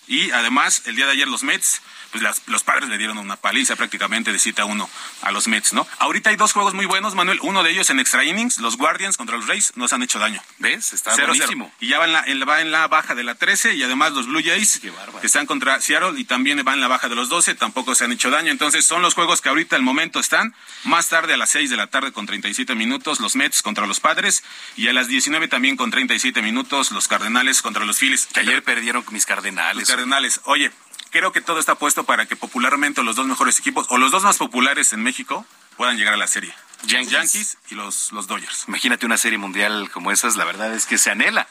Y 0.07 0.31
además, 0.33 0.83
el 0.87 0.97
día 0.97 1.07
de 1.07 1.13
ayer 1.13 1.29
los 1.29 1.43
Mets, 1.43 1.81
pues 2.13 2.23
las- 2.23 2.43
los 2.47 2.63
padres 2.63 2.89
le 2.89 2.99
dieron 2.99 3.19
una 3.19 3.37
paliza 3.37 3.75
prácticamente 3.75 4.33
de 4.33 4.39
7-1 4.39 4.89
a 5.23 5.31
los 5.33 5.49
Mets, 5.49 5.73
¿no? 5.73 5.87
Ahorita 5.99 6.31
hay 6.31 6.37
dos 6.37 6.53
juegos 6.53 6.75
muy 6.75 6.87
buenos, 6.87 7.15
Manuel. 7.17 7.39
Uno 7.43 7.63
de 7.65 7.71
ellos 7.71 7.91
en 7.91 7.99
extra 7.99 8.25
innings, 8.25 8.59
los 8.59 8.77
Guardians 8.77 9.17
contra 9.17 9.37
los 9.37 9.49
Rays, 9.49 9.73
no 9.77 9.89
se 9.89 9.95
han 9.97 10.03
hecho 10.03 10.19
daño. 10.21 10.41
¿Ves? 10.59 10.93
Está 10.93 11.17
0-0. 11.17 11.27
buenísimo. 11.29 11.73
Y 11.81 11.89
ya 11.89 11.99
va 11.99 12.05
en, 12.05 12.13
la, 12.13 12.23
en 12.27 12.49
va 12.49 12.61
en 12.61 12.71
la 12.71 12.87
baja 12.87 13.15
de 13.15 13.25
la 13.25 13.35
13 13.35 13.75
y 13.75 13.83
además 13.83 14.13
los 14.13 14.27
Blue 14.29 14.43
Jays 14.45 14.81
que 15.21 15.27
están 15.27 15.47
contra 15.47 15.81
Seattle 15.81 16.21
y 16.21 16.25
también 16.25 16.63
va 16.67 16.75
en 16.75 16.81
la 16.81 16.89
baja 16.89 17.09
de 17.09 17.15
los 17.15 17.29
12, 17.29 17.55
tampoco 17.55 17.95
se 17.95 18.05
han 18.05 18.13
hecho 18.13 18.31
daño. 18.31 18.51
Entonces 18.53 18.85
son 18.87 19.03
los 19.03 19.15
juegos 19.15 19.41
que 19.41 19.49
ahorita 19.49 19.75
al 19.77 19.83
momento 19.83 20.21
están. 20.21 20.55
Más 20.85 21.09
tarde 21.09 21.35
a 21.35 21.37
las 21.37 21.51
6 21.51 21.71
de 21.71 21.77
la 21.77 21.87
tarde 21.87 22.13
con 22.13 22.27
37 22.27 22.75
minutos 22.75 23.21
los 23.21 23.35
Mets 23.37 23.63
contra 23.63 23.87
los 23.87 24.01
Padres 24.01 24.43
y 24.77 24.89
a 24.89 24.93
las 24.93 25.09
19 25.09 25.49
también 25.49 25.77
con 25.77 25.91
37 25.91 26.43
minutos 26.43 26.91
los 26.93 27.09
Cardenales 27.09 27.63
contra 27.63 27.85
los 27.85 27.99
Phillies. 27.99 28.27
Que 28.27 28.41
ayer 28.41 28.63
perdieron 28.63 29.05
mis 29.11 29.25
Cardenales. 29.27 29.89
Los 29.89 29.89
Cardenales. 29.89 30.41
Oye, 30.45 30.71
creo 31.13 31.31
que 31.31 31.41
todo 31.41 31.61
está 31.61 31.77
puesto 31.77 32.03
para 32.05 32.27
que 32.27 32.35
popularmente 32.35 33.05
los 33.05 33.15
dos 33.15 33.27
mejores 33.27 33.59
equipos 33.61 33.87
o 33.91 33.99
los 33.99 34.11
dos 34.11 34.25
más 34.25 34.39
populares 34.39 34.93
en 34.93 35.03
México 35.03 35.47
puedan 35.77 35.97
llegar 35.97 36.15
a 36.15 36.17
la 36.17 36.27
serie. 36.27 36.53
Yankees. 36.85 37.11
Yankees 37.11 37.59
y 37.71 37.75
los, 37.77 38.11
los 38.11 38.27
Dodgers. 38.27 38.65
Imagínate 38.67 39.07
una 39.07 39.17
serie 39.17 39.39
mundial 39.39 39.91
como 39.93 40.11
esas, 40.11 40.35
la 40.37 40.45
verdad 40.45 40.75
es 40.75 40.87
que 40.87 40.99
se 40.99 41.11
anhela. 41.11 41.47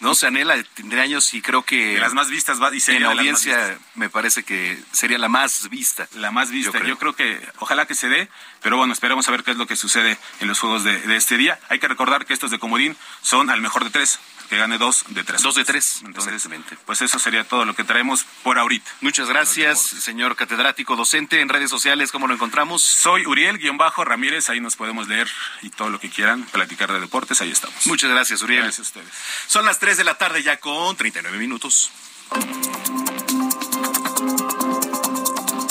No 0.00 0.14
se 0.14 0.26
anhela, 0.26 0.62
tendré 0.74 1.00
años 1.00 1.32
y 1.32 1.40
creo 1.40 1.62
que 1.62 1.94
De 1.94 2.00
las 2.00 2.12
más 2.12 2.28
vistas 2.28 2.60
va 2.60 2.70
y 2.70 2.74
en 2.74 2.80
sería 2.80 3.00
las 3.00 3.08
más 3.10 3.18
audiencia 3.18 3.78
me 3.94 4.10
parece 4.10 4.42
que 4.42 4.78
sería 4.92 5.18
la 5.18 5.28
más 5.28 5.68
vista. 5.70 6.06
la 6.16 6.30
más 6.30 6.50
vista. 6.50 6.72
Yo 6.78 6.84
Yo 6.84 6.98
creo. 6.98 7.14
creo, 7.14 7.38
que 7.40 7.48
ojalá 7.60 7.86
que 7.86 7.94
se 7.94 8.08
dé, 8.08 8.28
pero 8.62 8.76
bueno, 8.76 8.92
esperemos 8.92 9.26
a 9.26 9.30
ver 9.30 9.42
qué 9.42 9.52
es 9.52 9.56
lo 9.56 9.66
que 9.66 9.74
sucede 9.76 10.18
en 10.40 10.48
los 10.48 10.60
juegos 10.60 10.84
de, 10.84 11.00
de 11.00 11.16
este 11.16 11.38
día. 11.38 11.58
Hay 11.70 11.78
que 11.78 11.88
recordar 11.88 12.26
que 12.26 12.34
estos 12.34 12.50
de 12.50 12.58
comodín 12.58 12.94
son 13.22 13.48
al 13.48 13.62
mejor 13.62 13.84
de 13.84 13.90
tres, 13.90 14.18
que 14.50 14.58
gane 14.58 14.76
dos 14.78 15.04
de 15.08 15.24
tres. 15.24 15.40
Dos 15.42 15.54
de 15.54 15.64
tres, 15.64 16.02
Entonces, 16.04 16.34
exactamente. 16.34 16.76
pues 16.84 17.00
eso 17.00 17.18
sería 17.18 17.44
todo 17.44 17.64
lo 17.64 17.74
que 17.74 17.82
traemos 17.82 18.24
por 18.42 18.58
ahorita. 18.58 18.90
Muchas 19.00 19.28
gracias, 19.28 19.80
señor 19.80 20.36
catedrático 20.36 20.94
docente. 20.94 21.40
En 21.40 21.48
redes 21.48 21.70
sociales, 21.70 22.12
¿cómo 22.12 22.26
lo 22.28 22.34
encontramos? 22.34 22.82
Soy 22.82 23.24
Uriel-Ramírez, 23.26 24.50
ahí 24.50 24.60
nos 24.60 24.76
podemos 24.76 25.08
leer 25.08 25.28
y 25.62 25.70
todo 25.70 25.88
lo 25.88 25.98
que 25.98 26.10
quieran, 26.10 26.44
platicar 26.44 26.92
de 26.92 27.00
deportes, 27.00 27.40
ahí 27.40 27.50
estamos. 27.50 27.86
Muchas 27.86 28.10
gracias, 28.10 28.42
Uriel. 28.42 28.62
Gracias 28.62 28.86
a 28.86 28.88
ustedes. 28.88 29.14
Son 29.46 29.64
las 29.64 29.78
3 29.86 29.98
de 29.98 30.02
la 30.02 30.18
tarde 30.18 30.42
ya 30.42 30.58
con 30.58 30.96
39 30.96 31.38
minutos. 31.38 31.92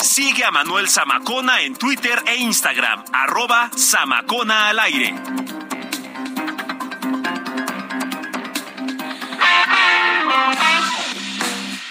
Sigue 0.00 0.42
a 0.42 0.50
Manuel 0.50 0.88
Zamacona 0.88 1.60
en 1.60 1.76
Twitter 1.76 2.22
e 2.24 2.36
Instagram, 2.36 3.04
arroba 3.12 3.70
Zamacona 3.76 4.70
al 4.70 4.78
aire. 4.78 5.14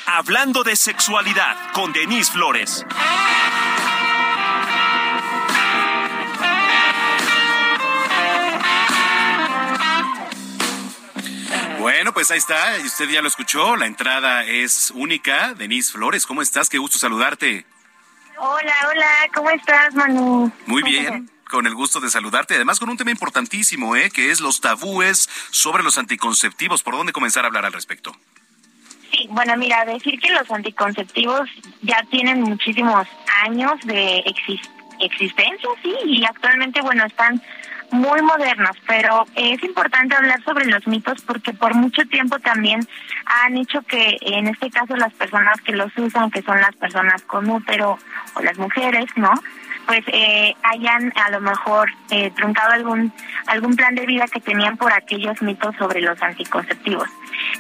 Hablando 0.07 0.63
de 0.63 0.75
sexualidad 0.75 1.71
con 1.73 1.93
Denise 1.93 2.31
Flores. 2.31 2.83
Bueno, 11.85 12.15
pues 12.15 12.31
ahí 12.31 12.39
está, 12.39 12.79
y 12.79 12.81
usted 12.87 13.07
ya 13.09 13.21
lo 13.21 13.27
escuchó, 13.27 13.75
la 13.75 13.85
entrada 13.85 14.43
es 14.43 14.91
única. 14.95 15.53
Denise 15.53 15.91
Flores, 15.91 16.25
¿cómo 16.25 16.41
estás? 16.41 16.67
Qué 16.67 16.79
gusto 16.79 16.97
saludarte. 16.97 17.63
Hola, 18.39 18.73
hola, 18.89 19.07
¿cómo 19.35 19.51
estás, 19.51 19.93
Manu? 19.93 20.51
Muy 20.65 20.81
bien, 20.81 21.29
con 21.47 21.67
el 21.67 21.75
gusto 21.75 21.99
de 21.99 22.09
saludarte. 22.09 22.55
Además, 22.55 22.79
con 22.79 22.89
un 22.89 22.97
tema 22.97 23.11
importantísimo, 23.11 23.95
¿eh? 23.95 24.09
Que 24.09 24.31
es 24.31 24.39
los 24.41 24.61
tabúes 24.61 25.29
sobre 25.51 25.83
los 25.83 25.99
anticonceptivos. 25.99 26.81
¿Por 26.81 26.95
dónde 26.97 27.13
comenzar 27.13 27.43
a 27.43 27.49
hablar 27.49 27.67
al 27.67 27.73
respecto? 27.73 28.17
Sí, 29.11 29.27
bueno, 29.29 29.55
mira, 29.55 29.85
decir 29.85 30.19
que 30.19 30.31
los 30.31 30.49
anticonceptivos 30.49 31.47
ya 31.83 32.01
tienen 32.09 32.41
muchísimos 32.41 33.07
años 33.43 33.73
de 33.83 34.23
exis- 34.25 34.67
existencia, 35.01 35.69
sí, 35.83 35.93
y 36.07 36.25
actualmente, 36.25 36.81
bueno, 36.81 37.05
están 37.05 37.39
muy 37.91 38.21
modernos, 38.21 38.75
pero 38.87 39.25
es 39.35 39.63
importante 39.63 40.15
hablar 40.15 40.43
sobre 40.43 40.65
los 40.65 40.85
mitos 40.87 41.21
porque 41.21 41.53
por 41.53 41.73
mucho 41.75 42.03
tiempo 42.07 42.39
también 42.39 42.87
han 43.25 43.57
hecho 43.57 43.81
que, 43.83 44.17
en 44.21 44.47
este 44.47 44.69
caso, 44.69 44.95
las 44.95 45.13
personas 45.13 45.61
que 45.61 45.73
los 45.73 45.95
usan, 45.97 46.31
que 46.31 46.41
son 46.41 46.59
las 46.59 46.75
personas 46.75 47.21
con 47.23 47.49
útero 47.49 47.97
o 48.35 48.41
las 48.41 48.57
mujeres, 48.57 49.05
¿no? 49.15 49.33
pues 49.85 50.03
eh, 50.07 50.55
hayan 50.63 51.13
a 51.15 51.29
lo 51.31 51.41
mejor 51.41 51.89
eh, 52.09 52.31
truncado 52.35 52.73
algún 52.73 53.13
algún 53.47 53.75
plan 53.75 53.95
de 53.95 54.05
vida 54.05 54.25
que 54.27 54.39
tenían 54.39 54.77
por 54.77 54.91
aquellos 54.91 55.41
mitos 55.41 55.75
sobre 55.77 56.01
los 56.01 56.21
anticonceptivos. 56.21 57.07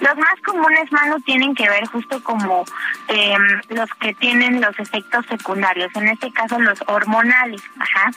Los 0.01 0.15
más 0.17 0.35
comunes, 0.45 0.91
Manu, 0.91 1.19
tienen 1.21 1.53
que 1.53 1.69
ver 1.69 1.85
justo 1.85 2.23
como 2.23 2.65
eh, 3.07 3.37
los 3.69 3.89
que 3.99 4.13
tienen 4.15 4.61
los 4.61 4.77
efectos 4.79 5.25
secundarios, 5.27 5.91
en 5.95 6.07
este 6.07 6.31
caso 6.31 6.59
los 6.59 6.79
hormonales, 6.87 7.61
ajá. 7.79 8.11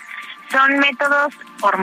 Son 0.50 0.78
métodos, 0.78 1.34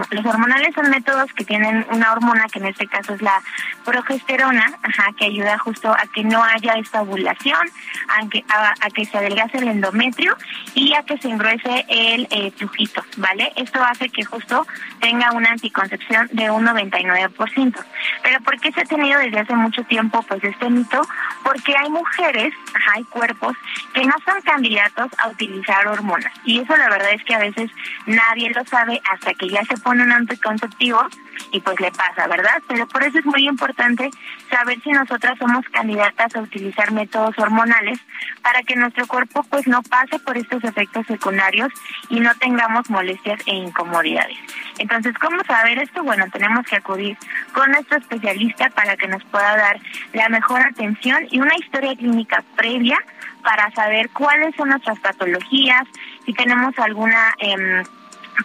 los 0.09 0.25
hormonales 0.25 0.73
son 0.73 0.89
métodos 0.89 1.31
que 1.33 1.45
tienen 1.45 1.85
una 1.91 2.11
hormona 2.13 2.45
que 2.51 2.59
en 2.59 2.65
este 2.65 2.87
caso 2.87 3.13
es 3.13 3.21
la 3.21 3.41
progesterona, 3.83 4.73
ajá, 4.81 5.11
que 5.17 5.25
ayuda 5.25 5.57
justo 5.59 5.91
a 5.91 6.03
que 6.13 6.23
no 6.23 6.43
haya 6.43 6.73
esta 6.73 7.01
ovulación, 7.01 7.59
a 8.07 8.27
que, 8.27 8.43
a, 8.49 8.89
que 8.89 9.05
se 9.05 9.17
adelgace 9.17 9.57
el 9.59 9.67
endometrio 9.67 10.35
y 10.73 10.93
a 10.93 11.03
que 11.03 11.17
se 11.17 11.29
engruese 11.29 11.85
el 11.89 12.27
eh, 12.31 12.51
flujito, 12.57 13.03
¿vale? 13.17 13.53
Esto 13.55 13.83
hace 13.83 14.09
que 14.09 14.23
justo 14.23 14.65
tenga 14.99 15.31
una 15.31 15.51
anticoncepción 15.51 16.27
de 16.31 16.49
un 16.49 16.65
99%. 16.65 17.85
Pero 18.23 18.39
¿por 18.41 18.59
qué 18.59 18.71
se 18.71 18.81
ha 18.81 18.85
tenido 18.85 19.19
desde 19.19 19.39
hace 19.39 19.55
mucho 19.55 19.83
tiempo 19.83 20.21
pues 20.23 20.43
este 20.43 20.69
mito? 20.69 21.01
Porque 21.45 21.77
hay 21.77 21.89
mujeres, 21.89 22.53
hay 22.93 23.03
cuerpos 23.05 23.55
que 23.93 24.03
no 24.03 24.15
son 24.25 24.41
candidatos 24.41 25.11
a 25.19 25.29
utilizar 25.29 25.87
hormonas. 25.87 26.33
Y 26.43 26.59
eso 26.59 26.75
la 26.75 26.89
verdad 26.89 27.11
es 27.13 27.23
que 27.23 27.35
a 27.35 27.39
veces 27.39 27.69
nadie 28.07 28.49
lo 28.49 28.65
sabe 28.65 28.99
hasta 29.09 29.33
que 29.35 29.47
ya 29.49 29.63
se 29.63 29.77
pone 29.77 30.03
un 30.03 30.11
anticonceptivo 30.11 31.07
y 31.51 31.59
pues 31.61 31.79
le 31.79 31.91
pasa, 31.91 32.27
¿verdad? 32.27 32.61
Pero 32.67 32.87
por 32.87 33.03
eso 33.03 33.19
es 33.19 33.25
muy 33.25 33.47
importante 33.47 34.09
saber 34.49 34.81
si 34.81 34.91
nosotras 34.91 35.37
somos 35.37 35.65
candidatas 35.69 36.35
a 36.35 36.41
utilizar 36.41 36.91
métodos 36.91 37.37
hormonales 37.37 37.99
para 38.41 38.61
que 38.63 38.75
nuestro 38.75 39.07
cuerpo 39.07 39.43
pues 39.49 39.67
no 39.67 39.81
pase 39.83 40.19
por 40.19 40.37
estos 40.37 40.63
efectos 40.63 41.05
secundarios 41.07 41.71
y 42.09 42.19
no 42.19 42.33
tengamos 42.35 42.89
molestias 42.89 43.39
e 43.45 43.53
incomodidades. 43.53 44.37
Entonces, 44.77 45.13
¿cómo 45.19 45.43
saber 45.43 45.79
esto? 45.79 46.03
Bueno, 46.03 46.25
tenemos 46.31 46.65
que 46.65 46.75
acudir 46.75 47.17
con 47.53 47.71
nuestro 47.71 47.97
especialista 47.97 48.69
para 48.71 48.97
que 48.97 49.07
nos 49.07 49.23
pueda 49.25 49.55
dar 49.55 49.79
la 50.13 50.29
mejor 50.29 50.61
atención 50.61 51.25
y 51.35 51.39
una 51.41 51.55
historia 51.57 51.93
clínica 51.97 52.41
previa 52.55 52.97
para 53.43 53.69
saber 53.71 54.09
cuáles 54.11 54.55
son 54.55 54.69
nuestras 54.69 54.97
patologías, 55.01 55.83
si 56.25 56.31
tenemos 56.31 56.73
alguna 56.79 57.33
em, 57.39 57.83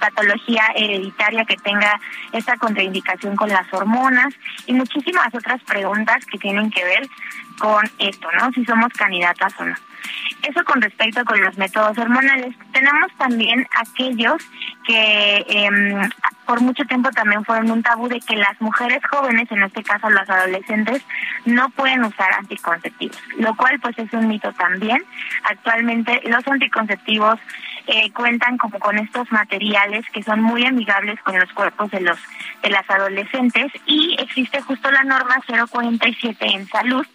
patología 0.01 0.65
hereditaria 0.75 1.45
que 1.45 1.57
tenga 1.59 2.01
esta 2.33 2.57
contraindicación 2.57 3.37
con 3.37 3.49
las 3.49 3.73
hormonas 3.73 4.35
y 4.67 4.73
muchísimas 4.73 5.33
otras 5.33 5.63
preguntas 5.63 6.27
que 6.27 6.39
tienen 6.39 6.69
que 6.69 6.83
ver 6.83 7.09
con 7.61 7.85
esto, 7.99 8.27
¿no? 8.41 8.51
Si 8.53 8.65
somos 8.65 8.89
candidatas 8.95 9.53
o 9.61 9.65
no. 9.65 9.77
Eso 10.43 10.65
con 10.65 10.81
respecto 10.81 11.25
con 11.25 11.41
los 11.41 11.57
métodos 11.59 11.97
hormonales. 11.99 12.57
Tenemos 12.73 13.13
también 13.19 13.67
aquellos 13.77 14.43
que 14.87 15.45
em, 15.47 16.11
por 16.47 16.63
mucho 16.63 16.85
tiempo 16.85 17.11
también 17.11 17.45
fueron 17.45 17.71
un 17.71 17.83
tabú 17.83 18.09
de 18.09 18.19
que 18.21 18.37
las 18.37 18.59
mujeres 18.61 19.03
jóvenes, 19.09 19.53
en 19.53 19.63
este 19.63 19.83
caso 19.83 20.09
las 20.09 20.29
adolescentes, 20.29 21.05
no 21.45 21.69
pueden 21.71 22.03
usar 22.05 22.33
anticonceptivos, 22.33 23.19
lo 23.37 23.55
cual 23.55 23.79
pues 23.81 23.99
es 23.99 24.13
un 24.15 24.27
mito 24.27 24.51
también. 24.55 25.05
Actualmente 25.45 26.23
los 26.25 26.47
anticonceptivos 26.49 27.39
eh, 27.87 28.11
cuentan 28.13 28.59
como 28.59 28.79
con 28.79 28.99
estos 28.99 29.31
materiales 29.33 30.05
que 30.13 30.23
son 30.23 30.41
muy 30.41 30.65
amigables 30.65 31.21
con 31.23 31.39
los 31.39 31.53
cuerpos 31.53 31.91
de 31.91 32.01
los 32.01 32.19
de 32.63 32.71
las 32.71 32.89
adolescentes 32.91 33.73
y 33.87 34.17
existe 34.19 34.61
justo 34.61 34.91
la 34.91 35.03
norma 35.05 35.37
047 35.47 36.47
en 36.47 36.69
salud 36.69 37.07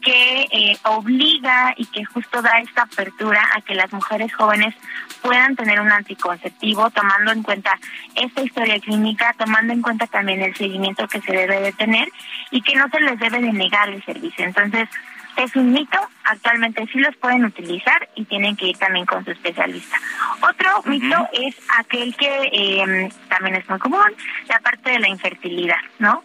que 0.00 0.42
eh, 0.50 0.76
obliga 0.84 1.74
y 1.76 1.86
que 1.86 2.04
justo 2.04 2.42
da 2.42 2.58
esta 2.58 2.82
apertura 2.82 3.42
a 3.56 3.60
que 3.62 3.74
las 3.74 3.92
mujeres 3.92 4.32
jóvenes 4.34 4.74
puedan 5.22 5.56
tener 5.56 5.80
un 5.80 5.90
anticonceptivo 5.90 6.90
tomando 6.90 7.32
en 7.32 7.42
cuenta 7.42 7.78
esta 8.14 8.42
historia 8.42 8.78
clínica, 8.80 9.34
tomando 9.38 9.72
en 9.72 9.82
cuenta 9.82 10.06
también 10.06 10.42
el 10.42 10.54
seguimiento 10.54 11.08
que 11.08 11.20
se 11.22 11.32
debe 11.32 11.60
de 11.60 11.72
tener 11.72 12.08
y 12.50 12.60
que 12.60 12.74
no 12.76 12.88
se 12.88 13.00
les 13.00 13.18
debe 13.18 13.40
de 13.40 13.52
negar 13.52 13.88
el 13.88 14.04
servicio. 14.04 14.44
Entonces, 14.44 14.88
es 15.36 15.56
un 15.56 15.72
mito, 15.72 15.98
actualmente 16.24 16.86
sí 16.92 16.98
los 16.98 17.16
pueden 17.16 17.44
utilizar 17.44 18.08
y 18.14 18.24
tienen 18.24 18.56
que 18.56 18.68
ir 18.68 18.78
también 18.78 19.06
con 19.06 19.24
su 19.24 19.32
especialista. 19.32 19.96
Otro 20.40 20.82
mito 20.84 21.28
es 21.32 21.56
aquel 21.78 22.14
que 22.16 22.50
eh, 22.52 23.08
también 23.28 23.56
es 23.56 23.68
muy 23.68 23.78
común, 23.78 24.14
la 24.48 24.60
parte 24.60 24.90
de 24.90 24.98
la 25.00 25.08
infertilidad, 25.08 25.80
¿no? 25.98 26.22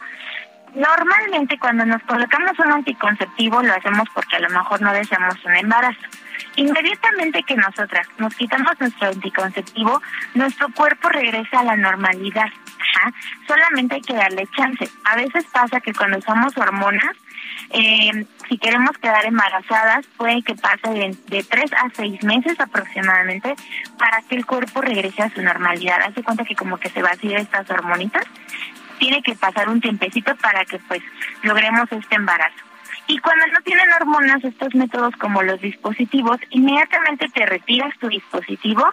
Normalmente 0.76 1.58
cuando 1.58 1.84
nos 1.86 2.02
colocamos 2.04 2.58
un 2.60 2.72
anticonceptivo 2.72 3.64
lo 3.64 3.74
hacemos 3.74 4.08
porque 4.14 4.36
a 4.36 4.40
lo 4.40 4.50
mejor 4.50 4.82
no 4.82 4.94
deseamos 4.94 5.44
un 5.44 5.56
embarazo. 5.56 6.00
Inmediatamente 6.58 7.44
que 7.44 7.56
nosotras 7.56 8.08
nos 8.18 8.36
quitamos 8.36 8.80
nuestro 8.80 9.08
anticonceptivo, 9.08 10.02
nuestro 10.36 10.70
cuerpo 10.70 11.10
regresa 11.10 11.62
a 11.62 11.64
la 11.64 11.76
normalidad. 11.76 12.46
Ajá. 12.46 13.12
Solamente 13.48 13.96
hay 13.96 14.02
que 14.02 14.14
darle 14.14 14.48
chance. 14.56 14.88
A 15.06 15.16
veces 15.16 15.46
pasa 15.52 15.82
que 15.82 15.94
cuando 15.94 16.20
usamos 16.20 16.56
hormonas, 16.58 17.16
eh, 17.72 18.26
si 18.48 18.58
queremos 18.58 18.98
quedar 18.98 19.26
embarazadas, 19.26 20.06
puede 20.18 20.42
que 20.42 20.56
pase 20.56 20.90
de, 20.90 21.18
de 21.28 21.44
tres 21.44 21.72
a 21.74 21.90
seis 21.96 22.24
meses 22.24 22.60
aproximadamente 22.60 23.56
para 23.98 24.22
que 24.24 24.36
el 24.36 24.46
cuerpo 24.46 24.82
regrese 24.82 25.22
a 25.22 25.30
su 25.30 25.42
normalidad. 25.42 26.02
Hace 26.02 26.24
cuenta 26.24 26.46
que 26.46 26.56
como 26.56 26.78
que 26.78 26.90
se 26.90 27.02
vacían 27.02 27.42
estas 27.42 27.70
hormonitas 27.70 28.26
tiene 28.98 29.22
que 29.22 29.36
pasar 29.36 29.70
un 29.70 29.82
tiempecito 29.82 30.36
para 30.38 30.66
que 30.66 30.80
pues 30.80 31.02
logremos 31.44 31.92
este 31.92 32.16
embarazo. 32.16 32.70
Y 33.08 33.18
cuando 33.20 33.48
no 33.48 33.60
tienen 33.62 33.92
hormonas, 33.92 34.44
estos 34.44 34.76
métodos 34.76 35.16
como 35.16 35.42
los 35.42 35.60
dispositivos, 35.60 36.38
inmediatamente 36.52 37.28
te 37.30 37.44
retiras 37.46 37.98
tu 37.98 38.08
dispositivo, 38.08 38.86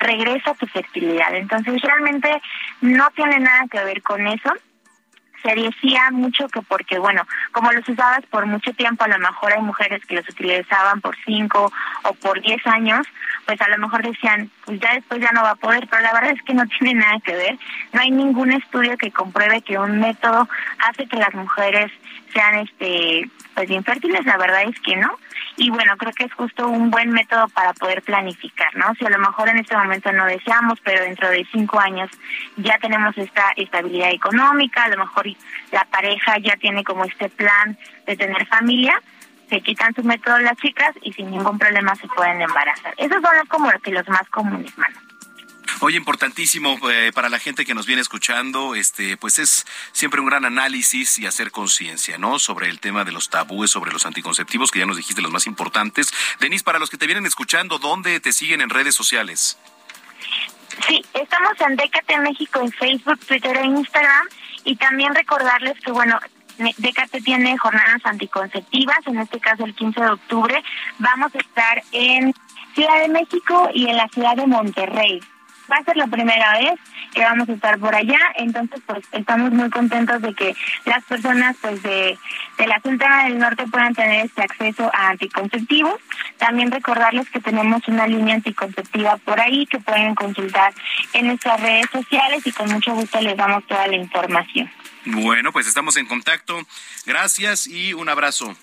regresa 0.00 0.54
tu 0.54 0.66
fertilidad. 0.66 1.34
Entonces 1.36 1.80
realmente 1.80 2.42
no 2.80 3.08
tiene 3.10 3.38
nada 3.38 3.66
que 3.70 3.84
ver 3.84 4.02
con 4.02 4.26
eso 4.26 4.52
se 5.42 5.54
decía 5.54 6.10
mucho 6.10 6.48
que 6.48 6.62
porque, 6.62 6.98
bueno, 6.98 7.26
como 7.52 7.72
los 7.72 7.88
usabas 7.88 8.24
por 8.26 8.46
mucho 8.46 8.72
tiempo, 8.72 9.04
a 9.04 9.08
lo 9.08 9.18
mejor 9.18 9.52
hay 9.52 9.62
mujeres 9.62 10.04
que 10.06 10.16
los 10.16 10.28
utilizaban 10.28 11.00
por 11.00 11.16
cinco 11.24 11.72
o 12.04 12.14
por 12.14 12.40
diez 12.40 12.64
años, 12.66 13.06
pues 13.46 13.60
a 13.60 13.68
lo 13.68 13.78
mejor 13.78 14.02
decían, 14.02 14.50
pues 14.64 14.80
ya 14.80 14.94
después 14.94 15.20
ya 15.20 15.32
no 15.32 15.42
va 15.42 15.50
a 15.50 15.56
poder, 15.56 15.88
pero 15.90 16.02
la 16.02 16.12
verdad 16.12 16.32
es 16.32 16.42
que 16.42 16.54
no 16.54 16.64
tiene 16.78 17.00
nada 17.00 17.18
que 17.24 17.34
ver. 17.34 17.58
No 17.92 18.00
hay 18.00 18.10
ningún 18.10 18.52
estudio 18.52 18.96
que 18.96 19.10
compruebe 19.10 19.62
que 19.62 19.78
un 19.78 20.00
método 20.00 20.48
hace 20.78 21.06
que 21.06 21.16
las 21.16 21.34
mujeres 21.34 21.90
sean, 22.32 22.60
este, 22.60 23.28
pues 23.54 23.70
infértiles, 23.70 24.24
la 24.24 24.36
verdad 24.36 24.62
es 24.62 24.78
que 24.80 24.96
no 24.96 25.18
y 25.56 25.68
bueno, 25.68 25.94
creo 25.98 26.12
que 26.12 26.24
es 26.24 26.32
justo 26.32 26.68
un 26.68 26.90
buen 26.90 27.10
método 27.10 27.46
para 27.48 27.74
poder 27.74 28.02
planificar, 28.02 28.74
¿no? 28.76 28.94
Si 28.94 29.04
a 29.04 29.10
lo 29.10 29.18
mejor 29.18 29.48
en 29.50 29.58
este 29.58 29.76
momento 29.76 30.10
no 30.10 30.24
deseamos, 30.24 30.80
pero 30.82 31.04
dentro 31.04 31.28
de 31.28 31.46
cinco 31.52 31.78
años 31.78 32.10
ya 32.56 32.78
tenemos 32.78 33.16
esta 33.18 33.52
estabilidad 33.56 34.10
económica, 34.10 34.84
a 34.84 34.88
lo 34.88 34.98
mejor 34.98 35.26
la 35.70 35.84
pareja 35.84 36.38
ya 36.38 36.56
tiene 36.56 36.82
como 36.82 37.04
este 37.04 37.28
plan 37.28 37.76
de 38.06 38.16
tener 38.16 38.46
familia, 38.46 39.00
se 39.50 39.60
quitan 39.60 39.94
su 39.94 40.02
método 40.02 40.38
las 40.38 40.56
chicas 40.56 40.94
y 41.02 41.12
sin 41.12 41.30
ningún 41.30 41.58
problema 41.58 41.94
se 41.96 42.08
pueden 42.08 42.40
embarazar. 42.40 42.94
Esos 42.96 43.20
son 43.20 43.46
como 43.48 43.68
que 43.82 43.90
los 43.90 44.08
más 44.08 44.26
comunes, 44.30 44.78
mano. 44.78 45.09
Oye, 45.82 45.96
importantísimo 45.96 46.78
eh, 46.90 47.10
para 47.14 47.30
la 47.30 47.38
gente 47.38 47.64
que 47.64 47.72
nos 47.72 47.86
viene 47.86 48.02
escuchando, 48.02 48.74
este, 48.74 49.16
pues 49.16 49.38
es 49.38 49.66
siempre 49.92 50.20
un 50.20 50.26
gran 50.26 50.44
análisis 50.44 51.18
y 51.18 51.26
hacer 51.26 51.50
conciencia, 51.50 52.18
¿no? 52.18 52.38
Sobre 52.38 52.68
el 52.68 52.80
tema 52.80 53.04
de 53.04 53.12
los 53.12 53.30
tabúes, 53.30 53.70
sobre 53.70 53.90
los 53.90 54.04
anticonceptivos, 54.04 54.70
que 54.70 54.80
ya 54.80 54.84
nos 54.84 54.98
dijiste 54.98 55.22
los 55.22 55.32
más 55.32 55.46
importantes. 55.46 56.12
Denise, 56.38 56.64
para 56.64 56.78
los 56.78 56.90
que 56.90 56.98
te 56.98 57.06
vienen 57.06 57.24
escuchando, 57.24 57.78
¿dónde 57.78 58.20
te 58.20 58.32
siguen 58.32 58.60
en 58.60 58.68
redes 58.68 58.94
sociales? 58.94 59.58
Sí, 60.86 61.02
estamos 61.14 61.58
en 61.60 61.76
Décate 61.76 62.18
México 62.18 62.60
en 62.60 62.70
Facebook, 62.72 63.18
Twitter 63.20 63.56
e 63.56 63.64
Instagram. 63.64 64.28
Y 64.64 64.76
también 64.76 65.14
recordarles 65.14 65.80
que, 65.80 65.92
bueno, 65.92 66.20
Décate 66.76 67.22
tiene 67.22 67.56
jornadas 67.56 68.04
anticonceptivas, 68.04 68.98
en 69.06 69.18
este 69.18 69.40
caso 69.40 69.64
el 69.64 69.74
15 69.74 69.98
de 69.98 70.10
octubre. 70.10 70.62
Vamos 70.98 71.34
a 71.34 71.38
estar 71.38 71.82
en 71.92 72.34
Ciudad 72.74 73.00
de 73.00 73.08
México 73.08 73.70
y 73.72 73.88
en 73.88 73.96
la 73.96 74.08
ciudad 74.08 74.36
de 74.36 74.46
Monterrey 74.46 75.20
va 75.70 75.76
a 75.76 75.84
ser 75.84 75.96
la 75.96 76.06
primera 76.06 76.58
vez 76.58 76.78
que 77.14 77.22
vamos 77.22 77.48
a 77.48 77.52
estar 77.52 77.78
por 77.78 77.94
allá, 77.94 78.18
entonces 78.36 78.80
pues 78.86 79.04
estamos 79.12 79.50
muy 79.52 79.68
contentos 79.70 80.22
de 80.22 80.34
que 80.34 80.54
las 80.84 81.04
personas 81.04 81.56
pues 81.60 81.82
de, 81.82 82.18
de 82.58 82.66
la 82.66 82.80
Sultana 82.80 83.24
del 83.24 83.38
Norte 83.38 83.66
puedan 83.66 83.94
tener 83.94 84.26
este 84.26 84.42
acceso 84.42 84.90
a 84.94 85.08
anticonceptivos. 85.08 85.94
También 86.38 86.70
recordarles 86.70 87.28
que 87.30 87.40
tenemos 87.40 87.86
una 87.88 88.06
línea 88.06 88.36
anticonceptiva 88.36 89.16
por 89.18 89.40
ahí 89.40 89.66
que 89.66 89.78
pueden 89.78 90.14
consultar 90.14 90.72
en 91.12 91.26
nuestras 91.26 91.60
redes 91.60 91.86
sociales 91.90 92.46
y 92.46 92.52
con 92.52 92.70
mucho 92.70 92.94
gusto 92.94 93.20
les 93.20 93.36
damos 93.36 93.66
toda 93.66 93.86
la 93.86 93.96
información. 93.96 94.70
Bueno, 95.06 95.52
pues 95.52 95.66
estamos 95.66 95.96
en 95.96 96.06
contacto. 96.06 96.60
Gracias 97.06 97.66
y 97.66 97.92
un 97.92 98.08
abrazo. 98.08 98.56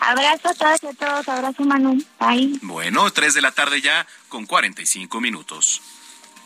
Abrazo 0.00 0.48
a 0.48 0.54
todas 0.54 0.82
y 0.82 0.86
a 0.86 0.92
todos, 0.94 1.28
abrazo 1.28 1.62
Manu. 1.64 2.02
Bye. 2.18 2.58
Bueno, 2.62 3.10
tres 3.10 3.34
de 3.34 3.42
la 3.42 3.52
tarde 3.52 3.82
ya 3.82 4.06
con 4.28 4.46
45 4.46 5.20
minutos. 5.20 5.82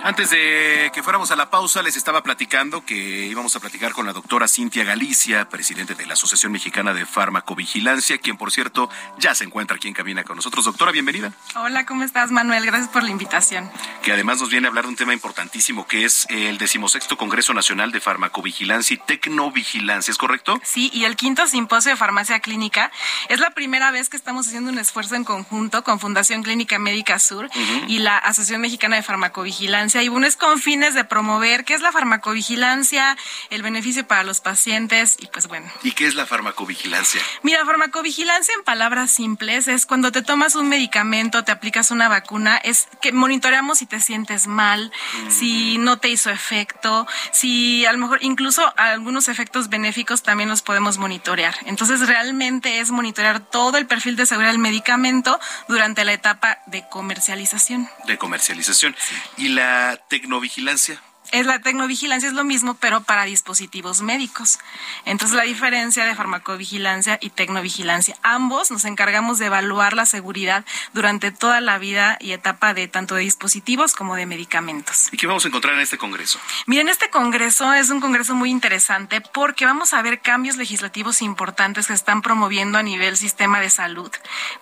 Antes 0.00 0.30
de 0.30 0.92
que 0.94 1.02
fuéramos 1.02 1.32
a 1.32 1.36
la 1.36 1.50
pausa, 1.50 1.82
les 1.82 1.96
estaba 1.96 2.22
platicando 2.22 2.84
que 2.84 2.94
íbamos 2.94 3.56
a 3.56 3.60
platicar 3.60 3.92
con 3.92 4.06
la 4.06 4.12
doctora 4.12 4.46
Cintia 4.46 4.84
Galicia, 4.84 5.48
presidente 5.48 5.96
de 5.96 6.06
la 6.06 6.12
Asociación 6.12 6.52
Mexicana 6.52 6.94
de 6.94 7.04
Farmacovigilancia, 7.04 8.16
quien, 8.18 8.36
por 8.36 8.52
cierto, 8.52 8.88
ya 9.18 9.34
se 9.34 9.42
encuentra 9.42 9.76
aquí 9.76 9.88
en 9.88 9.94
cabina 9.94 10.22
con 10.22 10.36
nosotros. 10.36 10.64
Doctora, 10.64 10.92
bienvenida. 10.92 11.32
Hola, 11.56 11.84
¿cómo 11.84 12.04
estás, 12.04 12.30
Manuel? 12.30 12.64
Gracias 12.64 12.88
por 12.90 13.02
la 13.02 13.10
invitación. 13.10 13.70
Que 14.02 14.12
además 14.12 14.40
nos 14.40 14.50
viene 14.50 14.68
a 14.68 14.70
hablar 14.70 14.84
de 14.84 14.90
un 14.90 14.96
tema 14.96 15.12
importantísimo, 15.12 15.88
que 15.88 16.04
es 16.04 16.26
el 16.30 16.58
decimosexto 16.58 17.18
Congreso 17.18 17.52
Nacional 17.52 17.90
de 17.90 18.00
Farmacovigilancia 18.00 18.94
y 18.94 18.98
Tecnovigilancia, 18.98 20.12
¿es 20.12 20.18
correcto? 20.18 20.60
Sí, 20.62 20.90
y 20.94 21.04
el 21.04 21.16
quinto 21.16 21.46
simposio 21.48 21.90
de 21.90 21.96
farmacia 21.96 22.38
clínica. 22.38 22.92
Es 23.28 23.40
la 23.40 23.50
primera 23.50 23.90
vez 23.90 24.08
que 24.08 24.16
estamos 24.16 24.46
haciendo 24.46 24.70
un 24.70 24.78
esfuerzo 24.78 25.16
en 25.16 25.24
conjunto 25.24 25.82
con 25.82 25.98
Fundación 25.98 26.44
Clínica 26.44 26.78
Médica 26.78 27.18
Sur 27.18 27.50
y 27.88 27.98
la 27.98 28.16
Asociación 28.16 28.60
Mexicana 28.60 28.94
de 28.94 29.02
Farmacovigilancia 29.02 29.87
y 29.94 30.24
es 30.26 30.36
con 30.36 30.60
fines 30.60 30.94
de 30.94 31.04
promover 31.04 31.64
qué 31.64 31.72
es 31.72 31.80
la 31.80 31.92
farmacovigilancia, 31.92 33.16
el 33.48 33.62
beneficio 33.62 34.06
para 34.06 34.22
los 34.22 34.40
pacientes 34.40 35.16
y 35.18 35.26
pues 35.28 35.46
bueno. 35.48 35.66
¿Y 35.82 35.92
qué 35.92 36.06
es 36.06 36.14
la 36.14 36.26
farmacovigilancia? 36.26 37.22
Mira, 37.42 37.64
farmacovigilancia 37.64 38.52
en 38.54 38.64
palabras 38.64 39.10
simples 39.10 39.66
es 39.66 39.86
cuando 39.86 40.12
te 40.12 40.20
tomas 40.20 40.56
un 40.56 40.68
medicamento, 40.68 41.42
te 41.44 41.52
aplicas 41.52 41.90
una 41.90 42.08
vacuna, 42.08 42.58
es 42.58 42.88
que 43.00 43.12
monitoreamos 43.12 43.78
si 43.78 43.86
te 43.86 44.00
sientes 44.00 44.46
mal, 44.46 44.92
mm. 45.24 45.30
si 45.30 45.78
no 45.78 45.98
te 45.98 46.08
hizo 46.08 46.30
efecto, 46.30 47.06
si 47.32 47.86
a 47.86 47.92
lo 47.92 47.98
mejor 47.98 48.18
incluso 48.22 48.70
algunos 48.76 49.28
efectos 49.28 49.70
benéficos 49.70 50.22
también 50.22 50.50
los 50.50 50.60
podemos 50.60 50.98
monitorear. 50.98 51.54
Entonces 51.64 52.06
realmente 52.06 52.80
es 52.80 52.90
monitorear 52.90 53.40
todo 53.40 53.78
el 53.78 53.86
perfil 53.86 54.16
de 54.16 54.26
seguridad 54.26 54.50
del 54.50 54.58
medicamento 54.58 55.40
durante 55.66 56.04
la 56.04 56.12
etapa 56.12 56.58
de 56.66 56.84
comercialización. 56.90 57.88
De 58.06 58.18
comercialización. 58.18 58.94
Y 59.36 59.48
la 59.48 59.77
tecnovigilancia? 60.08 61.00
Es 61.32 61.46
la 61.46 61.60
tecnovigilancia 61.60 62.28
es 62.28 62.34
lo 62.34 62.44
mismo, 62.44 62.74
pero 62.74 63.02
para 63.02 63.24
dispositivos 63.24 64.02
médicos. 64.02 64.58
Entonces, 65.04 65.36
la 65.36 65.42
diferencia 65.42 66.04
de 66.04 66.14
farmacovigilancia 66.14 67.18
y 67.20 67.30
tecnovigilancia. 67.30 68.16
Ambos 68.22 68.70
nos 68.70 68.84
encargamos 68.84 69.38
de 69.38 69.46
evaluar 69.46 69.94
la 69.94 70.06
seguridad 70.06 70.64
durante 70.94 71.30
toda 71.30 71.60
la 71.60 71.78
vida 71.78 72.16
y 72.20 72.32
etapa 72.32 72.74
de 72.74 72.88
tanto 72.88 73.14
de 73.14 73.22
dispositivos 73.22 73.94
como 73.94 74.16
de 74.16 74.26
medicamentos. 74.26 75.08
¿Y 75.12 75.16
qué 75.16 75.26
vamos 75.26 75.44
a 75.44 75.48
encontrar 75.48 75.74
en 75.74 75.80
este 75.80 75.98
congreso? 75.98 76.38
Miren, 76.66 76.88
este 76.88 77.10
congreso 77.10 77.72
es 77.74 77.90
un 77.90 78.00
congreso 78.00 78.34
muy 78.34 78.50
interesante 78.50 79.20
porque 79.20 79.66
vamos 79.66 79.92
a 79.94 80.02
ver 80.02 80.20
cambios 80.20 80.56
legislativos 80.56 81.22
importantes 81.22 81.86
que 81.86 81.92
están 81.92 82.22
promoviendo 82.22 82.78
a 82.78 82.82
nivel 82.82 83.16
sistema 83.16 83.60
de 83.60 83.70
salud 83.70 84.10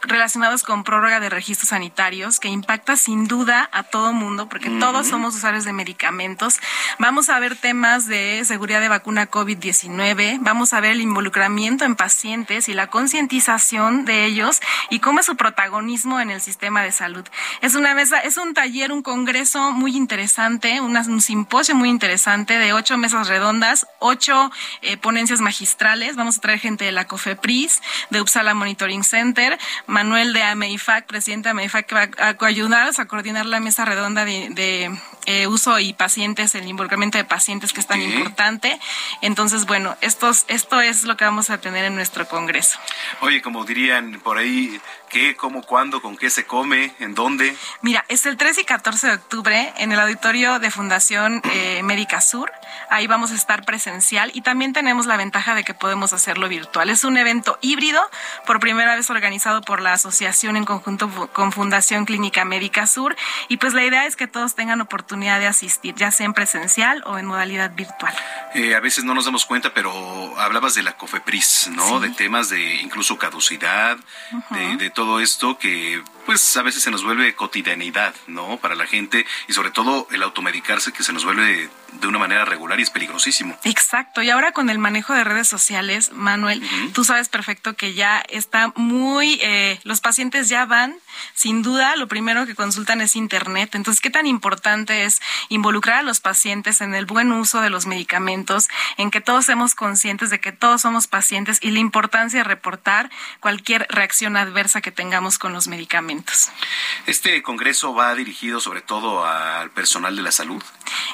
relacionados 0.02 0.62
con 0.62 0.84
prórroga 0.84 1.20
de 1.20 1.30
registros 1.30 1.70
sanitarios 1.70 2.40
que 2.40 2.48
impacta 2.48 2.96
sin 2.96 3.26
duda 3.28 3.68
a 3.72 3.84
todo 3.84 4.12
mundo 4.12 4.48
porque 4.48 4.70
todos 4.70 5.06
somos 5.08 5.34
usuarios 5.34 5.64
de 5.64 5.72
medicamentos 5.72 6.55
Vamos 6.98 7.28
a 7.28 7.38
ver 7.38 7.56
temas 7.56 8.06
de 8.06 8.42
seguridad 8.44 8.80
de 8.80 8.88
vacuna 8.88 9.30
COVID-19, 9.30 10.38
vamos 10.40 10.72
a 10.72 10.80
ver 10.80 10.92
el 10.92 11.00
involucramiento 11.00 11.84
en 11.84 11.96
pacientes 11.96 12.68
y 12.68 12.74
la 12.74 12.88
concientización 12.88 14.04
de 14.04 14.24
ellos 14.24 14.60
y 14.90 15.00
cómo 15.00 15.20
es 15.20 15.26
su 15.26 15.36
protagonismo 15.36 16.20
en 16.20 16.30
el 16.30 16.40
sistema 16.40 16.82
de 16.82 16.92
salud. 16.92 17.24
Es 17.60 17.74
una 17.74 17.94
mesa, 17.94 18.20
es 18.20 18.36
un 18.38 18.54
taller, 18.54 18.92
un 18.92 19.02
congreso 19.02 19.72
muy 19.72 19.96
interesante, 19.96 20.80
un 20.80 21.20
simposio 21.20 21.74
muy 21.74 21.88
interesante 21.88 22.58
de 22.58 22.72
ocho 22.72 22.96
mesas 22.96 23.28
redondas, 23.28 23.86
ocho 23.98 24.50
eh, 24.82 24.96
ponencias 24.96 25.40
magistrales. 25.40 26.16
Vamos 26.16 26.38
a 26.38 26.40
traer 26.40 26.58
gente 26.58 26.84
de 26.84 26.92
la 26.92 27.06
COFEPRIS, 27.06 27.82
de 28.10 28.20
Uppsala 28.20 28.54
Monitoring 28.54 29.04
Center, 29.04 29.58
Manuel 29.86 30.32
de 30.32 30.42
AMEIFAC, 30.42 31.06
presidente 31.06 31.48
de 31.48 31.50
AMEIFAC, 31.50 31.86
que 31.86 31.94
va 31.94 32.08
a 32.18 32.46
ayudarnos 32.46 32.98
a 32.98 33.06
coordinar 33.06 33.46
la 33.46 33.60
mesa 33.60 33.84
redonda 33.84 34.24
de 34.24 34.90
eh, 35.28 35.48
uso 35.48 35.80
y 35.80 35.92
pacientes, 35.92 36.45
el 36.54 36.66
involucramiento 36.66 37.18
de 37.18 37.24
pacientes 37.24 37.72
que 37.72 37.80
es 37.80 37.86
tan 37.86 38.00
importante. 38.00 38.78
Entonces, 39.22 39.66
bueno, 39.66 39.96
estos, 40.00 40.44
esto 40.48 40.80
es 40.80 41.04
lo 41.04 41.16
que 41.16 41.24
vamos 41.24 41.50
a 41.50 41.58
tener 41.58 41.84
en 41.84 41.94
nuestro 41.94 42.26
congreso. 42.28 42.78
Oye, 43.20 43.42
como 43.42 43.64
dirían 43.64 44.20
por 44.22 44.38
ahí, 44.38 44.80
¿qué, 45.08 45.36
cómo, 45.36 45.62
cuándo, 45.62 46.00
con 46.02 46.16
qué 46.16 46.30
se 46.30 46.46
come, 46.46 46.94
en 46.98 47.14
dónde? 47.14 47.56
Mira, 47.82 48.04
es 48.08 48.26
el 48.26 48.36
13 48.36 48.62
y 48.62 48.64
14 48.64 49.06
de 49.06 49.14
octubre 49.14 49.72
en 49.78 49.92
el 49.92 50.00
auditorio 50.00 50.58
de 50.58 50.70
Fundación 50.70 51.40
eh, 51.52 51.82
Médica 51.82 52.20
Sur. 52.20 52.52
Ahí 52.90 53.06
vamos 53.06 53.32
a 53.32 53.34
estar 53.34 53.64
presencial 53.64 54.30
y 54.34 54.42
también 54.42 54.72
tenemos 54.72 55.06
la 55.06 55.16
ventaja 55.16 55.54
de 55.54 55.64
que 55.64 55.74
podemos 55.74 56.12
hacerlo 56.12 56.48
virtual. 56.48 56.90
Es 56.90 57.04
un 57.04 57.16
evento 57.16 57.58
híbrido, 57.60 58.00
por 58.46 58.60
primera 58.60 58.94
vez 58.94 59.10
organizado 59.10 59.62
por 59.62 59.80
la 59.80 59.92
asociación 59.92 60.56
en 60.56 60.64
conjunto 60.64 61.08
con 61.32 61.52
Fundación 61.52 62.04
Clínica 62.04 62.44
Médica 62.44 62.86
Sur. 62.86 63.16
Y 63.48 63.56
pues 63.56 63.74
la 63.74 63.84
idea 63.84 64.06
es 64.06 64.16
que 64.16 64.26
todos 64.26 64.54
tengan 64.54 64.80
oportunidad 64.80 65.40
de 65.40 65.46
asistir, 65.46 65.94
ya 65.94 66.10
sea 66.10 66.26
en 66.26 66.34
presencial 66.34 67.02
o 67.06 67.18
en 67.18 67.26
modalidad 67.26 67.72
virtual. 67.74 68.14
Eh, 68.54 68.74
a 68.74 68.80
veces 68.80 69.04
no 69.04 69.14
nos 69.14 69.24
damos 69.24 69.46
cuenta, 69.46 69.72
pero 69.74 69.92
hablabas 70.38 70.74
de 70.74 70.82
la 70.82 70.96
COFEPRIS, 70.96 71.70
¿no? 71.72 72.00
De 72.00 72.10
temas 72.10 72.48
de 72.48 72.76
incluso 72.76 73.18
caducidad, 73.18 73.96
de, 74.50 74.76
de 74.76 74.90
todo 74.96 75.20
esto 75.20 75.58
que 75.58 76.02
pues 76.24 76.56
a 76.56 76.62
veces 76.62 76.82
se 76.82 76.90
nos 76.90 77.04
vuelve 77.04 77.34
cotidianidad, 77.34 78.14
¿no? 78.26 78.56
Para 78.56 78.74
la 78.74 78.86
gente 78.86 79.26
y 79.46 79.52
sobre 79.52 79.70
todo 79.70 80.08
el 80.10 80.22
automedicarse 80.22 80.90
que 80.90 81.04
se 81.04 81.12
nos 81.12 81.22
vuelve 81.22 81.68
de 81.92 82.06
una 82.06 82.18
manera 82.18 82.44
regular 82.44 82.78
y 82.78 82.82
es 82.82 82.90
peligrosísimo. 82.90 83.56
Exacto. 83.64 84.22
Y 84.22 84.30
ahora 84.30 84.52
con 84.52 84.70
el 84.70 84.78
manejo 84.78 85.12
de 85.12 85.24
redes 85.24 85.48
sociales, 85.48 86.12
Manuel, 86.12 86.62
tú 86.92 87.04
sabes 87.04 87.28
perfecto 87.28 87.74
que 87.74 87.94
ya 87.94 88.22
está 88.28 88.72
muy, 88.76 89.38
eh, 89.42 89.80
los 89.84 90.00
pacientes 90.00 90.48
ya 90.48 90.66
van, 90.66 90.96
sin 91.34 91.62
duda, 91.62 91.96
lo 91.96 92.08
primero 92.08 92.46
que 92.46 92.54
consultan 92.54 93.00
es 93.00 93.16
Internet. 93.16 93.74
Entonces, 93.74 94.00
¿qué 94.00 94.10
tan 94.10 94.26
importante 94.26 95.04
es 95.04 95.20
involucrar 95.48 95.98
a 95.98 96.02
los 96.02 96.20
pacientes 96.20 96.80
en 96.80 96.94
el 96.94 97.06
buen 97.06 97.32
uso 97.32 97.60
de 97.60 97.70
los 97.70 97.86
medicamentos, 97.86 98.68
en 98.96 99.10
que 99.10 99.20
todos 99.20 99.46
seamos 99.46 99.74
conscientes 99.74 100.30
de 100.30 100.40
que 100.40 100.52
todos 100.52 100.82
somos 100.82 101.06
pacientes 101.06 101.58
y 101.60 101.70
la 101.70 101.78
importancia 101.78 102.40
de 102.40 102.44
reportar 102.44 103.10
cualquier 103.40 103.86
reacción 103.90 104.36
adversa 104.36 104.80
que 104.80 104.92
tengamos 104.92 105.38
con 105.38 105.52
los 105.52 105.68
medicamentos? 105.68 106.50
Este 107.06 107.42
congreso 107.42 107.94
va 107.94 108.14
dirigido 108.14 108.60
sobre 108.60 108.80
todo 108.80 109.24
al 109.24 109.70
personal 109.70 110.16
de 110.16 110.22
la 110.22 110.32
salud. 110.32 110.62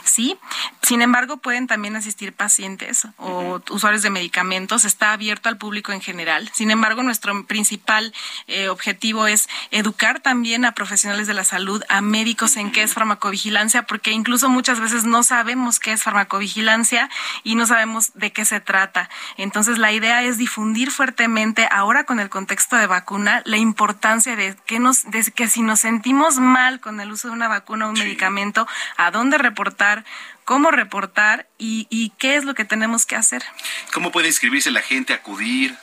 Sí, 0.04 0.38
sin 0.82 1.00
embargo, 1.00 1.36
pueden 1.38 1.66
también 1.66 1.96
asistir 1.96 2.32
pacientes 2.32 3.06
o 3.16 3.60
usuarios 3.70 4.02
de 4.02 4.10
medicamentos. 4.10 4.84
Está 4.84 5.12
abierto 5.12 5.48
al 5.48 5.56
público 5.56 5.92
en 5.92 6.00
general. 6.00 6.50
Sin 6.52 6.70
embargo, 6.70 7.02
nuestro 7.02 7.46
principal 7.46 8.12
eh, 8.46 8.68
objetivo 8.68 9.26
es 9.26 9.48
educar 9.70 10.20
también 10.20 10.64
a 10.64 10.72
profesionales 10.72 11.26
de 11.26 11.34
la 11.34 11.44
salud, 11.44 11.82
a 11.88 12.00
médicos 12.00 12.56
en 12.56 12.72
qué 12.72 12.82
es 12.82 12.94
farmacovigilancia, 12.94 13.84
porque 13.84 14.10
incluso 14.10 14.48
muchas 14.48 14.80
veces 14.80 15.04
no 15.04 15.22
sabemos 15.22 15.80
qué 15.80 15.92
es 15.92 16.02
farmacovigilancia 16.02 17.08
y 17.42 17.54
no 17.54 17.66
sabemos 17.66 18.12
de 18.14 18.32
qué 18.32 18.44
se 18.44 18.60
trata. 18.60 19.08
Entonces, 19.36 19.78
la 19.78 19.92
idea 19.92 20.22
es 20.22 20.38
difundir 20.38 20.90
fuertemente, 20.90 21.68
ahora 21.70 22.04
con 22.04 22.20
el 22.20 22.28
contexto 22.28 22.76
de 22.76 22.86
vacuna, 22.86 23.42
la 23.44 23.56
importancia 23.56 24.36
de 24.36 24.56
que, 24.66 24.78
nos, 24.78 25.10
de 25.10 25.22
que 25.32 25.48
si 25.48 25.62
nos 25.62 25.80
sentimos 25.80 26.38
mal 26.38 26.80
con 26.80 27.00
el 27.00 27.12
uso 27.12 27.28
de 27.28 27.34
una 27.34 27.48
vacuna 27.48 27.86
o 27.86 27.90
un 27.90 27.98
medicamento, 27.98 28.66
a 28.96 29.10
dónde 29.10 29.38
reportar, 29.38 30.04
cómo 30.44 30.70
reportar 30.70 31.48
y, 31.58 31.86
y 31.90 32.10
qué 32.18 32.36
es 32.36 32.44
lo 32.44 32.54
que 32.54 32.64
tenemos 32.64 33.06
que 33.06 33.16
hacer. 33.16 33.42
¿Cómo 33.92 34.12
puede 34.12 34.28
inscribirse 34.28 34.70
la 34.70 34.82
gente, 34.82 35.12
acudir? 35.12 35.76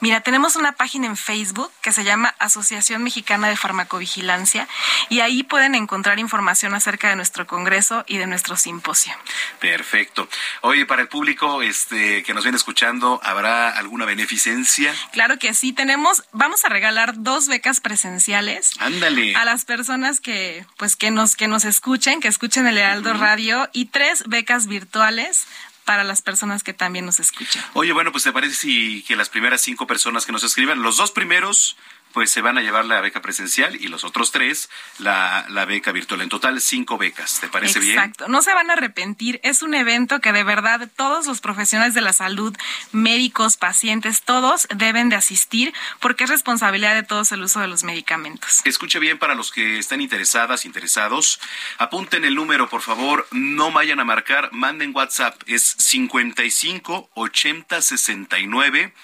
Mira, 0.00 0.20
tenemos 0.20 0.56
una 0.56 0.72
página 0.72 1.06
en 1.06 1.16
Facebook 1.16 1.70
que 1.80 1.92
se 1.92 2.04
llama 2.04 2.34
Asociación 2.38 3.02
Mexicana 3.02 3.48
de 3.48 3.56
Farmacovigilancia 3.56 4.68
y 5.08 5.20
ahí 5.20 5.42
pueden 5.42 5.74
encontrar 5.74 6.18
información 6.18 6.74
acerca 6.74 7.08
de 7.08 7.16
nuestro 7.16 7.46
congreso 7.46 8.04
y 8.06 8.18
de 8.18 8.26
nuestro 8.26 8.56
simposio. 8.56 9.14
Perfecto. 9.60 10.28
Oye, 10.62 10.86
para 10.86 11.02
el 11.02 11.08
público 11.08 11.62
este 11.62 12.22
que 12.22 12.34
nos 12.34 12.44
viene 12.44 12.56
escuchando, 12.56 13.20
¿habrá 13.22 13.70
alguna 13.70 14.04
beneficencia? 14.04 14.94
Claro 15.12 15.38
que 15.38 15.54
sí, 15.54 15.72
tenemos 15.72 16.24
vamos 16.32 16.64
a 16.64 16.68
regalar 16.68 17.22
dos 17.22 17.48
becas 17.48 17.80
presenciales. 17.80 18.72
Ándale. 18.78 19.34
A 19.36 19.44
las 19.44 19.64
personas 19.64 20.20
que 20.20 20.66
pues 20.76 20.96
que 20.96 21.10
nos 21.10 21.36
que 21.36 21.48
nos 21.48 21.64
escuchen, 21.64 22.20
que 22.20 22.28
escuchen 22.28 22.66
el 22.66 22.78
Heraldo 22.78 23.14
Radio 23.14 23.68
y 23.72 23.86
tres 23.86 24.24
becas 24.26 24.66
virtuales 24.66 25.46
para 25.84 26.04
las 26.04 26.22
personas 26.22 26.62
que 26.62 26.72
también 26.72 27.06
nos 27.06 27.20
escuchan. 27.20 27.62
Oye, 27.74 27.92
bueno, 27.92 28.12
pues 28.12 28.24
te 28.24 28.32
parece 28.32 28.54
si 28.54 29.02
que 29.02 29.16
las 29.16 29.28
primeras 29.28 29.60
cinco 29.60 29.86
personas 29.86 30.26
que 30.26 30.32
nos 30.32 30.44
escriban, 30.44 30.82
los 30.82 30.96
dos 30.96 31.12
primeros 31.12 31.76
pues 32.14 32.30
se 32.30 32.40
van 32.40 32.56
a 32.56 32.62
llevar 32.62 32.84
la 32.84 33.00
beca 33.00 33.20
presencial 33.20 33.74
y 33.74 33.88
los 33.88 34.04
otros 34.04 34.30
tres 34.30 34.70
la, 34.98 35.44
la 35.48 35.64
beca 35.64 35.90
virtual. 35.90 36.22
En 36.22 36.28
total, 36.28 36.60
cinco 36.60 36.96
becas. 36.96 37.40
¿Te 37.40 37.48
parece 37.48 37.80
bien? 37.80 37.98
Exacto. 37.98 38.28
No 38.28 38.40
se 38.40 38.54
van 38.54 38.70
a 38.70 38.74
arrepentir. 38.74 39.40
Es 39.42 39.62
un 39.62 39.74
evento 39.74 40.20
que 40.20 40.32
de 40.32 40.44
verdad 40.44 40.88
todos 40.94 41.26
los 41.26 41.40
profesionales 41.40 41.92
de 41.92 42.00
la 42.00 42.12
salud, 42.12 42.56
médicos, 42.92 43.56
pacientes, 43.56 44.22
todos 44.22 44.68
deben 44.74 45.08
de 45.08 45.16
asistir 45.16 45.74
porque 45.98 46.24
es 46.24 46.30
responsabilidad 46.30 46.94
de 46.94 47.02
todos 47.02 47.32
el 47.32 47.42
uso 47.42 47.58
de 47.58 47.66
los 47.66 47.82
medicamentos. 47.82 48.62
Escuche 48.64 49.00
bien 49.00 49.18
para 49.18 49.34
los 49.34 49.50
que 49.50 49.78
están 49.80 50.00
interesadas, 50.00 50.64
interesados. 50.64 51.40
Apunten 51.78 52.24
el 52.24 52.36
número, 52.36 52.68
por 52.68 52.82
favor. 52.82 53.26
No 53.32 53.72
vayan 53.72 53.98
a 53.98 54.04
marcar. 54.04 54.50
Manden 54.52 54.92
WhatsApp. 54.94 55.42
Es 55.46 55.74
55 55.78 57.10
80 57.14 57.82
69 57.82 58.94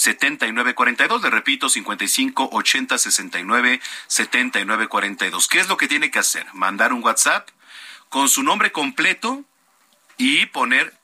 7942. 0.00 1.22
Le 1.22 1.28
repito, 1.28 1.68
55 1.68 2.48
80 2.52 2.96
69 2.96 3.80
7942. 4.06 5.46
¿Qué 5.46 5.60
es 5.60 5.68
lo 5.68 5.76
que 5.76 5.88
tiene 5.88 6.10
que 6.10 6.18
hacer? 6.18 6.46
Mandar 6.54 6.94
un 6.94 7.04
WhatsApp 7.04 7.50
con 8.08 8.30
su 8.30 8.42
nombre 8.42 8.72
completo 8.72 9.44
y 10.16 10.46
poner 10.46 10.94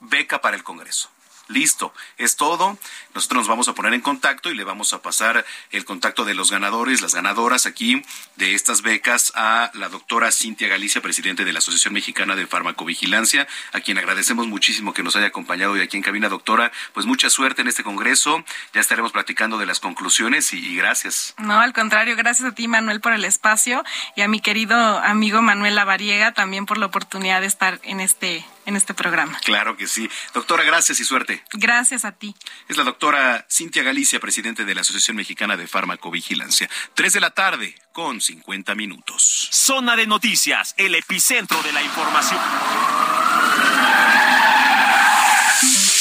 beca 0.00 0.40
para 0.40 0.56
el 0.56 0.64
Congreso. 0.64 1.13
Listo, 1.48 1.92
es 2.16 2.36
todo. 2.36 2.78
Nosotros 3.14 3.40
nos 3.40 3.48
vamos 3.48 3.68
a 3.68 3.74
poner 3.74 3.94
en 3.94 4.00
contacto 4.00 4.50
y 4.50 4.54
le 4.54 4.64
vamos 4.64 4.92
a 4.92 5.02
pasar 5.02 5.44
el 5.70 5.84
contacto 5.84 6.24
de 6.24 6.34
los 6.34 6.50
ganadores, 6.50 7.02
las 7.02 7.14
ganadoras 7.14 7.66
aquí 7.66 8.02
de 8.36 8.54
estas 8.54 8.82
becas 8.82 9.32
a 9.34 9.70
la 9.74 9.88
doctora 9.88 10.32
Cintia 10.32 10.68
Galicia, 10.68 11.02
presidente 11.02 11.44
de 11.44 11.52
la 11.52 11.58
Asociación 11.58 11.94
Mexicana 11.94 12.34
de 12.34 12.46
Farmacovigilancia, 12.46 13.46
a 13.72 13.80
quien 13.80 13.98
agradecemos 13.98 14.46
muchísimo 14.46 14.94
que 14.94 15.02
nos 15.02 15.16
haya 15.16 15.26
acompañado 15.26 15.72
hoy 15.72 15.80
aquí 15.80 15.96
en 15.96 16.02
cabina, 16.02 16.28
doctora. 16.28 16.72
Pues 16.92 17.06
mucha 17.06 17.28
suerte 17.30 17.62
en 17.62 17.68
este 17.68 17.84
congreso. 17.84 18.44
Ya 18.72 18.80
estaremos 18.80 19.12
platicando 19.12 19.58
de 19.58 19.66
las 19.66 19.80
conclusiones 19.80 20.52
y, 20.52 20.58
y 20.58 20.76
gracias. 20.76 21.34
No, 21.38 21.60
al 21.60 21.72
contrario, 21.72 22.16
gracias 22.16 22.48
a 22.48 22.54
ti, 22.54 22.68
Manuel, 22.68 23.00
por 23.00 23.12
el 23.12 23.24
espacio 23.24 23.84
y 24.16 24.22
a 24.22 24.28
mi 24.28 24.40
querido 24.40 24.98
amigo 24.98 25.42
Manuel 25.42 25.74
Lavariega 25.74 26.32
también 26.32 26.66
por 26.66 26.78
la 26.78 26.86
oportunidad 26.86 27.40
de 27.40 27.46
estar 27.46 27.80
en 27.82 28.00
este 28.00 28.44
en 28.66 28.76
este 28.76 28.94
programa. 28.94 29.38
Claro 29.44 29.76
que 29.76 29.86
sí. 29.86 30.08
Doctora, 30.32 30.64
gracias 30.64 31.00
y 31.00 31.04
suerte. 31.04 31.42
Gracias 31.52 32.04
a 32.04 32.12
ti. 32.12 32.34
Es 32.68 32.76
la 32.76 32.84
doctora 32.84 33.46
Cintia 33.50 33.82
Galicia, 33.82 34.20
presidente 34.20 34.64
de 34.64 34.74
la 34.74 34.82
Asociación 34.82 35.16
Mexicana 35.16 35.56
de 35.56 35.66
Farmacovigilancia. 35.66 36.68
Tres 36.94 37.12
de 37.12 37.20
la 37.20 37.30
tarde 37.30 37.74
con 37.92 38.20
50 38.20 38.74
minutos. 38.74 39.48
Zona 39.52 39.96
de 39.96 40.06
noticias, 40.06 40.74
el 40.76 40.94
epicentro 40.94 41.62
de 41.62 41.72
la 41.72 41.82
información. 41.82 42.40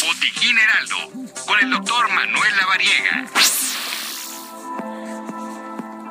Botiquín 0.06 0.58
Heraldo, 0.58 1.12
con 1.46 1.60
el 1.60 1.70
doctor 1.70 2.10
Manuel 2.10 2.58
Lavariega. 2.58 3.26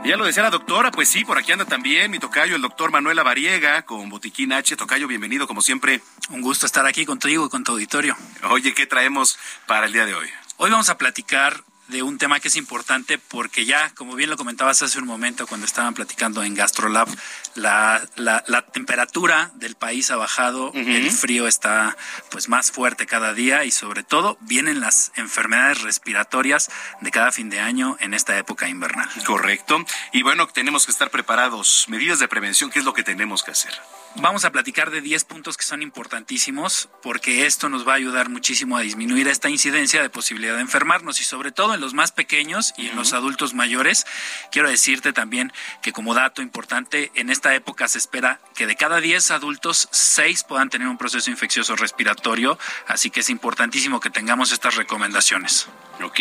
Ya 0.04 0.16
lo 0.16 0.24
decía 0.24 0.42
la 0.42 0.50
doctora, 0.50 0.90
pues 0.90 1.08
sí, 1.08 1.24
por 1.24 1.38
aquí 1.38 1.52
anda 1.52 1.64
también 1.64 2.10
mi 2.10 2.18
tocayo, 2.18 2.56
el 2.56 2.62
doctor 2.62 2.90
Manuel 2.90 3.14
Lavariega, 3.14 3.82
con 3.82 4.08
Botiquín 4.08 4.52
H. 4.52 4.74
Tocayo, 4.74 5.06
bienvenido 5.06 5.46
como 5.46 5.60
siempre. 5.62 6.00
Un 6.30 6.40
gusto 6.40 6.66
estar 6.66 6.84
aquí 6.86 7.06
contigo 7.06 7.46
y 7.46 7.48
con 7.48 7.62
tu 7.62 7.70
auditorio. 7.70 8.16
Oye, 8.50 8.74
¿qué 8.74 8.84
traemos 8.86 9.38
para 9.66 9.86
el 9.86 9.92
día 9.92 10.04
de 10.04 10.14
hoy? 10.14 10.28
Hoy 10.56 10.70
vamos 10.72 10.88
a 10.88 10.98
platicar 10.98 11.62
de 11.88 12.02
un 12.02 12.18
tema 12.18 12.40
que 12.40 12.48
es 12.48 12.56
importante 12.56 13.18
porque 13.18 13.64
ya, 13.64 13.90
como 13.94 14.14
bien 14.14 14.30
lo 14.30 14.36
comentabas 14.36 14.82
hace 14.82 14.98
un 14.98 15.06
momento 15.06 15.46
cuando 15.46 15.66
estaban 15.66 15.94
platicando 15.94 16.42
en 16.42 16.54
GastroLab, 16.54 17.08
la, 17.54 18.06
la, 18.16 18.42
la 18.46 18.62
temperatura 18.62 19.50
del 19.54 19.74
país 19.74 20.10
ha 20.10 20.16
bajado, 20.16 20.72
el 20.74 21.10
frío 21.10 21.46
está 21.46 21.96
pues 22.30 22.48
más 22.48 22.70
fuerte 22.70 23.06
cada 23.06 23.34
día 23.34 23.64
y 23.64 23.70
sobre 23.70 24.02
todo 24.02 24.38
vienen 24.40 24.80
las 24.80 25.12
enfermedades 25.16 25.82
respiratorias 25.82 26.70
de 27.00 27.10
cada 27.10 27.32
fin 27.32 27.50
de 27.50 27.60
año 27.60 27.96
en 28.00 28.14
esta 28.14 28.38
época 28.38 28.68
invernal. 28.68 29.08
Correcto. 29.26 29.84
Y 30.12 30.22
bueno, 30.22 30.46
tenemos 30.48 30.86
que 30.86 30.92
estar 30.92 31.10
preparados. 31.10 31.86
Medidas 31.88 32.18
de 32.18 32.28
prevención, 32.28 32.70
¿qué 32.70 32.78
es 32.78 32.84
lo 32.84 32.94
que 32.94 33.02
tenemos 33.02 33.42
que 33.42 33.50
hacer? 33.50 33.72
Vamos 34.16 34.44
a 34.44 34.52
platicar 34.52 34.90
de 34.90 35.00
10 35.00 35.24
puntos 35.24 35.56
que 35.56 35.64
son 35.64 35.80
importantísimos 35.80 36.90
porque 37.02 37.46
esto 37.46 37.70
nos 37.70 37.88
va 37.88 37.92
a 37.92 37.96
ayudar 37.96 38.28
muchísimo 38.28 38.76
a 38.76 38.82
disminuir 38.82 39.26
esta 39.26 39.48
incidencia 39.48 40.02
de 40.02 40.10
posibilidad 40.10 40.54
de 40.54 40.60
enfermarnos 40.60 41.20
y 41.20 41.24
sobre 41.24 41.50
todo 41.50 41.71
en 41.74 41.80
los 41.80 41.94
más 41.94 42.12
pequeños 42.12 42.74
y 42.76 42.88
en 42.88 42.96
los 42.96 43.12
adultos 43.12 43.54
mayores. 43.54 44.06
Quiero 44.50 44.68
decirte 44.68 45.12
también 45.12 45.52
que 45.82 45.92
como 45.92 46.14
dato 46.14 46.42
importante, 46.42 47.10
en 47.14 47.30
esta 47.30 47.54
época 47.54 47.88
se 47.88 47.98
espera 47.98 48.40
que 48.54 48.66
de 48.66 48.76
cada 48.76 49.00
10 49.00 49.30
adultos, 49.30 49.88
6 49.90 50.44
puedan 50.44 50.70
tener 50.70 50.88
un 50.88 50.98
proceso 50.98 51.30
infeccioso 51.30 51.76
respiratorio, 51.76 52.58
así 52.86 53.10
que 53.10 53.20
es 53.20 53.30
importantísimo 53.30 54.00
que 54.00 54.10
tengamos 54.10 54.52
estas 54.52 54.76
recomendaciones. 54.76 55.68
Ok. 56.02 56.20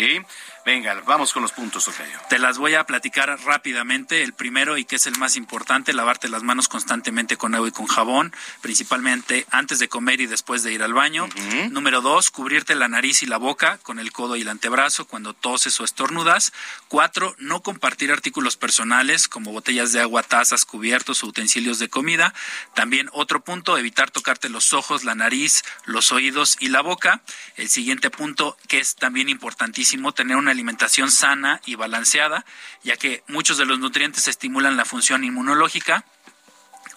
Venga, 0.64 0.94
vamos 1.06 1.32
con 1.32 1.42
los 1.42 1.50
puntos, 1.50 1.86
Tocayo. 1.86 2.16
Te 2.28 2.38
las 2.38 2.56
voy 2.56 2.74
a 2.74 2.84
platicar 2.84 3.36
rápidamente. 3.44 4.22
El 4.22 4.32
primero, 4.32 4.78
y 4.78 4.84
que 4.84 4.94
es 4.94 5.08
el 5.08 5.18
más 5.18 5.34
importante, 5.34 5.92
lavarte 5.92 6.28
las 6.28 6.44
manos 6.44 6.68
constantemente 6.68 7.36
con 7.36 7.56
agua 7.56 7.66
y 7.66 7.72
con 7.72 7.88
jabón, 7.88 8.32
principalmente 8.60 9.44
antes 9.50 9.80
de 9.80 9.88
comer 9.88 10.20
y 10.20 10.26
después 10.26 10.62
de 10.62 10.72
ir 10.72 10.84
al 10.84 10.94
baño. 10.94 11.28
Número 11.70 12.00
dos, 12.00 12.30
cubrirte 12.30 12.76
la 12.76 12.86
nariz 12.86 13.24
y 13.24 13.26
la 13.26 13.38
boca 13.38 13.78
con 13.82 13.98
el 13.98 14.12
codo 14.12 14.36
y 14.36 14.42
el 14.42 14.48
antebrazo 14.48 15.06
cuando 15.06 15.34
toses 15.34 15.80
o 15.80 15.84
estornudas. 15.84 16.52
Cuatro, 16.86 17.34
no 17.38 17.60
compartir 17.62 18.12
artículos 18.12 18.56
personales 18.56 19.26
como 19.26 19.50
botellas 19.50 19.90
de 19.90 20.00
agua, 20.00 20.22
tazas, 20.22 20.64
cubiertos 20.64 21.24
o 21.24 21.26
utensilios 21.26 21.80
de 21.80 21.88
comida. 21.88 22.34
También 22.74 23.08
otro 23.12 23.42
punto, 23.42 23.78
evitar 23.78 24.12
tocarte 24.12 24.48
los 24.48 24.74
ojos, 24.74 25.02
la 25.02 25.16
nariz, 25.16 25.64
los 25.86 26.12
oídos 26.12 26.56
y 26.60 26.68
la 26.68 26.82
boca. 26.82 27.20
El 27.56 27.68
siguiente 27.68 28.10
punto, 28.10 28.56
que 28.68 28.78
es 28.78 28.94
también 28.94 29.28
importantísimo, 29.28 30.12
tener 30.12 30.36
una 30.36 30.51
alimentación 30.52 31.10
sana 31.10 31.60
y 31.66 31.74
balanceada, 31.74 32.44
ya 32.82 32.96
que 32.96 33.24
muchos 33.28 33.58
de 33.58 33.64
los 33.64 33.78
nutrientes 33.78 34.28
estimulan 34.28 34.76
la 34.76 34.84
función 34.84 35.24
inmunológica. 35.24 36.04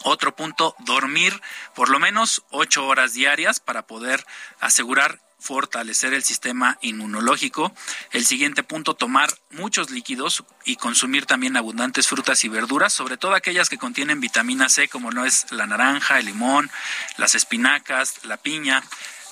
Otro 0.03 0.35
punto, 0.35 0.75
dormir 0.79 1.41
por 1.73 1.89
lo 1.89 1.99
menos 1.99 2.43
ocho 2.51 2.85
horas 2.85 3.13
diarias 3.13 3.59
para 3.59 3.87
poder 3.87 4.25
asegurar 4.59 5.19
fortalecer 5.45 6.13
el 6.13 6.23
sistema 6.23 6.77
inmunológico. 6.81 7.71
El 8.11 8.25
siguiente 8.25 8.63
punto, 8.63 8.95
tomar 8.95 9.29
muchos 9.51 9.91
líquidos 9.91 10.43
y 10.65 10.75
consumir 10.75 11.27
también 11.27 11.55
abundantes 11.55 12.07
frutas 12.07 12.43
y 12.43 12.49
verduras, 12.49 12.93
sobre 12.93 13.17
todo 13.17 13.35
aquellas 13.35 13.69
que 13.69 13.77
contienen 13.77 14.19
vitamina 14.19 14.69
C, 14.69 14.87
como 14.87 15.11
no 15.11 15.23
es 15.23 15.51
la 15.51 15.67
naranja, 15.67 16.19
el 16.19 16.25
limón, 16.25 16.71
las 17.17 17.35
espinacas, 17.35 18.25
la 18.25 18.37
piña. 18.37 18.83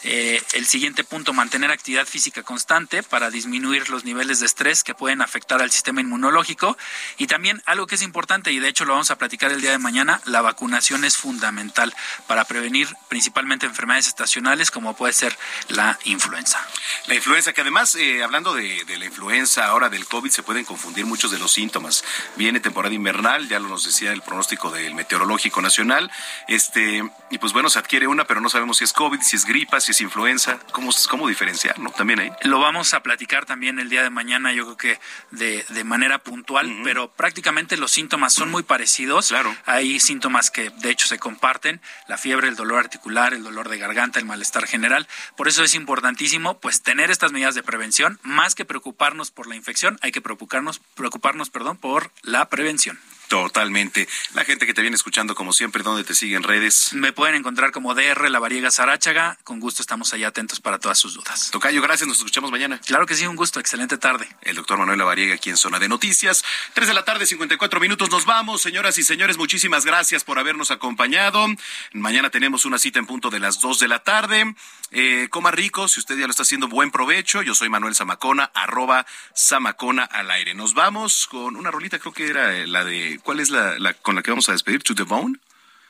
Eh, 0.04 0.42
el 0.54 0.66
siguiente 0.66 1.04
punto, 1.04 1.34
mantener 1.34 1.72
actividad 1.72 2.06
física 2.06 2.44
constante 2.44 3.04
para 3.04 3.30
disminuir 3.30 3.90
los 3.90 4.04
niveles 4.04 4.40
de 4.40 4.46
estrés 4.46 4.84
que 4.84 4.94
pueden 4.94 5.22
afectar 5.22 5.62
al 5.62 5.72
sistema 5.72 6.02
inmunológico. 6.02 6.78
Y 7.18 7.28
también 7.28 7.62
algo 7.66 7.88
que 7.88 7.96
es 7.96 8.02
importante, 8.02 8.52
y 8.52 8.60
de 8.60 8.68
hecho 8.68 8.86
lo 8.86 8.94
vamos 8.94 9.12
a 9.12 9.18
platicar 9.18 9.52
el 9.52 9.62
día 9.62 9.72
de 9.72 9.78
mañana, 9.78 10.22
la 10.26 10.42
vacunación 10.42 11.06
es 11.06 11.18
fundamental 11.18 11.94
para 12.28 12.46
prevenir 12.46 12.90
principalmente 13.08 13.66
enfermedades 13.66 14.08
estacionales 14.08 14.72
como 14.72 14.96
puede 14.96 15.14
ser 15.14 15.38
la 15.70 15.98
influenza. 16.04 16.60
La 17.08 17.16
influenza, 17.16 17.54
que 17.54 17.62
además, 17.62 17.96
eh, 17.96 18.24
hablando 18.24 18.54
de, 18.54 18.84
la 18.98 19.06
influenza, 19.06 19.66
ahora 19.66 19.90
del 19.90 20.06
COVID, 20.06 20.30
se 20.30 20.44
pueden 20.44 20.66
confundir 20.66 21.06
muchos 21.06 21.32
de 21.32 21.40
los 21.40 21.52
síntomas. 21.52 22.04
Viene 22.36 22.60
temporada 22.60 22.94
invernal, 22.94 23.48
ya 23.48 23.60
lo 23.60 23.70
nos 23.70 23.86
decía 23.86 24.12
el 24.12 24.22
pronóstico 24.22 24.70
del 24.70 24.94
Meteorológico 24.94 25.62
Nacional, 25.62 26.12
este, 26.48 27.04
y 27.32 27.38
pues 27.38 27.54
bueno, 27.54 27.70
se 27.70 27.80
adquiere 27.80 28.08
una, 28.08 28.26
pero 28.26 28.42
no 28.42 28.50
sabemos 28.50 28.78
si 28.78 28.84
es 28.84 28.94
COVID, 28.94 29.22
si 29.22 29.36
es 29.36 29.46
gripa, 29.46 29.80
si 29.80 29.93
es 29.94 30.02
influenza, 30.02 30.60
cómo, 30.72 30.90
cómo 31.10 31.28
diferenciar, 31.28 31.80
¿no? 31.80 31.92
También 31.92 32.20
ahí. 32.20 32.32
Lo 32.42 32.60
vamos 32.60 32.94
a 32.94 33.02
platicar 33.02 33.46
también 33.46 33.80
el 33.80 33.90
día 33.90 34.04
de 34.04 34.10
mañana, 34.10 34.52
yo 34.52 34.66
creo 34.66 34.78
que 34.78 35.00
de, 35.32 35.64
de 35.70 35.84
manera 35.84 36.20
puntual, 36.20 36.68
uh 36.68 36.70
-huh. 36.70 36.84
pero 36.84 37.12
prácticamente 37.12 37.78
los 37.78 37.92
síntomas 37.92 38.34
son 38.34 38.50
muy 38.50 38.64
parecidos. 38.64 39.30
Claro. 39.30 39.56
Hay 39.66 40.00
síntomas 40.00 40.52
que 40.52 40.70
de 40.70 40.90
hecho 40.90 41.08
se 41.08 41.20
comparten, 41.20 41.80
la 42.08 42.18
fiebre, 42.18 42.48
el 42.48 42.56
dolor 42.56 42.80
articular, 42.80 43.34
el 43.34 43.44
dolor 43.44 43.70
de 43.70 43.78
garganta, 43.78 44.20
el 44.20 44.26
malestar 44.26 44.68
general. 44.68 45.08
Por 45.38 45.48
eso 45.48 45.64
es 45.64 45.76
importantísimo, 45.76 46.60
pues, 46.60 46.82
tener 46.82 47.12
estas 47.12 47.32
medidas 47.32 47.56
de 47.56 47.64
prevención, 47.64 48.20
más 48.24 48.56
que 48.56 48.66
preocuparnos 48.66 49.32
por 49.32 49.48
la 49.48 49.56
infección, 49.56 50.00
hay 50.02 50.12
que 50.12 50.22
preocuparnos, 50.22 50.82
preocuparnos, 50.96 51.50
perdón, 51.50 51.78
por 51.78 52.12
la 52.24 52.50
prevención. 52.50 53.00
Totalmente. 53.34 54.08
La 54.36 54.46
gente 54.46 54.68
que 54.68 54.76
te 54.76 54.82
viene 54.82 54.96
escuchando, 54.96 55.34
como 55.34 55.54
siempre, 55.54 55.82
¿dónde 55.82 56.04
te 56.04 56.14
sigue 56.14 56.36
en 56.36 56.44
redes? 56.44 56.94
Me 56.94 57.14
pueden 57.14 57.34
encontrar 57.34 57.72
como 57.72 57.96
DR 57.96 58.30
La 58.30 58.38
Variega 58.38 58.70
Saráchaga. 58.70 59.40
Con 59.44 59.60
gusto 59.60 59.82
estamos 59.82 60.14
allá 60.14 60.28
atentos 60.28 60.60
para 60.60 60.78
todas 60.78 61.00
sus 61.00 61.16
dudas. 61.16 61.50
Tocayo, 61.50 61.82
gracias. 61.82 62.08
Nos 62.08 62.20
escuchamos 62.20 62.52
mañana. 62.52 62.80
Claro 62.86 63.08
que 63.08 63.16
sí, 63.16 63.26
un 63.26 63.36
gusto. 63.36 63.60
Excelente 63.60 63.98
tarde. 63.98 64.30
El 64.44 64.56
doctor 64.56 64.78
Manuel 64.78 65.00
Lavariega 65.00 65.34
aquí 65.34 65.50
en 65.50 65.58
Zona 65.58 65.80
de 65.80 65.90
Noticias. 65.90 66.46
Tres 66.76 66.88
de 66.88 66.94
la 66.94 67.06
tarde, 67.06 67.26
54 67.26 67.80
minutos. 67.80 68.12
Nos 68.12 68.26
vamos, 68.26 68.62
señoras 68.62 69.00
y 69.00 69.04
señores. 69.04 69.36
Muchísimas 69.38 69.84
gracias 69.84 70.24
por 70.24 70.38
habernos 70.38 70.70
acompañado. 70.70 71.48
Mañana 71.94 72.30
tenemos 72.30 72.66
una 72.66 72.78
cita 72.78 73.00
en 73.00 73.08
punto 73.08 73.32
de 73.32 73.40
las 73.40 73.60
dos 73.62 73.80
de 73.80 73.88
la 73.88 74.04
tarde. 74.04 74.54
Eh, 74.92 75.28
coma 75.32 75.50
rico, 75.50 75.88
si 75.88 76.00
usted 76.00 76.16
ya 76.20 76.28
lo 76.28 76.32
está 76.32 76.44
haciendo, 76.44 76.68
buen 76.68 76.92
provecho. 76.92 77.42
Yo 77.42 77.56
soy 77.56 77.68
Manuel 77.68 77.96
Zamacona, 77.96 78.52
arroba 78.54 79.08
Zamacona 79.36 80.04
al 80.04 80.30
aire. 80.30 80.54
Nos 80.54 80.76
vamos 80.76 81.26
con 81.26 81.56
una 81.56 81.72
rolita, 81.72 81.98
creo 81.98 82.14
que 82.14 82.28
era 82.28 82.68
la 82.68 82.84
de. 82.84 83.20
¿Cuál 83.24 83.40
es 83.40 83.50
la, 83.50 83.80
la 83.80 83.94
con 83.94 84.16
la 84.16 84.22
que 84.22 84.32
vamos 84.32 84.50
a 84.50 84.52
despedir? 84.52 84.84
To 84.84 84.96
the 84.96 85.04
Bone. 85.04 85.40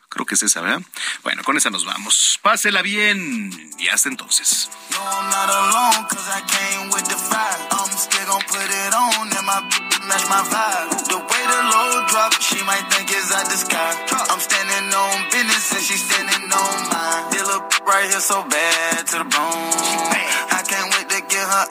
Creo 0.09 0.27
que 0.27 0.35
es 0.35 0.43
esa, 0.43 0.61
¿verdad? 0.61 0.81
Bueno, 1.23 1.43
con 1.43 1.57
esa 1.57 1.71
nos 1.71 1.85
vamos. 1.85 2.39
Pásela 2.43 2.83
bien 2.83 3.49
y 3.79 3.87
hasta 3.87 4.09
entonces. 4.09 4.69
No, 4.91 4.97
I'm 4.97 5.29
not 5.31 5.49
alone, 5.49 6.07
cause 6.07 6.29
I 6.29 6.41
came 6.45 6.89
with 6.93 7.05
the 7.09 7.17
fire. 7.17 7.57
I'm 7.71 7.89
still 7.97 8.27
gonna 8.27 8.45
put 8.45 8.69
it 8.69 8.93
on 8.93 9.25
and 9.33 9.47
my 9.47 9.61
match 10.05 10.29
my 10.29 10.45
vibe. 10.45 11.07
The 11.09 11.17
way 11.17 11.43
the 11.49 11.61
low 11.73 12.05
drop, 12.09 12.33
she 12.39 12.61
might 12.63 12.85
think 12.93 13.09
it's 13.09 13.33
out 13.33 13.49
the 13.49 13.57
sky. 13.57 14.05
I'm 14.29 14.39
standing 14.39 14.93
on 14.93 15.31
business 15.31 15.73
and 15.73 15.81
she's 15.81 16.05
standing 16.05 16.45
on 16.45 16.77
mine. 16.93 17.31
This 17.31 17.41
little 17.41 17.65
right 17.87 18.05
here 18.05 18.21
so 18.21 18.43
bad 18.43 19.07
to 19.07 19.17
the 19.17 19.25
bone. 19.25 20.13
I 20.53 20.61
can't 20.69 20.93
wait 20.93 21.09
to 21.09 21.21
get 21.25 21.49
her 21.49 21.65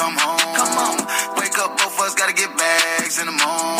come 0.00 0.16
home. 0.16 0.54
Come 0.56 0.74
on. 0.84 0.96
Wake 1.36 1.56
up, 1.60 1.76
both 1.76 1.92
of 1.92 2.00
us 2.00 2.14
gotta 2.14 2.32
get 2.32 2.48
bags 2.56 3.18
in 3.20 3.26
the 3.26 3.36
morning. 3.36 3.79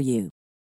for 0.00 0.04
you. 0.04 0.30